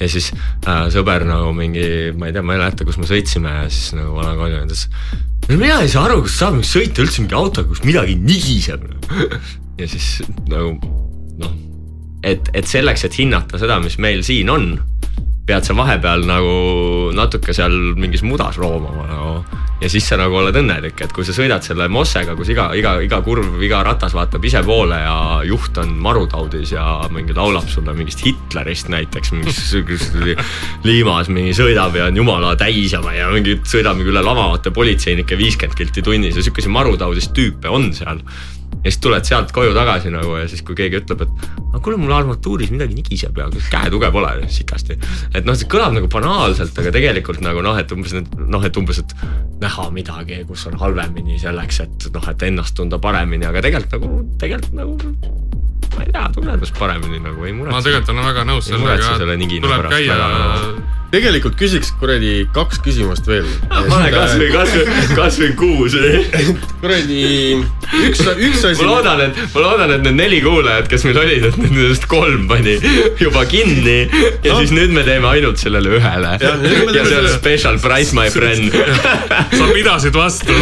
ja 0.00 0.08
siis 0.08 0.30
äh, 0.66 0.86
sõber 0.92 1.24
nagu 1.26 1.52
mingi, 1.56 2.12
ma 2.16 2.28
ei 2.28 2.32
tea, 2.34 2.42
ma 2.42 2.56
ei 2.56 2.60
mäleta, 2.60 2.84
kus 2.84 2.98
me 2.98 3.08
sõitsime 3.08 3.50
ja 3.62 3.66
siis 3.70 3.94
nagu 3.96 4.14
vana 4.16 4.34
Kalju 4.36 4.62
ütles. 4.66 4.86
no 5.48 5.58
mina 5.58 5.80
ei 5.82 5.88
saa 5.88 6.06
aru, 6.08 6.22
kas 6.26 6.38
saab 6.38 6.60
sõita 6.66 7.02
üldse 7.02 7.22
mingi 7.22 7.38
autoga, 7.38 7.68
kus 7.68 7.82
midagi 7.86 8.16
nigiseb. 8.20 8.84
ja 9.80 9.88
siis 9.88 10.22
nagu 10.50 10.76
noh, 11.40 11.54
et, 12.22 12.52
et 12.54 12.66
selleks, 12.68 13.06
et 13.08 13.18
hinnata 13.18 13.60
seda, 13.60 13.80
mis 13.82 13.98
meil 13.98 14.22
siin 14.26 14.50
on 14.52 14.74
pead 15.46 15.66
sa 15.66 15.74
vahepeal 15.74 16.22
nagu 16.28 16.52
natuke 17.16 17.54
seal 17.56 17.74
mingis 17.98 18.22
mudas 18.22 18.58
roomama 18.60 19.08
nagu. 19.10 19.32
Ja 19.82 19.88
siis 19.90 20.06
sa 20.06 20.14
nagu 20.14 20.36
oled 20.38 20.54
õnnelik, 20.54 21.00
et 21.02 21.10
kui 21.10 21.26
sa 21.26 21.34
sõidad 21.34 21.64
selle 21.66 21.88
Mossega, 21.90 22.36
kus 22.38 22.52
iga, 22.54 22.68
iga, 22.78 22.92
iga 23.02 23.18
kurv, 23.26 23.56
iga 23.66 23.80
ratas 23.82 24.14
vaatab 24.14 24.44
ise 24.46 24.62
poole 24.62 25.00
ja 25.00 25.16
juht 25.48 25.80
on 25.82 25.96
marutaudis 26.04 26.76
ja 26.76 26.84
mingi 27.10 27.34
laulab 27.34 27.66
sulle 27.66 27.90
mingist 27.98 28.22
Hitlerist 28.22 28.92
näiteks, 28.94 29.32
mingis 29.34 30.06
liimas 30.86 31.32
mingi 31.34 31.50
sõidab 31.58 31.98
ja 31.98 32.06
on 32.12 32.22
jumala 32.22 32.54
täis 32.60 32.94
ja 32.94 33.02
ma 33.02 33.16
ja 33.16 33.26
mingi 33.34 33.58
sõidab 33.66 33.98
mingi 33.98 34.14
üle 34.14 34.22
lavavate 34.22 34.70
politseinike 34.70 35.38
viiskümmend 35.40 35.74
kilti 35.78 36.06
tunnis 36.06 36.38
ja 36.38 36.46
siukesi 36.46 36.70
marutaudist 36.70 37.34
tüüpe 37.34 37.74
on 37.74 37.90
seal 37.96 38.22
ja 38.72 38.90
siis 38.90 38.98
tuled 39.04 39.26
sealt 39.28 39.52
koju 39.54 39.74
tagasi 39.76 40.10
nagu 40.12 40.36
ja 40.40 40.48
siis, 40.50 40.62
kui 40.66 40.76
keegi 40.78 41.00
ütleb, 41.02 41.24
et 41.26 41.44
aga 41.72 41.80
kuule, 41.84 41.98
mul 42.00 42.14
armatuuris 42.16 42.72
midagi 42.74 42.96
nigiseb 42.98 43.38
ja 43.38 43.48
käetuge 43.72 44.10
pole 44.14 44.32
sitasti. 44.52 44.98
et 45.34 45.46
noh, 45.48 45.56
see 45.58 45.70
kõlab 45.70 45.96
nagu 45.96 46.10
banaalselt, 46.12 46.76
aga 46.82 46.94
tegelikult 46.94 47.42
nagu 47.44 47.62
noh, 47.64 47.78
et 47.78 47.92
umbes 47.94 48.16
need 48.16 48.34
noh, 48.42 48.64
et 48.66 48.80
umbes, 48.80 49.02
et 49.04 49.16
näha 49.62 49.88
midagi, 49.94 50.42
kus 50.48 50.66
on 50.70 50.78
halvemini 50.80 51.38
selleks, 51.42 51.80
et 51.86 52.10
noh, 52.14 52.28
et 52.32 52.48
ennast 52.48 52.76
tunda 52.78 53.00
paremini, 53.02 53.46
aga 53.48 53.64
tegelikult 53.64 53.98
nagu, 53.98 54.22
tegelikult 54.42 54.78
nagu 54.80 55.40
ma 55.96 56.06
ei 56.06 56.12
tea, 56.12 56.26
tunned 56.34 56.54
ennast 56.56 56.78
paremini 56.78 57.20
nagu 57.22 57.44
ei 57.46 57.52
ma 57.52 57.64
muretse. 57.64 57.84
tegelikult 57.88 58.14
olen 58.16 58.28
väga 58.32 58.48
nõus 58.48 58.72
sellega, 58.72 59.14
tuleb 59.20 59.78
pärast 59.78 59.94
käia 59.96 61.00
tegelikult 61.12 61.58
küsiks 61.60 61.90
kuradi 62.00 62.46
kaks 62.56 62.78
küsimust 62.80 63.26
veel. 63.28 63.44
pane 63.68 64.08
kasvõi, 64.14 64.46
kasvõi, 64.54 64.94
kasvõi 65.18 65.50
kuus. 65.60 65.96
kuradi 66.80 67.18
üks, 68.06 68.22
üks 68.32 68.62
asi 68.70 68.80
ma. 68.86 68.94
loodan, 68.94 69.20
et, 69.26 69.40
ma 69.52 69.64
loodan, 69.66 69.92
et 69.98 70.06
need 70.06 70.16
neli 70.16 70.38
kuulajat, 70.44 70.88
kes 70.88 71.04
meil 71.08 71.20
olid, 71.20 71.44
et 71.50 71.58
nendest 71.60 72.06
kolm 72.08 72.46
pani 72.48 72.78
juba 73.20 73.44
kinni 73.50 73.98
ja 74.08 74.52
No. 74.52 74.58
siis 74.60 74.72
nüüd 74.74 74.90
me 74.92 75.00
teeme 75.06 75.24
ainult 75.30 75.56
sellele 75.60 75.94
ühele. 75.96 76.32
Ja 76.42 76.50
teeme 76.60 77.04
see 77.08 77.18
on 77.20 77.28
special 77.32 77.78
price, 77.80 78.12
my 78.16 78.26
friend. 78.32 78.72
sa 79.58 79.68
pidasid 79.72 80.16
vastu. 80.16 80.52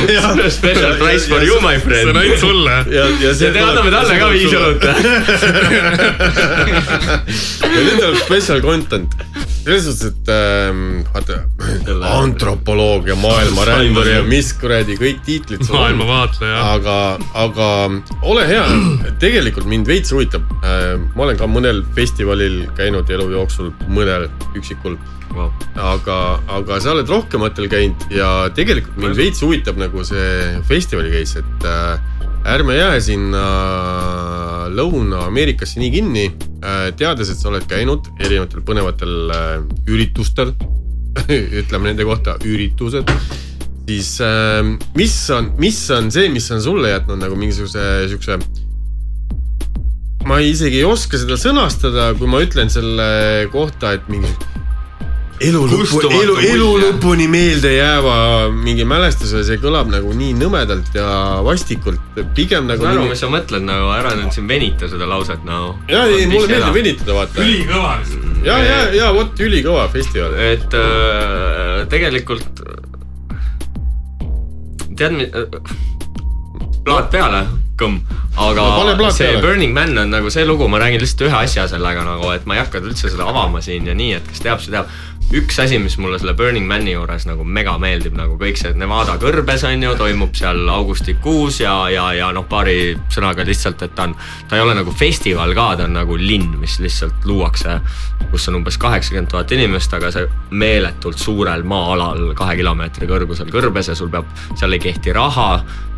Special 0.55 0.95
price 1.01 1.27
for 1.31 1.43
ja- 1.43 1.49
you, 1.49 1.59
my 1.65 1.75
see 1.75 1.83
on 1.83 1.87
friend. 1.89 2.21
ainult 2.21 2.39
sulle. 2.43 2.77
ja, 2.91 3.07
ja 3.07 3.31
ja 3.31 3.33
see 3.35 3.51
te 3.55 3.63
anname 3.65 3.91
talle 3.95 4.19
ka 4.21 4.29
viis 4.35 4.55
õlut. 4.55 4.87
ja 7.75 7.81
nüüd 7.85 7.99
tuleb 7.99 8.17
special 8.25 8.61
content. 8.65 9.11
Selles 9.65 9.85
suhtes, 9.85 10.05
et 10.09 10.31
ähm, 10.33 11.03
vaata 11.13 11.41
antropoloogia, 12.17 13.17
maailmarändur 13.21 14.09
ja 14.09 14.23
mis 14.27 14.53
kuradi 14.57 14.97
kõik 15.01 15.23
tiitlid 15.27 15.65
maailmavaatleja. 15.69 16.61
aga, 16.75 16.97
aga 17.45 17.69
ole 18.23 18.47
hea, 18.49 18.67
tegelikult 19.23 19.69
mind 19.71 19.89
veits 19.91 20.13
huvitab. 20.15 20.47
ma 20.63 21.25
olen 21.27 21.41
ka 21.41 21.49
mõnel 21.51 21.83
festivalil 21.97 22.63
käinud 22.79 23.11
elu 23.11 23.31
jooksul, 23.35 23.73
mõnel 23.89 24.29
üksikul, 24.59 24.97
wow.. 25.37 25.51
aga, 25.77 26.19
aga 26.61 26.81
sa 26.81 26.95
oled 26.95 27.11
rohkematel 27.11 27.69
käinud 27.73 28.09
ja 28.15 28.49
tegelikult 28.57 28.97
mind 29.03 29.19
veits 29.21 29.45
huvitab 29.45 29.81
nagu 29.81 30.05
see 30.07 30.57
festivali 30.69 31.13
case, 31.13 31.45
et 31.45 31.69
äh, 31.69 32.01
ärme 32.49 32.79
jää 32.79 33.01
sinna 33.05 33.45
Lõuna-Ameerikasse 34.73 35.81
nii 35.83 35.91
kinni, 35.93 36.25
teades, 36.97 37.31
et 37.33 37.41
sa 37.41 37.49
oled 37.49 37.65
käinud 37.71 38.11
erinevatel 38.21 38.65
põnevatel 38.67 39.35
äh, 39.35 39.55
üritustel, 39.89 40.55
ütleme 41.63 41.91
nende 41.91 42.07
kohta 42.07 42.37
üritused 42.47 43.09
siis 43.91 44.21
äh, 44.23 44.63
mis 44.95 45.15
on, 45.35 45.53
mis 45.59 45.79
on 45.95 46.11
see, 46.15 46.29
mis 46.33 46.47
on 46.55 46.63
sulle 46.63 46.93
jätnud 46.93 47.19
nagu 47.23 47.39
mingisuguse 47.39 47.87
siukse. 48.13 48.39
ma 50.29 50.37
isegi 50.45 50.83
ei 50.83 50.87
oska 50.87 51.19
seda 51.19 51.39
sõnastada, 51.41 52.11
kui 52.19 52.29
ma 52.31 52.43
ütlen 52.45 52.71
selle 52.71 53.49
kohta, 53.53 53.95
et 53.97 54.07
mingi 54.13 54.31
elu 55.41 55.61
lõpu, 55.71 56.01
elu, 56.21 56.35
elu 56.51 56.69
lõpuni 56.83 57.27
meelde 57.31 57.73
jääva 57.73 58.17
mingi 58.53 58.85
mälestuse, 58.89 59.43
see 59.47 59.61
kõlab 59.63 59.89
nagu 59.93 60.13
nii 60.17 60.35
nõmedalt 60.37 60.93
ja 60.97 61.07
vastikult, 61.47 62.01
pigem 62.37 62.69
nagu 62.69 62.83
ma 62.83 62.91
saan 62.91 62.99
aru, 62.99 63.07
mingi... 63.07 63.15
mis 63.15 63.25
sa 63.25 63.31
mõtled 63.33 63.65
nagu, 63.65 63.89
ära 63.97 64.13
nüüd 64.19 64.37
siin 64.37 64.51
venita 64.51 64.91
seda 64.91 65.09
lauset 65.09 65.47
nagu. 65.49 65.73
ja, 65.89 66.05
ei 66.11 66.29
mulle 66.31 66.51
meeldib. 66.51 66.77
venitada, 66.77 67.17
vaata. 67.17 67.47
ülikõva 67.47 67.97
lihtsalt. 68.03 68.45
ja, 68.51 68.61
ja, 68.67 68.79
ja 68.99 69.11
vot 69.17 69.45
ülikõva 69.49 69.89
festival. 69.95 70.37
et 70.51 70.77
äh, 70.77 71.89
tegelikult 71.93 72.65
tead, 75.01 75.17
plaat 76.85 77.11
peale, 77.13 77.45
kõmm, 77.81 78.01
aga 78.41 78.67
No 78.91 79.11
see 79.13 79.29
peale. 79.29 79.41
Burning 79.45 79.73
Man 79.77 79.97
on 80.01 80.13
nagu 80.13 80.33
see 80.33 80.45
lugu, 80.49 80.69
ma 80.69 80.81
räägin 80.83 81.03
lihtsalt 81.03 81.29
ühe 81.29 81.39
asja 81.45 81.67
sellega 81.71 82.05
nagu, 82.07 82.29
et 82.35 82.47
ma 82.49 82.57
ei 82.57 82.63
hakka 82.63 82.83
üldse 82.85 83.13
seda 83.13 83.29
avama 83.31 83.63
siin 83.65 83.89
ja 83.89 83.97
nii, 83.97 84.19
et 84.19 84.29
kes 84.29 84.45
teab, 84.45 84.61
see 84.65 84.75
teab. 84.75 84.91
Üks 85.31 85.61
asi, 85.63 85.79
mis 85.79 85.95
mulle 86.03 86.19
selle 86.19 86.33
Burning 86.35 86.67
Mani 86.67 86.91
juures 86.91 87.23
nagu 87.29 87.45
mega 87.47 87.77
meeldib 87.79 88.17
nagu 88.19 88.35
kõik 88.39 88.59
see 88.59 88.73
Nevada 88.79 89.15
kõrbes 89.23 89.63
on 89.69 89.85
ju, 89.85 89.93
toimub 89.99 90.35
seal 90.35 90.65
augustikuus 90.75 91.61
ja, 91.63 91.75
ja, 91.93 92.09
ja 92.17 92.31
noh, 92.35 92.49
paari 92.51 92.97
sõnaga 93.15 93.47
lihtsalt, 93.47 93.85
et 93.87 93.95
ta 93.95 94.09
on, 94.09 94.17
ta 94.51 94.59
ei 94.59 94.65
ole 94.65 94.75
nagu 94.81 94.95
festival 94.97 95.55
ka, 95.55 95.69
ta 95.79 95.87
on 95.87 95.95
nagu 96.01 96.19
linn, 96.19 96.57
mis 96.59 96.81
lihtsalt 96.83 97.29
luuakse, 97.31 97.79
kus 98.33 98.49
on 98.51 98.59
umbes 98.59 98.79
kaheksakümmend 98.83 99.31
tuhat 99.31 99.55
inimest, 99.55 99.95
aga 99.95 100.11
see 100.15 100.27
meeletult 100.51 101.23
suurel 101.23 101.63
maa-alal 101.63 102.33
kahe 102.39 102.59
kilomeetri 102.59 103.07
kõrgusel 103.11 103.55
kõrbes 103.55 103.93
ja 103.93 103.99
sul 103.99 104.11
peab, 104.11 104.27
seal 104.59 104.75
ei 104.75 104.83
kehti 104.83 105.15
raha, 105.15 105.53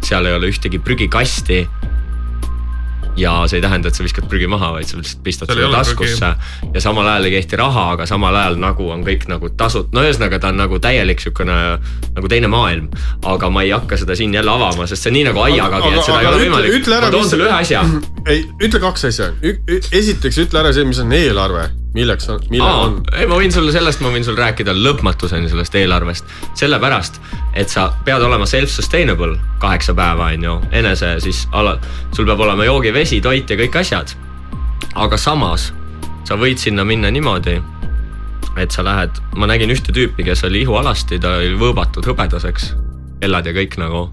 seal 0.04 0.28
ei 0.28 0.36
ole 0.36 0.52
ühtegi 0.52 0.82
prügikasti 0.82 1.64
ja 3.16 3.32
see 3.46 3.58
ei 3.58 3.62
tähenda, 3.64 3.88
et 3.90 3.98
sa 3.98 4.04
viskad 4.04 4.26
prügi 4.30 4.48
maha, 4.48 4.72
vaid 4.76 4.88
sa 4.88 4.96
lihtsalt 4.96 5.22
pistad 5.24 5.50
selle 5.52 5.68
taskusse 5.74 6.30
ja 6.74 6.80
samal 6.80 7.08
ajal 7.08 7.28
ei 7.28 7.34
kehti 7.36 7.58
raha, 7.60 7.84
aga 7.96 8.06
samal 8.08 8.36
ajal 8.40 8.56
nagu 8.62 8.88
on 8.94 9.04
kõik 9.06 9.26
nagu 9.28 9.50
tasud, 9.58 9.90
no 9.92 10.04
ühesõnaga 10.06 10.40
ta 10.40 10.52
on 10.52 10.60
nagu 10.62 10.80
täielik 10.82 11.20
siukene 11.20 11.58
nagu 12.16 12.32
teine 12.32 12.48
maailm. 12.52 12.88
aga 13.24 13.50
ma 13.50 13.62
ei 13.62 13.70
hakka 13.74 13.96
seda 14.00 14.16
siin 14.16 14.34
jälle 14.34 14.50
avama, 14.50 14.86
sest 14.86 15.02
see 15.02 15.12
on 15.12 15.18
nii 15.18 15.26
nagu 15.28 15.44
aiagagi, 15.44 15.92
Aga- 15.92 15.98
et 15.98 16.04
seda 16.04 16.18
aga 16.18 16.28
ei 16.28 16.32
ole 16.32 16.42
võimalik. 16.46 16.88
ma 17.02 17.10
toon 17.10 17.28
sulle 17.28 17.48
ühe 17.50 17.58
asja. 17.60 17.84
ei, 18.26 18.44
ütle 18.62 18.80
kaks 18.80 19.04
asja. 19.04 19.32
esiteks 19.92 20.38
ütle 20.46 20.64
ära 20.64 20.72
see, 20.72 20.84
mis 20.88 20.98
on 21.02 21.12
eelarve, 21.12 21.68
milleks 21.94 22.28
on, 22.32 22.40
millal 22.50 22.68
Aa, 22.68 22.84
on. 22.86 22.96
ei, 23.12 23.26
ma 23.28 23.36
võin 23.36 23.52
sulle 23.52 23.72
sellest, 23.74 24.00
ma 24.00 24.12
võin 24.12 24.24
sulle 24.24 24.40
rääkida 24.40 24.74
lõpmatuseni 24.76 25.50
sellest 25.50 25.74
eelarvest, 25.76 26.28
sellepärast 26.58 27.20
et 27.58 27.72
sa 27.72 27.90
pead 28.06 28.22
olema 28.24 28.46
self-sustainable 28.48 29.36
kaheksa 29.60 29.94
päeva, 29.94 30.30
on 30.32 30.48
ju, 30.48 30.56
enese 30.80 31.14
siis 31.24 31.44
ala, 31.52 31.76
sul 32.16 32.28
peab 32.28 32.40
olema 32.46 32.64
joogivesi, 32.68 33.20
toit 33.24 33.50
ja 33.50 33.58
kõik 33.60 33.78
asjad. 33.82 34.16
aga 34.94 35.16
samas 35.16 35.72
sa 36.28 36.36
võid 36.36 36.60
sinna 36.60 36.84
minna 36.84 37.10
niimoodi, 37.10 37.60
et 38.60 38.70
sa 38.70 38.84
lähed, 38.84 39.20
ma 39.36 39.48
nägin 39.48 39.70
ühte 39.72 39.92
tüüpi, 39.92 40.24
kes 40.24 40.44
oli 40.44 40.62
ihualasti, 40.62 41.18
ta 41.20 41.36
oli 41.40 41.54
võõbatud 41.60 42.06
hõbedaseks, 42.08 42.72
kellad 43.20 43.46
ja 43.46 43.54
kõik 43.56 43.78
nagu, 43.80 44.06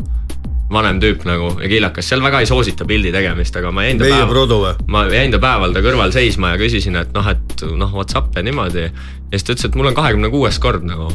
vanem 0.74 1.00
tüüp 1.02 1.26
nagu 1.28 1.54
ja 1.62 1.70
kiilakas, 1.72 2.10
seal 2.12 2.22
väga 2.24 2.44
ei 2.44 2.50
soosita 2.50 2.86
pildi 2.90 3.12
tegemist, 3.14 3.56
aga 3.58 3.72
ma 3.74 3.88
jäin 3.88 4.00
ta 4.00 4.06
meie 4.06 4.20
päeva 4.20 4.30
Produ 4.30 4.60
või? 4.64 4.76
ma 4.94 5.04
jäin 5.10 5.34
ta 5.34 5.42
päeval 5.42 5.74
ta 5.76 5.84
kõrval 5.86 6.14
seisma 6.16 6.54
ja 6.54 6.62
küsisin, 6.62 7.00
et 7.00 7.12
noh, 7.16 7.28
et 7.32 7.66
noh, 7.80 7.92
what's 7.96 8.18
up 8.18 8.30
ja 8.38 8.46
niimoodi. 8.46 8.86
ja 8.90 9.34
siis 9.34 9.48
ta 9.48 9.56
ütles, 9.56 9.70
et 9.70 9.80
mul 9.80 9.90
on 9.90 9.98
kahekümne 9.98 10.32
kuues 10.34 10.60
kord 10.62 10.86
nagu. 10.86 11.10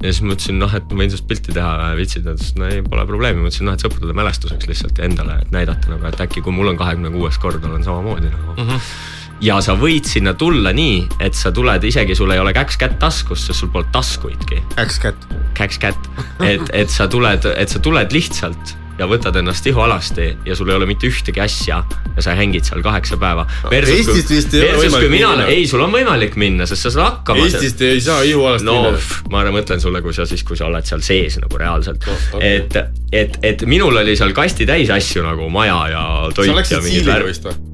ja 0.00 0.12
siis 0.12 0.22
ma 0.22 0.36
ütlesin, 0.36 0.60
noh, 0.62 0.74
et 0.76 0.90
ma 0.92 1.02
võin 1.02 1.12
sinust 1.12 1.28
pilti 1.30 1.54
teha, 1.56 1.92
viitsid, 1.98 2.26
ta 2.26 2.36
ütles, 2.38 2.54
no 2.60 2.70
ei, 2.70 2.82
pole 2.86 3.06
probleemi, 3.10 3.42
ma 3.42 3.50
ütlesin, 3.50 3.70
noh, 3.70 3.78
et 3.78 3.86
sõprade 3.86 4.16
mälestuseks 4.22 4.70
lihtsalt 4.70 5.02
ja 5.02 5.08
endale, 5.10 5.40
et 5.42 5.54
näidata 5.54 5.94
nagu, 5.94 6.06
et 6.06 6.26
äkki 6.26 6.44
kui 6.46 6.54
mul 6.54 6.70
on 6.70 6.78
kahekümne 6.80 7.10
kuues 7.14 7.40
kord, 7.42 7.64
olen 7.66 7.86
samamoodi 7.86 8.30
nagu 8.30 8.54
mm. 8.56 8.68
-hmm 8.68 9.18
ja 9.40 9.60
sa 9.64 9.76
võid 9.78 10.08
sinna 10.08 10.34
tulla 10.38 10.72
nii, 10.76 11.04
et 11.24 11.36
sa 11.36 11.52
tuled 11.54 11.84
isegi, 11.88 12.16
sul 12.18 12.32
ei 12.34 12.42
ole 12.42 12.52
käks-kätt 12.56 12.98
taskus, 13.00 13.46
sest 13.48 13.64
sul 13.64 13.72
pole 13.72 13.88
taskuidki 13.92 14.60
Äks 14.80 15.00
kätt. 15.02 15.30
käks-kätt, 15.56 16.12
et, 16.44 16.68
et 16.72 16.92
sa 16.92 17.08
tuled, 17.08 17.48
et 17.56 17.72
sa 17.72 17.80
tuled 17.82 18.12
lihtsalt 18.12 18.76
ja 19.00 19.06
võtad 19.08 19.36
ennast 19.40 19.64
ihualasti 19.64 20.26
ja 20.44 20.56
sul 20.56 20.68
ei 20.68 20.76
ole 20.76 20.86
mitte 20.88 21.08
ühtegi 21.08 21.40
asja 21.40 21.78
ja 21.88 22.24
sa 22.24 22.34
hängid 22.36 22.66
seal 22.68 22.82
kaheksa 22.84 23.16
päeva. 23.20 23.46
Eestist 23.72 24.28
vist 24.28 24.56
ei 24.58 24.66
ole 24.66 24.82
võimalik 24.82 25.14
mina 25.14 25.30
minna., 25.32 25.46
ei, 25.48 25.64
sul 25.70 25.80
on 25.86 25.94
võimalik 25.94 26.36
minna, 26.40 26.68
sest 26.68 26.84
sa 26.84 26.92
saad 26.92 27.06
hakkama. 27.06 27.46
Eestist 27.48 27.80
ei 27.86 28.02
saa 28.04 28.20
ihualast 28.28 28.66
no 28.68 28.76
minna. 28.90 29.00
ma 29.32 29.46
mõtlen 29.54 29.80
sulle, 29.80 30.04
kui 30.04 30.12
sa 30.16 30.28
siis, 30.28 30.44
kui 30.44 30.58
sa 30.60 30.68
oled 30.68 30.84
seal 30.84 31.00
sees 31.06 31.40
nagu 31.40 31.60
reaalselt 31.60 32.04
No, 32.10 32.40
et, 32.44 32.76
et, 33.12 33.40
et 33.46 33.64
minul 33.68 33.96
oli 34.02 34.16
seal 34.18 34.34
kasti 34.36 34.68
täis 34.68 34.92
asju 34.92 35.24
nagu 35.24 35.48
maja 35.52 35.80
ja 35.94 36.04
toit 36.36 36.52
ja 36.52 36.84
mingid 36.84 37.08
siiliga 37.08 37.69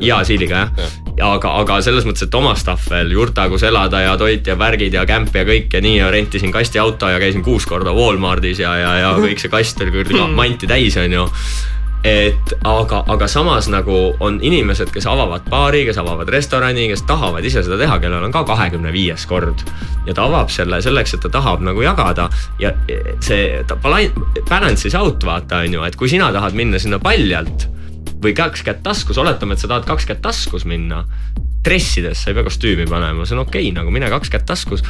jaa, 0.00 0.24
siiliga 0.24 0.62
jah 0.62 0.72
ja.. 1.16 1.30
aga, 1.32 1.52
aga 1.62 1.78
selles 1.84 2.06
mõttes, 2.08 2.26
et 2.26 2.34
oma 2.38 2.54
stuff 2.58 2.90
veel, 2.92 3.12
jurta, 3.16 3.48
kus 3.52 3.66
elada 3.68 4.02
ja 4.04 4.16
toit 4.20 4.46
ja 4.46 4.56
värgid 4.58 4.96
ja 4.96 5.06
kämp 5.08 5.34
ja 5.36 5.46
kõik 5.48 5.72
ja 5.72 5.84
nii 5.84 5.96
ja 5.98 6.10
rentisin 6.12 6.52
kastiauto 6.54 7.10
ja 7.12 7.22
käisin 7.22 7.44
kuus 7.46 7.66
korda 7.68 7.94
Walmartis 7.96 8.60
ja, 8.62 8.74
ja, 8.80 8.92
ja 9.04 9.14
kõik 9.20 9.40
see 9.42 9.52
kast 9.52 9.80
oli 9.84 9.94
küll 10.00 10.28
manti 10.36 10.68
täis, 10.70 10.96
onju 11.00 11.26
et 12.06 12.52
aga, 12.66 13.00
aga 13.10 13.26
samas 13.30 13.66
nagu 13.72 13.96
on 14.22 14.38
inimesed, 14.44 14.92
kes 14.94 15.08
avavad 15.10 15.46
baari, 15.50 15.82
kes 15.88 15.98
avavad 15.98 16.28
restorani, 16.30 16.86
kes 16.92 17.02
tahavad 17.08 17.44
ise 17.44 17.64
seda 17.66 17.78
teha, 17.80 17.98
kellel 18.02 18.26
on 18.28 18.34
ka 18.34 18.44
kahekümne 18.46 18.92
viies 18.94 19.26
kord. 19.26 19.64
ja 20.06 20.14
ta 20.14 20.26
avab 20.28 20.52
selle 20.54 20.78
selleks, 20.84 21.16
et 21.16 21.24
ta 21.24 21.32
tahab 21.34 21.64
nagu 21.66 21.82
jagada 21.82 22.28
ja 22.62 22.70
see 23.20 23.64
ta 23.66 23.74
balan- 23.82 24.14
balance 24.48 24.86
is 24.86 24.94
out 24.94 25.24
vaata 25.24 25.64
on 25.64 25.74
ju, 25.74 25.82
et 25.82 25.96
kui 25.96 26.08
sina 26.08 26.30
tahad 26.32 26.54
minna 26.54 26.78
sinna 26.78 27.00
paljalt 27.02 27.66
või 28.22 28.34
kaks 28.36 28.64
kätt 28.66 28.82
taskus, 28.86 29.18
oletame, 29.20 29.56
et 29.56 29.62
sa 29.62 29.70
tahad 29.70 29.86
kaks 29.88 30.08
kätt 30.08 30.22
taskus 30.24 30.66
minna. 30.68 31.04
dressides, 31.66 32.20
sa 32.22 32.30
ei 32.30 32.36
pea 32.36 32.46
kostüümi 32.46 32.84
panema, 32.86 33.24
see 33.26 33.34
on 33.34 33.42
okei 33.42 33.64
okay,, 33.64 33.74
nagu 33.74 33.90
mine 33.90 34.06
kaks 34.12 34.30
kätt 34.30 34.46
taskus. 34.46 34.84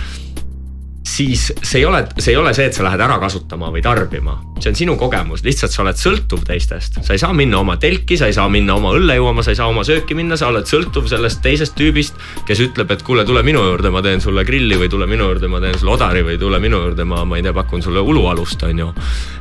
Siis 1.16 1.46
see 1.62 1.80
ei 1.80 1.86
ole, 1.88 2.02
see 2.18 2.34
ei 2.34 2.38
ole 2.40 2.52
see, 2.56 2.66
et 2.68 2.76
sa 2.76 2.84
lähed 2.86 3.00
ära 3.00 3.16
kasutama 3.22 3.70
või 3.72 3.82
tarbima, 3.84 4.36
see 4.60 4.70
on 4.72 4.78
sinu 4.78 4.96
kogemus, 5.00 5.44
lihtsalt 5.46 5.72
sa 5.72 5.82
oled 5.84 5.98
sõltuv 6.00 6.42
teistest, 6.46 7.00
sa 7.06 7.16
ei 7.16 7.20
saa 7.22 7.32
minna 7.36 7.60
oma 7.62 7.76
telki, 7.80 8.18
sa 8.20 8.28
ei 8.30 8.36
saa 8.36 8.48
minna 8.52 8.76
oma 8.76 8.92
õlle 8.96 9.16
jooma, 9.18 9.44
sa 9.44 9.54
ei 9.54 9.58
saa 9.58 9.68
oma 9.70 9.84
sööki 9.86 10.16
minna, 10.18 10.36
sa 10.36 10.50
oled 10.52 10.68
sõltuv 10.68 11.08
sellest 11.10 11.42
teisest 11.44 11.76
tüübist, 11.78 12.18
kes 12.48 12.62
ütleb, 12.66 12.92
et 12.92 13.04
kuule, 13.06 13.24
tule 13.28 13.42
minu 13.46 13.62
juurde, 13.64 13.92
ma 13.94 14.02
teen 14.04 14.22
sulle 14.24 14.44
grilli 14.48 14.78
või 14.80 14.90
tule 14.92 15.08
minu 15.10 15.30
juurde, 15.30 15.50
ma 15.52 15.62
teen 15.64 15.78
sulle 15.78 15.94
odari 15.96 16.24
või 16.26 16.38
tule 16.40 16.60
minu 16.62 16.82
juurde, 16.84 17.08
ma, 17.08 17.22
ma 17.28 17.40
ei 17.40 17.46
tea, 17.46 17.54
pakun 17.56 17.84
sulle 17.84 18.02
ulualust, 18.04 18.66
on 18.68 18.84
ju. 18.84 18.90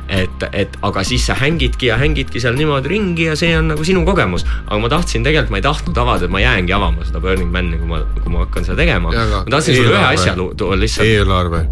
et, 0.08 0.48
et 0.52 0.76
aga 0.86 1.02
siis 1.04 1.26
sa 1.28 1.36
hängidki 1.38 1.90
ja 1.90 1.96
hängidki 2.00 2.40
seal 2.40 2.56
niimoodi 2.58 2.92
ringi 2.92 3.26
ja 3.26 3.36
see 3.38 3.52
on 3.58 3.72
nagu 3.72 3.84
sinu 3.84 4.04
kogemus, 4.06 4.46
aga 4.66 4.78
ma 4.80 4.92
tahtsin 4.92 5.26
tegelikult, 5.26 5.54
ma 5.56 5.60
ei 5.60 5.66
tahtnud 5.66 5.98
avada, 6.04 6.28
et 6.28 6.32
ma 6.32 6.42
jäängi 6.42 6.76
avama 6.76 7.04
seda 7.06 7.20
Burning 7.20 7.50
Man'i, 7.52 7.80
kui 7.80 7.90
ma, 7.90 8.02
kui 8.20 8.32
ma 8.32 8.44
hakkan 8.44 8.68
seda 8.68 8.78
tegema. 8.82 9.10
Ma 9.10 9.42
tahtsin 9.50 9.80
sulle 9.80 9.96
ühe 9.96 10.06
asja 10.12 10.36
tuua 10.36 10.78
lihtsalt 10.78 11.10
eelarve. 11.10 11.65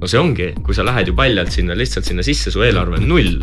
No 0.00 0.10
see 0.10 0.20
ongi, 0.20 0.50
kui 0.64 0.76
sa 0.76 0.84
lähed 0.86 1.12
ju 1.12 1.14
paljalt 1.16 1.54
sinna 1.54 1.76
lihtsalt 1.78 2.08
sinna 2.08 2.24
sisse, 2.26 2.52
su 2.52 2.64
eelarve 2.66 3.00
on 3.00 3.08
null. 3.08 3.38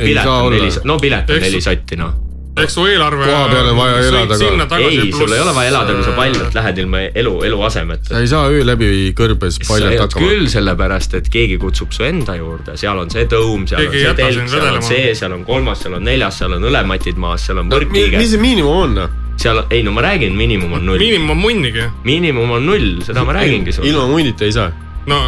pilet 0.00 0.26
on 0.26 0.50
neli 0.54 0.72
no 0.88 0.98
pilet 0.98 1.30
on 1.30 1.40
neli 1.44 1.60
sotti 1.62 1.98
noh. 2.00 2.16
eks 2.60 2.74
su 2.74 2.82
eelarve. 2.90 3.24
Koha 3.28 3.44
peal 3.52 3.68
on 3.70 3.78
vaja 3.78 4.00
elada 4.08 4.38
ka. 4.66 4.80
ei, 4.82 5.12
sul 5.14 5.32
ei 5.36 5.40
ole 5.44 5.54
vaja 5.54 5.70
elada, 5.70 5.94
kui 5.94 6.04
sa 6.08 6.16
paljalt 6.18 6.58
lähed 6.58 6.82
ilma 6.82 7.04
elu, 7.22 7.36
eluasemeta 7.46 8.10
sa 8.10 8.24
ei 8.24 8.32
saa 8.32 8.50
öö 8.50 8.66
läbi 8.66 8.90
kõrbes 9.16 9.60
paljalt 9.68 10.02
hakkama. 10.02 10.26
küll 10.26 10.50
sellepärast, 10.50 11.14
et 11.20 11.30
keegi 11.30 11.60
kutsub 11.62 11.94
su 11.94 12.04
enda 12.08 12.34
juurde, 12.40 12.76
seal 12.80 12.98
on 12.98 13.14
see 13.14 13.30
tõum, 13.30 13.68
seal 13.70 13.86
Keegi 13.86 14.02
ei 14.02 14.10
on 14.10 14.18
see 14.18 14.24
telk, 14.24 14.52
seal 14.56 14.68
on 14.74 14.86
see, 14.90 15.16
seal 15.22 15.38
on 15.38 15.46
kolmas, 15.46 15.86
seal 15.86 15.98
on 16.00 16.06
neljas, 16.10 16.42
seal 16.42 16.58
on 16.58 16.70
õlematid 16.72 17.22
maas, 17.22 17.46
seal 17.46 17.62
on 17.62 17.70
mis 17.70 17.78
võrkkiige, 17.78 18.26
see 18.34 18.42
miinimum 18.42 18.84
on? 18.84 19.02
noh? 19.04 19.18
seal, 19.40 19.62
ei 19.72 19.86
no 19.86 19.94
ma 19.96 20.02
räägin, 20.04 20.34
miinimum 20.36 20.74
on 20.76 20.86
null, 20.90 21.00
miinimum 21.00 21.38
on 21.38 21.42
munnigi. 21.46 21.88
miinimum 22.04 22.58
on 22.58 22.66
null, 22.74 22.94
seda 23.06 23.24
ma 23.24 23.38
räägingi 23.38 23.70
ilma 23.70 23.78
sulle. 23.78 24.08
munnita 24.10 24.44
ei 24.44 24.52
saa. 24.58 24.89
no, 25.10 25.24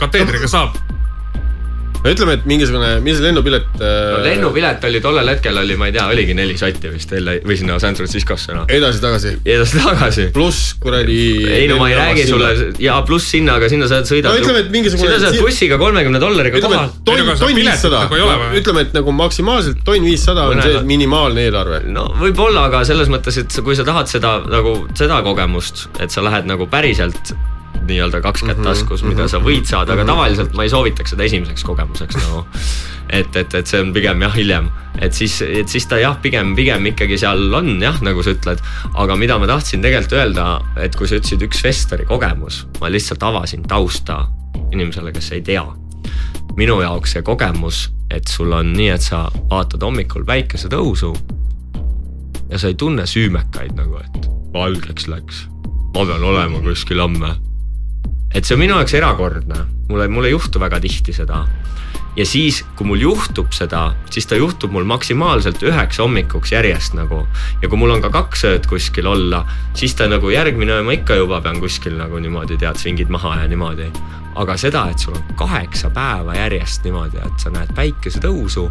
kateedriga 0.00 0.48
saab. 0.50 0.80
ütleme, 2.04 2.34
et 2.36 2.42
mingisugune, 2.44 2.88
mis 3.00 3.16
lennupilet 3.24 3.78
no 3.80 3.86
äh,. 3.88 4.18
lennupilet 4.26 4.82
oli 4.84 4.98
tollel 5.00 5.28
hetkel 5.30 5.56
oli, 5.56 5.72
ma 5.80 5.86
ei 5.88 5.94
tea, 5.94 6.02
oligi 6.12 6.34
neli 6.36 6.56
sotti 6.60 6.90
vist 6.92 7.14
LA 7.16 7.38
või 7.48 7.56
sinna 7.56 7.78
San 7.80 7.96
Franciscosse 7.96 8.52
noh. 8.52 8.66
edasi-tagasi, 8.68 9.32
edasi-tagasi. 9.40 10.26
pluss 10.34 10.74
kuradi. 10.82 11.16
ei 11.48 11.70
no 11.70 11.78
ma 11.80 11.88
ei 11.88 11.96
räägi 11.96 12.26
sulle 12.28 12.50
ja 12.84 12.98
pluss 13.08 13.30
sinna, 13.32 13.54
aga 13.56 13.70
sinna 13.72 13.88
sa 13.88 14.02
sõidad. 14.04 14.36
No 14.36 14.42
ütleme, 14.42 14.66
et 14.66 14.68
mingisugune- 14.74 15.14
sinna 15.14 15.30
saad 15.30 15.40
bussiga 15.40 15.80
kolmekümne 15.80 16.20
dollariga 16.20 16.60
ütleme, 16.60 16.82
kohale 16.82 16.92
et. 16.92 17.00
tonn 17.08 17.40
tonn 17.40 17.62
viissada 17.62 18.04
nagu 18.04 18.52
ütleme, 18.60 18.84
et 18.84 19.00
nagu 19.00 19.16
maksimaalselt 19.22 19.80
tonn 19.88 20.04
viissada 20.04 20.44
on 20.52 20.60
see 20.60 20.84
minimaalne 20.92 21.48
eelarve. 21.48 21.80
no 21.88 22.10
võib-olla, 22.20 22.68
aga 22.68 22.84
selles 22.84 23.08
mõttes, 23.08 23.40
et 23.40 23.58
kui 23.64 23.80
sa 23.80 23.88
tahad 23.88 24.12
seda 24.12 24.36
nagu 24.44 24.76
seda 24.92 25.24
kogemust, 25.24 25.86
et 26.04 26.12
sa 26.12 26.28
lähed 26.28 26.52
nagu 26.52 26.68
päriselt 26.68 27.32
nii-öelda 27.88 28.20
kaks 28.24 28.42
kätt 28.46 28.58
Mhm, 28.58 28.66
taskus, 28.66 29.02
mida 29.06 29.28
sa 29.28 29.38
võid 29.42 29.66
saada, 29.68 29.92
aga 29.96 30.04
tavaliselt 30.08 30.54
ma 30.54 30.64
ei 30.66 30.72
soovitaks 30.72 31.14
seda 31.14 31.24
esimeseks 31.24 31.64
kogemuseks 31.64 32.16
nagu. 32.22 32.44
et, 33.10 33.36
et, 33.36 33.54
et 33.54 33.66
see 33.66 33.80
on 33.80 33.92
pigem 33.92 34.22
jah 34.22 34.34
hiljem, 34.34 34.68
et 34.98 35.12
siis, 35.14 35.40
et 35.42 35.68
siis 35.68 35.86
ta 35.86 35.98
jah, 36.00 36.16
pigem, 36.22 36.54
pigem 36.56 36.86
ikkagi 36.86 37.18
seal 37.20 37.52
on 37.54 37.76
jah, 37.82 38.00
nagu 38.02 38.22
sa 38.22 38.32
ütled. 38.34 38.62
aga 38.94 39.16
mida 39.16 39.38
ma 39.38 39.46
tahtsin 39.46 39.82
tegelikult 39.84 40.18
öelda, 40.18 40.48
et 40.80 40.96
kui 40.96 41.08
sa 41.08 41.20
ütlesid 41.20 41.42
üks 41.46 41.60
festivali 41.62 42.06
kogemus, 42.08 42.64
ma 42.80 42.88
lihtsalt 42.92 43.22
avasin 43.22 43.62
tausta 43.68 44.24
inimesele, 44.72 45.12
kes 45.12 45.32
ei 45.32 45.42
tea 45.42 45.64
minu 46.56 46.80
jaoks 46.82 47.12
see 47.16 47.22
kogemus, 47.26 47.88
et 48.10 48.28
sul 48.30 48.52
on 48.52 48.72
nii, 48.76 48.90
et 48.94 49.02
sa 49.02 49.24
vaatad 49.50 49.82
hommikul 49.82 50.24
päikesetõusu 50.28 51.14
ja 52.50 52.58
sa 52.60 52.68
ei 52.70 52.74
tunne 52.78 53.06
süümekaid 53.08 53.74
nagu, 53.78 53.98
et 53.98 54.28
valgeks 54.54 55.08
läks, 55.10 55.44
ma 55.96 56.04
pean 56.06 56.22
olema 56.24 56.60
kuskil 56.62 57.00
homme. 57.02 57.34
Et 58.34 58.44
see 58.44 58.56
on 58.56 58.60
minu 58.64 58.74
jaoks 58.78 58.96
erakordne, 58.98 59.60
mulle, 59.88 60.08
mul 60.10 60.26
ei 60.26 60.34
juhtu 60.34 60.60
väga 60.60 60.80
tihti 60.82 61.14
seda. 61.14 61.44
ja 62.16 62.26
siis, 62.26 62.60
kui 62.78 62.86
mul 62.86 63.00
juhtub 63.02 63.50
seda, 63.54 63.88
siis 64.10 64.26
ta 64.30 64.36
juhtub 64.38 64.70
mul 64.70 64.84
maksimaalselt 64.86 65.62
üheks 65.62 65.98
hommikuks 65.98 66.52
järjest 66.52 66.94
nagu. 66.98 67.24
ja 67.62 67.68
kui 67.68 67.78
mul 67.78 67.94
on 67.94 68.02
ka 68.02 68.10
kaks 68.10 68.44
ööd 68.50 68.66
kuskil 68.70 69.06
olla, 69.06 69.44
siis 69.74 69.94
ta 69.94 70.08
nagu 70.10 70.30
järgmine 70.30 70.78
öö 70.78 70.82
ma 70.82 70.94
ikka 70.98 71.18
juba 71.22 71.40
pean 71.40 71.60
kuskil 71.62 71.98
nagu 71.98 72.18
niimoodi 72.18 72.58
tead 72.58 72.78
svingid 72.78 73.10
maha 73.10 73.36
ja 73.42 73.48
niimoodi. 73.48 73.90
aga 74.34 74.56
seda, 74.56 74.88
et 74.90 74.98
sul 74.98 75.14
on 75.14 75.36
kaheksa 75.38 75.90
päeva 75.90 76.34
järjest 76.34 76.84
niimoodi, 76.84 77.22
et 77.22 77.38
sa 77.38 77.54
näed 77.54 77.70
päikesetõusu 77.74 78.70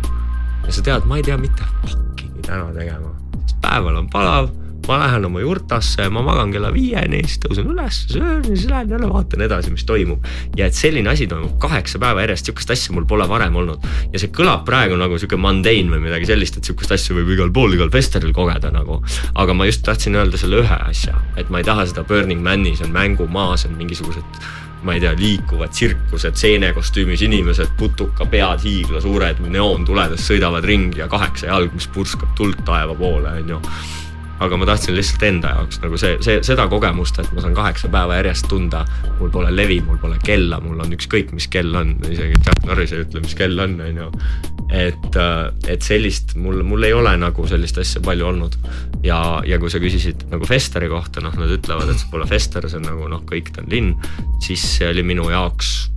ja 0.65 0.72
sa 0.72 0.81
tead, 0.81 1.07
ma 1.07 1.18
ei 1.18 1.23
tea 1.23 1.38
mitte 1.38 1.64
fucking'i 1.88 2.44
täna 2.44 2.68
tegema, 2.76 3.15
sest 3.40 3.61
päeval 3.64 4.03
on 4.03 4.11
palav 4.11 4.52
ma 4.88 4.98
lähen 5.00 5.26
oma 5.26 5.40
jurtasse, 5.40 6.08
ma 6.12 6.22
magan 6.26 6.52
kella 6.52 6.72
viieni, 6.74 7.22
siis 7.28 7.40
tõusen 7.44 7.70
üles, 7.72 8.00
söön 8.12 8.42
ja 8.44 8.56
siis 8.56 8.66
lähen 8.70 8.92
jälle 8.92 9.10
vaatan 9.10 9.46
edasi, 9.46 9.72
mis 9.72 9.86
toimub. 9.88 10.26
ja 10.58 10.68
et 10.68 10.76
selline 10.78 11.10
asi 11.10 11.28
toimub 11.28 11.56
kaheksa 11.62 12.00
päeva 12.04 12.26
järjest, 12.26 12.50
sihukest 12.50 12.74
asja 12.76 12.96
mul 12.96 13.06
pole 13.08 13.28
varem 13.30 13.56
olnud. 13.56 13.86
ja 14.14 14.20
see 14.20 14.34
kõlab 14.36 14.66
praegu 14.68 14.98
nagu 15.00 15.20
sihuke 15.20 15.40
mundane 15.40 15.94
või 15.94 16.04
midagi 16.08 16.28
sellist, 16.28 16.58
et 16.60 16.68
sihukest 16.68 16.92
asja 16.98 17.16
võib 17.16 17.32
igal 17.38 17.54
pool, 17.54 17.78
igal 17.78 17.94
festivalil 17.94 18.36
kogeda 18.36 18.74
nagu. 18.76 19.00
aga 19.36 19.56
ma 19.56 19.70
just 19.70 19.86
tahtsin 19.88 20.20
öelda 20.20 20.38
selle 20.42 20.60
ühe 20.66 20.82
asja, 20.90 21.16
et 21.38 21.50
ma 21.50 21.64
ei 21.64 21.70
taha 21.70 21.88
seda 21.88 22.04
Burning 22.08 22.44
Man'i, 22.44 22.76
see 22.76 22.88
on 22.88 22.94
mängumaa, 22.96 23.56
see 23.58 23.72
on 23.72 23.80
mingisugused 23.80 24.44
ma 24.84 24.98
ei 24.98 25.00
tea, 25.00 25.14
liikuvad 25.16 25.72
tsirkused, 25.72 26.36
seenekostüümis 26.36 27.24
inimesed, 27.24 27.72
putukapead, 27.80 28.66
hiiglasuured 28.66 29.40
neoontuledes 29.48 30.28
sõidavad 30.28 30.68
ringi 30.68 31.00
ja 31.00 31.08
kaheksa 31.08 31.54
jalg, 31.54 31.72
mis 31.72 31.88
purskab 31.88 32.36
tuld 32.36 32.66
taeva 32.68 32.96
poole, 33.00 33.32
onju 33.40 33.62
aga 34.44 34.57
ma 34.60 34.68
tahtsin 34.68 34.95
lihtsalt 34.98 35.24
enda 35.28 35.53
jaoks 35.56 35.80
nagu 35.84 35.99
see, 35.99 36.18
see, 36.26 36.40
seda 36.45 36.65
kogemust, 36.72 37.20
et 37.22 37.30
ma 37.36 37.44
saan 37.44 37.56
kaheksa 37.57 37.90
päeva 37.94 38.18
järjest 38.20 38.49
tunda, 38.52 38.84
mul 39.20 39.32
pole 39.34 39.53
levi, 39.53 39.80
mul 39.86 39.99
pole 40.02 40.18
kella, 40.24 40.60
mul 40.64 40.82
on 40.84 40.95
ükskõik, 40.98 41.32
mis 41.36 41.48
kell 41.52 41.76
on, 41.80 41.95
isegi 42.10 42.40
Jack 42.40 42.68
Norris 42.68 42.95
ei 42.95 43.06
ütle, 43.06 43.24
mis 43.24 43.38
kell 43.40 43.64
on, 43.64 43.78
on 43.84 44.02
ju. 44.03 44.10
et, 44.74 45.20
et 45.70 45.86
sellist 45.86 46.36
mul, 46.40 46.64
mul 46.68 46.88
ei 46.88 46.95
ole 46.95 47.15
nagu 47.22 47.48
sellist 47.49 47.80
asja 47.82 48.02
palju 48.03 48.28
olnud. 48.34 48.60
Ja, 49.03 49.20
ja 49.48 49.60
kui 49.60 49.72
sa 49.72 49.82
küsisid 49.84 50.28
nagu 50.32 50.48
Festeri 50.48 50.90
kohta, 50.91 51.24
noh, 51.24 51.36
nad 51.40 51.52
ütlevad, 51.52 51.91
et 51.91 52.02
see 52.02 52.11
pole 52.11 52.28
Fester, 52.30 52.68
see 52.72 52.80
on 52.82 52.88
nagu 52.88 53.10
noh, 53.11 53.24
kõik 53.30 53.53
ta 53.53 53.64
on 53.64 53.72
linn, 53.72 53.95
siis 54.44 54.64
see 54.78 54.91
oli 54.91 55.06
minu 55.07 55.30
jaoks 55.32 55.93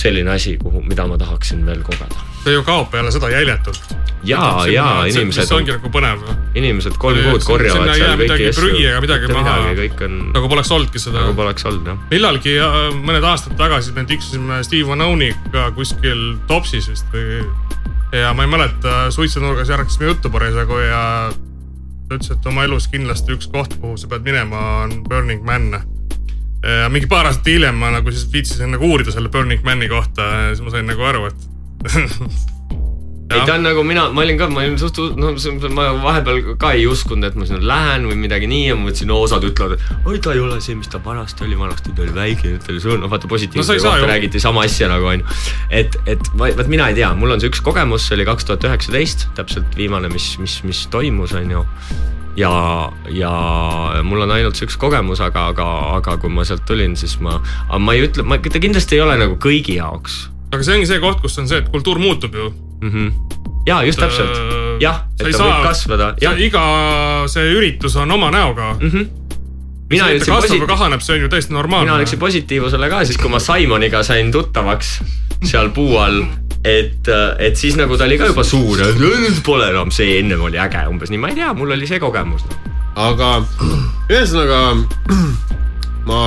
selline 0.00 0.32
asi, 0.32 0.56
kuhu, 0.60 0.82
mida 0.86 1.06
ma 1.08 1.18
tahaksin 1.20 1.64
veel 1.66 1.82
kogeda. 1.86 2.26
see 2.44 2.54
ju 2.54 2.62
kaob 2.64 2.88
peale 2.92 3.12
seda 3.12 3.28
jäljetult. 3.32 3.94
ja, 4.24 4.40
ja 4.72 4.86
inimesed 5.08 5.48
see, 5.48 5.56
ongi 5.56 5.74
nagu 5.74 5.90
põnev, 5.92 6.22
inimesed 6.56 6.96
kolm 7.00 7.20
kuud 7.26 7.44
korjavad 7.44 7.92
seal 7.92 8.06
kõiki 8.06 8.22
midagi 8.22 8.48
asju. 8.50 8.62
prügi 8.62 8.86
ega 8.90 9.02
midagi 9.04 9.32
maha. 9.34 9.58
kõik 9.80 10.04
on 10.06 10.16
nagu 10.36 10.52
poleks 10.52 10.72
olnudki 10.76 11.02
seda 11.02 11.24
nagu. 11.24 11.36
poleks 11.38 11.68
olnud 11.68 11.92
jah. 11.92 12.00
millalgi 12.12 12.56
äh, 12.60 12.78
mõned 12.96 13.28
aastad 13.32 13.56
tagasi 13.60 13.94
me 13.96 14.06
tiksusime 14.08 14.62
Steve 14.66 14.88
Vanoniga 14.88 15.68
kuskil 15.76 16.24
Topsis 16.48 16.88
vist 16.92 17.14
või. 17.14 17.44
ja 18.16 18.32
ma 18.34 18.48
ei 18.48 18.56
mäleta, 18.56 18.98
suitsunurgas 19.14 19.70
järglasime 19.70 20.12
juttu 20.12 20.32
parasjagu 20.32 20.82
ja 20.86 21.04
ta 22.10 22.18
ütles, 22.18 22.32
et 22.34 22.46
oma 22.50 22.66
elus 22.66 22.88
kindlasti 22.90 23.36
üks 23.36 23.46
koht, 23.52 23.76
kuhu 23.78 23.94
sa 24.00 24.08
pead 24.10 24.26
minema, 24.26 24.82
on 24.82 25.02
Burning 25.06 25.44
Man. 25.46 25.76
Ja 26.62 26.88
mingi 26.92 27.08
paar 27.10 27.30
aastat 27.30 27.48
hiljem 27.48 27.78
ma 27.80 27.92
nagu 27.94 28.12
siis 28.12 28.28
viitsisin 28.32 28.74
nagu 28.74 28.90
uurida 28.90 29.14
selle 29.14 29.32
Burning 29.32 29.64
Man'i 29.64 29.88
kohta 29.88 30.30
ja 30.30 30.48
siis 30.54 30.64
ma 30.64 30.74
sain 30.74 30.88
nagu 30.90 31.06
aru, 31.08 31.30
et 31.30 31.48
ei 33.30 33.46
ta 33.46 33.54
on 33.54 33.62
nagu 33.64 33.82
mina, 33.86 34.08
ma 34.14 34.24
olin 34.24 34.38
ka, 34.38 34.48
ma 34.50 34.62
olin 34.64 34.76
suht, 34.80 34.98
no 35.18 35.30
see- 35.38 35.70
ma 35.74 35.86
vahepeal 36.02 36.40
ka 36.60 36.72
ei 36.76 36.86
uskunud, 36.90 37.24
et 37.28 37.36
ma 37.38 37.46
sinna 37.46 37.62
lähen 37.62 38.08
või 38.10 38.18
midagi 38.18 38.48
nii 38.50 38.64
ja 38.66 38.76
ma 38.78 38.88
mõtlesin, 38.88 39.10
no 39.10 39.20
osad 39.22 39.46
ütlevad, 39.46 39.76
et 39.78 40.06
oi, 40.08 40.18
ta 40.22 40.34
ei 40.34 40.42
ole 40.42 40.58
see, 40.64 40.74
mis 40.78 40.90
ta 40.90 41.00
vanasti 41.04 41.46
oli, 41.46 41.58
vanasti 41.58 41.94
ta 41.94 42.04
oli 42.04 42.14
väike, 42.16 42.54
nüüd 42.54 42.66
ta 42.66 42.74
oli 42.74 42.82
suur, 42.82 42.98
noh 43.00 43.12
vaata 43.12 43.28
No 43.30 43.34
positiivse 43.36 43.78
saa 43.78 43.96
kohta 43.96 44.10
räägiti 44.10 44.42
sama 44.42 44.66
asja 44.66 44.90
nagu 44.90 45.06
onju. 45.14 45.40
et, 45.70 45.98
et 46.10 46.32
vaat 46.40 46.66
mina 46.70 46.90
ei 46.90 46.98
tea, 46.98 47.12
mul 47.14 47.36
on 47.36 47.42
see 47.42 47.52
üks 47.52 47.62
kogemus, 47.64 48.08
see 48.08 48.18
oli 48.18 48.26
kaks 48.28 48.50
tuhat 48.50 48.66
üheksateist, 48.66 49.28
täpselt 49.38 49.78
viimane, 49.78 50.10
mis, 50.12 50.32
mis, 50.42 50.60
mis 50.66 50.86
toimus, 50.90 51.36
onju 51.38 51.64
ja, 52.36 52.52
ja 53.10 53.32
mul 54.06 54.26
on 54.26 54.30
ainult 54.30 54.58
see 54.58 54.68
üks 54.68 54.78
kogemus, 54.80 55.20
aga, 55.20 55.48
aga, 55.54 55.70
aga 56.00 56.18
kui 56.22 56.30
ma 56.30 56.44
sealt 56.44 56.66
tulin, 56.66 56.96
siis 56.96 57.18
ma, 57.20 57.40
aga 57.68 57.78
ma 57.78 57.96
ei 57.96 58.06
ütle, 58.08 58.22
ma, 58.26 58.38
ta 58.38 58.62
kindlasti 58.62 58.98
ei 58.98 59.06
ole 59.06 59.16
nagu 59.20 59.38
kõigi 59.40 59.80
jaoks 59.80 60.28
aga 60.50 60.66
see 60.66 60.78
ongi 60.78 60.88
see 60.90 61.00
koht, 61.02 61.22
kus 61.22 61.38
on 61.40 61.48
see, 61.50 61.60
et 61.62 61.70
kultuur 61.70 62.00
muutub 62.02 62.34
ju. 62.34 62.50
mm. 62.80 62.90
-hmm. 62.90 63.38
ja 63.66 63.82
just 63.86 64.00
täpselt, 64.02 64.34
jah, 64.82 65.06
et 65.20 65.30
ta 65.30 65.46
võib 65.46 65.64
kasvada, 65.66 66.14
iga 66.36 66.64
see 67.30 67.54
üritus 67.54 67.96
on 67.96 68.10
oma 68.10 68.30
näoga. 68.30 68.74
Mm 68.80 68.90
-hmm. 68.90 69.08
mina 69.90 70.06
see, 70.06 70.16
et 70.16 70.24
ta 70.26 70.34
kasvab 70.34 70.58
posi-, 70.58 70.66
kahaneb, 70.66 71.00
see 71.00 71.14
on 71.16 71.20
ju 71.22 71.28
täiesti 71.28 71.52
mina 71.52 71.62
normaalne. 71.62 71.98
läksin 71.98 72.18
positiivsusele 72.18 72.90
ka 72.90 73.04
siis, 73.04 73.18
kui 73.18 73.30
ma 73.30 73.38
Simoniga 73.38 74.02
sain 74.02 74.32
tuttavaks 74.32 75.00
seal 75.44 75.70
puu 75.70 75.96
all. 75.98 76.24
et, 76.64 77.08
et 77.38 77.56
siis 77.56 77.76
nagu 77.78 77.96
ta 77.96 78.04
oli 78.08 78.18
ka 78.20 78.30
juba 78.30 78.44
suur 78.44 78.80
ja 78.80 78.90
nüüd 78.98 79.40
pole 79.46 79.70
enam 79.72 79.92
see, 79.94 80.18
ennem 80.20 80.42
oli 80.44 80.60
äge 80.60 80.84
umbes 80.90 81.12
nii, 81.12 81.20
ma 81.20 81.32
ei 81.32 81.38
tea, 81.38 81.52
mul 81.56 81.72
oli 81.76 81.88
see 81.88 82.00
kogemus. 82.02 82.44
aga 83.00 83.32
ühesõnaga 84.10 84.60
ma 86.10 86.20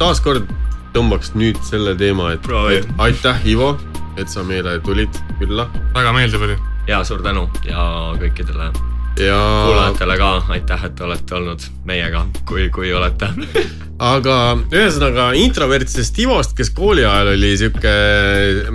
taaskord 0.00 0.50
tõmbaks 0.94 1.34
nüüd 1.34 1.58
selle 1.66 1.96
teema, 1.98 2.32
et 2.36 2.48
et 2.76 2.88
aitäh, 2.98 3.46
Ivo, 3.50 3.74
et 4.16 4.28
sa 4.30 4.44
meile 4.46 4.78
tulid 4.84 5.22
külla 5.40 5.68
väga 5.94 6.12
meeldiv 6.12 6.48
oli. 6.48 6.58
ja 6.86 7.04
suur 7.04 7.22
tänu 7.22 7.48
ja 7.64 8.14
kõikidele 8.20 8.93
ja 9.20 9.38
kuulajatele 9.66 10.16
ka 10.18 10.30
aitäh, 10.54 10.84
et 10.88 11.00
olete 11.00 11.34
olnud 11.38 11.66
meiega, 11.86 12.24
kui, 12.48 12.68
kui 12.74 12.92
olete. 12.94 13.28
aga 14.14 14.38
ühesõnaga 14.72 15.28
introvertsest 15.38 16.18
Ivost, 16.24 16.56
kes 16.58 16.72
kooli 16.74 17.04
ajal 17.06 17.34
oli 17.34 17.52
sihuke 17.60 17.92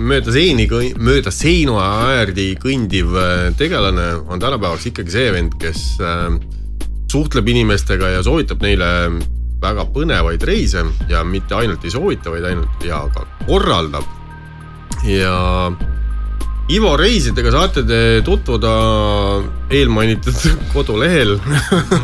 mööda 0.00 0.32
seini, 0.34 0.68
mööda 1.00 1.32
seinaäärdi 1.34 2.54
kõndiv 2.62 3.12
äh, 3.20 3.42
tegelane, 3.58 4.14
on 4.28 4.40
tänapäevaks 4.40 4.88
ikkagi 4.92 5.14
see 5.16 5.28
vend, 5.34 5.58
kes 5.60 5.84
äh, 6.04 6.30
suhtleb 7.10 7.48
inimestega 7.52 8.14
ja 8.16 8.24
soovitab 8.24 8.64
neile 8.64 8.90
väga 9.60 9.84
põnevaid 9.92 10.42
reise 10.48 10.86
ja 11.10 11.20
mitte 11.26 11.58
ainult 11.58 11.84
ei 11.84 11.92
soovita, 11.92 12.32
vaid 12.32 12.46
ainult 12.48 12.84
ja 12.86 13.02
ka 13.12 13.26
korraldab. 13.44 14.06
ja 15.04 15.36
Ivo 16.70 16.92
reisidega 16.94 17.50
saate 17.50 17.82
te 17.82 17.98
tutvuda 18.22 18.70
eelmainitud 19.74 20.36
kodulehel, 20.74 21.32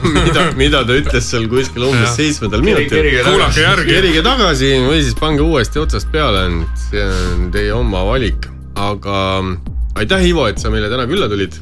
mida, 0.03 0.47
mida 0.59 0.81
ta 0.89 0.97
ütles 0.99 1.29
seal 1.31 1.47
kuskil 1.51 1.87
umbes 1.87 2.17
seitsmendal 2.19 2.65
minutil. 2.67 3.07
kuulake 3.29 3.63
järgi. 3.63 3.95
kerige 3.95 4.25
tagasi 4.27 4.73
või 4.83 5.05
siis 5.05 5.15
pange 5.21 5.45
uuesti 5.47 5.83
otsast 5.83 6.11
peale, 6.11 6.43
see 6.89 7.07
on 7.07 7.47
teie 7.55 7.71
oma 7.77 8.03
valik, 8.09 8.49
aga 8.75 9.21
aitäh, 10.03 10.27
Ivo, 10.33 10.49
et 10.51 10.59
sa 10.59 10.73
meile 10.75 10.91
täna 10.91 11.07
külla 11.07 11.31
tulid. 11.31 11.61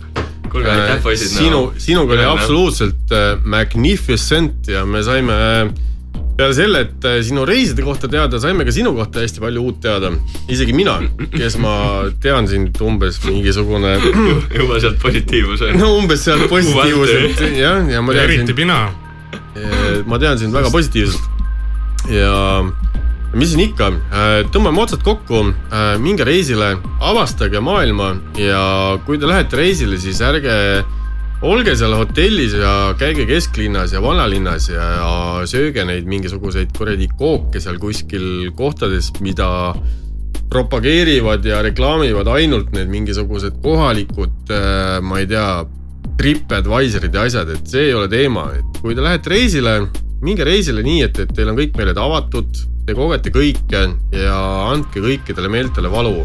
kuulge, 0.48 0.72
aitäh 0.72 1.02
poisid. 1.04 1.28
sinu, 1.34 1.64
sinuga 1.76 2.16
oli 2.16 2.24
absoluutselt 2.30 3.12
äh, 3.12 3.34
magnificent 3.44 4.72
ja 4.72 4.86
me 4.88 5.04
saime 5.04 5.36
äh, 5.36 5.74
peale 6.36 6.54
selle, 6.56 6.80
et 6.84 7.06
äh, 7.06 7.20
sinu 7.24 7.44
reiside 7.46 7.84
kohta 7.86 8.08
teada, 8.10 8.40
saime 8.42 8.66
ka 8.66 8.74
sinu 8.74 8.94
kohta 8.96 9.22
hästi 9.22 9.42
palju 9.42 9.62
uut 9.62 9.80
teada. 9.84 10.10
isegi 10.50 10.74
mina, 10.74 10.96
kes 11.32 11.58
ma 11.62 11.74
tean 12.22 12.48
sind 12.50 12.80
umbes 12.82 13.20
mingisugune, 13.24 13.94
juba 14.58 14.80
sealt 14.82 14.98
positiivsuse. 15.02 15.74
no 15.78 15.94
umbes 15.98 16.24
sealt 16.26 16.48
positiivselt 16.50 17.44
jah, 17.58 17.84
ja 17.90 18.02
ma 18.02 18.16
tean 18.16 18.24
eriti 18.24 18.46
sind, 18.46 18.58
mina. 18.58 18.80
ma 20.06 20.18
tean 20.18 20.38
sind 20.38 20.54
väga 20.54 20.72
positiivselt. 20.74 21.30
ja 22.10 22.34
mis 23.34 23.50
siin 23.50 23.64
ikka, 23.68 23.90
tõmbame 24.54 24.82
otsad 24.82 25.02
kokku, 25.06 25.40
minge 26.02 26.26
reisile, 26.26 26.76
avastage 27.02 27.62
maailma 27.62 28.12
ja 28.38 28.60
kui 29.06 29.18
te 29.18 29.30
lähete 29.30 29.58
reisile, 29.58 29.98
siis 30.02 30.20
ärge 30.22 30.54
olge 31.44 31.74
seal 31.76 31.92
hotellis 31.98 32.54
ja 32.56 32.94
käige 32.96 33.26
kesklinnas 33.28 33.92
ja 33.92 34.00
vanalinnas 34.02 34.70
ja, 34.70 34.84
ja 34.96 35.48
sööge 35.48 35.84
neid 35.84 36.08
mingisuguseid 36.08 36.72
kuradi 36.76 37.08
kooke 37.18 37.60
seal 37.60 37.76
kuskil 37.82 38.50
kohtades, 38.56 39.10
mida 39.24 39.48
propageerivad 40.52 41.44
ja 41.44 41.60
reklaamivad 41.64 42.28
ainult 42.32 42.72
need 42.76 42.88
mingisugused 42.92 43.58
kohalikud, 43.64 44.36
äh, 44.54 45.00
ma 45.04 45.20
ei 45.22 45.30
tea, 45.30 45.48
Tripadvisorid 46.14 47.16
ja 47.16 47.24
asjad, 47.26 47.48
et 47.50 47.66
see 47.66 47.88
ei 47.88 47.94
ole 47.96 48.06
teema, 48.08 48.44
et 48.54 48.76
kui 48.78 48.94
te 48.94 49.02
lähete 49.02 49.32
reisile, 49.32 49.72
minge 50.22 50.44
reisile 50.46 50.84
nii, 50.86 51.00
et, 51.08 51.18
et 51.24 51.32
teil 51.34 51.50
on 51.50 51.58
kõik 51.58 51.74
meeled 51.80 51.98
avatud, 51.98 52.60
te 52.86 52.94
kogete 52.94 53.32
kõike 53.34 53.80
ja 54.14 54.36
andke 54.70 55.02
kõikidele 55.02 55.50
meeltele 55.50 55.90
valu. 55.90 56.22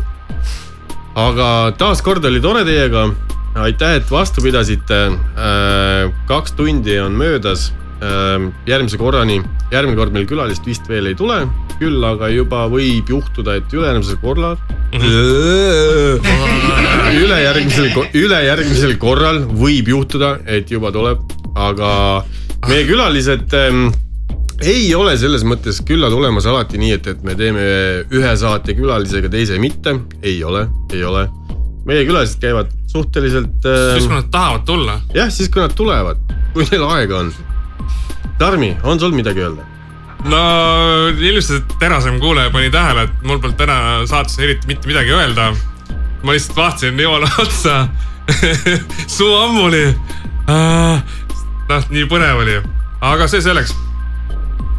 aga 1.20 1.74
taaskord 1.80 2.24
oli 2.30 2.40
tore 2.40 2.62
teiega 2.68 3.08
aitäh, 3.56 3.96
et 4.00 4.12
vastu 4.12 4.42
pidasite. 4.46 5.00
Äh, 5.10 6.12
kaks 6.28 6.52
tundi 6.58 7.00
on 7.00 7.12
möödas. 7.18 7.74
Äh, 8.00 8.52
järgmise 8.68 8.98
korrani, 8.98 9.42
järgmine 9.72 9.98
kord 10.00 10.14
meil 10.16 10.28
külalist 10.30 10.66
vist 10.68 10.88
veel 10.90 11.10
ei 11.12 11.16
tule, 11.20 11.42
küll 11.80 12.04
aga 12.06 12.30
juba 12.32 12.68
võib 12.72 13.10
juhtuda, 13.12 13.58
et 13.60 13.74
ülejärgmisel 13.76 14.20
korral 14.22 14.56
ülejärgmisel, 17.24 17.92
ülejärgmisel 18.16 18.96
korral 19.02 19.44
võib 19.52 19.92
juhtuda, 19.92 20.38
et 20.48 20.72
juba 20.72 20.94
tuleb, 20.96 21.20
aga 21.60 21.92
meie 22.70 22.88
külalised 22.88 23.54
ähm, 23.60 23.90
ei 24.64 24.90
ole 24.96 25.18
selles 25.20 25.44
mõttes 25.48 25.84
külla 25.88 26.10
tulemas 26.12 26.48
alati 26.50 26.80
nii, 26.80 26.96
et, 26.98 27.12
et 27.14 27.22
me 27.28 27.36
teeme 27.40 27.64
ühe 28.16 28.34
saate 28.40 28.76
külalisega, 28.80 29.32
teise 29.32 29.60
mitte. 29.60 30.00
ei 30.24 30.40
ole, 30.44 30.68
ei 30.96 31.04
ole. 31.04 31.28
meie 31.84 32.08
külalised 32.08 32.40
käivad 32.40 32.79
suhteliselt 32.90 33.66
äh.... 33.66 33.94
siis, 33.98 34.08
kui 34.08 34.16
nad 34.16 34.30
tahavad 34.32 34.66
tulla. 34.66 35.00
jah, 35.14 35.30
siis 35.34 35.50
kui 35.54 35.62
nad 35.62 35.74
tulevad, 35.78 36.22
kui 36.54 36.66
neil 36.72 36.86
aega 36.90 37.24
on. 37.24 37.34
Tarmi, 38.40 38.74
on 38.84 39.00
sul 39.00 39.14
midagi 39.16 39.44
öelda? 39.46 39.66
no 40.28 40.40
ilmselt 41.16 41.78
terasem 41.80 42.20
kuulaja 42.20 42.52
pani 42.52 42.72
tähele, 42.72 43.06
et 43.08 43.22
mul 43.24 43.40
polnud 43.40 43.58
täna 43.60 44.06
saates 44.10 44.40
eriti 44.40 44.68
mitte 44.68 44.90
midagi 44.90 45.14
öelda. 45.16 45.54
ma 46.24 46.36
lihtsalt 46.36 46.58
vaatasin 46.58 47.00
Joole 47.00 47.30
otsa 47.40 47.88
suu 49.18 49.36
ammuli. 49.38 49.86
noh, 51.70 51.90
nii 51.90 52.06
põnev 52.10 52.44
oli, 52.44 52.60
aga 53.02 53.28
see 53.28 53.42
selleks. 53.42 53.76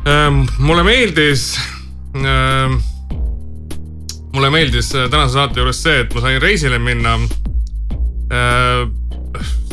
Ähm, 0.08 0.46
mulle 0.58 0.82
meeldis 0.82 1.60
ähm, 2.16 2.80
mulle 4.32 4.50
meeldis 4.50 4.88
tänase 4.92 5.34
saate 5.34 5.60
juures 5.60 5.82
see, 5.82 6.00
et 6.04 6.14
ma 6.14 6.22
sain 6.24 6.40
reisile 6.42 6.78
minna 6.80 7.18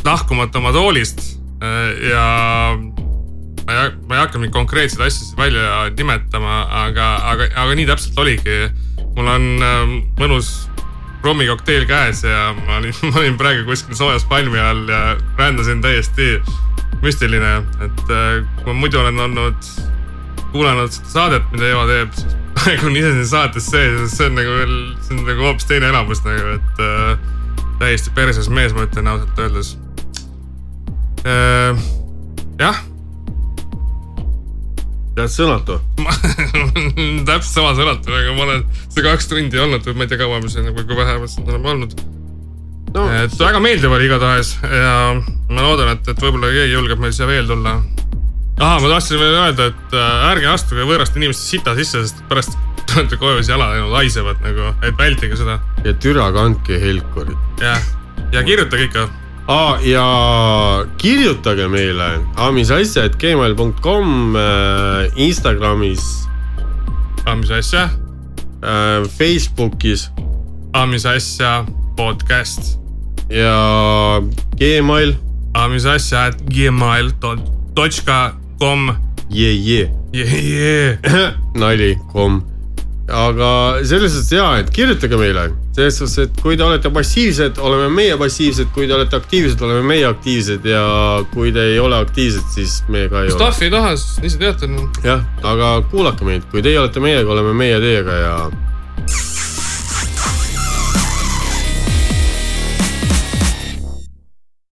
lahkumata 0.07 0.57
oma 0.59 0.71
toolist 0.73 1.19
äh, 1.61 2.09
ja 2.09 2.27
ma 3.67 3.73
ei, 3.73 3.91
ma 4.07 4.15
ei 4.15 4.21
hakka 4.23 4.39
mingeid 4.39 4.55
konkreetseid 4.55 5.03
asju 5.07 5.35
välja 5.37 5.89
nimetama, 5.97 6.61
aga, 6.85 7.09
aga, 7.33 7.49
aga 7.55 7.75
nii 7.77 7.87
täpselt 7.89 8.19
oligi. 8.23 8.59
mul 9.17 9.29
on 9.33 9.45
äh, 9.65 9.93
mõnus 10.19 10.69
rummikokteil 11.25 11.87
käes 11.89 12.23
ja 12.23 12.53
ma 12.55 12.79
olin, 12.79 12.95
ma 13.11 13.19
olin 13.21 13.37
praegu 13.39 13.65
kuskil 13.67 13.97
soojas 13.97 14.25
palmi 14.29 14.59
all 14.61 14.87
ja 14.89 15.17
rändasin 15.39 15.81
täiesti 15.81 16.37
müstiline, 17.03 17.53
et 17.83 18.03
äh, 18.09 18.41
kui 18.63 18.73
ma 18.73 18.79
muidu 18.81 19.01
olen 19.01 19.19
olnud, 19.27 19.71
kuulanud 20.53 20.93
seda 20.93 21.13
saadet, 21.13 21.49
mida 21.53 21.73
Eva 21.73 21.87
teeb, 21.89 22.13
siis 22.17 22.37
praegu 22.57 22.89
on 22.89 22.95
ise 22.97 23.11
siin 23.13 23.31
saates 23.33 23.71
sees, 23.73 24.13
see 24.15 24.29
on 24.29 24.37
nagu 24.39 24.53
veel, 24.61 24.77
see 25.03 25.17
on 25.17 25.25
nagu 25.27 25.49
hoopis 25.49 25.67
teine 25.69 25.91
elamus 25.91 26.23
nagu, 26.25 26.55
et 26.57 26.85
äh, 26.85 27.36
täiesti 27.79 28.13
perses 28.15 28.49
mees, 28.49 28.75
ma 28.75 28.85
ütlen 28.87 29.09
ausalt 29.11 29.41
öeldes. 29.41 29.73
Äh, 31.27 31.87
jah. 32.61 32.83
jääd 35.17 35.31
sõnatu 35.33 35.79
täpselt 37.27 37.49
sama 37.49 37.71
sõnatu, 37.77 38.13
aga 38.13 38.35
ma 38.37 38.43
olen 38.45 38.61
see 38.85 39.01
kaks 39.01 39.31
tundi 39.31 39.57
olnud 39.59 39.85
või 39.87 39.97
ma 39.97 40.05
ei 40.05 40.11
tea, 40.11 40.19
kaua 40.21 40.37
me 40.43 40.51
siin, 40.53 40.69
kui 40.77 40.97
vähe 40.99 41.17
me 41.17 41.29
siin 41.31 41.49
oleme 41.49 41.71
olnud 41.73 41.95
no,. 42.93 43.07
et 43.23 43.33
väga 43.39 43.61
meeldiv 43.63 43.95
oli 43.97 44.05
igatahes 44.05 44.53
ja 44.61 44.93
ma 45.17 45.65
loodan, 45.65 45.95
et, 45.95 46.05
et 46.05 46.21
võib-olla 46.21 46.51
keegi 46.53 46.75
julgeb 46.75 47.01
meil 47.01 47.15
siia 47.17 47.27
veel 47.29 47.49
tulla. 47.49 47.79
ahah, 48.59 48.77
ma 48.83 48.93
tahtsin 48.93 49.21
veel 49.21 49.39
öelda, 49.41 49.71
et 49.73 49.97
äh, 49.97 50.29
ärge 50.31 50.51
astuge 50.53 50.85
võõraste 50.85 51.19
inimeste 51.19 51.49
sita 51.49 51.75
sisse, 51.81 52.05
sest 52.05 52.21
pärast 52.29 52.57
tulete 52.97 53.17
koju, 53.17 53.41
jalad 53.45 53.75
ainult 53.75 53.93
haisevad 53.93 54.39
nagu, 54.41 54.71
et 54.81 54.95
vältige 54.97 55.37
seda. 55.37 55.59
ja 55.85 55.93
türa 55.93 56.31
kandke 56.33 56.79
helkurit. 56.81 57.37
jah, 57.61 57.77
ja 58.33 58.41
kirjutage 58.43 58.87
ikka 58.89 59.03
ah,. 59.47 59.77
ja 59.85 60.05
kirjutage 60.97 61.67
meile 61.69 62.19
amisasja.gmail.com 62.35 64.35
äh, 64.35 65.11
Instagramis. 65.15 66.27
mis 67.37 67.51
asja 67.51 67.89
äh,? 68.63 69.05
Facebookis. 69.17 70.09
mis 70.89 71.05
asja 71.05 71.65
podcast. 71.97 72.79
ja 73.29 74.21
Gmail. 74.57 75.15
mis 75.69 75.85
asja 75.85 76.31
gmail 76.49 77.11
dot 77.21 77.39
com. 78.59 78.89
jee, 79.29 79.53
jee. 79.53 79.91
jee, 80.13 80.41
jee. 80.41 80.99
nali, 81.61 81.97
kom 82.11 82.56
aga 83.07 83.49
selles 83.87 84.11
suhtes 84.11 84.33
ja, 84.35 84.47
et 84.59 84.69
kirjutage 84.73 85.19
meile, 85.19 85.47
selles 85.75 85.97
suhtes, 86.01 86.17
et 86.27 86.41
kui 86.43 86.57
te 86.59 86.65
olete 86.65 86.91
passiivsed, 86.93 87.59
oleme 87.63 87.87
meie 87.93 88.17
passiivsed, 88.19 88.71
kui 88.75 88.87
te 88.89 88.95
olete 88.97 89.19
aktiivsed, 89.19 89.61
oleme 89.63 89.85
meie 89.87 90.05
aktiivsed 90.09 90.67
ja 90.67 90.83
kui 91.33 91.53
te 91.55 91.69
ei 91.73 91.79
ole 91.79 92.01
aktiivsed, 92.03 92.47
siis 92.53 92.81
me 92.91 93.07
ka 93.11 93.23
ei 93.23 93.31
ole. 93.31 93.39
Staffi 93.39 93.69
ei 93.69 93.73
taha, 93.73 93.95
siis 94.01 94.33
ise 94.33 94.41
teate. 94.43 94.69
jah, 95.05 95.23
aga 95.43 95.77
kuulake 95.91 96.27
meid, 96.27 96.47
kui 96.51 96.65
teie 96.65 96.79
olete 96.81 97.03
meiega, 97.03 97.31
oleme 97.31 97.55
meie 97.55 97.79
teiega 97.83 98.21
ja 98.23 98.37